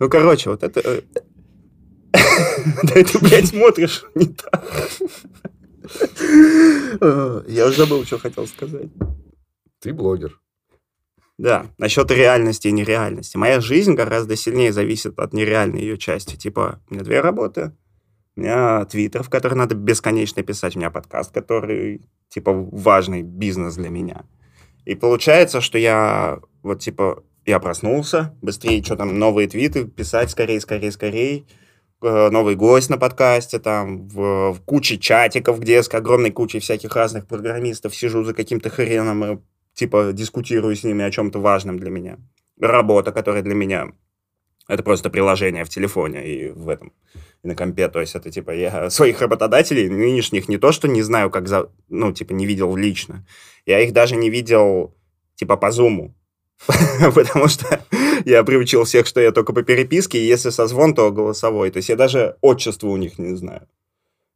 Ну, 0.00 0.08
короче, 0.08 0.50
вот 0.50 0.62
это... 0.62 0.80
э, 0.80 1.02
Да 2.82 2.94
ты, 3.04 3.18
блядь, 3.20 3.48
смотришь 3.48 4.04
не 4.14 4.26
так. 4.26 4.64
Э, 7.00 7.42
Я 7.46 7.66
уже 7.66 7.76
забыл, 7.76 8.04
что 8.04 8.18
хотел 8.18 8.46
сказать. 8.46 8.88
Ты 9.80 9.92
блогер. 9.92 10.40
Да, 11.36 11.66
насчет 11.78 12.10
реальности 12.10 12.68
и 12.68 12.72
нереальности. 12.72 13.36
Моя 13.36 13.60
жизнь 13.60 13.94
гораздо 13.94 14.36
сильнее 14.36 14.72
зависит 14.72 15.18
от 15.18 15.32
нереальной 15.32 15.80
ее 15.80 15.98
части. 15.98 16.36
Типа, 16.36 16.82
у 16.90 16.94
меня 16.94 17.04
две 17.04 17.20
работы, 17.20 17.76
у 18.40 18.42
меня 18.42 18.84
твиттер, 18.86 19.22
в 19.22 19.28
который 19.28 19.54
надо 19.54 19.74
бесконечно 19.74 20.42
писать, 20.42 20.74
у 20.74 20.78
меня 20.78 20.90
подкаст, 20.90 21.32
который, 21.32 22.00
типа, 22.30 22.52
важный 22.52 23.22
бизнес 23.22 23.74
для 23.74 23.90
меня. 23.90 24.24
И 24.86 24.94
получается, 24.94 25.60
что 25.60 25.76
я, 25.76 26.40
вот, 26.62 26.80
типа, 26.80 27.22
я 27.44 27.60
проснулся, 27.60 28.34
быстрее, 28.40 28.82
что 28.82 28.96
там, 28.96 29.18
новые 29.18 29.46
твиты 29.46 29.84
писать, 29.84 30.30
скорее, 30.30 30.60
скорее, 30.60 30.90
скорее. 30.90 31.44
Э, 32.02 32.30
Новый 32.30 32.56
гость 32.56 32.88
на 32.88 32.96
подкасте, 32.96 33.58
там, 33.58 34.08
в, 34.08 34.52
в 34.52 34.60
куче 34.64 34.96
чатиков, 34.96 35.60
где 35.60 35.82
с 35.82 35.92
огромной 35.92 36.30
кучей 36.30 36.60
всяких 36.60 36.96
разных 36.96 37.26
программистов 37.26 37.94
сижу 37.94 38.24
за 38.24 38.32
каким-то 38.32 38.70
хреном 38.70 39.24
и 39.24 39.38
типа, 39.74 40.12
дискутирую 40.14 40.74
с 40.74 40.84
ними 40.84 41.04
о 41.04 41.10
чем-то 41.10 41.38
важном 41.38 41.78
для 41.78 41.90
меня. 41.90 42.16
Работа, 42.58 43.12
которая 43.12 43.42
для 43.42 43.54
меня 43.54 43.92
это 44.70 44.82
просто 44.84 45.10
приложение 45.10 45.64
в 45.64 45.68
телефоне 45.68 46.26
и 46.26 46.48
в 46.50 46.68
этом, 46.68 46.92
и 47.42 47.48
на 47.48 47.56
компе. 47.56 47.88
То 47.88 48.00
есть 48.00 48.14
это, 48.14 48.30
типа, 48.30 48.52
я 48.52 48.88
своих 48.88 49.20
работодателей 49.20 49.88
нынешних 49.88 50.48
не 50.48 50.58
то, 50.58 50.70
что 50.70 50.86
не 50.86 51.02
знаю, 51.02 51.30
как, 51.30 51.48
за, 51.48 51.70
ну, 51.88 52.12
типа, 52.12 52.32
не 52.32 52.46
видел 52.46 52.76
лично. 52.76 53.26
Я 53.66 53.80
их 53.80 53.92
даже 53.92 54.14
не 54.14 54.30
видел, 54.30 54.94
типа, 55.34 55.56
по 55.56 55.72
зуму. 55.72 56.14
Потому 57.14 57.48
что 57.48 57.84
я 58.24 58.44
приучил 58.44 58.84
всех, 58.84 59.06
что 59.06 59.20
я 59.20 59.32
только 59.32 59.52
по 59.52 59.62
переписке, 59.62 60.18
и 60.18 60.26
если 60.26 60.50
созвон, 60.50 60.94
то 60.94 61.10
голосовой. 61.10 61.70
То 61.70 61.78
есть 61.78 61.88
я 61.88 61.96
даже 61.96 62.36
отчество 62.40 62.86
у 62.88 62.96
них 62.96 63.18
не 63.18 63.34
знаю. 63.36 63.66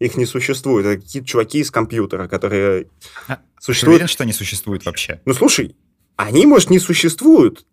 Их 0.00 0.16
не 0.16 0.26
существует. 0.26 0.84
Это 0.84 1.00
какие-то 1.00 1.28
чуваки 1.28 1.60
из 1.60 1.70
компьютера, 1.70 2.26
которые 2.26 2.88
А, 3.28 3.36
Ты 3.36 3.42
существуют 3.60 3.98
уверен, 3.98 4.08
что 4.08 4.24
они 4.24 4.32
существуют 4.32 4.84
вообще? 4.84 5.20
ну, 5.24 5.32
слушай, 5.32 5.76
они, 6.16 6.44
может, 6.46 6.70
не 6.70 6.80
существуют, 6.80 7.66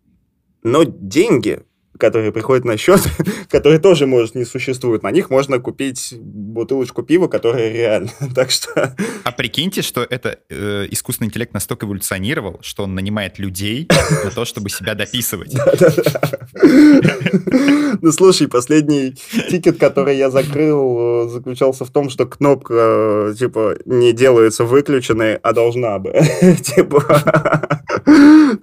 но 0.62 0.84
деньги, 0.84 1.64
которые 2.02 2.32
приходят 2.32 2.64
на 2.64 2.76
счет, 2.76 3.00
которые 3.48 3.78
тоже, 3.78 4.06
может, 4.06 4.34
не 4.34 4.44
существуют, 4.44 5.04
на 5.04 5.12
них 5.12 5.30
можно 5.30 5.60
купить 5.60 6.14
бутылочку 6.18 7.04
пива, 7.04 7.28
которая 7.28 7.72
реально. 7.72 8.10
Так 8.34 8.50
что, 8.50 8.96
А 9.22 9.30
прикиньте, 9.30 9.82
что 9.82 10.02
это 10.02 10.38
э, 10.50 10.86
искусственный 10.90 11.28
интеллект 11.28 11.54
настолько 11.54 11.86
эволюционировал, 11.86 12.58
что 12.62 12.82
он 12.82 12.96
нанимает 12.96 13.38
людей 13.38 13.88
на 14.24 14.30
то, 14.30 14.44
чтобы 14.44 14.68
себя 14.68 14.94
дописывать. 14.94 15.54
ну, 18.02 18.10
слушай, 18.10 18.48
последний 18.48 19.14
тикет, 19.50 19.78
который 19.78 20.16
я 20.16 20.30
закрыл, 20.30 21.26
э, 21.26 21.28
заключался 21.28 21.84
в 21.84 21.90
том, 21.90 22.10
что 22.10 22.26
кнопка, 22.26 22.74
э, 22.74 23.34
типа, 23.38 23.76
не 23.84 24.12
делается 24.12 24.64
выключенной, 24.64 25.36
а 25.36 25.52
должна 25.52 26.00
бы. 26.00 26.12
Типа, 26.64 27.80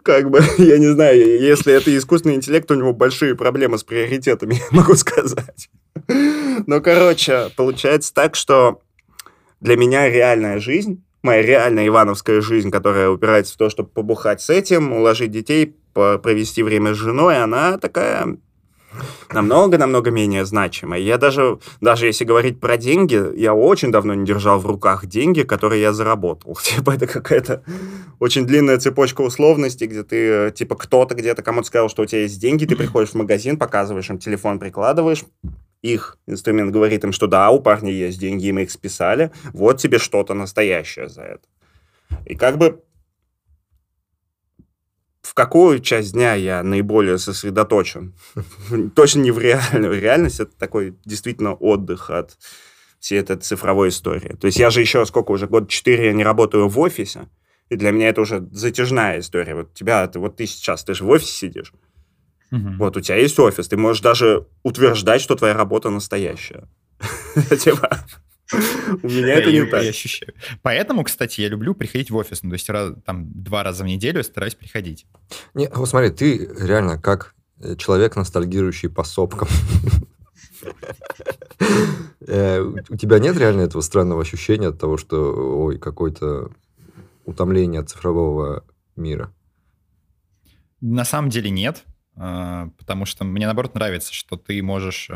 как 0.03 0.29
бы, 0.29 0.41
я 0.57 0.77
не 0.77 0.87
знаю, 0.87 1.41
если 1.41 1.73
это 1.73 1.95
искусственный 1.95 2.35
интеллект, 2.35 2.69
у 2.71 2.75
него 2.75 2.93
большие 2.93 3.35
проблемы 3.35 3.77
с 3.77 3.83
приоритетами, 3.83 4.61
могу 4.71 4.95
сказать. 4.95 5.69
Ну, 6.07 6.81
короче, 6.81 7.49
получается 7.55 8.13
так, 8.13 8.35
что 8.35 8.81
для 9.59 9.75
меня 9.75 10.09
реальная 10.09 10.59
жизнь, 10.59 11.03
моя 11.21 11.41
реальная 11.41 11.87
ивановская 11.87 12.41
жизнь, 12.41 12.71
которая 12.71 13.09
упирается 13.09 13.53
в 13.53 13.57
то, 13.57 13.69
чтобы 13.69 13.89
побухать 13.89 14.41
с 14.41 14.49
этим, 14.49 14.93
уложить 14.93 15.31
детей, 15.31 15.75
провести 15.93 16.63
время 16.63 16.93
с 16.93 16.97
женой, 16.97 17.41
она 17.41 17.77
такая 17.77 18.37
намного-намного 19.31 20.11
менее 20.11 20.45
значимая. 20.45 20.99
Я 20.99 21.17
даже, 21.17 21.59
даже 21.81 22.05
если 22.05 22.25
говорить 22.25 22.59
про 22.59 22.77
деньги, 22.77 23.37
я 23.37 23.53
очень 23.53 23.91
давно 23.91 24.13
не 24.13 24.25
держал 24.25 24.59
в 24.59 24.65
руках 24.65 25.05
деньги, 25.05 25.41
которые 25.41 25.81
я 25.81 25.93
заработал. 25.93 26.55
Типа 26.61 26.91
это 26.91 27.07
какая-то 27.07 27.63
очень 28.19 28.45
длинная 28.45 28.77
цепочка 28.77 29.21
условностей, 29.21 29.87
где 29.87 30.03
ты, 30.03 30.51
типа, 30.51 30.75
кто-то 30.75 31.15
где-то 31.15 31.41
кому-то 31.41 31.67
сказал, 31.67 31.89
что 31.89 32.03
у 32.03 32.05
тебя 32.05 32.21
есть 32.21 32.39
деньги, 32.39 32.65
ты 32.65 32.75
приходишь 32.75 33.09
в 33.09 33.15
магазин, 33.15 33.57
показываешь 33.57 34.09
им 34.09 34.19
телефон, 34.19 34.59
прикладываешь, 34.59 35.23
их 35.81 36.17
инструмент 36.27 36.71
говорит 36.71 37.03
им, 37.03 37.11
что 37.11 37.27
да, 37.27 37.49
у 37.51 37.59
парня 37.59 37.91
есть 37.91 38.19
деньги, 38.19 38.47
и 38.47 38.51
мы 38.51 38.63
их 38.63 38.71
списали, 38.71 39.31
вот 39.53 39.77
тебе 39.77 39.97
что-то 39.97 40.33
настоящее 40.33 41.07
за 41.07 41.21
это. 41.21 41.47
И 42.25 42.35
как 42.35 42.57
бы 42.57 42.81
в 45.21 45.33
какую 45.33 45.79
часть 45.79 46.13
дня 46.13 46.33
я 46.33 46.63
наиболее 46.63 47.17
сосредоточен? 47.17 48.13
Точно 48.95 49.19
не 49.19 49.31
в 49.31 49.39
реальную. 49.39 49.99
Реальность— 49.99 50.39
это 50.41 50.51
такой 50.57 50.97
действительно 51.05 51.53
отдых 51.53 52.09
от 52.09 52.37
всей 52.99 53.19
этой 53.19 53.37
цифровой 53.37 53.89
истории. 53.89 54.35
То 54.35 54.47
есть 54.47 54.59
я 54.59 54.69
же 54.69 54.81
еще 54.81 55.05
сколько 55.05 55.31
уже, 55.31 55.47
год 55.47 55.69
четыре 55.69 56.07
я 56.07 56.13
не 56.13 56.23
работаю 56.23 56.67
в 56.67 56.79
офисе, 56.79 57.29
и 57.69 57.75
для 57.75 57.91
меня 57.91 58.09
это 58.09 58.21
уже 58.21 58.47
затяжная 58.51 59.19
история. 59.19 59.55
Вот 59.55 59.73
тебя, 59.73 60.07
ты, 60.07 60.19
вот 60.19 60.37
ты 60.37 60.45
сейчас, 60.47 60.83
ты 60.83 60.93
же 60.93 61.03
в 61.03 61.09
офисе 61.09 61.31
сидишь, 61.33 61.73
Мгм. 62.51 62.77
вот 62.77 62.97
у 62.97 63.01
тебя 63.01 63.17
есть 63.17 63.37
офис, 63.39 63.67
ты 63.67 63.77
можешь 63.77 64.01
даже 64.01 64.47
утверждать, 64.63 65.21
что 65.21 65.35
твоя 65.35 65.53
работа 65.53 65.89
настоящая. 65.89 66.67
У 69.03 69.07
меня 69.07 69.35
это 69.35 69.51
не 69.51 69.65
так. 69.65 69.83
я 69.83 69.89
ощущаю. 69.89 70.33
Поэтому, 70.61 71.03
кстати, 71.03 71.41
я 71.41 71.49
люблю 71.49 71.75
приходить 71.75 72.09
в 72.09 72.15
офис. 72.15 72.41
Ну, 72.43 72.49
то 72.49 72.55
есть 72.55 72.69
раз- 72.69 72.93
там 73.05 73.29
два 73.31 73.63
раза 73.63 73.83
в 73.83 73.87
неделю 73.87 74.23
стараюсь 74.23 74.55
приходить. 74.55 75.05
Не, 75.53 75.69
вот 75.69 75.87
смотри, 75.87 76.09
ты 76.09 76.49
реально 76.59 76.97
как 76.97 77.35
э, 77.61 77.75
человек, 77.75 78.15
ностальгирующий 78.15 78.89
по 78.89 79.03
сопкам. 79.03 79.47
Э, 82.27 82.59
У 82.61 82.95
тебя 82.97 83.19
нет 83.19 83.37
реально 83.37 83.61
этого 83.61 83.81
странного 83.81 84.21
ощущения 84.21 84.67
от 84.67 84.79
того, 84.79 84.97
что, 84.97 85.17
ой, 85.63 85.79
какое-то 85.79 86.51
утомление 87.25 87.81
от 87.81 87.89
цифрового 87.89 88.65
мира? 88.95 89.33
На 90.81 91.05
самом 91.05 91.29
деле 91.29 91.49
нет, 91.49 91.83
а, 92.15 92.69
потому 92.77 93.05
что 93.05 93.23
мне, 93.23 93.45
наоборот, 93.45 93.75
нравится, 93.75 94.13
что 94.13 94.37
ты 94.37 94.61
можешь... 94.61 95.09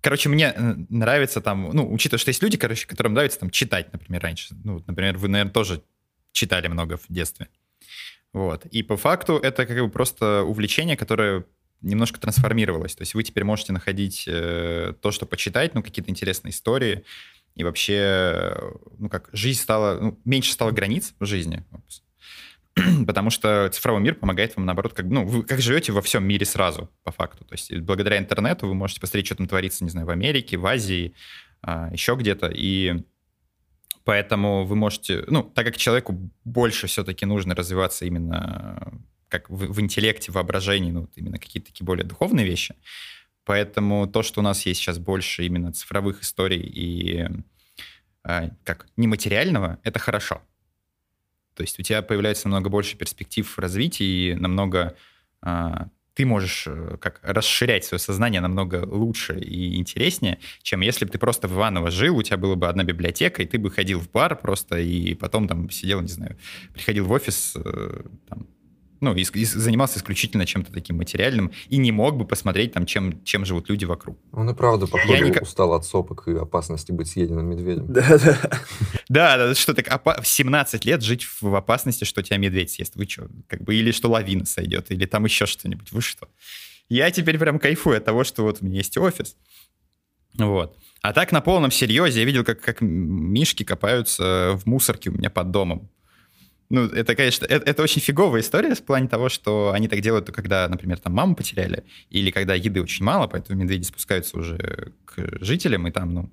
Короче, 0.00 0.28
мне 0.28 0.52
э, 0.54 0.74
нравится 0.88 1.40
там, 1.40 1.70
ну, 1.72 1.92
учитывая, 1.92 2.18
что 2.18 2.30
есть 2.30 2.42
люди, 2.42 2.56
короче, 2.56 2.86
которым 2.86 3.14
нравится 3.14 3.40
там 3.40 3.50
читать, 3.50 3.92
например, 3.92 4.22
раньше. 4.22 4.54
Ну, 4.64 4.82
например, 4.86 5.18
вы, 5.18 5.28
наверное, 5.28 5.52
тоже 5.52 5.82
читали 6.32 6.68
много 6.68 6.96
в 6.96 7.04
детстве. 7.08 7.48
Вот. 8.32 8.66
И 8.66 8.82
по 8.82 8.96
факту 8.96 9.36
это 9.36 9.66
как 9.66 9.78
бы 9.78 9.90
просто 9.90 10.42
увлечение, 10.42 10.96
которое 10.96 11.44
немножко 11.82 12.20
трансформировалось. 12.20 12.94
То 12.94 13.02
есть 13.02 13.14
вы 13.14 13.22
теперь 13.22 13.44
можете 13.44 13.72
находить 13.72 14.24
э, 14.26 14.94
то, 15.00 15.10
что 15.10 15.26
почитать, 15.26 15.74
ну, 15.74 15.82
какие-то 15.82 16.10
интересные 16.10 16.52
истории. 16.52 17.04
И 17.56 17.64
вообще, 17.64 17.94
э, 17.94 18.72
ну, 18.98 19.08
как 19.08 19.28
жизнь 19.32 19.60
стала... 19.60 19.98
Ну, 20.00 20.20
меньше 20.24 20.52
стало 20.52 20.70
границ 20.70 21.14
в 21.18 21.26
жизни. 21.26 21.64
Потому 23.06 23.30
что 23.30 23.68
цифровой 23.72 24.00
мир 24.00 24.14
помогает 24.14 24.56
вам, 24.56 24.66
наоборот, 24.66 24.94
как, 24.94 25.06
ну, 25.06 25.24
вы 25.24 25.42
как 25.42 25.60
живете 25.60 25.92
во 25.92 26.02
всем 26.02 26.24
мире 26.24 26.46
сразу, 26.46 26.90
по 27.04 27.12
факту. 27.12 27.44
То 27.44 27.54
есть 27.54 27.74
благодаря 27.78 28.18
интернету 28.18 28.66
вы 28.66 28.74
можете 28.74 29.00
посмотреть, 29.00 29.26
что 29.26 29.36
там 29.36 29.48
творится, 29.48 29.84
не 29.84 29.90
знаю, 29.90 30.06
в 30.06 30.10
Америке, 30.10 30.56
в 30.56 30.66
Азии, 30.66 31.14
а, 31.62 31.90
еще 31.92 32.14
где-то. 32.14 32.48
И 32.48 33.02
поэтому 34.04 34.64
вы 34.64 34.76
можете... 34.76 35.24
Ну, 35.28 35.42
так 35.42 35.66
как 35.66 35.76
человеку 35.76 36.30
больше 36.44 36.86
все-таки 36.86 37.26
нужно 37.26 37.54
развиваться 37.54 38.04
именно 38.04 38.92
как 39.28 39.48
в, 39.48 39.72
в 39.72 39.80
интеллекте, 39.80 40.32
воображении, 40.32 40.90
ну, 40.90 41.08
именно 41.16 41.38
какие-то 41.38 41.68
такие 41.68 41.84
более 41.84 42.04
духовные 42.04 42.44
вещи. 42.44 42.74
Поэтому 43.44 44.06
то, 44.06 44.22
что 44.22 44.40
у 44.40 44.42
нас 44.42 44.66
есть 44.66 44.80
сейчас 44.80 44.98
больше 44.98 45.44
именно 45.46 45.72
цифровых 45.72 46.22
историй 46.22 46.60
и 46.60 47.28
а, 48.22 48.50
как 48.64 48.86
нематериального, 48.96 49.78
это 49.82 49.98
хорошо. 49.98 50.42
То 51.60 51.64
есть 51.64 51.78
у 51.78 51.82
тебя 51.82 52.00
появляется 52.00 52.48
намного 52.48 52.70
больше 52.70 52.96
перспектив 52.96 53.58
развития 53.58 54.06
и 54.06 54.34
намного 54.34 54.96
а, 55.42 55.88
ты 56.14 56.24
можешь 56.24 56.64
э, 56.66 56.96
как 56.98 57.20
расширять 57.22 57.84
свое 57.84 57.98
сознание 57.98 58.40
намного 58.40 58.86
лучше 58.86 59.38
и 59.38 59.76
интереснее, 59.76 60.38
чем 60.62 60.80
если 60.80 61.04
бы 61.04 61.10
ты 61.10 61.18
просто 61.18 61.48
в 61.48 61.52
Иваново 61.52 61.90
жил, 61.90 62.16
у 62.16 62.22
тебя 62.22 62.38
была 62.38 62.56
бы 62.56 62.66
одна 62.66 62.82
библиотека, 62.82 63.42
и 63.42 63.46
ты 63.46 63.58
бы 63.58 63.70
ходил 63.70 64.00
в 64.00 64.10
бар 64.10 64.36
просто, 64.36 64.78
и 64.78 65.14
потом 65.14 65.48
там 65.48 65.68
сидел, 65.68 66.00
не 66.00 66.08
знаю, 66.08 66.38
приходил 66.72 67.04
в 67.04 67.12
офис, 67.12 67.52
э, 67.56 68.04
там, 68.26 68.46
ну, 69.00 69.14
и, 69.14 69.22
и 69.22 69.44
занимался 69.44 69.98
исключительно 69.98 70.46
чем-то 70.46 70.72
таким 70.72 70.96
материальным 70.96 71.52
и 71.68 71.78
не 71.78 71.92
мог 71.92 72.16
бы 72.16 72.26
посмотреть 72.26 72.72
там, 72.72 72.86
чем, 72.86 73.22
чем 73.24 73.44
живут 73.44 73.68
люди 73.68 73.84
вокруг. 73.84 74.18
Он 74.32 74.50
и 74.50 74.54
правда, 74.54 74.86
походу, 74.86 75.12
Я 75.12 75.20
не... 75.20 75.30
устал 75.38 75.72
от 75.72 75.84
сопок 75.84 76.28
и 76.28 76.32
опасности 76.32 76.92
быть 76.92 77.08
съеденным 77.08 77.46
медведем. 77.46 77.92
Да-да. 77.92 78.38
Да, 79.08 79.36
да, 79.36 79.54
что 79.54 79.74
так 79.74 80.02
в 80.22 80.26
17 80.26 80.84
лет 80.84 81.02
жить 81.02 81.26
в 81.40 81.54
опасности, 81.54 82.04
что 82.04 82.22
тебя 82.22 82.36
медведь 82.36 82.70
съест. 82.70 82.94
Вы 82.96 83.06
что? 83.06 83.28
Как 83.48 83.62
бы, 83.62 83.74
или 83.74 83.90
что 83.90 84.08
лавина 84.08 84.44
сойдет, 84.44 84.90
или 84.90 85.06
там 85.06 85.24
еще 85.24 85.46
что-нибудь. 85.46 85.90
Вы 85.92 86.00
что? 86.00 86.28
Я 86.88 87.10
теперь 87.10 87.38
прям 87.38 87.58
кайфую 87.58 87.96
от 87.96 88.04
того, 88.04 88.24
что 88.24 88.42
вот 88.42 88.58
у 88.60 88.66
меня 88.66 88.78
есть 88.78 88.96
офис. 88.98 89.36
Вот. 90.34 90.76
А 91.02 91.12
так 91.12 91.32
на 91.32 91.40
полном 91.40 91.70
серьезе 91.70 92.20
я 92.20 92.26
видел, 92.26 92.44
как, 92.44 92.60
как 92.60 92.80
мишки 92.80 93.64
копаются 93.64 94.58
в 94.62 94.66
мусорке 94.66 95.10
у 95.10 95.14
меня 95.14 95.30
под 95.30 95.50
домом. 95.50 95.88
Ну, 96.70 96.84
это, 96.86 97.16
конечно, 97.16 97.44
это, 97.46 97.68
это 97.68 97.82
очень 97.82 98.00
фиговая 98.00 98.42
история 98.42 98.74
в 98.76 98.82
плане 98.82 99.08
того, 99.08 99.28
что 99.28 99.72
они 99.74 99.88
так 99.88 100.00
делают, 100.00 100.30
когда, 100.30 100.68
например, 100.68 100.98
там 101.00 101.12
маму 101.12 101.34
потеряли, 101.34 101.84
или 102.10 102.30
когда 102.30 102.54
еды 102.54 102.80
очень 102.80 103.04
мало, 103.04 103.26
поэтому 103.26 103.60
медведи 103.60 103.82
спускаются 103.84 104.38
уже 104.38 104.92
к 105.04 105.44
жителям, 105.44 105.88
и 105.88 105.90
там, 105.90 106.14
ну, 106.14 106.30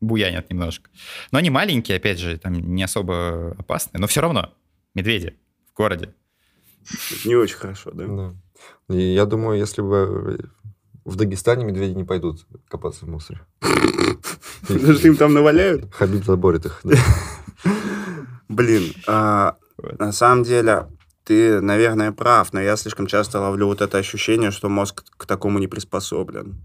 буянят 0.00 0.50
немножко. 0.50 0.90
Но 1.32 1.38
они 1.38 1.48
маленькие, 1.48 1.96
опять 1.96 2.18
же, 2.18 2.36
там 2.36 2.52
не 2.52 2.82
особо 2.82 3.56
опасные, 3.58 4.00
но 4.00 4.06
все 4.06 4.20
равно 4.20 4.52
медведи 4.94 5.38
в 5.72 5.76
городе. 5.76 6.14
Не 7.24 7.36
очень 7.36 7.56
хорошо, 7.56 7.90
да? 7.92 8.06
Да. 8.06 8.94
И 8.94 9.14
я 9.14 9.24
думаю, 9.24 9.58
если 9.58 9.80
бы 9.80 10.50
в 11.04 11.16
Дагестане 11.16 11.64
медведи 11.64 11.92
не 11.92 12.04
пойдут 12.04 12.46
копаться 12.68 13.06
в 13.06 13.08
мусоре. 13.08 13.40
Потому 14.68 14.92
что 14.92 15.08
им 15.08 15.16
там 15.16 15.32
наваляют? 15.32 15.92
Хабиб 15.92 16.24
заборет 16.24 16.66
их. 16.66 16.82
Блин, 18.48 18.92
а, 19.06 19.56
на 19.98 20.12
самом 20.12 20.44
деле, 20.44 20.86
ты, 21.24 21.60
наверное, 21.60 22.12
прав, 22.12 22.52
но 22.52 22.60
я 22.60 22.76
слишком 22.76 23.06
часто 23.06 23.40
ловлю 23.40 23.66
вот 23.66 23.80
это 23.80 23.98
ощущение, 23.98 24.50
что 24.50 24.68
мозг 24.68 25.04
к 25.16 25.26
такому 25.26 25.58
не 25.58 25.68
приспособлен. 25.68 26.60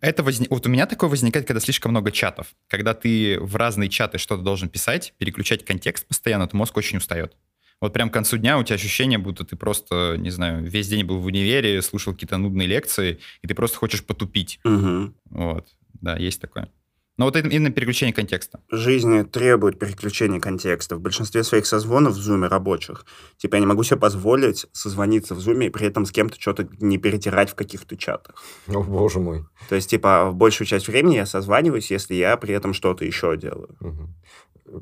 Это 0.00 0.22
возник... 0.22 0.50
Вот 0.50 0.66
у 0.66 0.70
меня 0.70 0.86
такое 0.86 1.10
возникает, 1.10 1.46
когда 1.46 1.60
слишком 1.60 1.90
много 1.90 2.10
чатов. 2.10 2.48
Когда 2.68 2.94
ты 2.94 3.38
в 3.40 3.56
разные 3.56 3.88
чаты 3.88 4.18
что-то 4.18 4.42
должен 4.42 4.68
писать, 4.68 5.14
переключать 5.18 5.64
контекст 5.64 6.06
постоянно, 6.06 6.48
то 6.48 6.56
мозг 6.56 6.76
очень 6.76 6.98
устает. 6.98 7.36
Вот 7.80 7.92
прям 7.92 8.08
к 8.08 8.14
концу 8.14 8.38
дня 8.38 8.58
у 8.58 8.64
тебя 8.64 8.76
ощущение, 8.76 9.18
будто 9.18 9.44
ты 9.44 9.54
просто, 9.54 10.16
не 10.18 10.30
знаю, 10.30 10.64
весь 10.64 10.88
день 10.88 11.04
был 11.04 11.18
в 11.18 11.26
универе, 11.26 11.82
слушал 11.82 12.14
какие-то 12.14 12.38
нудные 12.38 12.66
лекции, 12.66 13.18
и 13.42 13.48
ты 13.48 13.54
просто 13.54 13.76
хочешь 13.76 14.04
потупить. 14.04 14.60
Угу. 14.64 15.12
Вот. 15.30 15.68
Да, 16.00 16.16
есть 16.16 16.40
такое. 16.40 16.70
Но 17.18 17.24
вот 17.24 17.36
это 17.36 17.48
именно 17.48 17.70
переключение 17.70 18.12
контекста. 18.14 18.60
Жизнь 18.70 19.24
требует 19.30 19.78
переключения 19.78 20.38
контекста. 20.38 20.96
В 20.96 21.00
большинстве 21.00 21.44
своих 21.44 21.66
созвонов 21.66 22.12
в 22.12 22.16
зуме 22.16 22.48
рабочих. 22.48 23.06
Типа 23.38 23.54
я 23.54 23.60
не 23.60 23.66
могу 23.66 23.82
себе 23.84 23.96
позволить 23.98 24.66
созвониться 24.72 25.34
в 25.34 25.40
зуме 25.40 25.68
и 25.68 25.70
при 25.70 25.86
этом 25.86 26.04
с 26.04 26.12
кем-то 26.12 26.38
что-то 26.38 26.68
не 26.78 26.98
перетирать 26.98 27.50
в 27.50 27.54
каких-то 27.54 27.96
чатах. 27.96 28.36
О, 28.68 28.82
боже 28.82 29.18
мой. 29.20 29.44
То 29.68 29.76
есть, 29.76 29.88
типа, 29.88 30.30
большую 30.34 30.66
часть 30.66 30.88
времени 30.88 31.14
я 31.14 31.26
созваниваюсь, 31.26 31.90
если 31.90 32.14
я 32.14 32.36
при 32.36 32.54
этом 32.54 32.74
что-то 32.74 33.04
еще 33.04 33.36
делаю. 33.36 33.76
Мгм. 33.80 34.14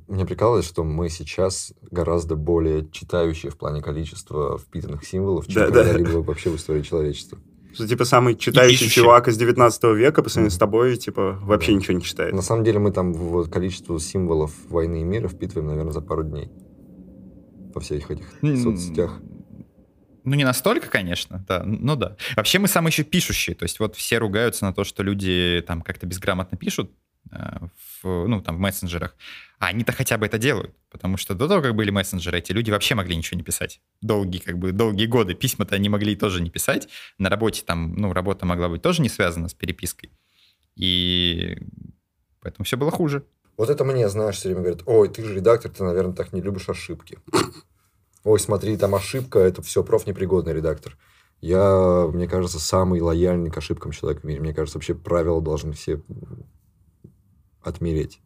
Мне 0.08 0.24
прикалывает, 0.24 0.64
что 0.64 0.82
мы 0.82 1.10
сейчас 1.10 1.72
гораздо 1.90 2.36
более 2.36 2.88
читающие 2.90 3.52
в 3.52 3.58
плане 3.58 3.82
количества 3.82 4.58
впитанных 4.58 5.04
символов, 5.04 5.46
чем 5.46 5.54
Да, 5.54 5.70
да. 5.70 5.84
когда-либо 5.84 6.18
вообще 6.18 6.50
в 6.50 6.56
истории 6.56 6.82
человечества. 6.82 7.38
Что, 7.74 7.88
типа, 7.88 8.04
самый 8.04 8.36
читающий 8.36 8.88
чувак 8.88 9.28
из 9.28 9.36
19 9.36 9.84
века 9.96 10.22
по 10.22 10.28
сравнению 10.30 10.52
с 10.54 10.58
тобой, 10.58 10.96
типа, 10.96 11.38
вообще 11.42 11.72
Да. 11.72 11.78
ничего 11.78 11.96
не 11.98 12.02
читает. 12.02 12.32
На 12.34 12.42
самом 12.42 12.64
деле 12.64 12.78
мы 12.78 12.92
там 12.92 13.12
вот 13.12 13.48
количество 13.50 13.98
символов 13.98 14.52
войны 14.68 15.00
и 15.00 15.04
мира 15.04 15.28
впитываем, 15.28 15.68
наверное, 15.68 15.92
за 15.92 16.00
пару 16.00 16.22
дней. 16.22 16.50
Во 17.74 17.80
всех 17.80 18.10
этих 18.10 18.26
соцсетях. 18.62 19.20
Ну, 20.22 20.34
не 20.36 20.44
настолько, 20.44 20.88
конечно, 20.88 21.44
да, 21.46 21.62
ну 21.66 21.96
да. 21.96 22.16
Вообще 22.34 22.58
мы 22.58 22.66
самые 22.66 22.90
еще 22.92 23.02
пишущие, 23.02 23.54
то 23.54 23.64
есть 23.64 23.78
вот 23.78 23.94
все 23.94 24.16
ругаются 24.18 24.64
на 24.64 24.72
то, 24.72 24.82
что 24.84 25.02
люди 25.02 25.62
там 25.66 25.82
как-то 25.82 26.06
безграмотно 26.06 26.56
пишут, 26.56 26.92
в, 27.30 28.26
ну, 28.26 28.40
там, 28.42 28.56
в 28.56 28.60
мессенджерах, 28.60 29.16
а 29.58 29.66
они-то 29.66 29.92
хотя 29.92 30.18
бы 30.18 30.26
это 30.26 30.38
делают, 30.38 30.74
потому 30.90 31.16
что 31.16 31.34
до 31.34 31.48
того, 31.48 31.62
как 31.62 31.74
были 31.74 31.90
мессенджеры, 31.90 32.38
эти 32.38 32.52
люди 32.52 32.70
вообще 32.70 32.94
могли 32.94 33.16
ничего 33.16 33.36
не 33.36 33.42
писать. 33.42 33.80
Долгие, 34.00 34.38
как 34.38 34.58
бы, 34.58 34.72
долгие 34.72 35.06
годы 35.06 35.34
письма-то 35.34 35.74
они 35.74 35.88
могли 35.88 36.16
тоже 36.16 36.42
не 36.42 36.50
писать, 36.50 36.88
на 37.18 37.28
работе 37.28 37.62
там, 37.64 37.94
ну, 37.96 38.12
работа 38.12 38.46
могла 38.46 38.68
быть 38.68 38.82
тоже 38.82 39.02
не 39.02 39.08
связана 39.08 39.48
с 39.48 39.54
перепиской, 39.54 40.10
и 40.76 41.58
поэтому 42.40 42.64
все 42.64 42.76
было 42.76 42.90
хуже. 42.90 43.24
Вот 43.56 43.70
это 43.70 43.84
мне, 43.84 44.08
знаешь, 44.08 44.36
все 44.36 44.48
время 44.48 44.62
говорят, 44.62 44.82
ой, 44.86 45.08
ты 45.08 45.24
же 45.24 45.34
редактор, 45.34 45.70
ты, 45.70 45.84
наверное, 45.84 46.14
так 46.14 46.32
не 46.32 46.40
любишь 46.40 46.68
ошибки. 46.68 47.18
Ой, 48.24 48.40
смотри, 48.40 48.76
там 48.78 48.94
ошибка, 48.94 49.38
это 49.38 49.60
все 49.60 49.84
профнепригодный 49.84 50.54
редактор. 50.54 50.96
Я, 51.42 52.08
мне 52.10 52.26
кажется, 52.26 52.58
самый 52.58 53.02
лояльный 53.02 53.50
к 53.50 53.58
ошибкам 53.58 53.92
человек 53.92 54.22
в 54.22 54.24
мире. 54.24 54.40
Мне 54.40 54.54
кажется, 54.54 54.78
вообще 54.78 54.94
правила 54.94 55.42
должны 55.42 55.74
все 55.74 56.00
отмереть. 57.64 58.20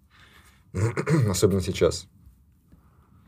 Особенно 1.29 1.61
сейчас. 1.61 2.09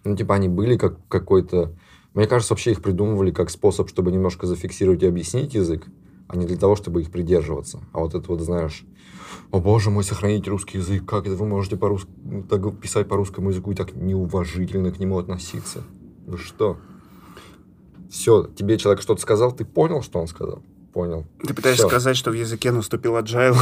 Ну, 0.04 0.16
типа, 0.16 0.34
они 0.34 0.48
были 0.48 0.76
как 0.76 1.06
какой-то... 1.08 1.76
Мне 2.14 2.26
кажется, 2.26 2.54
вообще 2.54 2.72
их 2.72 2.82
придумывали 2.82 3.30
как 3.30 3.50
способ, 3.50 3.88
чтобы 3.88 4.10
немножко 4.10 4.46
зафиксировать 4.46 5.02
и 5.02 5.06
объяснить 5.06 5.54
язык, 5.54 5.86
а 6.28 6.36
не 6.36 6.46
для 6.46 6.56
того, 6.56 6.74
чтобы 6.74 7.02
их 7.02 7.10
придерживаться. 7.10 7.80
А 7.92 8.00
вот 8.00 8.14
это 8.14 8.26
вот, 8.28 8.40
знаешь, 8.40 8.84
о 9.50 9.60
боже 9.60 9.90
мой, 9.90 10.04
сохранить 10.04 10.48
русский 10.48 10.78
язык, 10.78 11.04
как 11.06 11.26
это 11.26 11.36
вы 11.36 11.46
можете 11.46 11.76
по 11.76 11.98
так 12.48 12.80
писать 12.80 13.08
по 13.08 13.16
русскому 13.16 13.50
языку 13.50 13.72
и 13.72 13.74
так 13.74 13.94
неуважительно 13.94 14.90
к 14.90 14.98
нему 14.98 15.18
относиться? 15.18 15.82
Вы 16.26 16.38
что? 16.38 16.78
Все, 18.10 18.44
тебе 18.44 18.76
человек 18.78 19.02
что-то 19.02 19.20
сказал, 19.20 19.52
ты 19.52 19.64
понял, 19.64 20.02
что 20.02 20.20
он 20.20 20.26
сказал? 20.26 20.62
Понял. 20.92 21.24
Ты 21.46 21.54
пытаешься 21.54 21.82
Всё. 21.84 21.88
сказать, 21.88 22.16
что 22.16 22.30
в 22.30 22.34
языке 22.34 22.72
наступил 22.72 23.16
agile, 23.16 23.56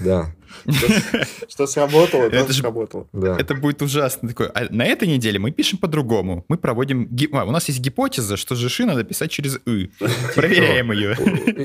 Да, 0.00 0.34
что 1.48 1.66
сработало, 1.66 2.24
Это 2.24 2.44
то 2.44 2.52
сработало. 2.52 3.06
да. 3.12 3.36
Это 3.38 3.54
будет 3.54 3.80
ужасно. 3.80 4.28
Такое. 4.28 4.48
А 4.54 4.66
на 4.70 4.84
этой 4.84 5.08
неделе 5.08 5.38
мы 5.38 5.50
пишем 5.50 5.78
по-другому. 5.78 6.44
Мы 6.48 6.58
проводим... 6.58 7.08
а, 7.32 7.44
у 7.44 7.50
нас 7.50 7.68
есть 7.68 7.80
гипотеза, 7.80 8.36
что 8.36 8.54
жиши 8.54 8.84
надо 8.84 9.02
писать 9.04 9.30
через 9.30 9.58
«ы». 9.66 9.90
Проверяем 10.34 10.92
ее. 10.92 11.16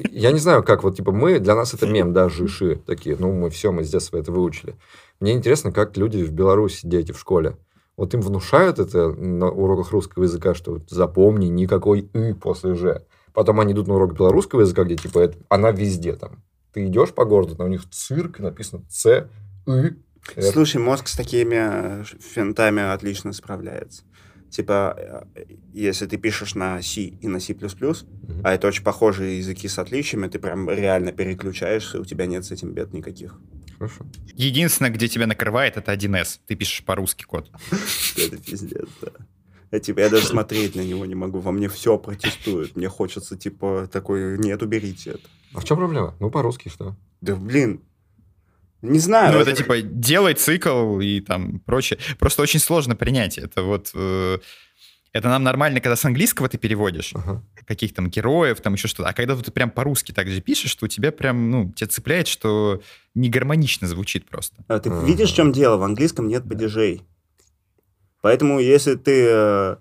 Я 0.11 0.31
не 0.31 0.39
знаю, 0.39 0.63
как 0.63 0.83
вот, 0.83 0.95
типа, 0.95 1.11
мы, 1.11 1.39
для 1.39 1.55
нас 1.55 1.73
это 1.73 1.85
мем, 1.85 2.13
да, 2.13 2.29
жиши 2.29 2.77
такие. 2.87 3.17
Ну, 3.19 3.33
мы 3.33 3.49
все, 3.49 3.71
мы 3.73 3.83
с 3.83 3.89
детства 3.89 4.17
это 4.17 4.31
выучили. 4.31 4.75
Мне 5.19 5.33
интересно, 5.33 5.73
как 5.73 5.97
люди 5.97 6.23
в 6.23 6.31
Беларуси, 6.31 6.87
дети 6.87 7.11
в 7.11 7.19
школе, 7.19 7.57
вот 7.97 8.13
им 8.13 8.21
внушают 8.21 8.79
это 8.79 9.09
на 9.11 9.49
уроках 9.49 9.91
русского 9.91 10.23
языка, 10.23 10.55
что 10.55 10.79
запомни, 10.87 11.47
никакой 11.47 12.09
«ы» 12.13 12.33
после 12.33 12.75
«ж». 12.75 13.01
Потом 13.39 13.61
они 13.61 13.71
идут 13.71 13.87
на 13.87 13.93
урок 13.93 14.15
белорусского 14.17 14.59
языка, 14.61 14.83
где, 14.83 14.97
типа, 14.97 15.19
это- 15.19 15.37
она 15.47 15.71
везде 15.71 16.13
там. 16.17 16.43
Ты 16.73 16.85
идешь 16.87 17.13
по 17.13 17.23
городу, 17.23 17.55
там 17.55 17.67
у 17.67 17.69
них 17.69 17.89
цирк, 17.89 18.41
и 18.41 18.43
написано 18.43 18.83
«ц». 18.89 19.29
Это- 19.65 20.51
Слушай, 20.51 20.81
мозг 20.81 21.07
с 21.07 21.15
такими 21.15 21.55
э, 21.55 22.03
финтами 22.19 22.81
отлично 22.93 23.31
справляется. 23.31 24.03
Типа, 24.51 25.25
э, 25.35 25.45
если 25.71 26.05
ты 26.05 26.17
пишешь 26.17 26.53
на 26.53 26.81
C 26.81 27.01
и 27.03 27.27
на 27.29 27.39
C++, 27.39 27.53
Мгм. 27.53 28.41
а 28.43 28.53
это 28.53 28.67
очень 28.67 28.83
похожие 28.83 29.37
языки 29.37 29.69
с 29.69 29.79
отличиями, 29.79 30.27
ты 30.27 30.37
прям 30.37 30.69
реально 30.69 31.13
переключаешься, 31.13 32.01
у 32.01 32.03
тебя 32.03 32.25
нет 32.25 32.43
с 32.43 32.51
этим 32.51 32.73
бед 32.73 32.91
никаких. 32.93 33.39
Хорошо. 33.77 34.05
Единственное, 34.35 34.91
где 34.91 35.07
тебя 35.07 35.27
накрывает, 35.27 35.77
это 35.77 35.93
1С. 35.93 36.41
Ты 36.45 36.55
пишешь 36.55 36.83
по-русски 36.83 37.23
код. 37.23 37.49
Это 38.17 38.35
пиздец, 38.37 38.89
да. 39.01 39.11
Я, 39.71 39.79
типа, 39.79 39.99
я 39.99 40.09
даже 40.09 40.25
смотреть 40.25 40.75
на 40.75 40.81
него 40.81 41.05
не 41.05 41.15
могу, 41.15 41.39
во 41.39 41.51
мне 41.51 41.69
все 41.69 41.97
протестует. 41.97 42.75
Мне 42.75 42.89
хочется, 42.89 43.37
типа, 43.37 43.87
такой, 43.91 44.37
нет, 44.39 44.63
уберите 44.63 45.11
это. 45.11 45.29
А 45.53 45.59
в 45.59 45.65
чем 45.65 45.77
проблема? 45.77 46.15
Ну, 46.19 46.31
по-русски 46.31 46.69
что? 46.69 46.95
Да, 47.21 47.35
блин, 47.35 47.81
не 48.81 48.99
знаю. 48.99 49.33
Ну, 49.33 49.39
это 49.39 49.53
типа 49.53 49.81
делай 49.81 50.33
цикл 50.33 50.99
и 50.99 51.19
там 51.21 51.59
прочее. 51.59 51.99
Просто 52.17 52.41
очень 52.41 52.59
сложно 52.59 52.95
принять. 52.95 53.37
Это 53.37 53.61
вот... 53.63 53.91
э, 53.93 54.39
Это 55.11 55.27
нам 55.27 55.43
нормально, 55.43 55.81
когда 55.81 55.95
с 55.95 56.05
английского 56.05 56.47
ты 56.49 56.57
переводишь 56.57 57.11
Ага. 57.15 57.43
каких 57.65 57.93
там 57.93 58.09
героев, 58.09 58.61
там 58.61 58.73
еще 58.75 58.87
что-то. 58.87 59.09
А 59.09 59.13
когда 59.13 59.35
вот 59.35 59.45
ты 59.45 59.51
прям 59.51 59.69
по-русски 59.69 60.11
так 60.13 60.27
же 60.29 60.39
пишешь, 60.41 60.71
что 60.71 60.85
у 60.85 60.87
тебя 60.87 61.11
прям, 61.11 61.51
ну, 61.51 61.71
тебя 61.73 61.87
цепляет, 61.87 62.27
что 62.27 62.81
не 63.15 63.29
гармонично 63.29 63.87
звучит 63.87 64.29
просто. 64.29 64.63
А 64.67 64.79
ты 64.79 64.89
Ага. 64.89 65.05
видишь, 65.05 65.31
в 65.31 65.35
чем 65.35 65.51
дело? 65.51 65.77
В 65.77 65.83
английском 65.83 66.27
нет 66.27 66.47
падежей. 66.47 67.01
Поэтому, 68.21 68.59
если 68.59 68.95
ты 68.95 69.27
э, 69.29 69.75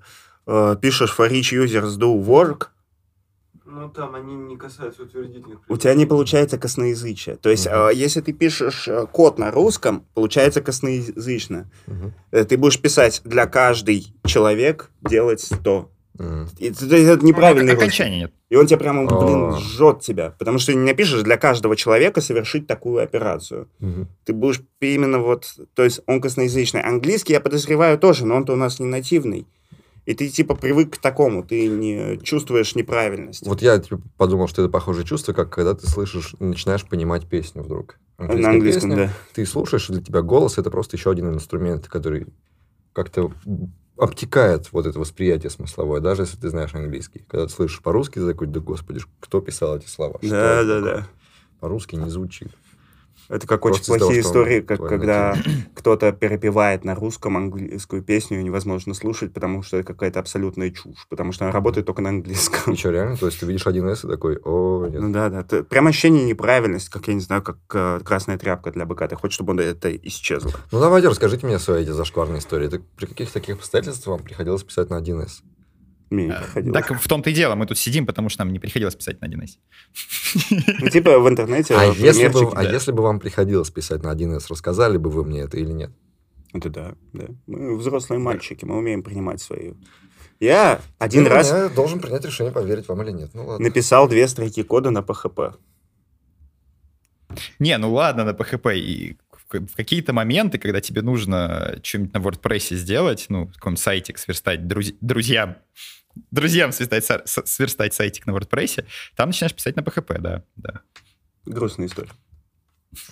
э, 0.47 0.77
пишешь 0.81 1.15
for 1.17 1.29
each 1.31 1.53
users 1.53 1.99
do 1.99 2.17
work, 2.25 2.69
Ну, 3.71 3.91
там 3.91 4.15
они 4.15 4.35
не 4.35 4.57
касаются 4.57 5.03
утвердительных. 5.03 5.59
У 5.69 5.77
тебя 5.77 5.95
не 5.95 6.07
получается 6.07 6.57
косноязычие. 6.57 7.37
То 7.37 7.51
есть, 7.51 7.67
э, 7.67 7.91
если 7.95 8.23
ты 8.23 8.33
пишешь 8.33 8.89
э, 8.89 9.07
код 9.13 9.39
на 9.39 9.51
русском, 9.51 10.05
получается 10.15 10.63
косноязычно. 10.63 11.71
Э, 12.31 12.45
Ты 12.45 12.57
будешь 12.57 12.81
писать 12.81 13.21
для 13.25 13.47
каждый 13.47 14.15
человек 14.25 14.91
делать 15.03 15.47
то. 15.63 15.91
Мгм. 16.19 16.49
И 16.59 16.67
это, 16.69 16.97
это 16.97 17.25
неправильный 17.25 17.73
русский. 17.73 17.87
Окончания 17.87 18.19
нет. 18.19 18.33
И 18.51 18.57
он 18.57 18.67
тебя 18.67 18.79
прямо, 18.79 19.07
блин, 19.07 19.57
жжет 19.57 20.01
тебя. 20.01 20.35
Потому 20.39 20.59
что 20.59 20.73
ты 20.73 20.79
не 20.79 20.85
напишешь 20.85 21.23
для 21.23 21.37
каждого 21.37 21.77
человека 21.77 22.21
совершить 22.21 22.67
такую 22.67 23.03
операцию. 23.03 23.69
Мгм. 23.79 24.09
Ты 24.25 24.33
будешь 24.33 24.61
именно 24.81 25.21
вот... 25.21 25.47
То 25.75 25.85
есть 25.85 26.01
он 26.07 26.21
косноязычный. 26.21 26.81
Английский, 26.81 27.33
я 27.33 27.41
подозреваю, 27.41 27.99
тоже, 27.99 28.27
но 28.27 28.37
он-то 28.37 28.53
у 28.53 28.57
нас 28.57 28.81
не 28.81 28.87
нативный. 28.87 29.47
И 30.07 30.15
ты 30.15 30.29
типа 30.31 30.55
привык 30.55 30.95
к 30.95 30.97
такому, 30.97 31.43
ты 31.43 31.69
не 31.69 32.19
чувствуешь 32.23 32.75
неправильность. 32.75 33.47
Вот 33.47 33.61
я 33.61 33.79
типа, 33.79 34.01
подумал, 34.17 34.49
что 34.49 34.63
это 34.63 34.71
похожее 34.73 35.05
чувство, 35.05 35.35
как 35.35 35.51
когда 35.51 35.75
ты 35.75 35.87
слышишь, 35.87 36.35
начинаешь 36.41 36.87
понимать 36.87 37.27
песню 37.29 37.63
вдруг. 37.63 37.99
Английская 38.17 38.43
на 38.43 38.55
английском, 38.55 38.91
песня, 38.91 39.07
да. 39.07 39.13
Ты 39.35 39.45
слушаешь, 39.45 39.91
и 39.91 39.93
для 39.93 40.03
тебя 40.03 40.23
голос 40.23 40.57
это 40.57 40.71
просто 40.71 40.97
еще 40.97 41.11
один 41.11 41.29
инструмент, 41.35 41.89
который 41.89 42.27
как-то 42.95 43.31
обтекает 43.99 44.73
вот 44.73 44.87
это 44.87 44.99
восприятие 44.99 45.51
смысловое, 45.51 46.01
даже 46.01 46.23
если 46.23 46.37
ты 46.37 46.49
знаешь 46.49 46.75
английский. 46.75 47.25
Когда 47.29 47.47
ты 47.47 47.53
слышишь 47.53 47.83
по-русски, 47.83 48.15
ты 48.15 48.27
такой, 48.27 48.47
да 48.47 48.61
господи, 48.61 49.01
кто 49.21 49.41
писал 49.41 49.77
эти 49.77 49.87
слова? 49.87 50.19
Да, 50.23 50.63
да, 50.63 50.81
такое?» 50.81 50.81
да. 50.83 51.07
По-русски 51.61 51.97
не 51.97 52.09
звучит. 52.09 52.49
Это 53.29 53.47
как 53.47 53.65
очень 53.67 53.85
Просто 53.85 53.93
из-за 53.93 54.05
плохие 54.05 54.23
того, 54.23 54.33
истории, 54.33 54.61
как 54.61 54.87
когда 54.87 55.37
кто-то 55.75 56.13
перепевает 56.13 56.85
на 56.85 56.95
русском 56.95 57.37
английскую 57.37 58.03
песню, 58.03 58.41
и 58.41 58.43
невозможно 58.43 58.95
слушать, 58.95 59.35
потому 59.35 59.63
что 59.63 59.77
это 59.77 59.93
какая-то 59.93 60.19
абсолютная 60.21 60.71
чушь, 60.71 61.07
потому 61.11 61.33
что 61.33 61.45
она 61.45 61.53
работает 61.53 61.87
только 61.87 62.01
на 62.01 62.09
английском. 62.09 62.73
И 62.73 62.77
что, 62.77 62.91
реально? 62.91 63.17
То 63.17 63.27
есть 63.27 63.39
ты 63.41 63.47
видишь 63.47 63.67
один 63.67 63.87
с 63.87 64.05
и 64.05 64.09
такой, 64.09 64.39
о, 64.43 64.87
нет. 64.87 65.01
Ну 65.01 65.13
да, 65.13 65.29
да. 65.29 65.43
Ты- 65.43 65.63
прям 65.63 65.87
ощущение 65.87 66.25
неправильности, 66.25 66.91
как, 66.91 67.07
я 67.09 67.15
не 67.15 67.21
знаю, 67.21 67.43
как 67.43 67.59
э, 67.75 68.01
красная 68.03 68.39
тряпка 68.39 68.71
для 68.71 68.87
быка. 68.87 69.07
Ты 69.09 69.17
хочешь, 69.17 69.35
чтобы 69.35 69.53
он 69.53 69.61
это 69.61 69.95
исчезло. 69.95 70.53
Ну 70.73 70.81
давайте, 70.81 71.09
расскажите 71.09 71.47
мне 71.47 71.59
свои 71.59 71.83
эти 71.83 71.91
зашкварные 71.91 72.39
истории. 72.39 72.67
Это 72.67 72.81
при 72.97 73.07
каких 73.07 73.31
таких 73.31 73.57
обстоятельствах 73.57 74.19
вам 74.19 74.25
приходилось 74.25 74.63
писать 74.63 74.89
на 74.89 75.01
1С? 75.01 75.43
Мне 76.11 76.27
не 76.27 76.33
А, 76.33 76.41
приходилось. 76.41 76.87
Так 76.87 77.01
в 77.01 77.09
том-то 77.09 77.31
и 77.31 77.33
дело, 77.35 77.55
мы 77.55 77.67
тут 77.67 77.79
сидим, 77.79 78.07
потому 78.07 78.29
что 78.29 78.45
нам 78.45 78.53
не 78.53 78.59
приходилось 78.59 78.95
писать 78.95 79.21
на 79.21 79.27
1С. 79.27 79.59
Ну, 80.81 80.89
типа 80.89 81.19
в 81.19 81.29
интернете 81.29 81.75
А 81.75 81.85
если, 81.85 82.29
бы, 82.29 82.51
а 82.55 82.65
если 82.65 82.93
бы 82.93 83.03
вам 83.03 83.21
приходилось 83.21 83.71
писать 83.71 84.03
на 84.03 84.13
1С, 84.15 84.47
рассказали 84.49 84.97
бы 84.97 85.11
вы 85.11 85.25
мне 85.25 85.41
это 85.41 85.59
или 85.59 85.71
нет? 85.73 85.91
Это 86.55 86.71
да, 86.71 86.95
да. 87.13 87.27
Мы 87.47 87.77
взрослые 87.77 88.19
мальчики, 88.19 88.65
мы 88.65 88.79
умеем 88.79 89.03
принимать 89.03 89.41
свои. 89.43 89.75
Я 90.41 90.81
один 90.99 91.25
Ну, 91.25 91.29
раз 91.31 91.51
Я 91.51 91.69
должен 91.69 92.01
принять 92.01 92.25
решение, 92.25 92.53
поверить 92.53 92.89
вам 92.89 93.03
или 93.03 93.11
нет. 93.11 93.31
Ну 93.35 93.47
ладно. 93.47 93.67
написал 93.67 94.09
две 94.09 94.27
строки 94.29 94.63
кода 94.63 94.91
на 94.91 95.01
PHP. 95.01 95.57
Не, 97.59 97.77
ну 97.79 97.93
ладно, 97.93 98.25
на 98.25 98.31
PHP. 98.31 98.79
И 98.79 99.17
в 99.33 99.61
в 99.67 99.77
какие-то 99.77 100.13
моменты, 100.13 100.59
когда 100.59 100.81
тебе 100.81 101.03
нужно 101.03 101.79
что-нибудь 101.83 102.13
на 102.15 102.19
WordPress 102.19 102.75
сделать, 102.77 103.27
ну, 103.31 103.47
какой-нибудь 103.47 103.83
сайтик 103.83 104.19
сверстать 104.19 104.61
друз- 104.61 104.95
друзьям, 105.01 105.57
друзьям 106.31 106.73
сверстать, 106.73 107.05
сверстать 107.27 107.95
сайтик 107.95 108.27
на 108.27 108.33
WordPress, 108.33 108.85
там 109.17 109.31
начинаешь 109.31 109.55
писать 109.55 109.77
на 109.77 109.81
PHP, 109.81 110.19
да. 110.21 110.43
да. 110.57 110.81
Грустная 111.45 111.87
история. 111.87 112.11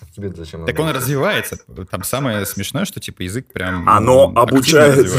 А 0.01 0.07
Тебе 0.15 0.33
зачем 0.35 0.65
Так 0.65 0.79
он 0.79 0.89
развивается. 0.89 1.59
Там 1.91 2.03
самое 2.03 2.47
смешное, 2.47 2.87
что 2.87 2.99
типа 2.99 3.23
язык 3.23 3.53
прям... 3.53 3.87
Оно 3.89 4.29
ну, 4.29 4.41
активно 4.41 4.85
обучается. 4.87 5.19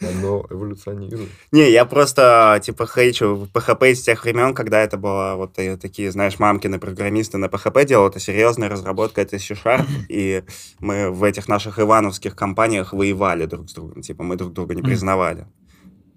Оно 0.00 0.46
эволюционирует. 0.50 1.30
Не, 1.52 1.70
я 1.70 1.84
просто, 1.84 2.60
типа, 2.62 2.86
хейчу 2.86 3.48
PHP 3.54 3.92
из 3.92 4.02
тех 4.02 4.24
времен, 4.24 4.54
когда 4.54 4.80
это 4.80 4.96
было 4.96 5.34
вот 5.36 5.56
э, 5.58 5.76
такие, 5.76 6.10
знаешь, 6.10 6.40
мамкины 6.40 6.80
программисты 6.80 7.38
на 7.38 7.46
PHP 7.46 7.86
делал, 7.86 8.08
это 8.08 8.18
серьезная 8.18 8.68
разработка, 8.68 9.20
это 9.20 9.38
C-Sharp, 9.38 9.86
и 10.08 10.42
мы 10.80 11.10
в 11.10 11.22
этих 11.22 11.46
наших 11.46 11.78
ивановских 11.78 12.34
компаниях 12.34 12.92
воевали 12.92 13.46
друг 13.46 13.70
с 13.70 13.74
другом, 13.74 14.02
типа, 14.02 14.24
мы 14.24 14.34
друг 14.34 14.52
друга 14.52 14.74
не 14.74 14.82
признавали. 14.82 15.46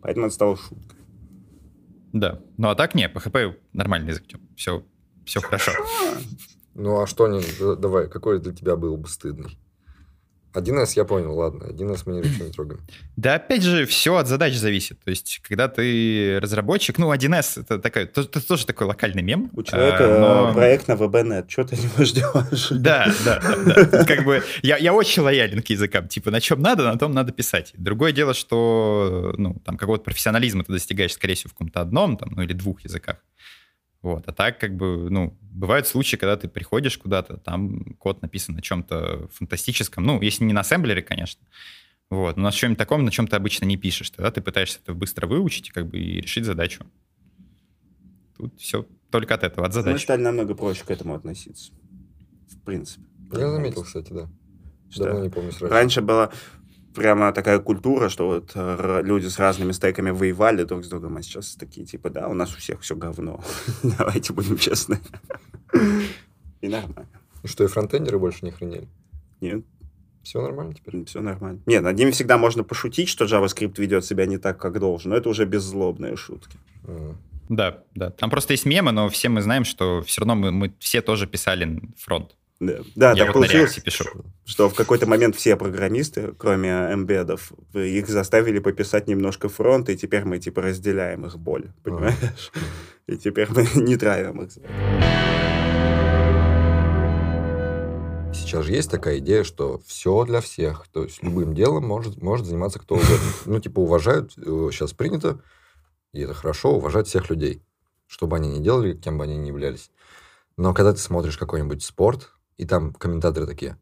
Поэтому 0.05 0.27
это 0.27 0.35
стало 0.35 0.55
шуткой. 0.55 0.99
Да. 2.13 2.39
Ну 2.57 2.69
а 2.69 2.75
так 2.75 2.93
не, 2.93 3.09
PHP 3.09 3.55
нормальный 3.73 4.09
язык. 4.09 4.23
Все, 4.55 4.83
все 5.25 5.41
хорошо. 5.41 5.71
Ну 6.75 7.01
а 7.01 7.07
что 7.07 7.27
не... 7.27 7.41
да- 7.59 7.75
Давай, 7.75 8.07
какой 8.07 8.39
для 8.39 8.53
тебя 8.53 8.75
был 8.75 8.97
бы 8.97 9.07
стыдный? 9.09 9.57
1С 10.57 10.93
я 10.95 11.05
понял, 11.05 11.33
ладно. 11.35 11.63
1С 11.71 12.03
мы 12.05 12.15
ничего 12.17 12.45
не 12.45 12.51
трогаем. 12.51 12.81
Да, 13.15 13.35
опять 13.35 13.63
же, 13.63 13.85
все 13.85 14.15
от 14.17 14.27
задач 14.27 14.53
зависит. 14.55 14.99
То 15.03 15.09
есть, 15.09 15.39
когда 15.47 15.67
ты 15.67 16.37
разработчик, 16.41 16.97
ну, 16.97 17.11
1С 17.13 17.61
это, 17.61 17.79
такая, 17.79 18.05
то- 18.07 18.21
это 18.21 18.45
тоже 18.45 18.65
такой 18.65 18.87
локальный 18.87 19.21
мем. 19.21 19.49
У 19.53 19.63
человека 19.63 19.97
а, 20.17 20.47
но- 20.47 20.53
проект 20.53 20.87
на 20.87 20.93
VB.net, 20.93 21.45
что 21.47 21.63
ты 21.63 21.77
не 21.97 22.05
ждешь? 22.05 22.69
Да, 22.71 23.07
да, 23.23 23.41
да, 23.65 24.03
Как 24.05 24.23
бы 24.25 24.43
я, 24.61 24.77
я 24.77 24.93
очень 24.93 25.21
лоялен 25.23 25.61
к 25.61 25.67
языкам. 25.69 26.07
Типа, 26.07 26.29
на 26.31 26.41
чем 26.41 26.61
надо, 26.61 26.83
на 26.83 26.97
том 26.97 27.13
надо 27.13 27.31
писать. 27.31 27.71
Другое 27.77 28.11
дело, 28.11 28.33
что 28.33 29.33
ну, 29.37 29.55
там 29.65 29.77
какого-то 29.77 30.03
профессионализма 30.03 30.63
ты 30.63 30.73
достигаешь, 30.73 31.13
скорее 31.13 31.35
всего, 31.35 31.49
в 31.49 31.53
каком-то 31.53 31.81
одном 31.81 32.17
там, 32.17 32.29
ну, 32.35 32.41
или 32.43 32.53
двух 32.53 32.81
языках. 32.83 33.17
Вот. 34.05 34.27
А 34.27 34.33
так, 34.33 34.59
как 34.59 34.75
бы, 34.75 35.09
ну, 35.09 35.35
бывают 35.41 35.87
случаи, 35.87 36.15
когда 36.15 36.37
ты 36.37 36.47
приходишь 36.47 36.95
куда-то, 36.95 37.37
там 37.37 37.95
код 37.97 38.21
написан 38.21 38.53
на 38.53 38.61
чем-то 38.61 39.29
фантастическом. 39.33 40.03
Ну, 40.03 40.21
если 40.21 40.43
не 40.43 40.53
на 40.53 40.59
ассемблере, 40.59 41.01
конечно. 41.01 41.41
Вот. 42.11 42.37
Но 42.37 42.43
на 42.43 42.51
чем-нибудь 42.51 42.77
таком, 42.77 43.03
на 43.03 43.09
чем 43.09 43.27
ты 43.27 43.35
обычно 43.35 43.65
не 43.65 43.77
пишешь. 43.77 44.11
Тогда 44.11 44.29
ты 44.29 44.43
пытаешься 44.43 44.77
это 44.83 44.93
быстро 44.93 45.25
выучить 45.25 45.69
и 45.69 45.71
как 45.71 45.87
бы 45.87 45.97
и 45.97 46.21
решить 46.21 46.45
задачу. 46.45 46.85
Тут 48.37 48.59
все 48.59 48.85
только 49.09 49.33
от 49.33 49.43
этого, 49.43 49.65
от 49.65 49.73
Мы 49.73 49.81
задач. 49.81 50.03
стали 50.03 50.21
намного 50.21 50.53
проще 50.53 50.83
к 50.83 50.91
этому 50.91 51.15
относиться. 51.15 51.73
В 52.47 52.59
принципе. 52.63 53.01
Я 53.33 53.49
заметил, 53.49 53.81
кстати, 53.81 54.13
да. 54.13 54.29
Что? 54.91 55.05
Давно 55.05 55.23
не 55.23 55.29
помню 55.31 55.51
сразу. 55.51 55.73
Раньше 55.73 56.01
была 56.03 56.31
прямо 56.95 57.31
такая 57.31 57.59
культура, 57.59 58.09
что 58.09 58.27
вот 58.27 58.51
э, 58.55 59.01
люди 59.03 59.27
с 59.27 59.37
разными 59.39 59.71
стейками 59.73 60.09
воевали 60.09 60.63
друг 60.63 60.83
с 60.83 60.87
другом, 60.89 61.17
а 61.17 61.21
сейчас 61.21 61.55
такие 61.55 61.85
типа, 61.85 62.09
да, 62.09 62.27
у 62.27 62.33
нас 62.33 62.53
у 62.55 62.57
всех 62.57 62.81
все 62.81 62.95
говно. 62.95 63.43
Давайте 63.83 64.33
будем 64.33 64.57
честны. 64.57 64.99
И 66.61 66.67
нормально. 66.67 67.07
И 67.43 67.47
что, 67.47 67.63
и 67.63 67.67
фронтендеры 67.67 68.17
больше 68.17 68.45
не 68.45 68.51
хренели? 68.51 68.87
Нет, 69.41 69.63
Все 70.23 70.41
нормально 70.41 70.73
теперь? 70.73 71.05
все 71.05 71.21
нормально. 71.21 71.61
Нет, 71.65 71.83
над 71.83 71.95
ними 71.97 72.11
всегда 72.11 72.37
можно 72.37 72.63
пошутить, 72.63 73.09
что 73.09 73.25
JavaScript 73.25 73.75
ведет 73.77 74.05
себя 74.05 74.25
не 74.25 74.37
так, 74.37 74.57
как 74.59 74.79
должен, 74.79 75.11
но 75.11 75.17
это 75.17 75.29
уже 75.29 75.45
беззлобные 75.45 76.15
шутки. 76.15 76.57
Да, 77.49 77.83
да. 77.93 78.09
Там 78.09 78.29
просто 78.31 78.53
есть 78.53 78.65
мемы, 78.65 78.91
но 78.91 79.07
все 79.09 79.29
мы 79.29 79.41
знаем, 79.41 79.65
что 79.65 80.01
все 80.01 80.21
равно 80.21 80.35
мы, 80.35 80.51
мы 80.51 80.73
все 80.79 81.01
тоже 81.01 81.27
писали 81.27 81.79
фронт. 81.97 82.35
Да, 82.59 82.77
да 82.95 83.09
Я 83.11 83.25
так 83.25 83.35
вот 83.35 83.41
получилось, 83.41 83.79
пишу. 83.83 84.05
что 84.45 84.69
в 84.69 84.75
какой-то 84.75 85.07
момент 85.07 85.35
все 85.35 85.57
программисты, 85.57 86.33
кроме 86.37 86.69
эмбедов, 86.69 87.51
их 87.73 88.07
заставили 88.07 88.59
пописать 88.59 89.07
немножко 89.07 89.49
фронт, 89.49 89.89
и 89.89 89.97
теперь 89.97 90.23
мы 90.23 90.39
типа 90.39 90.61
разделяем 90.61 91.25
их 91.25 91.37
боль, 91.37 91.71
понимаешь? 91.83 92.51
И 93.07 93.17
теперь 93.17 93.49
мы 93.51 93.67
не 93.75 93.97
травим 93.97 94.41
их. 94.41 94.51
Сейчас 98.33 98.65
же 98.65 98.71
есть 98.71 98.89
такая 98.89 99.19
идея, 99.19 99.43
что 99.43 99.81
все 99.85 100.23
для 100.23 100.39
всех. 100.39 100.87
То 100.91 101.03
есть 101.03 101.21
любым 101.23 101.53
делом 101.53 101.85
может, 101.85 102.21
может 102.21 102.45
заниматься 102.45 102.79
кто 102.79 102.95
угодно. 102.95 103.17
Ну, 103.45 103.59
типа, 103.59 103.79
уважают, 103.79 104.33
э, 104.37 104.69
сейчас 104.71 104.93
принято, 104.93 105.41
и 106.13 106.21
это 106.21 106.33
хорошо, 106.33 106.75
уважать 106.75 107.07
всех 107.07 107.29
людей. 107.29 107.61
Что 108.07 108.27
бы 108.27 108.37
они 108.37 108.47
ни 108.47 108.63
делали, 108.63 108.95
кем 108.95 109.17
бы 109.17 109.23
они 109.23 109.35
ни 109.37 109.47
являлись. 109.47 109.91
Но 110.57 110.73
когда 110.73 110.93
ты 110.93 110.99
смотришь 110.99 111.37
какой-нибудь 111.37 111.83
спорт, 111.83 112.31
и 112.57 112.65
там 112.65 112.93
комментаторы 112.93 113.45
такие, 113.45 113.77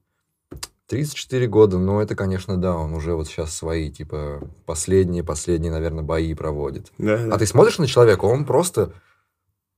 34 0.87 1.47
года, 1.47 1.77
ну, 1.79 2.01
это, 2.01 2.15
конечно, 2.15 2.57
да, 2.57 2.75
он 2.75 2.93
уже 2.93 3.15
вот 3.15 3.27
сейчас 3.27 3.55
свои, 3.55 3.89
типа, 3.89 4.47
последние, 4.65 5.23
последние, 5.23 5.71
наверное, 5.71 6.03
бои 6.03 6.33
проводит. 6.33 6.91
Да, 6.97 7.17
да. 7.17 7.35
А 7.35 7.37
ты 7.37 7.45
смотришь 7.45 7.79
на 7.79 7.87
человека, 7.87 8.25
он 8.25 8.45
просто 8.45 8.93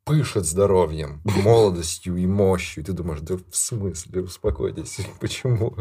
пышет 0.03 0.45
здоровьем, 0.45 1.21
молодостью 1.23 2.17
и 2.17 2.25
мощью. 2.25 2.83
И 2.83 2.85
ты 2.85 2.93
думаешь, 2.93 3.21
да 3.21 3.37
в 3.37 3.55
смысле, 3.55 4.21
успокойтесь, 4.21 4.99
почему? 5.19 5.75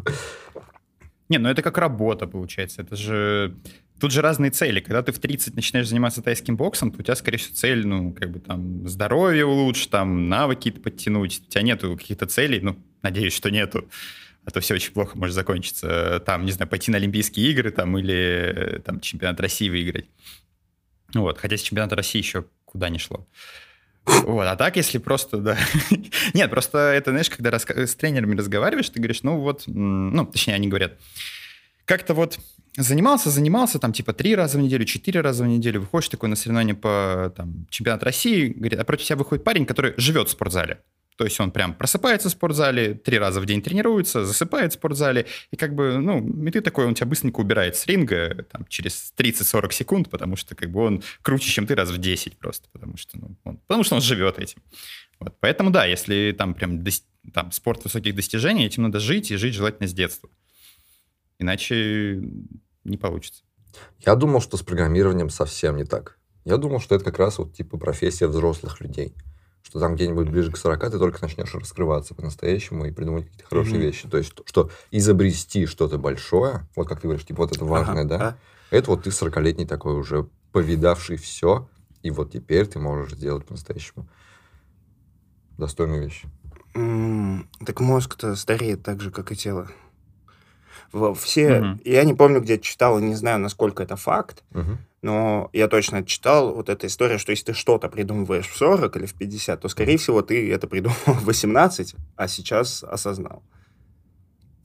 Не, 1.29 1.39
ну 1.39 1.49
это 1.49 1.63
как 1.63 1.79
работа, 1.79 2.27
получается. 2.27 2.83
Это 2.83 2.97
же... 2.97 3.57
Тут 4.01 4.11
же 4.11 4.23
разные 4.23 4.51
цели. 4.51 4.81
Когда 4.81 5.03
ты 5.03 5.13
в 5.13 5.19
30 5.21 5.55
начинаешь 5.55 5.89
заниматься 5.89 6.21
тайским 6.21 6.57
боксом, 6.57 6.91
то 6.91 6.99
у 6.99 7.03
тебя, 7.03 7.15
скорее 7.15 7.39
всего, 7.39 7.55
цель, 7.55 7.87
ну, 7.87 8.13
как 8.13 8.31
бы 8.31 8.41
там 8.41 8.87
здоровье 8.89 9.47
улучшить, 9.47 9.91
там 9.91 10.29
навыки 10.29 10.71
подтянуть. 10.73 11.43
У 11.47 11.51
тебя 11.51 11.63
нету 11.63 11.97
каких-то 11.97 12.27
целей, 12.27 12.61
ну, 12.61 12.77
надеюсь, 13.05 13.35
что 13.35 13.51
нету. 13.51 13.89
А 14.45 14.51
то 14.51 14.61
все 14.61 14.75
очень 14.75 14.93
плохо 14.93 15.17
может 15.17 15.35
закончиться. 15.35 16.23
Там, 16.27 16.45
не 16.45 16.53
знаю, 16.53 16.69
пойти 16.69 16.91
на 16.91 16.99
Олимпийские 16.99 17.51
игры 17.51 17.71
там 17.71 17.97
или 17.97 18.15
э, 18.15 18.79
там 18.81 19.01
чемпионат 19.01 19.41
России 19.41 19.71
выиграть. 19.71 20.07
Вот, 21.15 21.39
хотя 21.39 21.57
с 21.57 21.63
чемпионата 21.63 21.97
России 21.97 22.19
еще 22.19 22.45
куда 22.65 22.89
не 22.89 22.99
шло. 22.99 23.27
Вот, 24.05 24.47
а 24.47 24.57
так, 24.57 24.77
если 24.77 24.99
просто, 24.99 25.39
да. 25.39 25.57
Нет, 26.35 26.51
просто 26.51 26.79
это, 26.79 27.11
знаешь, 27.11 27.31
когда 27.31 27.51
раска- 27.51 27.87
с 27.87 27.95
тренерами 27.95 28.37
разговариваешь, 28.37 28.91
ты 28.91 29.01
говоришь, 29.01 29.23
ну 29.23 29.39
вот, 29.39 29.63
ну, 29.67 30.27
точнее, 30.27 30.55
они 30.55 30.69
говорят, 30.69 30.99
как-то 31.87 32.13
вот 32.13 32.39
занимался, 32.77 33.31
занимался, 33.31 33.79
там, 33.79 33.93
типа, 33.93 34.13
три 34.13 34.35
раза 34.35 34.59
в 34.59 34.61
неделю, 34.61 34.85
четыре 34.85 35.21
раза 35.21 35.45
в 35.45 35.47
неделю, 35.47 35.81
выходишь 35.81 36.09
такой 36.09 36.29
на 36.29 36.37
соревнования 36.37 36.75
по, 36.75 37.33
там, 37.37 37.67
чемпионат 37.71 38.03
России, 38.03 38.49
говорит, 38.49 38.79
а 38.79 38.85
против 38.85 39.07
тебя 39.07 39.17
выходит 39.17 39.45
парень, 39.45 39.65
который 39.65 39.95
живет 39.97 40.29
в 40.29 40.33
спортзале. 40.33 40.81
То 41.17 41.25
есть 41.25 41.39
он 41.39 41.53
прям 41.53 41.75
просыпается 41.75 42.29
в 42.29 42.33
спортзале, 42.33 42.95
три 42.95 43.19
раза 43.19 43.41
в 43.41 43.47
день 43.47 43.63
тренируется, 43.63 44.25
засыпает 44.25 44.73
в 44.73 44.75
спортзале, 44.75 45.27
и 45.53 45.57
как 45.57 45.75
бы, 45.75 45.99
ну, 45.99 46.47
и 46.47 46.51
ты 46.51 46.61
такой, 46.61 46.87
он 46.87 46.95
тебя 46.95 47.07
быстренько 47.07 47.41
убирает 47.41 47.77
с 47.77 47.87
ринга 47.87 48.45
там, 48.51 48.67
через 48.69 49.13
30-40 49.17 49.73
секунд, 49.73 50.11
потому 50.11 50.35
что 50.35 50.57
как 50.57 50.71
бы 50.71 50.81
он 50.81 51.03
круче, 51.23 51.51
чем 51.51 51.67
ты 51.67 51.77
раз 51.77 51.91
в 51.91 51.99
10 51.99 52.37
просто, 52.39 52.69
потому 52.73 52.97
что, 52.97 53.17
ну, 53.19 53.37
он, 53.45 53.59
потому 53.59 53.85
что 53.85 53.95
он 53.95 54.01
живет 54.01 54.39
этим. 54.41 54.61
Вот. 55.21 55.37
Поэтому 55.39 55.71
да, 55.71 55.85
если 55.85 56.35
там 56.37 56.55
прям 56.55 56.85
там, 57.33 57.53
спорт 57.53 57.85
высоких 57.85 58.15
достижений, 58.17 58.67
этим 58.67 58.83
надо 58.83 58.99
жить, 58.99 59.31
и 59.31 59.37
жить 59.37 59.55
желательно 59.55 59.89
с 59.89 59.93
детства. 59.93 60.29
Иначе 61.39 62.21
не 62.83 62.97
получится. 62.97 63.45
Я 64.01 64.15
думал, 64.17 64.41
что 64.41 64.57
с 64.57 64.63
программированием 64.63 65.31
совсем 65.31 65.77
не 65.77 65.85
так. 65.85 66.19
Я 66.45 66.59
думал, 66.59 66.81
что 66.81 66.95
это 66.95 67.05
как 67.05 67.19
раз 67.19 67.39
вот 67.39 67.55
типа 67.55 67.79
профессия 67.79 68.27
взрослых 68.27 68.81
людей. 68.81 69.15
Что 69.65 69.81
там 69.81 69.95
где-нибудь 69.97 70.29
ближе 70.29 70.53
к 70.53 70.57
40 70.59 70.91
ты 70.91 70.99
только 70.99 71.23
начнешь 71.23 71.55
раскрываться 71.55 72.15
по-настоящему 72.15 72.85
и 72.85 72.91
придумать 72.93 73.25
какие-то 73.25 73.49
хорошие 73.49 73.79
Мгм. 73.79 73.83
вещи. 73.87 74.09
То 74.09 74.19
есть, 74.19 74.35
что 74.45 74.71
изобрести 74.91 75.65
что-то 75.67 75.99
большое, 75.99 76.69
вот 76.77 76.87
как 76.87 77.01
ты 77.01 77.09
говоришь, 77.09 77.27
типа 77.27 77.45
вот 77.45 77.53
это 77.57 77.65
важное, 77.65 78.03
Ага, 78.03 78.09
да, 78.19 78.29
а? 78.29 78.39
это 78.77 78.91
вот 78.91 79.05
ты 79.05 79.11
40-летний 79.11 79.67
такой 79.67 79.95
уже 79.95 80.29
повидавший 80.53 81.17
все, 81.17 81.69
и 82.03 82.11
вот 82.11 82.33
теперь 82.33 82.67
ты 82.67 82.79
можешь 82.79 83.15
сделать 83.15 83.47
по-настоящему 83.47 84.07
достойную 85.57 86.03
вещь. 86.05 86.25
М, 86.75 87.49
Так 87.65 87.81
мозг-то 87.81 88.37
стареет 88.37 88.83
так 88.83 89.01
же, 89.01 89.11
как 89.11 89.33
и 89.33 89.37
тело. 89.37 89.69
Все, 91.17 91.61
Мгм. 91.61 91.81
я 91.85 92.05
не 92.05 92.15
помню, 92.15 92.41
где 92.41 92.59
читал, 92.59 92.99
и 92.99 93.03
не 93.03 93.15
знаю, 93.15 93.41
насколько 93.41 93.83
это 93.83 93.97
факт, 93.97 94.45
Мгм. 94.53 94.79
но 95.03 95.51
я 95.53 95.67
точно 95.67 96.05
читал 96.05 96.55
вот 96.55 96.69
эта 96.69 96.87
история, 96.87 97.19
что 97.19 97.33
если 97.33 97.47
ты 97.47 97.53
что-то 97.55 97.89
придумываешь 97.89 98.47
в 98.47 98.57
40 98.57 98.97
или 98.97 99.07
в 99.07 99.15
50, 99.15 99.61
то, 99.61 99.69
скорее 99.69 99.97
всего, 99.97 100.23
ты 100.23 100.53
это 100.53 100.69
придумал 100.69 100.97
в 101.07 101.25
18, 101.25 101.97
а 102.17 102.29
сейчас 102.29 102.85
осознал. 102.85 103.43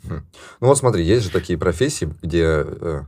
Ну 0.03 0.21
вот 0.67 0.77
смотри, 0.77 1.03
есть 1.03 1.25
же 1.25 1.31
такие 1.31 1.57
профессии, 1.59 2.13
где 2.21 2.63
э, 2.65 3.01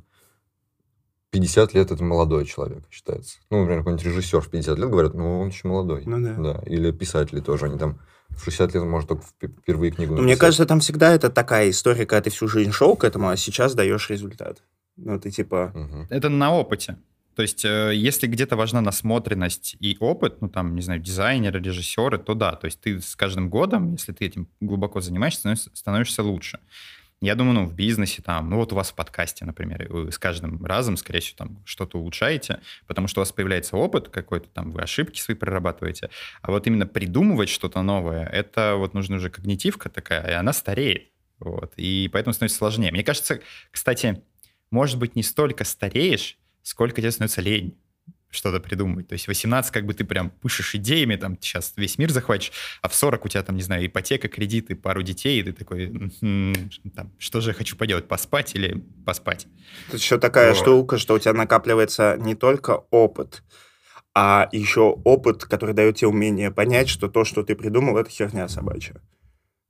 50 1.32 1.74
лет 1.74 1.92
это 1.92 2.04
молодой 2.04 2.46
человек 2.46 2.84
считается. 2.90 3.38
Ну, 3.50 3.60
например, 3.60 3.80
какой-нибудь 3.80 4.06
режиссер 4.06 4.42
в 4.42 4.50
50 4.50 4.78
лет 4.78 4.90
говорят, 4.90 5.14
ну, 5.14 5.42
он 5.42 5.48
еще 5.50 5.68
молодой. 5.68 6.04
Ну 6.06 6.20
да. 6.20 6.34
Да. 6.54 6.62
Или 6.66 6.92
писатели 6.92 7.40
тоже, 7.40 7.68
они 7.68 7.78
там 7.80 8.00
в 8.36 8.44
60 8.44 8.74
лет, 8.74 8.84
может, 8.84 9.10
только 9.10 9.24
вп- 9.24 9.52
впервые 9.62 9.92
книгу 9.92 10.14
Но 10.16 10.22
мне 10.22 10.32
написать. 10.32 10.40
кажется, 10.42 10.66
там 10.66 10.80
всегда 10.80 11.14
это 11.14 11.30
такая 11.30 11.70
история, 11.70 12.06
когда 12.06 12.22
ты 12.22 12.30
всю 12.30 12.48
жизнь 12.48 12.72
шел 12.72 12.96
к 12.96 13.04
этому, 13.04 13.30
а 13.30 13.38
сейчас 13.38 13.76
даешь 13.76 14.10
результат. 14.10 14.64
Ну, 14.98 15.20
ты 15.20 15.32
типа... 15.32 15.72
Мгм. 15.74 16.08
Это 16.10 16.30
на 16.30 16.54
опыте. 16.54 16.98
То 17.36 17.44
есть, 17.44 17.64
э, 17.64 17.92
если 17.96 18.28
где-то 18.28 18.56
важна 18.58 18.82
насмотренность 18.82 19.78
и 19.80 19.96
опыт, 20.00 20.42
ну, 20.42 20.50
там, 20.50 20.76
не 20.76 20.82
знаю, 20.82 21.00
дизайнеры, 21.00 21.62
режиссеры, 21.62 22.18
то 22.18 22.34
да. 22.34 22.54
То 22.54 22.66
есть 22.66 22.82
ты 22.82 23.00
с 23.00 23.16
каждым 23.16 23.50
годом, 23.50 23.94
если 23.94 24.12
ты 24.12 24.26
этим 24.26 24.48
глубоко 24.60 25.00
занимаешься, 25.02 25.56
становишься 25.74 26.24
лучше. 26.24 26.60
Я 27.22 27.36
думаю, 27.36 27.54
ну, 27.54 27.66
в 27.66 27.76
бизнесе 27.76 28.24
там, 28.24 28.50
ну, 28.50 28.56
вот 28.56 28.74
у 28.74 28.76
вас 28.76 28.90
в 28.90 28.96
подкасте, 28.96 29.46
например, 29.46 29.88
вы 29.90 30.12
с 30.12 30.18
каждым 30.18 30.66
разом, 30.66 30.98
скорее 30.98 31.20
всего, 31.20 31.38
там 31.38 31.62
что-то 31.66 32.00
улучшаете, 32.00 32.62
потому 32.88 33.08
что 33.08 33.20
у 33.20 33.22
вас 33.22 33.32
появляется 33.32 33.78
опыт 33.78 34.10
какой-то, 34.10 34.50
там, 34.50 34.72
вы 34.72 34.82
ошибки 34.82 35.20
свои 35.20 35.38
прорабатываете. 35.38 36.10
А 36.42 36.50
вот 36.50 36.66
именно 36.66 36.88
придумывать 36.88 37.50
что-то 37.50 37.84
новое, 37.84 38.26
это 38.26 38.74
вот 38.76 38.96
нужна 38.96 39.18
уже 39.18 39.30
когнитивка 39.30 39.90
такая, 39.90 40.28
и 40.32 40.34
она 40.34 40.52
стареет. 40.52 41.12
Вот. 41.38 41.74
И 41.78 42.10
поэтому 42.12 42.34
становится 42.34 42.58
сложнее. 42.58 42.92
Мне 42.92 43.04
кажется, 43.04 43.42
кстати, 43.70 44.24
может 44.72 44.98
быть, 44.98 45.16
не 45.16 45.22
столько 45.22 45.64
стареешь, 45.64 46.40
сколько 46.64 47.02
тебе 47.02 47.12
становится 47.12 47.42
лень 47.42 47.78
что-то 48.32 48.60
придумать. 48.60 49.08
То 49.08 49.14
есть 49.14 49.28
18 49.28 49.72
как 49.72 49.86
бы 49.86 49.94
ты 49.94 50.04
прям 50.04 50.30
пышешь 50.30 50.74
идеями, 50.76 51.16
там 51.18 51.38
сейчас 51.40 51.74
весь 51.76 51.98
мир 51.98 52.10
захватишь, 52.12 52.52
а 52.82 52.88
в 52.90 52.96
40 52.96 53.26
у 53.26 53.28
тебя 53.28 53.44
там, 53.44 53.56
не 53.56 53.62
знаю, 53.62 53.86
ипотека, 53.86 54.28
кредиты, 54.28 54.76
пару 54.76 55.04
детей, 55.04 55.40
и 55.40 55.44
ты 55.44 55.52
такой, 55.54 56.10
«М, 56.22 56.54
там, 56.96 57.12
что 57.20 57.42
же 57.42 57.50
я 57.52 57.54
хочу 57.54 57.76
поделать, 57.76 58.08
поспать 58.08 58.56
или 58.56 58.84
поспать? 59.06 59.48
Тут 59.92 60.00
еще 60.00 60.18
такая 60.18 60.54
Вот. 60.54 60.62
штука, 60.62 60.98
что 60.98 61.14
у 61.14 61.20
тебя 61.20 61.34
накапливается 61.34 62.18
не 62.18 62.36
только 62.36 62.84
опыт, 62.90 63.44
а 64.14 64.50
еще 64.52 65.00
опыт, 65.04 65.46
который 65.46 65.74
дает 65.76 65.98
тебе 65.98 66.08
умение 66.08 66.52
понять, 66.52 66.90
что 66.90 67.08
то, 67.08 67.24
что 67.24 67.44
ты 67.44 67.56
придумал, 67.56 67.98
это 67.98 68.10
херня 68.10 68.48
собачья. 68.48 68.96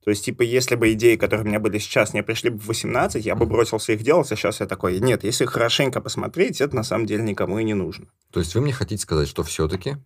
То 0.04 0.10
есть, 0.10 0.24
типа, 0.24 0.42
если 0.42 0.74
бы 0.74 0.92
идеи, 0.92 1.14
которые 1.14 1.44
у 1.44 1.48
меня 1.48 1.60
были 1.60 1.78
сейчас, 1.78 2.12
не 2.12 2.22
пришли 2.24 2.50
бы 2.50 2.58
в 2.58 2.66
18, 2.66 3.24
я 3.24 3.36
бы 3.36 3.46
бросился 3.46 3.92
их 3.92 4.02
делать, 4.02 4.30
а 4.32 4.36
сейчас 4.36 4.58
я 4.60 4.66
такой, 4.66 4.98
нет, 4.98 5.22
если 5.22 5.44
хорошенько 5.44 6.00
посмотреть, 6.00 6.60
это 6.60 6.74
на 6.74 6.82
самом 6.82 7.06
деле 7.06 7.22
никому 7.22 7.58
и 7.60 7.64
не 7.64 7.74
нужно. 7.74 8.06
То 8.32 8.40
есть 8.40 8.54
вы 8.54 8.62
мне 8.62 8.72
хотите 8.72 9.00
сказать, 9.00 9.28
что 9.28 9.44
все-таки 9.44 9.96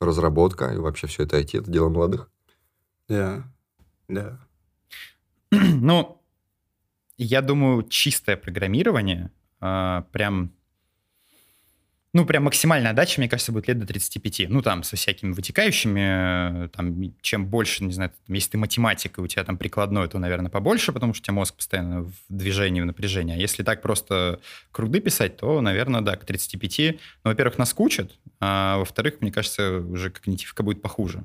разработка 0.00 0.66
и 0.72 0.76
вообще 0.76 1.08
все 1.08 1.24
это 1.24 1.40
IT, 1.40 1.58
это 1.58 1.70
дело 1.70 1.88
молодых? 1.88 2.30
Да, 3.08 3.44
да. 4.08 4.38
Ну, 5.50 6.22
я 7.18 7.42
думаю, 7.42 7.82
чистое 7.82 8.36
программирование 8.36 9.32
а, 9.60 10.02
прям... 10.12 10.52
Ну, 12.12 12.26
прям 12.26 12.44
максимальная 12.44 12.90
отдача, 12.90 13.20
мне 13.20 13.28
кажется, 13.28 13.52
будет 13.52 13.68
лет 13.68 13.78
до 13.78 13.86
35. 13.86 14.48
Ну, 14.48 14.62
там, 14.62 14.82
со 14.82 14.96
всякими 14.96 15.32
вытекающими, 15.32 16.64
э, 16.64 16.68
там, 16.70 17.14
чем 17.20 17.46
больше, 17.46 17.84
не 17.84 17.92
знаю, 17.92 18.10
там, 18.26 18.34
если 18.34 18.50
ты 18.50 18.58
математик, 18.58 19.18
и 19.18 19.20
у 19.20 19.28
тебя 19.28 19.44
там 19.44 19.56
прикладной, 19.56 20.08
то, 20.08 20.18
наверное, 20.18 20.50
побольше, 20.50 20.92
потому 20.92 21.14
что 21.14 21.22
у 21.22 21.24
тебя 21.24 21.34
мозг 21.34 21.54
постоянно 21.54 22.02
в 22.02 22.12
движении, 22.28 22.80
в 22.80 22.84
напряжении. 22.84 23.36
А 23.36 23.38
если 23.38 23.62
так 23.62 23.80
просто 23.80 24.40
круды 24.72 25.00
писать, 25.00 25.36
то, 25.36 25.60
наверное, 25.60 26.00
да, 26.00 26.16
к 26.16 26.24
35. 26.24 26.96
Ну, 27.22 27.30
во-первых, 27.30 27.58
наскучат, 27.58 28.18
а 28.40 28.78
во-вторых, 28.78 29.20
мне 29.20 29.30
кажется, 29.30 29.78
уже 29.78 30.10
когнитивка 30.10 30.64
будет 30.64 30.82
похуже. 30.82 31.24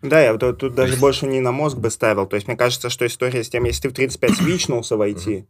Да, 0.00 0.20
я 0.20 0.32
вот 0.32 0.40
тут, 0.40 0.58
тут 0.58 0.74
даже 0.74 0.96
больше 0.96 1.26
не 1.26 1.40
на 1.40 1.50
мозг 1.50 1.76
бы 1.76 1.90
ставил. 1.90 2.26
То 2.26 2.36
есть, 2.36 2.46
мне 2.46 2.56
кажется, 2.56 2.88
что 2.88 3.04
история 3.04 3.42
с 3.42 3.48
тем, 3.50 3.64
если 3.64 3.82
ты 3.82 3.88
в 3.90 3.94
35 3.94 4.36
свичнулся 4.36 4.96
в 4.96 5.02
IT, 5.02 5.46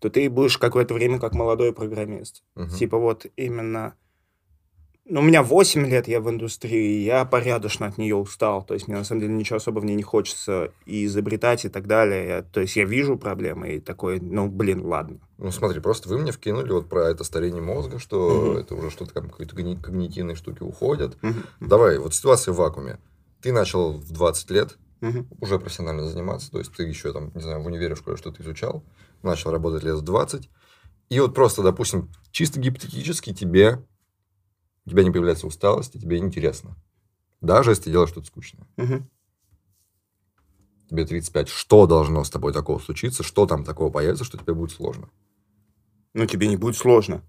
то 0.00 0.10
ты 0.10 0.28
будешь 0.28 0.58
какое-то 0.58 0.92
время 0.92 1.18
как 1.20 1.34
молодой 1.34 1.72
программист. 1.72 2.42
Типа 2.76 2.98
вот 2.98 3.26
именно... 3.36 3.94
Ну, 5.06 5.20
у 5.20 5.22
меня 5.22 5.42
8 5.42 5.86
лет 5.86 6.08
я 6.08 6.18
в 6.22 6.30
индустрии, 6.30 7.02
я 7.04 7.26
порядочно 7.26 7.86
от 7.86 7.98
нее 7.98 8.14
устал. 8.16 8.64
То 8.64 8.72
есть 8.72 8.88
мне 8.88 8.96
на 8.96 9.04
самом 9.04 9.20
деле 9.20 9.34
ничего 9.34 9.58
особо 9.58 9.80
в 9.80 9.84
ней 9.84 9.94
не 9.96 10.02
хочется 10.02 10.72
и 10.86 11.04
изобретать 11.04 11.66
и 11.66 11.68
так 11.68 11.86
далее. 11.86 12.26
Я- 12.26 12.42
то 12.42 12.60
есть 12.62 12.74
я 12.76 12.84
вижу 12.86 13.18
проблемы 13.18 13.74
и 13.74 13.80
такой, 13.80 14.18
ну, 14.18 14.48
блин, 14.48 14.82
ладно. 14.86 15.20
Ну, 15.36 15.50
смотри, 15.50 15.80
просто 15.80 16.08
вы 16.08 16.18
мне 16.18 16.32
вкинули 16.32 16.72
вот 16.72 16.88
про 16.88 17.10
это 17.10 17.22
старение 17.22 17.60
мозга, 17.60 17.98
что 17.98 18.30
Мгм. 18.52 18.56
это 18.56 18.74
уже 18.76 18.90
что-то 18.90 19.12
там, 19.12 19.28
какие-то 19.28 19.54
когни- 19.54 19.78
когнитивные 19.80 20.36
штуки 20.36 20.62
уходят. 20.62 21.18
Мгм. 21.20 21.44
Давай, 21.60 21.98
вот 21.98 22.14
ситуация 22.14 22.52
в 22.52 22.56
вакууме. 22.56 22.98
Ты 23.42 23.52
начал 23.52 23.92
в 23.92 24.10
20 24.10 24.50
лет 24.50 24.78
Мгм. 25.02 25.28
уже 25.38 25.58
профессионально 25.58 26.08
заниматься, 26.08 26.50
то 26.50 26.58
есть 26.60 26.72
ты 26.74 26.84
еще 26.84 27.12
там, 27.12 27.30
не 27.34 27.42
знаю, 27.42 27.62
в 27.62 27.66
универе, 27.66 27.94
в 27.94 27.98
школе 27.98 28.16
что-то 28.16 28.42
изучал, 28.42 28.82
начал 29.22 29.50
работать 29.50 29.82
лет 29.82 29.96
в 29.96 30.02
20, 30.02 30.48
и 31.10 31.20
вот 31.20 31.34
просто, 31.34 31.62
допустим, 31.62 32.08
чисто 32.30 32.58
гипотетически 32.58 33.34
тебе, 33.34 33.84
у 34.86 34.90
тебя 34.90 35.02
не 35.04 35.10
появляется 35.10 35.46
усталость, 35.46 35.94
и 35.96 36.00
тебе 36.00 36.18
интересно. 36.18 36.76
Даже 37.40 37.70
если 37.70 37.84
ты 37.84 37.90
делаешь 37.90 38.10
что-то 38.10 38.26
скучное. 38.26 38.66
Мгм. 38.76 39.08
Тебе 40.88 41.06
35. 41.06 41.48
Что 41.48 41.86
должно 41.86 42.24
с 42.24 42.30
тобой 42.30 42.52
такого 42.52 42.78
случиться? 42.78 43.22
Что 43.22 43.46
там 43.46 43.64
такого 43.64 43.90
появится, 43.90 44.24
что 44.24 44.36
тебе 44.38 44.54
будет 44.54 44.70
сложно? 44.72 45.08
Ну, 46.12 46.26
тебе 46.26 46.46
не 46.48 46.56
будет 46.56 46.76
сложно. 46.76 47.22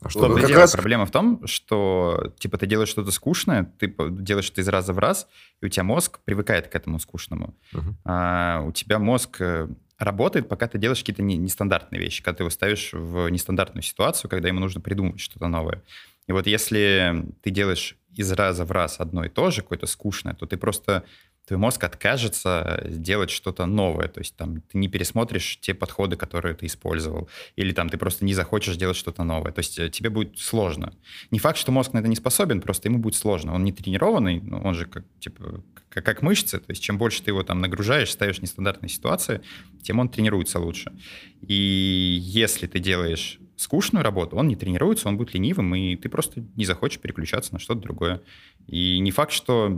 А 0.00 0.08
том-то 0.08 0.28
Ну, 0.28 0.34
как 0.36 0.46
дело. 0.48 0.60
раз- 0.60 0.72
Проблема 0.72 1.06
в 1.06 1.10
том, 1.12 1.46
что 1.46 2.32
типа 2.38 2.58
ты 2.58 2.66
делаешь 2.66 2.88
что-то 2.88 3.12
скучное, 3.12 3.72
ты 3.78 3.94
делаешь 4.10 4.50
это 4.50 4.60
из 4.60 4.68
раза 4.68 4.92
в 4.92 4.98
раз, 4.98 5.28
и 5.60 5.66
у 5.66 5.68
тебя 5.68 5.84
мозг 5.84 6.18
привыкает 6.24 6.68
к 6.68 6.74
этому 6.74 6.98
скучному. 6.98 7.54
Мгм. 7.72 7.96
А 8.04 8.62
у 8.66 8.72
тебя 8.72 8.98
мозг 8.98 9.40
э, 9.40 9.68
работает, 10.04 10.48
пока 10.48 10.68
ты 10.68 10.78
делаешь 10.78 11.00
какие-то 11.00 11.22
не- 11.22 11.36
нестандартные 11.36 12.00
вещи, 12.00 12.22
когда 12.22 12.38
ты 12.38 12.42
его 12.42 12.50
ставишь 12.50 12.90
в 12.92 13.28
нестандартную 13.28 13.82
ситуацию, 13.82 14.30
когда 14.30 14.48
ему 14.48 14.60
нужно 14.60 14.80
придумать 14.80 15.20
что-то 15.20 15.48
новое. 15.48 15.82
И 16.26 16.32
вот 16.32 16.46
если 16.46 17.26
ты 17.42 17.50
делаешь 17.50 17.96
из 18.14 18.30
раза 18.32 18.64
в 18.64 18.70
раз 18.70 19.00
одно 19.00 19.24
и 19.24 19.28
то 19.28 19.50
же, 19.50 19.62
какое-то 19.62 19.86
скучное, 19.86 20.34
то 20.34 20.46
ты 20.46 20.56
просто 20.56 21.04
твой 21.46 21.58
мозг 21.58 21.82
откажется 21.84 22.82
делать 22.88 23.30
что-то 23.30 23.66
новое. 23.66 24.08
То 24.08 24.20
есть 24.20 24.36
там 24.36 24.60
ты 24.60 24.78
не 24.78 24.88
пересмотришь 24.88 25.58
те 25.60 25.74
подходы, 25.74 26.16
которые 26.16 26.54
ты 26.54 26.66
использовал, 26.66 27.28
или 27.56 27.72
там 27.72 27.88
ты 27.88 27.98
просто 27.98 28.24
не 28.24 28.34
захочешь 28.34 28.76
делать 28.76 28.96
что-то 28.96 29.24
новое. 29.24 29.52
То 29.52 29.58
есть 29.58 29.78
э, 29.78 29.90
тебе 29.90 30.10
будет 30.10 30.38
сложно. 30.38 30.92
Не 31.30 31.38
факт, 31.38 31.58
что 31.58 31.72
мозг 31.72 31.92
на 31.92 31.98
это 31.98 32.08
не 32.08 32.16
способен, 32.16 32.60
просто 32.60 32.88
ему 32.88 32.98
будет 32.98 33.16
сложно. 33.16 33.54
Он 33.54 33.64
не 33.64 33.72
тренированный, 33.72 34.42
он 34.50 34.74
же 34.74 34.86
как, 34.86 35.04
типа, 35.18 35.62
как, 35.88 36.22
мышцы. 36.22 36.58
То 36.58 36.70
есть 36.70 36.82
чем 36.82 36.96
больше 36.96 37.22
ты 37.22 37.30
его 37.30 37.42
там 37.42 37.60
нагружаешь, 37.60 38.10
ставишь 38.10 38.40
нестандартные 38.40 38.88
ситуации, 38.88 39.42
тем 39.82 39.98
он 39.98 40.08
тренируется 40.08 40.60
лучше. 40.60 40.92
И 41.40 42.18
если 42.22 42.66
ты 42.66 42.78
делаешь 42.78 43.38
скучную 43.62 44.04
работу, 44.04 44.36
он 44.36 44.48
не 44.48 44.56
тренируется, 44.56 45.08
он 45.08 45.16
будет 45.16 45.34
ленивым, 45.34 45.74
и 45.74 45.96
ты 45.96 46.08
просто 46.08 46.44
не 46.56 46.64
захочешь 46.64 47.00
переключаться 47.00 47.52
на 47.52 47.58
что-то 47.58 47.80
другое. 47.80 48.20
И 48.66 48.98
не 48.98 49.10
факт, 49.10 49.32
что 49.32 49.68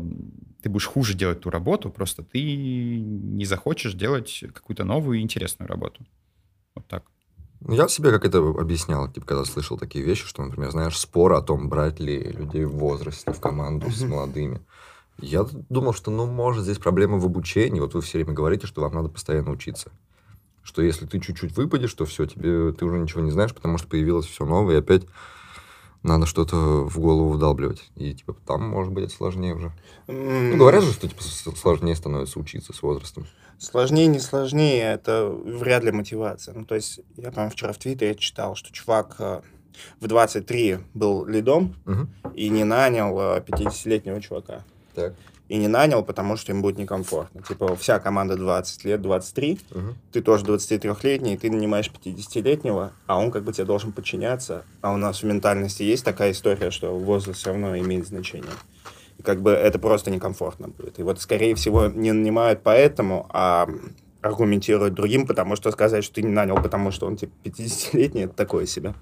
ты 0.62 0.68
будешь 0.68 0.86
хуже 0.86 1.14
делать 1.14 1.40
ту 1.40 1.50
работу, 1.50 1.90
просто 1.90 2.22
ты 2.22 2.42
не 2.42 3.44
захочешь 3.44 3.94
делать 3.94 4.44
какую-то 4.52 4.84
новую 4.84 5.18
и 5.18 5.22
интересную 5.22 5.68
работу. 5.68 6.04
Вот 6.74 6.86
так. 6.86 7.04
Ну, 7.60 7.74
я 7.74 7.88
себе 7.88 8.10
как 8.10 8.24
это 8.26 8.38
объяснял, 8.38 9.10
типа, 9.10 9.26
когда 9.26 9.44
слышал 9.44 9.78
такие 9.78 10.04
вещи, 10.04 10.26
что, 10.26 10.44
например, 10.44 10.70
знаешь, 10.70 10.98
спор 10.98 11.32
о 11.32 11.42
том, 11.42 11.68
брать 11.68 11.98
ли 11.98 12.18
людей 12.18 12.64
в 12.64 12.76
возрасте 12.76 13.32
в 13.32 13.40
команду 13.40 13.90
с 13.90 14.02
молодыми. 14.02 14.60
Я 15.18 15.46
думал, 15.68 15.94
что, 15.94 16.10
ну, 16.10 16.26
может, 16.26 16.64
здесь 16.64 16.78
проблема 16.78 17.18
в 17.18 17.24
обучении. 17.24 17.80
Вот 17.80 17.94
вы 17.94 18.00
все 18.02 18.18
время 18.18 18.32
говорите, 18.32 18.66
что 18.66 18.82
вам 18.82 18.94
надо 18.94 19.08
постоянно 19.08 19.50
учиться. 19.50 19.92
Что 20.64 20.82
если 20.82 21.06
ты 21.06 21.20
чуть-чуть 21.20 21.56
выпадешь, 21.56 21.94
то 21.94 22.04
все, 22.06 22.26
тебе 22.26 22.72
ты 22.72 22.84
уже 22.84 22.98
ничего 22.98 23.20
не 23.20 23.30
знаешь, 23.30 23.54
потому 23.54 23.78
что 23.78 23.86
появилось 23.86 24.26
все 24.26 24.44
новое, 24.44 24.76
и 24.76 24.78
опять 24.78 25.02
надо 26.02 26.26
что-то 26.26 26.56
в 26.56 26.98
голову 26.98 27.30
вдалбливать. 27.30 27.90
И, 27.96 28.14
типа, 28.14 28.34
там, 28.46 28.68
может 28.68 28.92
быть, 28.92 29.04
это 29.04 29.14
сложнее 29.14 29.54
уже. 29.54 29.72
Ну, 30.06 30.56
говорят 30.56 30.82
же, 30.82 30.92
что, 30.92 31.08
типа, 31.08 31.22
сложнее 31.22 31.94
становится 31.94 32.40
учиться 32.40 32.72
с 32.72 32.82
возрастом. 32.82 33.26
Сложнее, 33.58 34.06
не 34.06 34.18
сложнее, 34.18 34.82
это 34.82 35.28
вряд 35.28 35.84
ли 35.84 35.92
мотивация. 35.92 36.54
Ну, 36.54 36.64
то 36.64 36.74
есть, 36.74 37.00
я, 37.16 37.30
по 37.30 37.48
вчера 37.48 37.72
в 37.72 37.78
Твиттере 37.78 38.14
читал, 38.16 38.56
что 38.56 38.72
чувак 38.72 39.16
э, 39.18 39.40
в 40.00 40.06
23 40.06 40.78
был 40.92 41.24
лидом 41.24 41.74
Мгм. 41.84 42.10
и 42.34 42.48
не 42.48 42.64
нанял 42.64 43.18
э, 43.18 43.40
50-летнего 43.40 44.20
чувака. 44.20 44.64
Так. 44.94 45.14
И 45.48 45.58
не 45.58 45.68
нанял, 45.68 46.02
потому 46.02 46.36
что 46.36 46.52
им 46.52 46.62
будет 46.62 46.78
некомфортно. 46.78 47.42
Типа, 47.42 47.76
вся 47.76 47.98
команда 47.98 48.36
20 48.36 48.84
лет, 48.84 49.02
23, 49.02 49.60
Мгм. 49.70 49.94
ты 50.10 50.22
тоже 50.22 50.44
23-летний, 50.46 51.34
и 51.34 51.36
ты 51.36 51.50
нанимаешь 51.50 51.90
50-летнего, 51.90 52.92
а 53.06 53.18
он 53.18 53.30
как 53.30 53.44
бы 53.44 53.52
тебе 53.52 53.66
должен 53.66 53.92
подчиняться. 53.92 54.64
А 54.80 54.92
у 54.92 54.96
нас 54.96 55.22
в 55.22 55.26
ментальности 55.26 55.82
есть 55.82 56.04
такая 56.04 56.32
история, 56.32 56.70
что 56.70 56.96
возраст 56.98 57.40
все 57.40 57.50
равно 57.50 57.76
имеет 57.76 58.06
значение. 58.06 58.52
И 59.18 59.22
как 59.22 59.42
бы 59.42 59.50
это 59.50 59.78
просто 59.78 60.10
некомфортно 60.10 60.68
будет. 60.68 60.98
И 60.98 61.02
вот, 61.02 61.20
скорее 61.20 61.54
всего, 61.54 61.88
не 61.88 62.12
нанимают 62.12 62.62
поэтому, 62.62 63.26
а 63.30 63.68
аргументируют 64.22 64.94
другим, 64.94 65.26
потому 65.26 65.56
что 65.56 65.70
сказать, 65.70 66.02
что 66.04 66.14
ты 66.14 66.22
не 66.22 66.32
нанял, 66.32 66.56
потому 66.56 66.90
что 66.90 67.06
он 67.06 67.16
типа 67.16 67.32
50-летний, 67.44 68.22
это 68.22 68.34
такое 68.34 68.64
себе. 68.64 68.94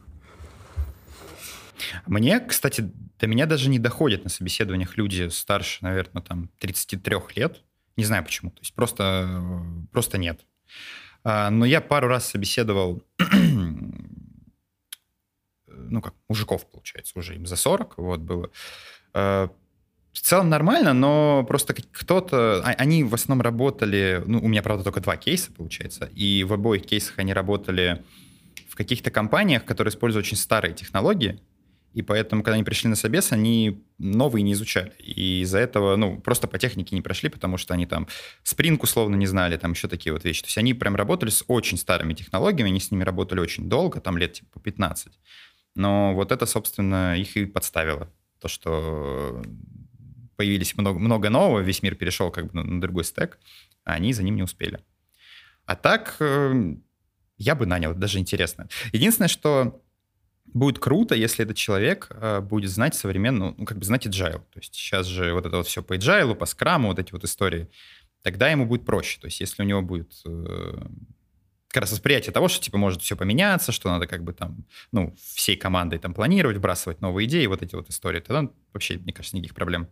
Мне, 2.07 2.41
кстати, 2.41 2.91
до 3.19 3.27
меня 3.27 3.47
даже 3.47 3.69
не 3.69 3.79
доходят 3.79 4.25
на 4.25 4.31
собеседованиях 4.31 4.97
люди 4.97 5.29
старше, 5.29 5.79
наверное, 5.83 6.23
там 6.23 6.49
33 6.59 7.17
лет. 7.37 7.63
Не 7.97 8.05
знаю 8.05 8.25
почему. 8.25 8.51
То 8.51 8.61
есть 8.61 8.75
просто, 8.75 9.43
просто 9.93 10.19
нет. 10.19 10.41
А, 11.25 11.51
Но 11.51 11.65
я 11.65 11.81
пару 11.81 12.09
раз 12.09 12.27
собеседовал, 12.31 13.03
ну 15.67 16.01
как, 16.03 16.15
мужиков, 16.29 16.67
получается, 16.71 17.19
уже 17.19 17.35
им 17.37 17.47
за 17.47 17.57
40, 17.57 17.99
вот 17.99 18.21
было. 18.21 18.51
А, 19.15 19.49
В 20.13 20.21
целом 20.21 20.49
нормально, 20.49 20.93
но 20.93 21.45
просто 21.49 21.75
кто-то... 21.75 22.63
а- 22.65 22.75
Они 22.79 23.05
в 23.05 23.15
основном 23.15 23.43
работали... 23.43 24.23
Ну, 24.27 24.41
у 24.43 24.49
меня, 24.49 24.63
правда, 24.63 24.85
только 24.85 25.01
два 25.01 25.17
кейса, 25.17 25.51
получается. 25.53 26.11
И 26.15 26.45
в 26.45 26.53
обоих 26.53 26.85
кейсах 26.85 27.19
они 27.19 27.33
работали 27.33 28.03
в 28.69 28.75
каких-то 28.75 29.11
компаниях, 29.11 29.65
которые 29.65 29.91
используют 29.91 30.27
очень 30.27 30.37
старые 30.37 30.75
технологии, 30.75 31.41
и 31.95 32.03
поэтому, 32.03 32.43
когда 32.43 32.55
они 32.55 32.65
пришли 32.65 32.89
на 32.89 32.97
собес, 32.97 33.33
они 33.33 33.85
новые 33.99 34.43
не 34.43 34.53
изучали. 34.53 34.93
И 34.99 35.43
из-за 35.43 35.59
этого, 35.59 35.97
ну, 35.97 36.19
просто 36.21 36.49
по 36.49 36.59
технике 36.59 36.97
не 36.97 37.03
прошли, 37.03 37.29
потому 37.29 37.59
что 37.59 37.75
они 37.75 37.87
там 37.87 38.09
Spring 38.45 38.79
условно 38.81 39.17
не 39.17 39.27
знали, 39.27 39.57
там 39.59 39.73
еще 39.73 39.89
такие 39.89 40.13
вот 40.13 40.25
вещи. 40.25 40.43
То 40.43 40.47
есть 40.47 40.59
они 40.59 40.73
прям 40.75 40.97
работали 40.97 41.31
с 41.31 41.45
очень 41.49 41.77
старыми 41.77 42.15
технологиями, 42.15 42.71
они 42.71 42.81
с 42.81 42.91
ними 42.91 43.05
работали 43.05 43.41
очень 43.41 43.69
долго, 43.69 44.01
там 44.01 44.17
лет 44.17 44.33
типа 44.35 44.59
15. 44.61 45.13
Но 45.75 46.15
вот 46.15 46.33
это, 46.33 46.47
собственно, 46.47 47.17
их 47.17 47.37
и 47.37 47.45
подставило. 47.45 48.11
То, 48.41 48.49
что 48.49 49.43
появились 50.37 50.77
много, 50.77 50.99
много 50.99 51.31
нового, 51.31 51.61
весь 51.61 51.83
мир 51.83 51.95
перешел 51.95 52.31
как 52.31 52.51
бы 52.51 52.63
на, 52.63 52.81
другой 52.81 53.05
стек, 53.05 53.39
а 53.85 53.93
они 53.93 54.13
за 54.13 54.23
ним 54.23 54.37
не 54.37 54.43
успели. 54.43 54.81
А 55.67 55.77
так, 55.77 56.17
э, 56.21 56.75
я 57.37 57.55
бы 57.55 57.67
нанял, 57.67 57.95
даже 57.95 58.19
интересно. 58.19 58.69
Единственное, 58.93 59.29
что 59.29 59.83
будет 60.47 60.79
круто, 60.79 61.15
если 61.15 61.45
этот 61.45 61.57
человек 61.57 62.09
э, 62.11 62.41
будет 62.41 62.71
знать 62.71 62.95
современную, 62.95 63.55
ну, 63.57 63.65
как 63.65 63.79
бы 63.79 63.85
знать 63.85 64.07
agile. 64.07 64.43
То 64.53 64.59
есть 64.59 64.75
сейчас 64.75 65.07
же 65.07 65.33
вот 65.33 65.47
это 65.47 65.57
вот 65.57 65.67
все 65.67 65.83
по 65.83 65.97
agile, 65.97 66.35
по 66.35 66.47
скраму, 66.47 66.89
вот 66.89 66.99
эти 66.99 67.13
вот 67.13 67.25
истории. 67.25 67.69
Тогда 68.23 68.51
ему 68.51 68.67
будет 68.67 68.85
проще. 68.85 69.21
То 69.21 69.27
есть 69.27 69.41
если 69.41 69.63
у 69.63 69.67
него 69.67 69.83
будет 69.83 70.13
э, 70.27 70.75
как 71.69 71.83
раз 71.83 71.93
восприятие 71.93 72.33
того, 72.33 72.49
что 72.49 72.63
типа 72.63 72.77
может 72.79 73.03
все 73.03 73.17
поменяться, 73.17 73.73
что 73.73 73.89
надо 73.89 74.07
как 74.07 74.23
бы 74.23 74.33
там, 74.33 74.65
ну, 74.93 75.15
всей 75.19 75.57
командой 75.57 75.99
там 75.99 76.13
планировать, 76.13 76.59
вбрасывать 76.59 77.01
новые 77.01 77.27
идеи, 77.27 77.47
вот 77.47 77.63
эти 77.63 77.75
вот 77.75 77.89
истории, 77.89 78.21
тогда 78.21 78.51
вообще, 78.73 78.99
мне 78.99 79.13
кажется, 79.13 79.37
никаких 79.37 79.55
проблем. 79.55 79.89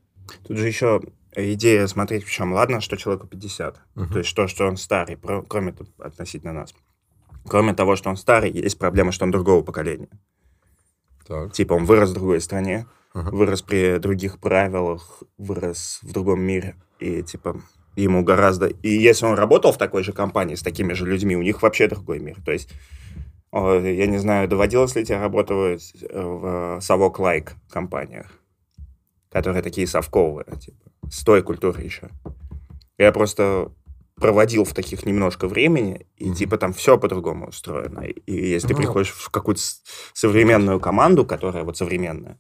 Тут 0.47 0.59
же 0.59 0.67
еще 0.67 1.01
идея 1.35 1.87
смотреть 1.87 2.25
в 2.25 2.31
чем. 2.31 2.53
Ладно, 2.53 2.81
что 2.81 2.97
человеку 2.97 3.27
50. 3.27 3.81
Мгм. 3.95 4.13
То 4.13 4.19
есть 4.19 4.35
то, 4.35 4.47
что 4.47 4.67
он 4.67 4.77
старый, 4.77 5.17
про- 5.17 5.43
кроме 5.43 5.75
относительно 5.99 6.53
нас. 6.53 6.75
Кроме 7.47 7.75
того, 7.75 7.97
что 7.97 8.11
он 8.11 8.17
старый, 8.17 8.53
есть 8.53 8.79
проблема, 8.79 9.13
что 9.13 9.25
он 9.25 9.31
другого 9.31 9.63
поколения. 9.63 10.09
Так. 11.31 11.53
Типа 11.53 11.75
он 11.75 11.85
вырос 11.85 12.11
в 12.11 12.15
другой 12.15 12.41
стране, 12.41 12.87
Ага. 13.15 13.31
вырос 13.31 13.63
при 13.63 13.99
других 13.99 14.41
правилах, 14.41 15.23
вырос 15.39 16.01
в 16.03 16.13
другом 16.13 16.41
мире. 16.41 16.75
И 16.99 17.23
типа 17.23 17.63
ему 17.95 18.25
гораздо... 18.25 18.67
И 18.67 18.89
если 18.89 19.27
он 19.27 19.35
работал 19.35 19.71
в 19.71 19.79
такой 19.79 20.03
же 20.03 20.13
компании 20.13 20.57
с 20.57 20.63
такими 20.63 20.93
же 20.93 21.07
людьми, 21.07 21.37
у 21.37 21.43
них 21.43 21.63
вообще 21.63 21.87
другой 21.87 22.19
мир. 22.19 22.37
То 22.45 22.51
есть, 22.51 22.69
я 23.53 24.07
не 24.07 24.19
знаю, 24.19 24.49
доводилось 24.49 24.97
ли 24.97 25.05
тебе 25.05 25.21
работать 25.21 25.93
э, 26.03 26.21
в 26.21 26.81
совок-лайк 26.81 27.55
компаниях, 27.71 28.27
которые 29.31 29.63
такие 29.63 29.87
совковые, 29.87 30.47
типа, 30.59 30.91
с 31.09 31.23
той 31.23 31.43
культурой 31.43 31.85
еще. 31.85 32.11
Я 32.99 33.13
просто 33.13 33.71
проводил 34.21 34.65
в 34.65 34.75
таких 34.75 35.07
немножко 35.07 35.49
времени, 35.49 36.07
и 36.17 36.27
Мгм. 36.27 36.35
типа 36.35 36.57
там 36.59 36.73
все 36.73 36.99
по-другому 36.99 37.49
устроено. 37.49 38.01
И- 38.01 38.23
если 38.51 38.69
ты 38.69 38.75
Ну. 38.75 38.79
приходишь 38.81 39.11
в 39.11 39.31
какую-то 39.31 39.63
современную 40.13 40.81
команду, 40.81 41.25
которая 41.25 41.65
вот 41.65 41.77
современная, 41.77 42.39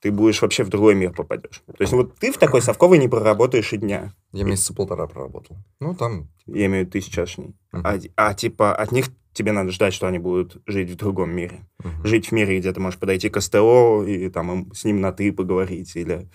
ты 0.00 0.10
будешь 0.12 0.40
вообще 0.42 0.62
в 0.64 0.68
другой 0.68 0.94
мир 0.94 1.12
попадешь. 1.12 1.62
То 1.66 1.80
есть 1.82 1.92
вот 1.92 2.14
ты 2.16 2.30
в 2.32 2.38
такой 2.38 2.62
совковой 2.62 2.98
не 2.98 3.08
проработаешь 3.08 3.72
и 3.72 3.76
дня. 3.76 4.12
Я 4.32 4.44
месяца 4.44 4.72
полтора 4.74 5.06
проработал. 5.06 5.56
Ну, 5.80 5.94
там... 5.94 6.28
Я 6.46 6.66
имею 6.66 6.84
в 6.84 6.88
виду 6.88 6.90
тысячашний. 6.92 7.54
Мгм. 7.72 7.86
А, 7.86 7.98
а 8.16 8.34
типа 8.34 8.74
от 8.74 8.92
них 8.92 9.06
тебе 9.32 9.52
надо 9.52 9.70
ждать, 9.72 9.94
что 9.94 10.06
они 10.06 10.18
будут 10.18 10.62
жить 10.66 10.90
в 10.90 10.96
другом 10.96 11.30
мире. 11.30 11.66
Мгм. 11.82 12.04
Жить 12.06 12.28
в 12.28 12.32
мире, 12.32 12.58
где 12.58 12.72
ты 12.72 12.80
можешь 12.80 12.98
подойти 12.98 13.28
к 13.28 13.40
СТО 13.40 14.04
и 14.04 14.28
там 14.30 14.72
с 14.72 14.84
ним 14.84 15.00
на 15.00 15.12
«ты» 15.12 15.32
поговорить. 15.32 15.94
Или 15.96 16.28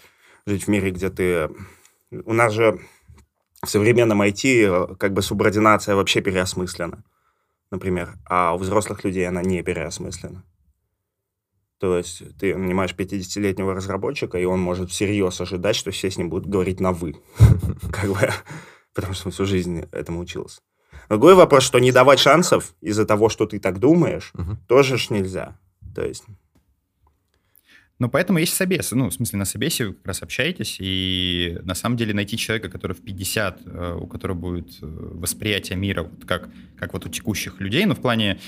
жить 0.45 0.65
в 0.65 0.67
мире, 0.67 0.91
где 0.91 1.09
ты... 1.09 1.49
У 2.25 2.33
нас 2.33 2.53
же 2.53 2.79
в 3.63 3.69
современном 3.69 4.21
IT 4.21 4.43
э, 4.45 4.95
как 4.95 5.13
бы 5.13 5.21
субординация 5.21 5.95
вообще 5.95 6.21
переосмыслена, 6.21 7.03
например. 7.71 8.15
А 8.25 8.53
у 8.53 8.57
взрослых 8.57 9.03
людей 9.03 9.27
она 9.27 9.41
не 9.41 9.63
переосмыслена. 9.63 10.43
То 11.79 11.97
есть 11.97 12.23
ты 12.37 12.55
нанимаешь 12.55 12.95
50-летнего 12.97 13.73
разработчика, 13.73 14.37
и 14.37 14.45
он 14.45 14.59
может 14.59 14.91
всерьез 14.91 15.41
ожидать, 15.41 15.75
что 15.75 15.91
все 15.91 16.09
с 16.09 16.17
ним 16.17 16.29
будут 16.29 16.47
говорить 16.47 16.79
на 16.79 16.91
«вы». 16.91 17.15
Как 17.91 18.09
бы, 18.09 18.31
потому 18.93 19.13
что 19.13 19.27
он 19.27 19.31
всю 19.31 19.45
жизнь 19.45 19.85
этому 19.91 20.19
учился. 20.19 20.61
Другой 21.09 21.35
вопрос, 21.35 21.63
что 21.63 21.79
не 21.79 21.91
давать 21.91 22.19
шансов 22.19 22.73
из-за 22.79 23.05
того, 23.05 23.29
что 23.29 23.45
ты 23.45 23.59
так 23.59 23.79
думаешь, 23.79 24.31
тоже 24.67 24.97
ж 24.97 25.09
нельзя. 25.09 25.57
То 25.93 26.05
есть, 26.05 26.23
Ну, 28.03 28.09
поэтому 28.09 28.39
есть 28.39 28.53
собес. 28.53 28.91
Ну, 28.91 29.09
в 29.09 29.13
смысле, 29.13 29.39
на 29.39 29.45
собесе 29.45 29.85
вы 29.85 29.93
как 29.93 30.07
раз 30.07 30.23
общаетесь, 30.23 30.75
и 30.81 31.57
на 31.63 31.73
самом 31.73 31.95
деле 31.95 32.13
найти 32.13 32.35
человека, 32.35 32.69
который 32.69 32.97
в 32.97 33.01
50, 33.01 33.61
э, 33.65 33.97
у 33.97 34.07
которого 34.07 34.37
будет 34.37 34.77
э, 34.81 34.85
восприятие 34.85 35.77
мира 35.77 36.03
вот 36.03 36.25
как, 36.25 36.49
как 36.77 36.91
вот 36.91 37.05
у 37.05 37.09
текущих 37.09 37.61
людей, 37.61 37.85
ну, 37.85 37.95
в 37.95 38.01
плане, 38.01 38.39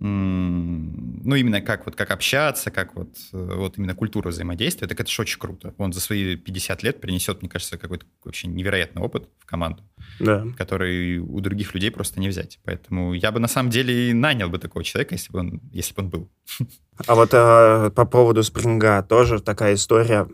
ну, 0.00 1.34
именно 1.34 1.60
как 1.60 1.86
вот 1.86 1.96
как 1.96 2.10
общаться, 2.10 2.70
как 2.70 2.94
вот, 2.94 3.16
э, 3.32 3.54
вот 3.56 3.78
именно 3.78 3.94
культура 3.94 4.28
взаимодействия, 4.28 4.86
так 4.86 5.00
это 5.00 5.10
же 5.10 5.22
очень 5.22 5.38
круто. 5.38 5.74
Он 5.78 5.92
за 5.92 6.00
свои 6.00 6.36
50 6.36 6.82
лет 6.82 7.00
принесет, 7.00 7.40
мне 7.42 7.48
кажется, 7.48 7.78
какой-то 7.78 8.06
вообще 8.24 8.46
невероятный 8.46 9.02
опыт 9.02 9.28
в 9.38 9.46
команду, 9.46 9.82
да. 10.20 10.46
который 10.56 11.18
у 11.18 11.40
других 11.40 11.74
людей 11.74 11.90
просто 11.90 12.20
не 12.20 12.28
взять. 12.28 12.60
Поэтому 12.64 13.12
я 13.12 13.32
бы 13.32 13.40
на 13.40 13.48
самом 13.48 13.70
деле 13.70 14.10
и 14.10 14.12
нанял 14.12 14.48
бы 14.48 14.58
такого 14.58 14.84
человека, 14.84 15.14
если 15.14 15.32
бы 15.32 15.40
он, 15.40 15.60
если 15.72 15.94
бы 15.94 16.02
он 16.02 16.10
был. 16.10 16.30
А 17.06 17.14
вот 17.14 17.30
э, 17.32 17.90
по 17.94 18.04
поводу 18.06 18.42
спринга 18.42 19.04
тоже 19.08 19.40
такая 19.40 19.74
история 19.74 20.26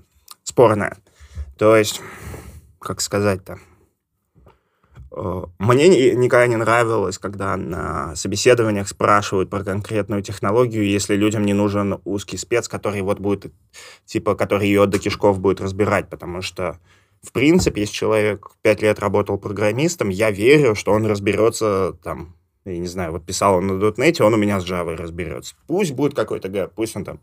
спорная. 0.45 0.97
То 1.59 1.77
есть, 1.77 2.01
как 2.78 3.03
сказать-то? 3.03 3.59
Э, 5.16 5.45
Мне 5.59 5.89
ни- 5.89 6.15
никогда 6.15 6.47
не 6.47 6.57
нравилось, 6.57 7.19
когда 7.19 7.57
на 7.57 8.16
собеседованиях 8.16 8.89
спрашивают 8.89 9.51
про 9.51 9.62
конкретную 9.62 10.23
технологию, 10.23 10.86
если 10.86 11.15
людям 11.15 11.45
не 11.45 11.53
нужен 11.53 12.01
узкий 12.05 12.36
спец, 12.36 12.69
который 12.69 13.03
вот 13.03 13.20
будет, 13.20 13.53
типа, 14.07 14.35
который 14.35 14.66
ее 14.66 14.86
до 14.86 14.99
кишков 14.99 15.39
будет 15.41 15.61
разбирать, 15.61 16.09
потому 16.09 16.43
что 16.43 16.78
в 17.23 17.32
принципе, 17.32 17.81
если 17.81 17.95
человек 17.95 18.51
пять 18.61 18.82
лет 18.82 18.99
работал 18.99 19.39
программистом, 19.39 20.11
я 20.11 20.31
верю, 20.31 20.74
что 20.74 20.93
он 20.93 21.07
разберется 21.07 21.97
там, 22.03 22.36
я 22.66 22.77
не 22.77 22.86
знаю, 22.86 23.12
вот 23.12 23.24
писал 23.24 23.57
он 23.57 23.66
на 23.66 23.73
.NET, 23.73 24.23
он 24.23 24.35
у 24.35 24.36
меня 24.36 24.61
с 24.61 24.70
Java 24.70 24.95
разберется. 24.95 25.55
Пусть 25.66 25.93
будет 25.93 26.15
какой-то 26.15 26.51
гэп, 26.51 26.73
пусть 26.74 26.97
он 26.97 27.05
там 27.05 27.20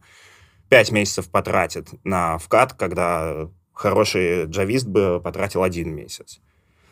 пять 0.69 0.91
месяцев 0.91 1.29
потратит 1.29 1.89
на 2.03 2.39
вкат, 2.39 2.73
когда 2.73 3.49
хороший 3.73 4.45
джавист 4.45 4.87
бы 4.87 5.21
потратил 5.23 5.61
один 5.61 5.93
месяц. 5.93 6.39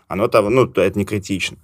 Оно 0.10 0.28
там, 0.28 0.54
ну, 0.54 0.66
это 0.66 0.98
не 0.98 1.06
критично. 1.06 1.58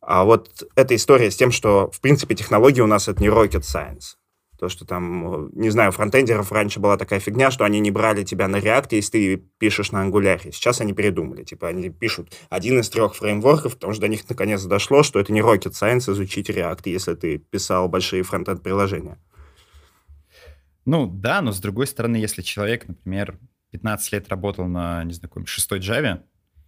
А 0.00 0.24
вот 0.24 0.68
эта 0.76 0.94
история 0.94 1.30
с 1.30 1.36
тем, 1.36 1.50
что, 1.50 1.90
в 1.90 2.00
принципе, 2.00 2.34
технологии 2.34 2.82
у 2.82 2.86
нас 2.86 3.08
это 3.08 3.22
не 3.22 3.28
rocket 3.28 3.62
science. 3.62 4.16
То, 4.58 4.68
что 4.68 4.84
там, 4.84 5.46
э, 5.46 5.50
не 5.54 5.70
знаю, 5.70 5.90
фронтендеров 5.90 6.52
раньше 6.52 6.78
была 6.78 6.98
такая 6.98 7.20
фигня, 7.20 7.50
что 7.50 7.64
они 7.64 7.80
не 7.80 7.90
брали 7.90 8.22
тебя 8.22 8.46
на 8.48 8.56
React, 8.56 8.88
если 8.90 9.10
ты 9.10 9.36
пишешь 9.58 9.92
на 9.92 10.06
Angular. 10.06 10.52
Сейчас 10.52 10.82
они 10.82 10.92
передумали. 10.92 11.42
Типа, 11.42 11.68
они 11.68 11.88
пишут 11.88 12.34
один 12.50 12.78
из 12.80 12.90
трех 12.90 13.14
фреймворков, 13.14 13.74
потому 13.74 13.94
что 13.94 14.02
до 14.02 14.08
них 14.08 14.28
наконец 14.28 14.62
дошло, 14.64 15.02
что 15.02 15.18
это 15.18 15.32
не 15.32 15.40
rocket 15.40 15.72
science 15.72 16.12
изучить 16.12 16.50
React, 16.50 16.82
если 16.84 17.14
ты 17.14 17.38
писал 17.38 17.88
большие 17.88 18.22
фронтенд-приложения. 18.22 19.18
Ну, 20.84 21.06
да, 21.06 21.40
но 21.40 21.52
с 21.52 21.60
другой 21.60 21.86
стороны, 21.86 22.16
если 22.16 22.42
человек, 22.42 22.86
например, 22.86 23.38
15 23.70 24.12
лет 24.12 24.28
работал 24.28 24.66
на, 24.66 25.02
не 25.04 25.14
знаю, 25.14 25.46
шестой 25.46 25.78
Java, 25.78 26.20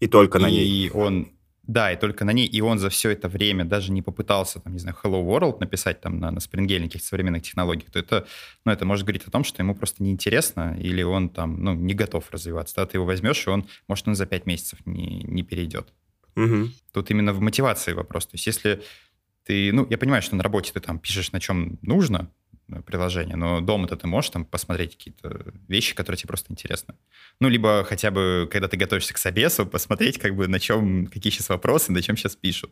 и 0.03 0.09
только 0.09 0.41
на 0.41 0.49
и 0.49 0.53
ней. 0.53 0.67
И 0.67 0.91
он 0.91 1.29
да, 1.63 1.93
и 1.93 1.97
только 1.97 2.25
на 2.25 2.33
ней, 2.33 2.45
и 2.45 2.61
он 2.61 2.81
за 2.81 2.91
все 2.91 3.11
это 3.11 3.29
время 3.29 3.65
даже 3.65 3.93
не 3.93 4.03
попытался, 4.03 4.59
там, 4.59 4.73
не 4.73 4.81
знаю, 4.81 4.97
Hello 5.01 5.25
World 5.25 5.59
написать 5.61 6.01
там 6.01 6.19
на, 6.19 6.33
на 6.33 6.41
на 6.41 6.67
каких-то 6.67 7.07
современных 7.07 7.43
технологиях, 7.43 7.89
то 7.93 8.01
это, 8.01 8.27
ну, 8.65 8.73
это 8.73 8.85
может 8.85 9.05
говорить 9.07 9.25
о 9.29 9.31
том, 9.31 9.45
что 9.45 9.63
ему 9.63 9.77
просто 9.77 10.03
неинтересно, 10.03 10.77
или 10.81 11.05
он 11.05 11.29
там, 11.29 11.63
ну, 11.63 11.73
не 11.75 11.95
готов 11.95 12.29
развиваться. 12.33 12.75
Да, 12.75 12.87
ты 12.87 12.97
его 12.97 13.07
возьмешь, 13.07 13.47
и 13.47 13.51
он, 13.51 13.69
может, 13.87 14.09
он 14.09 14.17
за 14.17 14.27
пять 14.27 14.45
месяцев 14.45 14.81
не, 14.87 15.23
не 15.23 15.45
перейдет. 15.45 15.93
Угу. 16.35 16.71
Тут 16.93 17.11
именно 17.13 17.33
в 17.33 17.41
мотивации 17.41 17.93
вопрос. 17.93 18.27
То 18.27 18.35
есть 18.35 18.47
если 18.49 18.83
ты, 19.45 19.73
ну, 19.73 19.87
я 19.89 19.99
понимаю, 19.99 20.23
что 20.23 20.35
на 20.35 20.43
работе 20.43 20.73
ты 20.73 20.81
там 20.81 20.99
пишешь 20.99 21.31
на 21.31 21.39
чем 21.39 21.79
нужно, 21.81 22.29
приложение, 22.81 23.37
но 23.37 23.61
дома-то 23.61 23.97
ты 23.97 24.07
можешь 24.07 24.31
там 24.31 24.45
посмотреть 24.45 24.97
какие-то 24.97 25.53
вещи, 25.69 25.95
которые 25.95 26.19
тебе 26.19 26.29
просто 26.29 26.53
интересны. 26.53 26.95
Ну, 27.41 27.49
либо 27.49 27.85
хотя 27.85 28.11
бы, 28.11 28.49
когда 28.51 28.69
ты 28.69 28.77
готовишься 28.77 29.13
к 29.13 29.19
собесу, 29.19 29.67
посмотреть, 29.67 30.19
как 30.19 30.35
бы, 30.35 30.49
на 30.49 30.59
чем, 30.59 31.07
какие 31.07 31.33
сейчас 31.33 31.49
вопросы, 31.49 31.93
на 31.93 32.03
чем 32.03 32.17
сейчас 32.17 32.37
пишут. 32.37 32.71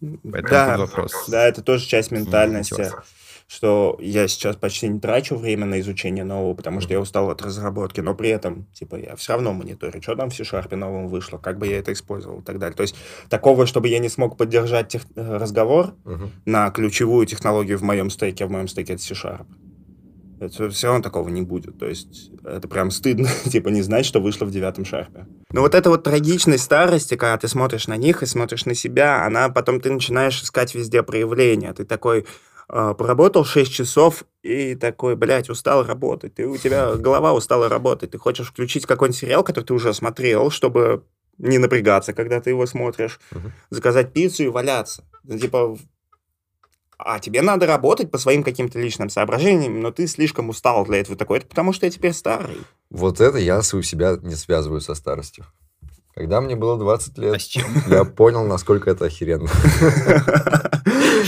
Поэтому 0.00 0.48
да, 0.48 0.78
вопрос. 0.78 1.28
Да, 1.28 1.46
это 1.46 1.62
тоже 1.62 1.86
часть 1.86 2.10
ментальности. 2.10 2.72
Мотивация 2.72 3.04
что 3.46 3.96
я 4.00 4.26
сейчас 4.28 4.56
почти 4.56 4.88
не 4.88 5.00
трачу 5.00 5.36
время 5.36 5.66
на 5.66 5.80
изучение 5.80 6.24
нового, 6.24 6.54
потому 6.54 6.80
что 6.80 6.92
я 6.92 7.00
устал 7.00 7.30
от 7.30 7.42
разработки, 7.42 8.00
но 8.00 8.14
при 8.14 8.30
этом, 8.30 8.66
типа, 8.72 8.96
я 8.96 9.16
все 9.16 9.34
равно 9.34 9.52
мониторю, 9.52 10.02
что 10.02 10.16
там 10.16 10.30
в 10.30 10.34
C-Sharp 10.34 10.74
новом 10.74 11.08
вышло, 11.08 11.38
как 11.38 11.58
бы 11.58 11.66
я 11.66 11.78
это 11.78 11.92
использовал 11.92 12.40
и 12.40 12.42
так 12.42 12.58
далее. 12.58 12.76
То 12.76 12.82
есть 12.82 12.96
такого, 13.28 13.66
чтобы 13.66 13.88
я 13.88 13.98
не 13.98 14.08
смог 14.08 14.36
поддержать 14.36 14.88
тех... 14.88 15.02
Э, 15.16 15.36
разговор 15.36 15.94
uh-huh. 16.04 16.28
на 16.46 16.70
ключевую 16.70 17.26
технологию 17.26 17.78
в 17.78 17.82
моем 17.82 18.10
стеке, 18.10 18.46
в 18.46 18.50
моем 18.50 18.68
стеке 18.68 18.94
это 18.94 19.02
C-Sharp. 19.02 19.46
Это 20.40 20.68
все 20.70 20.88
равно 20.88 21.02
такого 21.02 21.28
не 21.28 21.42
будет. 21.42 21.78
То 21.78 21.86
есть 21.86 22.30
это 22.44 22.68
прям 22.68 22.90
стыдно, 22.90 23.28
типа, 23.50 23.68
не 23.68 23.82
знать, 23.82 24.06
что 24.06 24.20
вышло 24.20 24.44
в 24.44 24.50
девятом 24.50 24.84
шарпе. 24.84 25.26
Но 25.50 25.60
вот 25.60 25.74
эта 25.74 25.90
вот 25.90 26.02
трагичность 26.04 26.64
старости, 26.64 27.16
когда 27.16 27.38
ты 27.38 27.48
смотришь 27.48 27.86
на 27.86 27.96
них 27.96 28.22
и 28.22 28.26
смотришь 28.26 28.66
на 28.66 28.74
себя, 28.74 29.24
она 29.24 29.48
потом 29.48 29.80
ты 29.80 29.92
начинаешь 29.92 30.42
искать 30.42 30.74
везде 30.74 31.02
проявления. 31.02 31.72
Ты 31.72 31.84
такой, 31.84 32.20
а, 32.20 32.24
поработал 32.68 33.44
6 33.44 33.72
часов 33.72 34.24
и 34.42 34.74
такой, 34.74 35.16
блядь, 35.16 35.50
устал 35.50 35.84
работать. 35.84 36.34
Ты, 36.34 36.46
у 36.46 36.56
тебя 36.56 36.94
голова 36.94 37.32
устала 37.32 37.68
работать. 37.68 38.12
Ты 38.12 38.18
хочешь 38.18 38.48
включить 38.48 38.86
какой-нибудь 38.86 39.18
сериал, 39.18 39.44
который 39.44 39.64
ты 39.64 39.74
уже 39.74 39.92
смотрел, 39.92 40.50
чтобы 40.50 41.04
не 41.38 41.58
напрягаться, 41.58 42.12
когда 42.12 42.40
ты 42.40 42.50
его 42.50 42.66
смотришь, 42.66 43.20
uh-huh. 43.32 43.50
заказать 43.70 44.12
пиццу 44.12 44.44
и 44.44 44.48
валяться. 44.48 45.04
Ну, 45.24 45.38
типа, 45.38 45.76
а 46.98 47.18
тебе 47.18 47.42
надо 47.42 47.66
работать 47.66 48.10
по 48.10 48.18
своим 48.18 48.42
каким-то 48.42 48.78
личным 48.78 49.10
соображениям, 49.10 49.80
но 49.80 49.90
ты 49.90 50.06
слишком 50.06 50.48
устал 50.48 50.84
для 50.86 51.00
этого 51.00 51.16
такой. 51.16 51.38
Это 51.38 51.46
потому 51.46 51.72
что 51.72 51.86
я 51.86 51.92
теперь 51.92 52.12
старый. 52.12 52.56
Вот 52.90 53.20
это 53.20 53.38
я 53.38 53.58
у 53.58 53.82
себя 53.82 54.16
не 54.22 54.36
связываю 54.36 54.80
со 54.80 54.94
старостью. 54.94 55.44
Когда 56.14 56.40
мне 56.40 56.54
было 56.54 56.78
20 56.78 57.18
лет, 57.18 57.40
а 57.56 57.90
я 57.90 58.04
понял, 58.04 58.44
насколько 58.46 58.88
это 58.88 59.06
охеренно. 59.06 59.50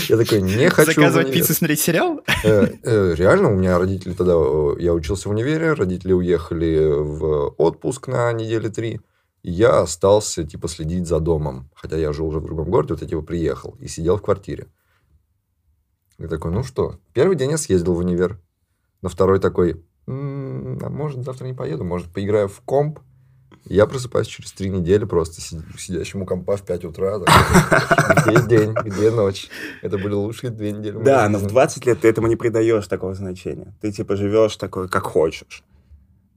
Я 0.09 0.17
такой, 0.17 0.41
не 0.41 0.69
хочу... 0.69 0.93
Заказывать 0.93 1.31
пиццу, 1.31 1.53
смотреть 1.53 1.79
сериал? 1.79 2.21
Э, 2.43 2.67
э, 2.83 3.13
реально, 3.15 3.51
у 3.51 3.55
меня 3.55 3.77
родители 3.77 4.13
тогда... 4.13 4.33
Я 4.79 4.93
учился 4.93 5.29
в 5.29 5.31
универе, 5.31 5.73
родители 5.73 6.13
уехали 6.13 6.87
в 6.87 7.53
отпуск 7.57 8.07
на 8.07 8.31
недели 8.33 8.69
три. 8.69 9.01
И 9.43 9.51
я 9.51 9.81
остался, 9.81 10.43
типа, 10.43 10.67
следить 10.67 11.07
за 11.07 11.19
домом. 11.19 11.69
Хотя 11.73 11.97
я 11.97 12.13
жил 12.13 12.27
уже 12.27 12.39
в 12.39 12.45
другом 12.45 12.69
городе, 12.69 12.93
вот 12.93 13.01
я, 13.01 13.07
типа, 13.07 13.21
приехал 13.21 13.75
и 13.79 13.87
сидел 13.87 14.17
в 14.17 14.21
квартире. 14.21 14.67
Я 16.17 16.27
такой, 16.27 16.51
ну 16.51 16.63
что, 16.63 16.99
первый 17.13 17.35
день 17.35 17.51
я 17.51 17.57
съездил 17.57 17.93
в 17.93 17.99
универ. 17.99 18.39
На 19.01 19.09
второй 19.09 19.39
такой, 19.39 19.85
а 20.07 20.89
может, 20.89 21.23
завтра 21.23 21.45
не 21.45 21.53
поеду, 21.53 21.83
может, 21.83 22.11
поиграю 22.11 22.47
в 22.47 22.61
комп. 22.61 22.99
Я 23.69 23.85
просыпаюсь 23.85 24.27
через 24.27 24.51
три 24.51 24.69
недели 24.69 25.03
просто 25.05 25.41
сидящему 25.41 26.25
компа 26.25 26.57
в 26.57 26.63
5 26.63 26.85
утра. 26.85 27.19
Где 28.25 28.47
день, 28.47 28.73
где 28.73 29.11
ночь. 29.11 29.49
Это 29.81 29.97
были 29.97 30.13
лучшие 30.13 30.51
две 30.51 30.71
недели. 30.71 30.97
Да, 30.97 31.27
но 31.27 31.37
в 31.37 31.47
20 31.47 31.85
лет 31.85 32.01
ты 32.01 32.07
этому 32.07 32.27
не 32.27 32.35
придаешь 32.35 32.87
такого 32.87 33.13
значения. 33.13 33.73
Ты 33.81 33.91
типа 33.91 34.15
живешь 34.15 34.55
такой, 34.55 34.87
как 34.87 35.03
хочешь. 35.03 35.63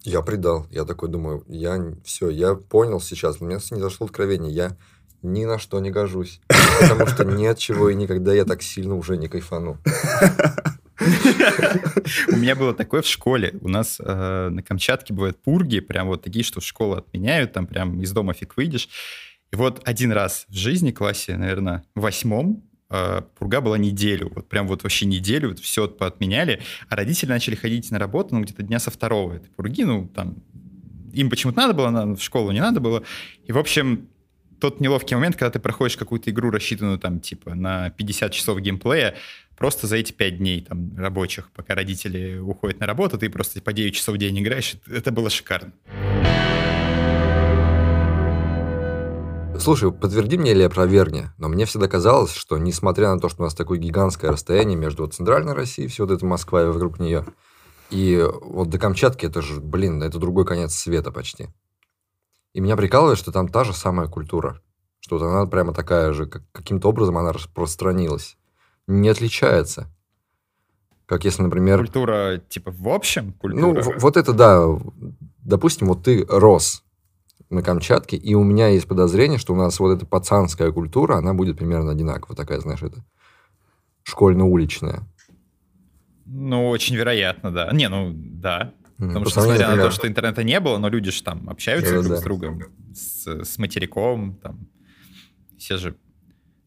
Я 0.03 0.23
придал. 0.23 0.67
Я 0.71 0.85
такой 0.85 1.09
думаю, 1.09 1.45
я 1.47 1.95
все, 2.05 2.31
я 2.31 2.55
понял 2.55 3.01
сейчас, 3.01 3.41
у 3.41 3.45
меня 3.45 3.59
не 3.71 3.81
зашло 3.81 4.07
откровение. 4.07 4.53
Я 4.53 4.77
ни 5.23 5.45
на 5.45 5.59
что 5.59 5.79
не 5.81 5.91
гожусь. 5.91 6.41
Потому 6.81 7.07
что 7.07 7.25
ни 7.25 7.45
от 7.47 7.59
чего 7.59 7.91
и 7.91 7.95
никогда 7.95 8.33
я 8.33 8.45
так 8.45 8.63
сильно 8.63 8.95
уже 8.95 9.17
не 9.17 9.29
кайфану. 9.29 9.79
У 11.01 12.37
меня 12.37 12.55
было 12.55 12.75
такое 12.75 13.03
в 13.03 13.07
школе. 13.07 13.55
У 13.61 13.69
нас 13.69 14.01
э, 14.01 14.49
на 14.51 14.63
Камчатке 14.63 15.15
бывают 15.15 15.43
пурги, 15.43 15.81
прям 15.81 16.09
вот 16.09 16.23
такие, 16.23 16.45
что 16.45 16.61
в 16.61 16.65
школу 16.65 16.95
отменяют, 16.95 17.53
там 17.53 17.67
прям 17.67 18.01
из 18.01 18.13
дома 18.13 18.35
фиг 18.35 18.57
выйдешь. 18.57 18.89
И 19.53 19.57
вот 19.57 19.81
один 19.85 20.13
раз 20.13 20.47
в 20.49 20.55
жизни, 20.55 20.91
классе, 20.91 21.37
наверное, 21.37 21.85
восьмом, 21.95 22.63
э, 22.91 23.23
пурга 23.39 23.61
была 23.61 23.79
неделю. 23.79 24.31
Вот 24.35 24.49
прям 24.49 24.69
вот 24.69 24.83
вообще 24.83 25.07
неделю, 25.07 25.51
вот 25.51 25.59
все 25.59 25.89
поотменяли. 25.89 26.61
А 26.89 26.97
родители 26.97 27.31
начали 27.31 27.55
ходить 27.55 27.91
на 27.91 27.99
работу, 27.99 28.35
ну, 28.35 28.43
где-то 28.43 28.63
дня 28.63 28.79
со 28.79 28.91
второго 28.91 29.35
этой 29.35 29.51
пурги, 29.51 29.85
ну, 29.85 30.07
там, 30.09 30.37
им 31.13 31.31
почему-то 31.31 31.59
надо 31.59 31.75
было, 31.75 32.15
в 32.15 32.23
школу 32.23 32.51
не 32.53 32.61
надо 32.61 32.81
было. 32.81 33.03
И, 33.45 33.53
в 33.53 33.59
общем, 33.59 34.09
тот 34.61 34.81
неловкий 34.81 35.17
момент, 35.17 35.37
когда 35.37 35.51
ты 35.51 35.59
проходишь 35.59 35.97
какую-то 35.97 36.31
игру, 36.31 36.51
рассчитанную 36.51 36.99
там, 36.99 37.21
типа, 37.21 37.55
на 37.55 37.91
50 37.91 38.33
часов 38.33 38.61
геймплея, 38.61 39.17
просто 39.61 39.87
за 39.87 39.97
эти 39.97 40.11
пять 40.11 40.39
дней 40.39 40.63
там 40.63 40.97
рабочих, 40.97 41.53
пока 41.53 41.75
родители 41.75 42.39
уходят 42.39 42.81
на 42.81 42.87
работу, 42.87 43.19
ты 43.19 43.29
просто 43.29 43.61
по 43.61 43.75
9 43.75 43.95
часов 43.95 44.15
в 44.15 44.19
день 44.19 44.41
играешь. 44.41 44.77
Это 44.91 45.13
было 45.13 45.29
шикарно. 45.29 45.75
Слушай, 49.59 49.93
подтверди 49.93 50.39
мне 50.39 50.53
или 50.53 50.63
опровергни, 50.63 51.29
но 51.37 51.49
мне 51.49 51.67
всегда 51.67 51.89
казалось, 51.89 52.33
что 52.33 52.57
несмотря 52.57 53.13
на 53.13 53.21
то, 53.21 53.29
что 53.29 53.43
у 53.43 53.45
нас 53.45 53.55
такое 53.55 53.79
гигантское 53.79 54.33
расстояние 54.33 54.79
между 54.79 55.07
центральной 55.07 55.53
Россией, 55.53 55.89
все 55.89 56.07
вот 56.07 56.15
это 56.15 56.25
Москва 56.25 56.63
и 56.63 56.67
вокруг 56.67 56.99
нее, 56.99 57.27
и 57.91 58.27
вот 58.41 58.71
до 58.71 58.79
Камчатки 58.79 59.27
это 59.27 59.43
же, 59.43 59.61
блин, 59.61 60.03
это 60.03 60.19
другой 60.19 60.47
конец 60.47 60.75
света 60.75 61.11
почти. 61.11 61.49
И 62.55 62.61
меня 62.61 62.79
прикалывает, 62.79 63.19
что 63.19 63.31
там 63.31 63.49
та 63.49 63.65
же 63.65 63.75
самая 63.75 64.09
культура, 64.09 64.63
что 65.01 65.19
вот 65.19 65.27
она 65.27 65.45
прямо 65.45 65.75
такая 65.75 66.15
же, 66.15 66.25
как, 66.25 66.51
каким-то 66.53 66.89
образом 66.89 67.19
она 67.19 67.35
распространилась 67.35 68.39
не 68.91 69.09
отличается. 69.09 69.89
Как 71.07 71.25
если, 71.25 71.43
например... 71.43 71.79
Культура, 71.79 72.41
типа, 72.49 72.71
в 72.71 72.89
общем? 72.89 73.33
Культура? 73.33 73.83
Ну, 73.83 73.99
вот 73.99 74.17
это, 74.17 74.33
да. 74.33 74.65
Допустим, 75.43 75.89
вот 75.89 76.05
ты 76.05 76.25
рос 76.29 76.85
на 77.49 77.63
Камчатке, 77.63 78.17
и 78.17 78.35
у 78.35 78.45
меня 78.45 78.69
есть 78.69 78.87
подозрение, 78.87 79.39
что 79.39 79.53
у 79.53 79.57
нас 79.57 79.81
вот 79.81 79.97
эта 79.97 80.07
пацанская 80.07 80.71
культура, 80.71 81.17
она 81.17 81.35
будет 81.35 81.59
примерно 81.59 81.91
одинаковая, 81.91 82.37
такая, 82.37 82.61
знаешь, 82.61 82.83
это 82.83 83.05
школьно-уличная. 84.05 85.03
Ну, 86.27 86.69
очень 86.69 86.95
вероятно, 86.95 87.51
да. 87.51 87.71
Не, 87.73 87.89
ну, 87.89 88.13
да. 88.15 88.73
Потому 88.97 89.25
что, 89.27 89.41
несмотря 89.41 89.75
на 89.75 89.83
то, 89.83 89.91
что 89.91 90.07
интернета 90.07 90.45
не 90.45 90.61
было, 90.61 90.79
но 90.79 90.89
люди 90.89 91.11
же 91.11 91.23
там 91.23 91.49
общаются 91.49 91.95
друг 91.95 92.07
да. 92.07 92.17
с 92.19 92.23
другом, 92.23 92.63
с, 92.95 93.27
с 93.27 93.59
материком, 93.59 94.37
там, 94.37 94.69
все 95.59 95.79
же, 95.79 95.97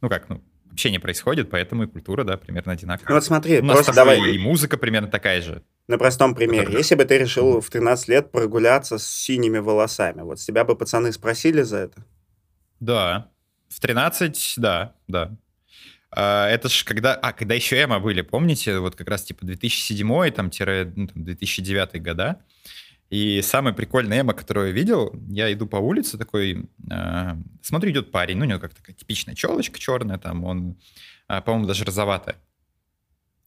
ну 0.01 0.09
как, 0.09 0.27
ну, 0.29 0.43
общение 0.73 0.99
происходит, 0.99 1.49
поэтому 1.49 1.83
и 1.83 1.87
культура, 1.87 2.23
да, 2.23 2.37
примерно 2.37 2.73
одинаковая. 2.73 3.09
Ну 3.09 3.15
вот 3.15 3.23
смотри, 3.23 3.59
У 3.59 3.63
нас 3.63 3.77
просто 3.77 3.93
давай... 3.93 4.19
И 4.31 4.37
музыка 4.37 4.77
примерно 4.77 5.07
такая 5.07 5.41
же. 5.41 5.63
На 5.87 5.97
простом 5.97 6.35
примере. 6.35 6.63
Это... 6.63 6.77
Если 6.77 6.95
бы 6.95 7.05
ты 7.05 7.17
решил 7.17 7.61
в 7.61 7.69
13 7.69 8.07
лет 8.09 8.31
прогуляться 8.31 8.97
с 8.97 9.07
синими 9.07 9.59
волосами, 9.59 10.21
вот 10.21 10.39
с 10.39 10.45
тебя 10.45 10.65
бы 10.65 10.75
пацаны 10.75 11.11
спросили 11.13 11.61
за 11.61 11.77
это? 11.77 12.05
Да. 12.79 13.31
В 13.69 13.79
13, 13.79 14.55
да, 14.57 14.95
да. 15.07 15.31
А, 16.11 16.47
это 16.49 16.69
ж 16.69 16.83
когда... 16.83 17.13
А, 17.13 17.33
когда 17.33 17.55
еще 17.55 17.81
эмо 17.81 17.99
были, 17.99 18.21
помните? 18.21 18.79
Вот 18.79 18.95
как 18.95 19.09
раз 19.09 19.23
типа 19.23 19.45
2007 19.45 20.31
там, 20.31 20.51
ну, 20.95 21.07
там 21.07 21.23
2009 21.23 22.01
года. 22.01 22.41
И 23.13 23.43
самый 23.43 23.73
прикольный 23.73 24.21
эмо, 24.21 24.33
который 24.33 24.69
я 24.69 24.73
видел, 24.73 25.13
я 25.29 25.53
иду 25.53 25.67
по 25.67 25.75
улице 25.75 26.17
такой, 26.17 26.65
э, 26.89 27.35
смотрю, 27.61 27.91
идет 27.91 28.11
парень, 28.11 28.37
ну, 28.37 28.45
у 28.45 28.47
него 28.47 28.59
как 28.59 28.73
такая 28.73 28.95
типичная 28.95 29.35
челочка 29.35 29.77
черная, 29.77 30.17
там 30.17 30.43
он, 30.43 30.77
э, 31.29 31.39
по-моему, 31.41 31.67
даже 31.67 31.85
розоватая. 31.85 32.37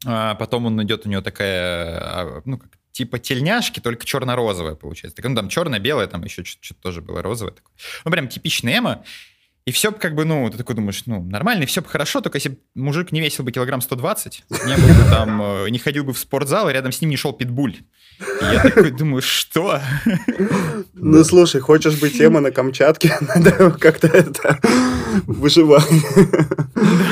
А 0.05 0.37
потом 0.37 0.67
он 0.67 0.81
идет, 0.85 1.05
у 1.05 1.09
него 1.09 1.21
такая, 1.21 1.99
а, 1.99 2.43
ну, 2.45 2.59
как 2.59 2.79
типа 2.93 3.19
тельняшки, 3.19 3.81
только 3.81 4.07
черно-розовая 4.07 4.77
получается. 4.77 5.17
Так, 5.17 5.29
ну, 5.29 5.35
там 5.35 5.49
черно-белое, 5.49 6.07
там 6.07 6.23
еще 6.23 6.45
что-то 6.45 6.81
тоже 6.81 7.03
было 7.03 7.21
розовое. 7.21 7.53
Такое. 7.53 7.75
Ну, 8.05 8.13
прям 8.13 8.29
типичный 8.29 8.79
эмо. 8.79 9.03
И 9.67 9.73
все 9.73 9.91
как 9.91 10.15
бы, 10.15 10.25
ну, 10.25 10.49
ты 10.49 10.59
такой 10.59 10.77
думаешь, 10.77 11.03
ну, 11.07 11.21
нормально, 11.25 11.65
и 11.65 11.67
все 11.67 11.83
бы 11.83 11.89
хорошо, 11.89 12.21
только 12.21 12.37
если 12.37 12.57
мужик 12.77 13.11
не 13.11 13.21
весил 13.21 13.45
бы 13.45 13.51
килограмм 13.51 13.81
120, 13.81 14.45
не 14.49 14.77
был 14.77 14.87
бы 14.87 15.11
там, 15.11 15.43
э, 15.43 15.71
не 15.71 15.79
ходил 15.81 16.05
бы 16.05 16.13
в 16.13 16.19
спортзал, 16.21 16.71
и 16.71 16.73
рядом 16.73 16.93
с 16.93 17.01
ним 17.01 17.11
не 17.11 17.17
шел 17.17 17.33
питбуль. 17.33 17.79
И 18.21 18.45
я 18.45 18.63
такой 18.63 18.93
думаю, 18.93 19.23
что? 19.23 19.81
Ну, 20.95 21.25
слушай, 21.25 21.61
хочешь 21.61 21.99
быть 21.99 22.17
тема 22.17 22.39
на 22.39 22.53
Камчатке, 22.53 23.19
надо 23.21 23.73
как-то 23.73 24.07
это 24.07 24.61
выживать. 25.27 25.91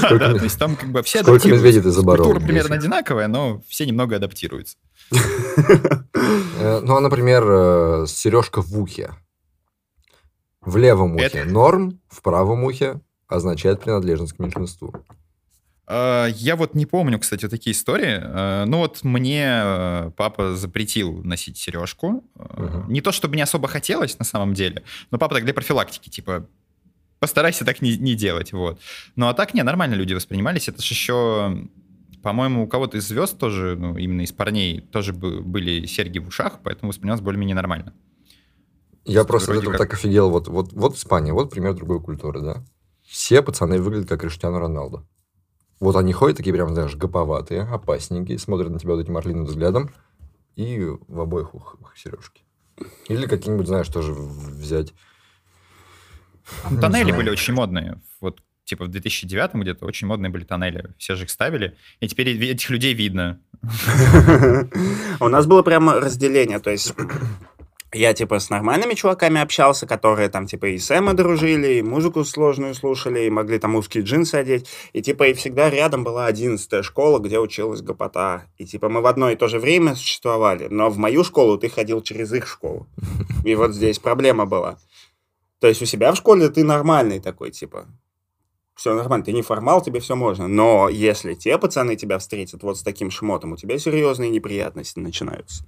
Да, 0.02 0.10
да, 0.16 0.34
то 0.34 0.44
есть 0.44 0.58
там 0.58 0.76
как 0.76 0.90
бы 0.92 1.02
все 1.02 1.22
сколько 1.22 1.32
адаптируются. 1.32 1.66
медведей 1.66 1.82
ты 1.82 1.90
заборол 1.90 2.26
Культура 2.26 2.46
примерно 2.46 2.76
одинаковая, 2.76 3.26
но 3.26 3.62
все 3.68 3.84
немного 3.84 4.14
адаптируются. 4.14 4.76
Э, 5.10 6.80
Ну, 6.84 6.96
а, 6.96 7.00
например, 7.00 7.44
э, 7.46 8.06
сережка 8.06 8.62
в 8.62 8.78
ухе. 8.78 9.10
В 10.66 10.76
левом 10.76 11.16
ухе 11.16 11.24
Это- 11.26 11.44
норм, 11.44 12.00
в 12.08 12.22
правом 12.22 12.64
ухе 12.64 13.00
означает 13.28 13.80
принадлежность 13.82 14.34
к 14.34 14.38
меньшинству. 14.38 14.94
А, 15.86 16.26
Я 16.28 16.56
вот 16.56 16.74
не 16.74 16.86
помню, 16.86 17.18
кстати, 17.18 17.48
такие 17.48 17.72
истории. 17.72 18.18
А, 18.22 18.64
Ну 18.64 18.78
вот 18.78 19.04
мне 19.04 19.44
э, 19.46 20.10
папа 20.16 20.54
запретил 20.56 21.22
носить 21.22 21.58
сережку. 21.58 22.24
Мгм. 22.34 22.90
Не 22.90 23.00
то, 23.02 23.12
чтобы 23.12 23.36
не 23.36 23.42
особо 23.42 23.68
хотелось 23.68 24.18
на 24.18 24.24
самом 24.24 24.54
деле, 24.54 24.82
но 25.10 25.18
папа 25.18 25.34
так 25.34 25.44
для 25.44 25.52
профилактики, 25.52 26.08
типа, 26.08 26.46
постарайся 27.18 27.64
так 27.66 27.82
не, 27.82 27.96
не 27.98 28.14
делать, 28.14 28.52
вот. 28.52 28.80
Ну 29.16 29.26
а 29.28 29.34
так, 29.34 29.52
не, 29.54 29.62
нормально 29.62 29.94
люди 29.94 30.14
воспринимались. 30.14 30.68
Это 30.68 30.80
же 30.82 30.94
еще, 30.94 31.68
по-моему, 32.22 32.64
у 32.64 32.66
кого-то 32.66 32.96
из 32.96 33.06
звезд 33.06 33.38
тоже, 33.38 33.76
ну, 33.78 33.96
именно 33.98 34.22
из 34.22 34.32
парней, 34.32 34.80
тоже 34.80 35.12
бы- 35.12 35.42
были 35.42 35.84
серьги 35.86 36.18
в 36.18 36.28
ушах, 36.28 36.60
поэтому 36.62 36.88
воспринималось 36.90 37.22
более-менее 37.22 37.54
нормально. 37.56 37.92
Я 39.04 39.24
просто 39.24 39.52
от 39.52 39.58
этого 39.58 39.72
как- 39.72 39.80
так 39.80 39.94
офигел. 39.94 40.30
Вот, 40.30 40.48
вот, 40.48 40.72
вот 40.72 40.96
Испания, 40.96 41.32
вот 41.32 41.50
пример 41.50 41.74
другой 41.74 42.00
культуры, 42.00 42.40
да. 42.40 42.64
Все 43.02 43.42
пацаны 43.42 43.80
выглядят 43.80 44.08
как 44.08 44.20
Криштиану 44.20 44.58
Роналдо. 44.58 45.06
Вот 45.80 45.96
они 45.96 46.12
ходят 46.12 46.36
такие 46.36 46.54
прям, 46.54 46.72
знаешь, 46.72 46.96
гоповатые, 46.96 47.62
опасненькие, 47.62 48.38
смотрят 48.38 48.70
на 48.70 48.78
тебя 48.78 48.94
вот 48.94 49.00
этим 49.00 49.16
орлиным 49.16 49.44
взглядом, 49.44 49.90
и 50.56 50.80
в 51.08 51.20
обоих 51.20 51.54
ухах 51.54 51.96
сережки. 51.96 52.42
Или 53.08 53.26
какие-нибудь, 53.26 53.66
знаешь, 53.66 53.88
тоже 53.88 54.12
взять... 54.12 54.94
Не 56.70 56.78
Тоннели 56.78 57.12
были 57.12 57.30
очень 57.30 57.54
модные. 57.54 58.00
Вот 58.20 58.40
типа 58.64 58.84
в 58.84 58.88
2009 58.88 59.54
где-то 59.54 59.86
очень 59.86 60.06
модные 60.06 60.30
были 60.30 60.44
тоннели. 60.44 60.94
Все 60.98 61.14
же 61.14 61.24
их 61.24 61.30
ставили. 61.30 61.76
И 62.00 62.08
теперь 62.08 62.28
этих 62.28 62.70
людей 62.70 62.94
видно. 62.94 63.40
У 65.20 65.28
нас 65.28 65.46
было 65.46 65.62
прямо 65.62 65.94
разделение, 65.94 66.58
то 66.58 66.70
есть 66.70 66.94
я, 67.94 68.12
типа, 68.12 68.38
с 68.38 68.50
нормальными 68.50 68.94
чуваками 68.94 69.40
общался, 69.40 69.86
которые 69.86 70.28
там, 70.28 70.46
типа, 70.46 70.66
и 70.66 70.78
Сэма 70.78 71.14
дружили, 71.14 71.74
и 71.74 71.82
музыку 71.82 72.24
сложную 72.24 72.74
слушали, 72.74 73.24
и 73.24 73.30
могли 73.30 73.58
там 73.58 73.74
узкие 73.74 74.04
джинсы 74.04 74.34
одеть. 74.34 74.68
И, 74.92 75.02
типа, 75.02 75.28
и 75.28 75.34
всегда 75.34 75.70
рядом 75.70 76.04
была 76.04 76.26
одиннадцатая 76.26 76.82
школа, 76.82 77.18
где 77.18 77.38
училась 77.38 77.82
гопота. 77.82 78.44
И, 78.58 78.66
типа, 78.66 78.88
мы 78.88 79.00
в 79.00 79.06
одно 79.06 79.30
и 79.30 79.36
то 79.36 79.48
же 79.48 79.58
время 79.58 79.94
существовали. 79.94 80.68
Но 80.68 80.90
в 80.90 80.98
мою 80.98 81.24
школу 81.24 81.58
ты 81.58 81.68
ходил 81.68 82.00
через 82.02 82.32
их 82.32 82.46
школу. 82.46 82.86
И 83.44 83.54
вот 83.54 83.74
здесь 83.74 83.98
проблема 83.98 84.46
была. 84.46 84.78
То 85.60 85.68
есть 85.68 85.80
у 85.80 85.86
себя 85.86 86.12
в 86.12 86.16
школе 86.16 86.48
ты 86.48 86.62
нормальный 86.62 87.20
такой, 87.20 87.50
типа, 87.50 87.86
все 88.74 88.92
нормально, 88.94 89.24
ты 89.24 89.32
не 89.32 89.42
формал, 89.42 89.82
тебе 89.82 90.00
все 90.00 90.16
можно. 90.16 90.48
Но 90.48 90.88
если 90.88 91.34
те 91.34 91.58
пацаны 91.58 91.96
тебя 91.96 92.18
встретят 92.18 92.62
вот 92.62 92.78
с 92.78 92.82
таким 92.82 93.10
шмотом, 93.10 93.52
у 93.52 93.56
тебя 93.56 93.78
серьезные 93.78 94.30
неприятности 94.30 94.98
начинаются. 94.98 95.64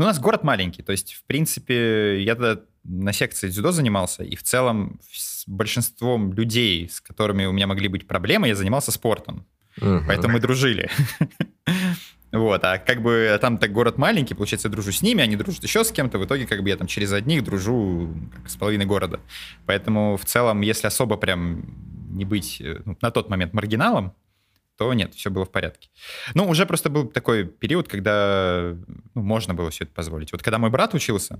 Ну, 0.00 0.06
у 0.06 0.08
нас 0.08 0.18
город 0.18 0.44
маленький, 0.44 0.82
то 0.82 0.92
есть, 0.92 1.12
в 1.12 1.24
принципе, 1.24 2.22
я 2.22 2.34
тогда 2.34 2.62
на 2.84 3.12
секции 3.12 3.50
дзюдо 3.50 3.70
занимался, 3.70 4.24
и 4.24 4.34
в 4.34 4.42
целом 4.42 4.98
с 5.12 5.46
большинством 5.46 6.32
людей, 6.32 6.88
с 6.88 7.02
которыми 7.02 7.44
у 7.44 7.52
меня 7.52 7.66
могли 7.66 7.88
быть 7.88 8.06
проблемы, 8.06 8.48
я 8.48 8.54
занимался 8.56 8.92
спортом, 8.92 9.44
Мгм. 9.76 10.04
поэтому 10.06 10.32
мы 10.32 10.40
дружили. 10.40 10.88
Вот, 12.32 12.62
а 12.62 12.78
как 12.78 13.02
бы 13.02 13.36
там 13.40 13.58
так 13.58 13.72
город 13.72 13.98
маленький, 13.98 14.34
получается, 14.34 14.68
я 14.68 14.72
дружу 14.72 14.92
с 14.92 15.02
ними, 15.02 15.20
они 15.20 15.34
дружат 15.34 15.64
еще 15.64 15.82
с 15.82 15.90
кем-то, 15.90 16.16
в 16.16 16.24
итоге 16.24 16.46
как 16.46 16.62
бы 16.62 16.68
я 16.68 16.76
там 16.76 16.86
через 16.86 17.12
одних 17.12 17.42
дружу 17.42 18.08
как 18.36 18.48
с 18.48 18.54
половиной 18.54 18.86
города. 18.86 19.18
Поэтому 19.66 20.16
в 20.16 20.24
целом, 20.24 20.60
если 20.60 20.86
особо 20.86 21.16
прям 21.16 21.64
не 22.16 22.24
быть 22.24 22.60
э, 22.60 22.82
ну, 22.84 22.96
на 23.02 23.10
тот 23.10 23.30
момент 23.30 23.52
маргиналом, 23.52 24.14
то 24.80 24.94
нет, 24.94 25.14
все 25.14 25.28
было 25.28 25.44
в 25.44 25.50
порядке. 25.50 25.90
Ну, 26.32 26.48
уже 26.48 26.64
просто 26.64 26.88
был 26.88 27.06
такой 27.06 27.44
период, 27.44 27.86
когда 27.86 28.74
ну, 29.14 29.22
можно 29.22 29.52
было 29.52 29.68
все 29.68 29.84
это 29.84 29.92
позволить. 29.92 30.32
Вот 30.32 30.42
когда 30.42 30.56
мой 30.56 30.70
брат 30.70 30.94
учился, 30.94 31.34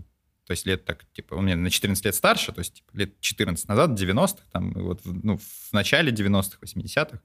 то 0.45 0.51
есть 0.51 0.67
лет 0.67 0.85
так, 0.85 1.07
типа, 1.15 1.37
он 1.37 1.45
мне 1.45 1.57
на 1.57 1.71
14 1.71 2.05
лет 2.05 2.15
старше, 2.15 2.53
то 2.53 2.59
есть 2.59 2.75
типа, 2.75 2.91
лет 2.93 3.19
14 3.19 3.67
назад, 3.67 3.99
90-х, 3.99 4.43
там, 4.53 4.75
вот, 4.75 5.01
ну, 5.07 5.39
в 5.39 5.73
начале 5.73 6.13
90-х, 6.13 6.59
80-х, 6.61 7.19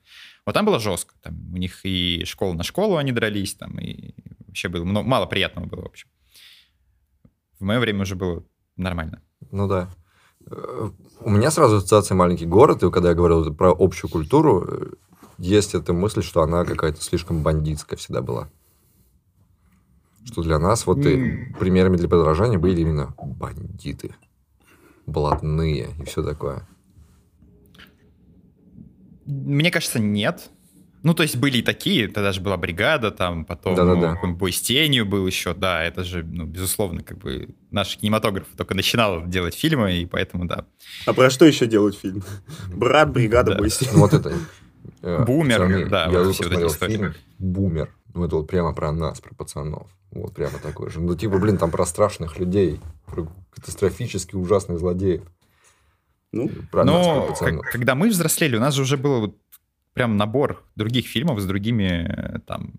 вот 0.46 0.54
там 0.54 0.66
было 0.66 0.80
жестко. 0.80 1.16
Там 1.22 1.54
у 1.54 1.58
них 1.58 1.82
и 1.84 2.24
школа 2.24 2.54
на 2.54 2.64
школу 2.64 2.96
они 2.96 3.12
дрались, 3.12 3.56
там, 3.56 3.78
и 3.78 4.14
вообще 4.48 4.70
было 4.70 4.86
много, 4.86 5.06
мало 5.06 5.26
приятного 5.26 5.66
было, 5.66 5.82
в 5.82 5.88
общем. 5.88 6.08
В 7.60 7.64
мое 7.66 7.82
время 7.82 8.04
уже 8.04 8.16
было 8.16 8.42
нормально. 8.78 9.22
Ну 9.52 9.68
да. 9.68 9.90
Э, 10.50 10.90
У 11.20 11.30
меня 11.30 11.52
сразу 11.52 11.76
ассоциация 11.76 12.16
маленький 12.16 12.46
город, 12.46 12.84
и 12.84 12.90
когда 12.90 13.10
я 13.10 13.16
говорил 13.16 13.54
про 13.54 13.76
общую 13.78 14.10
культуру, 14.10 14.66
э, 14.66 14.94
есть 15.38 15.76
эта 15.76 15.94
мысль, 15.94 16.22
что 16.24 16.42
она 16.42 16.64
какая-то 16.66 17.02
слишком 17.02 17.44
бандитская 17.44 17.98
всегда 17.98 18.22
была. 18.22 18.50
Что 20.26 20.42
для 20.42 20.58
нас 20.60 20.88
вот 20.88 21.06
и 21.06 21.54
примерами 21.60 21.98
для 21.98 22.10
подражания 22.10 22.58
были 22.58 22.82
именно 22.82 23.14
бандиты, 23.22 24.16
блатные 25.06 25.90
и 26.00 26.06
все 26.06 26.24
такое. 26.24 26.68
Мне 29.26 29.72
кажется, 29.72 30.00
нет. 30.00 30.50
Ну, 31.04 31.14
то 31.14 31.22
есть 31.22 31.36
были 31.38 31.60
и 31.60 31.62
такие, 31.62 32.08
тогда 32.08 32.32
же 32.32 32.42
была 32.42 32.58
бригада, 32.58 33.12
там 33.12 33.46
потом 33.46 33.76
Да-да-да. 33.76 34.18
ну, 34.24 34.34
бой 34.34 34.52
с 34.52 34.60
тенью 34.60 35.06
был 35.06 35.28
еще, 35.28 35.54
да, 35.54 35.84
это 35.84 36.04
же, 36.04 36.24
ну, 36.24 36.46
безусловно, 36.46 37.04
как 37.04 37.20
бы 37.20 37.50
наш 37.70 37.98
кинематограф 37.98 38.48
только 38.58 38.74
начинал 38.74 39.24
делать 39.28 39.54
фильмы, 39.54 39.98
и 39.98 40.08
поэтому, 40.08 40.46
да. 40.46 40.66
А 41.06 41.14
про 41.14 41.30
что 41.30 41.46
еще 41.46 41.68
делать 41.68 41.96
фильм? 41.96 42.24
Брат, 42.74 43.12
бригада, 43.14 43.52
Да. 43.52 43.58
бой 43.60 43.70
с- 43.70 43.82
Ну, 43.94 44.00
вот 44.00 44.14
это... 44.14 44.34
э, 45.06 45.24
Бумер, 45.26 45.60
пацаны, 45.60 45.86
да, 45.90 46.06
я 46.08 46.20
вот 46.24 46.32
истории. 46.32 46.92
фильм 46.92 47.14
«Бумер». 47.40 47.90
Ну, 48.14 48.26
это 48.26 48.36
вот 48.38 48.48
прямо 48.48 48.74
про 48.74 48.92
нас, 48.92 49.20
про 49.22 49.34
пацанов. 49.36 49.90
Вот 50.12 50.34
прямо 50.34 50.58
такой 50.60 50.90
же. 50.90 51.00
Ну, 51.02 51.16
типа, 51.16 51.38
блин, 51.38 51.58
там 51.58 51.72
про 51.72 51.86
страшных 51.86 52.40
людей, 52.40 52.80
про 53.06 53.28
катастрофически 53.54 54.36
ужасных 54.36 54.80
злодеев. 54.80 55.22
Ну, 56.32 56.50
Про 56.72 56.84
нас, 56.86 57.06
про 57.06 57.16
Но 57.16 57.28
пацанов. 57.28 57.62
как- 57.64 57.72
когда 57.72 57.96
мы 57.96 58.10
взрослели, 58.10 58.58
у 58.58 58.60
нас 58.60 58.74
же 58.74 58.82
уже 58.82 58.98
был 58.98 59.22
вот 59.22 59.38
прям 59.94 60.18
набор 60.18 60.64
других 60.76 61.08
фильмов 61.08 61.40
с 61.40 61.46
другими, 61.46 62.42
там, 62.48 62.74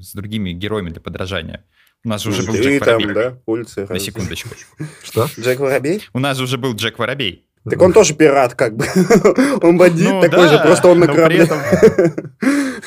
с 0.00 0.12
другими 0.14 0.50
героями 0.50 0.90
для 0.90 1.00
подражания. 1.00 1.64
У 2.04 2.08
нас 2.08 2.22
же 2.22 2.30
уже 2.30 2.42
был 2.44 2.54
ты 2.54 2.62
Джек 2.62 2.84
там, 2.84 2.94
Воробей. 3.02 3.14
да, 3.14 3.38
улицы. 3.46 3.86
На 3.88 3.98
секундочку. 3.98 4.50
Что? 5.02 5.26
Джек 5.38 5.58
Воробей? 5.60 6.02
У 6.12 6.18
нас 6.20 6.36
же 6.36 6.44
уже 6.44 6.58
был 6.58 6.74
Джек 6.74 6.98
Воробей. 6.98 7.45
Так 7.70 7.82
он 7.82 7.92
тоже 7.92 8.14
пират, 8.14 8.54
как 8.54 8.76
бы. 8.76 8.84
Он 9.62 9.76
бандит 9.76 10.08
Ну 10.08 10.20
такой 10.20 10.44
да, 10.44 10.48
же, 10.48 10.58
просто 10.64 10.88
он 10.88 11.00
на 11.00 11.06
корабле. 11.08 11.46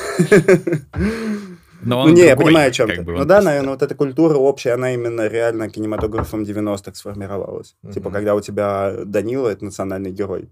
Но 1.81 2.03
Ну 2.03 2.09
он 2.09 2.13
не, 2.13 2.23
я 2.23 2.35
другой, 2.35 2.51
понимаю, 2.51 2.69
о 2.69 2.71
чем 2.71 2.89
ты. 2.89 3.01
бы, 3.01 3.13
Ну 3.13 3.19
да, 3.19 3.25
просто- 3.35 3.45
наверное, 3.45 3.69
вот 3.71 3.81
эта 3.81 3.95
культура 3.95 4.35
общая, 4.35 4.73
она 4.73 4.93
именно 4.93 5.27
реально 5.27 5.69
кинематографом 5.69 6.43
90-х 6.43 6.93
сформировалась. 6.95 7.75
Типа, 7.93 8.09
Мгм. 8.09 8.13
когда 8.13 8.35
у 8.35 8.41
тебя 8.41 8.95
Данила— 9.05 9.47
это 9.49 9.63
национальный 9.65 10.11
герой. 10.11 10.49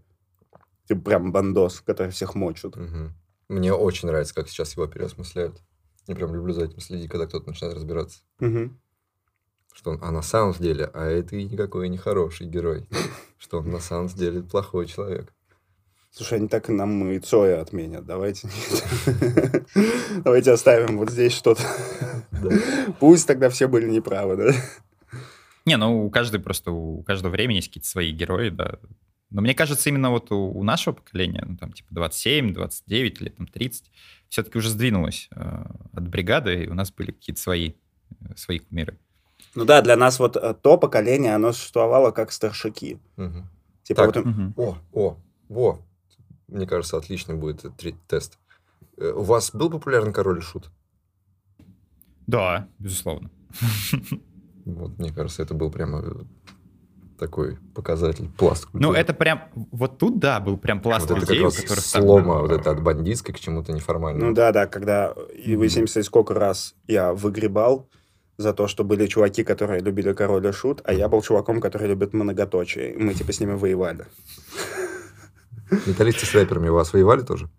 Типа, 0.88 1.02
прям 1.02 1.32
бандос, 1.34 1.82
который 1.86 2.12
всех 2.12 2.34
мочут. 2.36 2.78
Мгм. 2.78 3.12
Мне 3.50 3.74
очень 3.74 4.08
нравится, 4.08 4.34
как 4.34 4.48
сейчас 4.48 4.74
его 4.78 4.88
переосмысляют. 4.88 5.58
Я 6.08 6.16
прям 6.16 6.34
люблю 6.34 6.54
за 6.54 6.64
этим 6.64 6.80
следить, 6.80 7.10
когда 7.12 7.26
кто-то 7.28 7.50
начинает 7.50 7.76
разбираться. 7.76 8.20
Мгм. 8.40 8.80
Что 9.78 9.92
он, 9.92 10.00
а 10.02 10.10
на 10.10 10.24
самом 10.24 10.54
деле, 10.54 10.90
а 10.92 11.06
это 11.06 11.36
и 11.36 11.44
никакой 11.44 11.88
не 11.88 11.98
хороший 11.98 12.48
герой. 12.48 12.88
Что 13.38 13.60
он 13.60 13.70
на 13.70 13.80
самом 13.80 14.08
деле 14.08 14.42
плохой 14.42 14.88
человек. 14.88 15.32
Слушай, 16.10 16.40
они 16.40 16.48
так 16.48 16.68
и 16.70 16.72
нам 16.72 17.12
и 17.12 17.20
Цоя 17.20 17.62
отменят. 17.62 18.04
Давайте. 18.04 18.50
Давайте 20.24 20.52
оставим 20.52 20.98
вот 20.98 21.12
здесь 21.12 21.34
что-то. 21.34 21.62
Пусть 23.00 23.28
тогда 23.28 23.52
все 23.52 23.68
были 23.68 23.88
неправы, 23.88 24.36
да? 24.36 25.20
Не, 25.66 25.78
ну 25.78 26.08
у 26.08 26.10
каждой 26.10 26.40
просто, 26.40 26.72
у 26.72 27.04
каждого 27.04 27.32
времени 27.32 27.58
есть 27.58 27.68
какие-то 27.68 27.88
свои 27.88 28.12
герои, 28.12 28.50
да. 28.50 28.80
Но 29.30 29.42
мне 29.42 29.54
кажется, 29.54 29.90
именно 29.90 30.10
вот 30.10 30.32
у, 30.32 30.38
у 30.38 30.64
нашего 30.64 30.96
поколения, 30.96 31.44
ну 31.46 31.56
там 31.56 31.72
типа 31.72 31.94
27, 31.94 32.52
29 32.52 33.22
или 33.22 33.30
там 33.30 33.46
30, 33.46 33.92
все-таки 34.30 34.58
уже 34.58 34.70
сдвинулось 34.70 35.28
э, 35.36 35.66
от 35.94 36.08
бригады, 36.08 36.64
и 36.64 36.68
у 36.68 36.74
нас 36.74 36.92
были 36.92 37.12
какие-то 37.12 37.40
свои, 37.40 37.74
э, 38.22 38.36
свои 38.36 38.58
кумиры. 38.58 38.98
Ну 39.58 39.66
да, 39.66 39.82
для 39.82 39.96
нас 39.96 40.20
вот 40.20 40.38
э, 40.38 40.54
то 40.54 40.78
поколение, 40.78 41.34
оно 41.34 41.52
существовало 41.52 42.12
как 42.12 42.32
старшаки. 42.32 43.00
Мгм. 43.16 43.50
Типа 43.82 44.06
Так. 44.06 44.16
вот 44.18 44.26
Мгм. 44.26 44.54
О, 44.56 44.78
о, 44.94 45.18
во. 45.50 45.80
Мне 46.48 46.68
кажется, 46.68 46.96
отличный 46.96 47.34
будет 47.34 47.66
этот 47.66 47.76
третий 47.76 47.98
тест. 48.08 48.38
Э, 48.98 49.14
У 49.16 49.24
вас 49.24 49.50
был 49.56 49.72
популярный 49.72 50.14
король 50.14 50.38
и 50.38 50.42
шут? 50.42 50.70
Да, 52.28 52.68
безусловно. 52.78 53.32
Вот, 54.66 55.00
мне 55.00 55.12
кажется, 55.12 55.42
это 55.42 55.56
был 55.56 55.72
прямо... 55.72 56.04
э, 56.06 56.12
такой 57.18 57.58
показатель, 57.74 58.30
пласт 58.38 58.66
Ну, 58.66 58.72
культуры. 58.74 59.00
это 59.00 59.14
прям... 59.16 59.42
Вот 59.72 59.98
тут, 59.98 60.20
да, 60.20 60.40
был 60.40 60.58
прям 60.58 60.82
пласт 60.82 61.10
вот 61.10 61.18
это 61.18 61.26
как 61.26 61.36
людей, 61.36 61.46
раз 61.46 61.86
слома 61.86 62.36
э, 62.36 62.42
вот 62.42 62.52
это 62.52 62.70
от 62.70 62.84
бандитской 62.84 63.34
к 63.34 63.40
чему-то 63.40 63.72
неформальному. 63.72 64.28
Ну 64.30 64.36
да, 64.36 64.52
да, 64.52 64.68
когда 64.68 65.16
и 65.34 65.56
вы 65.56 65.70
70 65.70 66.06
сколько 66.06 66.36
раз 66.36 66.76
я 66.86 67.14
выгребал 67.14 67.90
за 68.38 68.54
то, 68.54 68.68
что 68.68 68.84
были 68.84 69.08
чуваки, 69.08 69.44
которые 69.44 69.82
любили 69.82 70.14
король 70.14 70.48
и 70.48 70.52
шут, 70.52 70.82
а 70.86 70.94
я 70.94 71.10
был 71.10 71.22
чуваком, 71.22 71.60
который 71.60 71.88
любит 71.88 72.14
многоточие. 72.14 72.96
Мы 72.98 73.14
типа 73.14 73.34
с 73.34 73.40
ними 73.40 73.54
воевали. 73.54 74.06
Металлисты 75.86 76.26
с 76.26 76.34
рэперами 76.34 76.70
у 76.70 76.74
вас 76.74 76.94
воевали 76.94 77.22
тоже? 77.22 77.50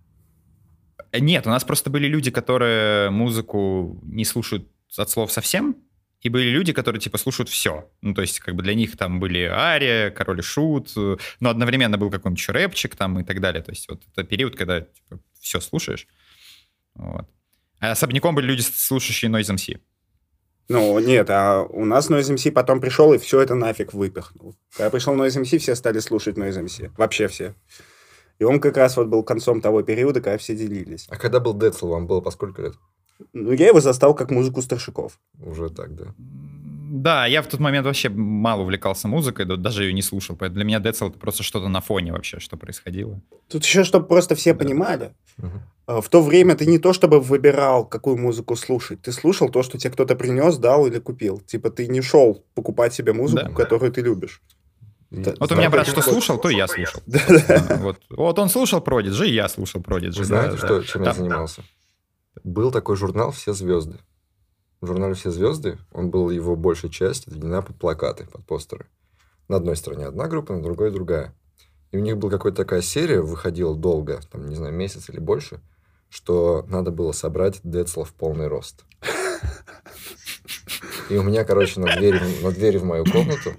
Нет, 1.12 1.46
у 1.46 1.50
нас 1.50 1.64
просто 1.64 1.90
были 1.90 2.06
люди, 2.06 2.30
которые 2.30 3.10
музыку 3.10 3.98
не 4.02 4.24
слушают 4.24 4.68
от 4.96 5.10
слов 5.10 5.32
совсем, 5.32 5.76
и 6.20 6.28
были 6.28 6.48
люди, 6.48 6.72
которые, 6.72 7.00
типа, 7.00 7.16
слушают 7.16 7.48
все. 7.48 7.88
Ну, 8.02 8.12
то 8.12 8.22
есть, 8.22 8.40
как 8.40 8.56
бы 8.56 8.62
для 8.62 8.74
них 8.74 8.96
там 8.96 9.20
были 9.20 9.42
Ария, 9.44 10.10
Король 10.10 10.40
и 10.40 10.42
Шут, 10.42 10.92
э, 10.96 11.16
но 11.38 11.50
одновременно 11.50 11.96
был 11.96 12.10
какой-нибудь 12.10 12.40
еще 12.40 12.52
рэпчик 12.52 12.96
там 12.96 13.20
и 13.20 13.24
так 13.24 13.40
далее. 13.40 13.62
То 13.62 13.70
есть, 13.70 13.88
вот 13.88 14.02
это 14.12 14.24
период, 14.24 14.56
когда 14.56 14.80
типа, 14.80 15.20
все 15.40 15.60
слушаешь. 15.60 16.08
Вот. 16.94 17.28
А 17.78 17.92
особняком 17.92 18.34
были 18.34 18.46
люди, 18.46 18.62
слушающие 18.62 19.30
Noise 19.30 19.54
MC. 19.54 19.80
Ну, 20.68 20.98
нет, 20.98 21.30
а 21.30 21.62
у 21.62 21.84
нас 21.86 22.10
Noise 22.10 22.34
MC 22.34 22.52
потом 22.52 22.80
пришел 22.80 23.12
и 23.14 23.18
все 23.18 23.40
это 23.40 23.54
нафиг 23.54 23.94
выпихнул. 23.94 24.54
Когда 24.76 24.90
пришел 24.90 25.14
Noise 25.14 25.40
MC, 25.42 25.58
все 25.58 25.74
стали 25.74 25.98
слушать 26.00 26.36
Noise 26.36 26.64
MC. 26.64 26.90
Вообще 26.96 27.26
все. 27.28 27.54
И 28.38 28.44
он 28.44 28.60
как 28.60 28.76
раз 28.76 28.96
вот 28.96 29.08
был 29.08 29.22
концом 29.22 29.60
того 29.60 29.82
периода, 29.82 30.20
когда 30.20 30.36
все 30.38 30.54
делились. 30.54 31.06
А 31.08 31.16
когда 31.16 31.40
был 31.40 31.54
Децл, 31.54 31.88
вам 31.88 32.06
было 32.06 32.20
по 32.20 32.30
сколько 32.30 32.62
лет? 32.62 32.74
Ну, 33.32 33.52
я 33.52 33.68
его 33.68 33.80
застал 33.80 34.14
как 34.14 34.30
музыку 34.30 34.62
старшиков. 34.62 35.18
Уже 35.44 35.70
так, 35.70 35.94
да. 35.96 36.14
Да, 36.18 37.26
я 37.26 37.42
в 37.42 37.48
тот 37.48 37.60
момент 37.60 37.84
вообще 37.86 38.08
мало 38.10 38.62
увлекался 38.62 39.08
музыкой, 39.08 39.44
да, 39.44 39.56
даже 39.56 39.84
ее 39.84 39.92
не 39.92 40.02
слушал. 40.02 40.36
Поэтому 40.36 40.56
для 40.56 40.64
меня 40.64 40.80
Децл 40.80 41.08
это 41.08 41.18
просто 41.18 41.42
что-то 41.42 41.68
на 41.68 41.80
фоне 41.80 42.12
вообще, 42.12 42.38
что 42.40 42.56
происходило. 42.56 43.20
Тут 43.48 43.64
еще, 43.64 43.84
чтобы 43.84 44.06
просто 44.06 44.34
все 44.34 44.52
Да. 44.52 44.58
понимали. 44.60 45.14
Мгм. 45.38 45.62
А, 45.88 46.00
В 46.02 46.08
то 46.10 46.22
время 46.22 46.54
ты 46.54 46.66
не 46.66 46.78
то 46.78 46.92
чтобы 46.92 47.18
выбирал, 47.18 47.86
какую 47.88 48.18
музыку 48.18 48.56
слушать, 48.56 49.00
ты 49.00 49.10
слушал 49.10 49.48
то, 49.48 49.62
что 49.62 49.78
тебе 49.78 49.90
кто-то 49.90 50.14
принес, 50.16 50.58
дал 50.58 50.86
или 50.86 50.98
купил. 50.98 51.40
Типа 51.40 51.70
ты 51.70 51.88
не 51.88 52.02
шел 52.02 52.44
покупать 52.54 52.92
себе 52.92 53.14
музыку, 53.14 53.48
Да. 53.48 53.54
которую 53.54 53.90
ты 53.90 54.02
любишь. 54.02 54.42
И 55.10 55.22
Вот 55.22 55.40
Вот 55.40 55.52
у 55.52 55.56
меня 55.56 55.70
брат 55.70 55.86
что 55.88 56.02
слушал, 56.02 56.38
то 56.38 56.50
и 56.50 56.56
я 56.56 56.68
слушал. 56.68 57.02
Да-да. 57.06 57.66
А, 57.70 57.76
Вот, 57.78 57.96
вот 58.10 58.38
он 58.38 58.50
слушал 58.50 58.82
Продиджи, 58.82 59.28
и 59.28 59.32
я 59.32 59.48
слушал 59.48 59.82
Продиджи. 59.82 60.18
Вы 60.18 60.24
знаете, 60.26 60.58
что, 60.58 60.82
чем 60.82 61.02
я 61.04 61.14
занимался? 61.14 61.62
Был 62.44 62.70
такой 62.70 62.96
журнал 62.96 63.30
«Все 63.32 63.54
звезды». 63.54 63.98
В 64.82 64.86
журнале 64.86 65.14
«Все 65.14 65.30
звезды» 65.30 65.78
он 65.90 66.10
был, 66.10 66.28
его 66.30 66.54
большая 66.54 66.90
часть 66.90 67.26
отведена 67.26 67.62
под 67.62 67.76
плакаты, 67.76 68.26
под 68.30 68.44
постеры. 68.44 68.86
На 69.48 69.56
одной 69.56 69.74
стороне 69.74 70.06
одна 70.06 70.28
группа, 70.28 70.52
на 70.52 70.62
другой 70.62 70.90
другая. 70.92 71.34
И 71.90 71.96
у 71.96 72.00
них 72.00 72.18
была 72.18 72.30
какая-то 72.32 72.58
такая 72.58 72.82
серия, 72.82 73.22
выходила 73.22 73.74
долго, 73.74 74.20
там, 74.30 74.46
не 74.46 74.54
знаю, 74.54 74.74
месяц 74.74 75.08
или 75.08 75.18
больше, 75.18 75.60
что 76.08 76.64
надо 76.68 76.90
было 76.90 77.12
собрать 77.12 77.60
Децла 77.62 78.04
в 78.04 78.12
полный 78.14 78.48
рост. 78.48 78.84
И 81.10 81.16
у 81.16 81.22
меня, 81.22 81.44
короче, 81.44 81.80
на 81.80 81.94
двери, 81.96 82.20
на 82.42 82.50
двери 82.50 82.76
в 82.78 82.84
мою 82.84 83.04
комнату 83.04 83.52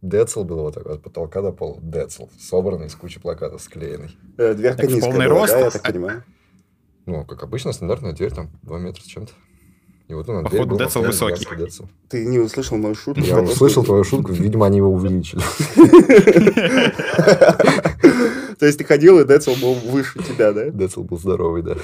Децл 0.00 0.44
был 0.44 0.58
вот 0.60 0.74
такой, 0.74 0.94
от 0.94 1.02
потолка 1.02 1.42
до 1.42 1.52
пола. 1.52 1.78
Децл, 1.82 2.28
собранный 2.40 2.86
из 2.86 2.94
кучи 2.94 3.20
плакатов, 3.20 3.60
склеенный. 3.60 4.16
Э, 4.38 4.54
Дверка 4.54 4.82
Так 4.82 4.90
низкая 4.90 5.10
полный 5.10 5.28
была, 5.28 5.40
рост? 5.40 5.52
да, 5.52 5.58
я 5.60 5.70
так 5.70 5.82
понимаю. 5.82 6.24
Ну, 7.06 7.24
как 7.24 7.42
обычно, 7.42 7.72
стандартная 7.72 8.12
дверь, 8.12 8.32
там, 8.32 8.50
2 8.62 8.78
метра 8.78 9.02
с 9.02 9.06
чем-то. 9.06 9.32
И 10.08 10.14
вот 10.14 10.28
он 10.28 10.36
на 10.36 10.42
Походу, 10.44 10.58
дверь 10.58 10.68
был 10.68 10.78
Децл 10.78 11.02
высокий. 11.02 11.56
Децл. 11.56 11.84
Ты 12.08 12.24
не 12.26 12.38
услышал 12.38 12.78
мою 12.78 12.94
шутку? 12.94 13.20
Я 13.22 13.42
услышал 13.42 13.84
твою 13.84 14.04
шутку, 14.04 14.32
видимо, 14.32 14.66
они 14.66 14.78
его 14.78 14.88
увеличили. 14.90 15.42
То 18.58 18.66
есть 18.66 18.78
ты 18.78 18.84
ходил, 18.84 19.20
и 19.20 19.26
Децл 19.26 19.54
был 19.60 19.74
выше 19.74 20.18
тебя, 20.22 20.52
да? 20.52 20.70
Децл 20.70 21.02
был 21.02 21.18
здоровый, 21.18 21.62
да. 21.62 21.76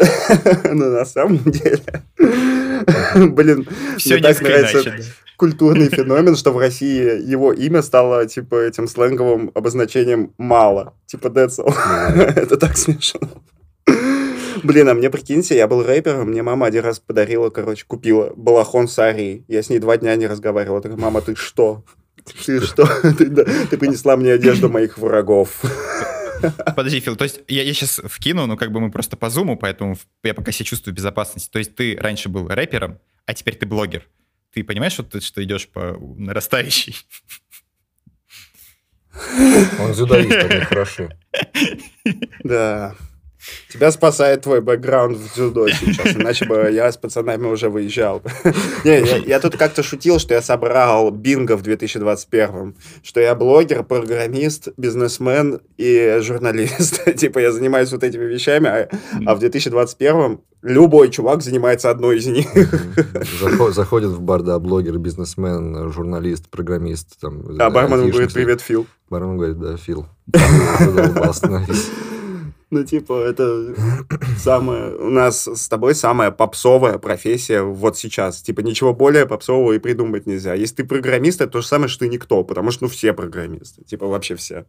Но 0.72 0.90
на 0.90 1.04
самом 1.04 1.38
деле... 1.38 1.80
Блин, 3.14 3.68
мне 4.04 4.18
так 4.18 4.40
нравится 4.40 4.94
культурный 5.36 5.88
феномен, 5.90 6.36
что 6.36 6.52
в 6.52 6.58
России 6.58 7.22
его 7.30 7.52
имя 7.52 7.82
стало, 7.82 8.26
типа, 8.26 8.56
этим 8.66 8.88
сленговым 8.88 9.50
обозначением 9.54 10.32
«мало». 10.38 10.94
Типа 11.06 11.30
Децл. 11.30 11.68
Это 12.14 12.56
так 12.56 12.76
смешно. 12.76 13.20
Блин, 14.62 14.88
а 14.88 14.94
мне 14.94 15.10
прикиньте, 15.10 15.56
я 15.56 15.68
был 15.68 15.82
рэпером, 15.82 16.28
мне 16.28 16.42
мама 16.42 16.66
один 16.66 16.84
раз 16.84 16.98
подарила, 16.98 17.50
короче, 17.50 17.84
купила 17.86 18.32
балахон 18.34 18.88
с 18.88 18.98
Арией. 18.98 19.44
Я 19.46 19.62
с 19.62 19.68
ней 19.68 19.78
два 19.78 19.98
дня 19.98 20.16
не 20.16 20.26
разговаривал. 20.26 20.80
Такая, 20.80 20.96
мама, 20.96 21.20
ты 21.20 21.34
что? 21.34 21.84
Ты 22.46 22.60
что? 22.60 22.88
Ты, 23.02 23.26
да, 23.26 23.44
ты 23.68 23.76
принесла 23.76 24.16
мне 24.16 24.32
одежду 24.32 24.70
моих 24.70 24.96
врагов. 24.96 25.60
Подожди, 26.76 27.00
Фил, 27.00 27.16
то 27.16 27.24
есть 27.24 27.40
я, 27.48 27.62
я 27.62 27.72
сейчас 27.74 28.00
вкину, 28.04 28.46
ну 28.46 28.56
как 28.56 28.72
бы 28.72 28.80
мы 28.80 28.90
просто 28.90 29.16
по 29.16 29.30
зуму, 29.30 29.56
поэтому 29.56 29.96
я 30.22 30.34
пока 30.34 30.52
себя 30.52 30.64
чувствую 30.66 30.94
в 30.94 30.96
безопасности. 30.96 31.50
То 31.50 31.58
есть 31.58 31.74
ты 31.74 31.96
раньше 31.96 32.28
был 32.28 32.48
рэпером, 32.48 32.98
а 33.26 33.34
теперь 33.34 33.56
ты 33.56 33.66
блогер. 33.66 34.06
Ты 34.52 34.62
понимаешь, 34.62 34.92
что 34.92 35.02
ты 35.02 35.20
что 35.20 35.42
идешь 35.42 35.68
по 35.68 35.96
нарастающей? 36.16 36.96
Он 39.78 39.92
дзюдоист, 39.92 40.50
они 40.50 40.60
хороши. 40.60 41.16
Да. 42.42 42.94
Тебя 43.72 43.90
спасает 43.90 44.42
твой 44.42 44.60
бэкграунд 44.60 45.16
в 45.18 45.34
дзюдо 45.34 45.68
сейчас, 45.68 46.14
иначе 46.16 46.46
бы 46.46 46.70
я 46.72 46.90
с 46.90 46.96
пацанами 46.96 47.46
уже 47.46 47.68
выезжал. 47.68 48.22
Не, 48.84 49.00
я, 49.00 49.16
я 49.16 49.40
тут 49.40 49.56
как-то 49.56 49.82
шутил, 49.82 50.18
что 50.18 50.34
я 50.34 50.42
собрал 50.42 51.10
бинго 51.10 51.56
в 51.56 51.62
2021, 51.62 52.74
что 53.02 53.20
я 53.20 53.34
блогер, 53.34 53.82
программист, 53.84 54.68
бизнесмен 54.76 55.60
и 55.76 56.18
журналист. 56.20 57.04
Типа 57.16 57.38
я 57.38 57.52
занимаюсь 57.52 57.90
вот 57.92 58.04
этими 58.04 58.24
вещами, 58.24 58.68
а, 58.68 58.88
а 59.26 59.34
в 59.34 59.38
2021 59.40 60.40
любой 60.62 61.10
чувак 61.10 61.42
занимается 61.42 61.90
одной 61.90 62.18
из 62.18 62.26
них. 62.26 62.46
Захо- 63.42 63.72
Заходит 63.72 64.10
в 64.10 64.20
бар, 64.20 64.42
да, 64.42 64.58
блогер, 64.58 64.98
бизнесмен, 64.98 65.92
журналист, 65.92 66.48
программист. 66.48 67.20
Там, 67.20 67.44
А 67.58 67.70
бармен 67.70 68.10
говорит, 68.10 68.32
привет, 68.32 68.60
Фил. 68.60 68.86
Бармен 69.10 69.36
говорит, 69.36 69.58
да, 69.58 69.76
Фил. 69.76 70.06
Ну, 72.74 72.82
типа, 72.82 73.22
это 73.24 73.72
самое... 74.36 74.96
У 74.96 75.08
нас 75.08 75.46
с 75.46 75.68
тобой 75.68 75.94
самая 75.94 76.32
попсовая 76.32 76.98
профессия 76.98 77.62
вот 77.62 77.96
сейчас. 77.96 78.42
Типа, 78.42 78.62
ничего 78.62 78.92
более 78.92 79.26
попсового 79.26 79.74
и 79.74 79.78
придумать 79.78 80.26
нельзя. 80.26 80.54
Если 80.54 80.74
ты 80.74 80.84
программист, 80.84 81.40
это 81.40 81.52
то 81.52 81.60
же 81.60 81.68
самое, 81.68 81.88
что 81.88 82.00
ты 82.00 82.08
никто, 82.08 82.42
потому 82.42 82.72
что, 82.72 82.84
ну, 82.84 82.90
все 82.90 83.12
программисты. 83.12 83.84
Типа, 83.84 84.08
вообще 84.08 84.34
все. 84.34 84.66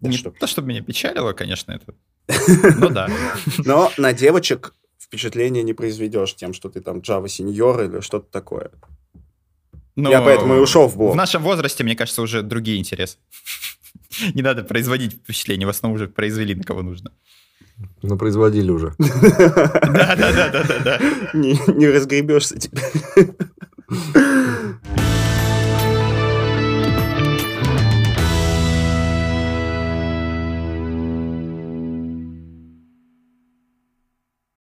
Не 0.00 0.16
что? 0.16 0.32
то, 0.32 0.48
чтобы 0.48 0.68
меня 0.70 0.82
печалило, 0.82 1.32
конечно, 1.34 1.70
это. 1.70 1.94
Ну 2.78 2.88
да. 2.88 3.08
Но 3.58 3.92
на 3.96 4.12
девочек 4.12 4.74
впечатление 4.98 5.62
не 5.62 5.74
произведешь 5.74 6.34
тем, 6.34 6.52
что 6.52 6.68
ты 6.68 6.80
там 6.80 6.98
Java 6.98 7.28
сеньор 7.28 7.84
или 7.84 8.00
что-то 8.00 8.26
такое. 8.28 8.72
Но 9.94 10.10
Я 10.10 10.20
поэтому 10.20 10.56
и 10.56 10.58
ушел 10.58 10.88
в 10.88 10.96
блог. 10.96 11.12
В 11.12 11.16
нашем 11.16 11.44
возрасте, 11.44 11.84
мне 11.84 11.94
кажется, 11.94 12.22
уже 12.22 12.42
другие 12.42 12.80
интересы. 12.80 13.18
Не 14.34 14.42
надо 14.42 14.64
производить 14.64 15.14
впечатление, 15.14 15.66
в 15.66 15.70
основном 15.70 15.96
уже 15.96 16.08
произвели 16.08 16.54
на 16.54 16.62
кого 16.62 16.82
нужно. 16.82 17.12
Ну, 18.02 18.16
производили 18.16 18.70
уже. 18.70 18.94
Да, 18.98 20.16
да, 20.16 20.32
да, 20.32 20.48
да, 20.50 20.78
да, 20.84 20.98
не 21.34 21.88
разгребешься 21.88 22.58
теперь. 22.58 22.82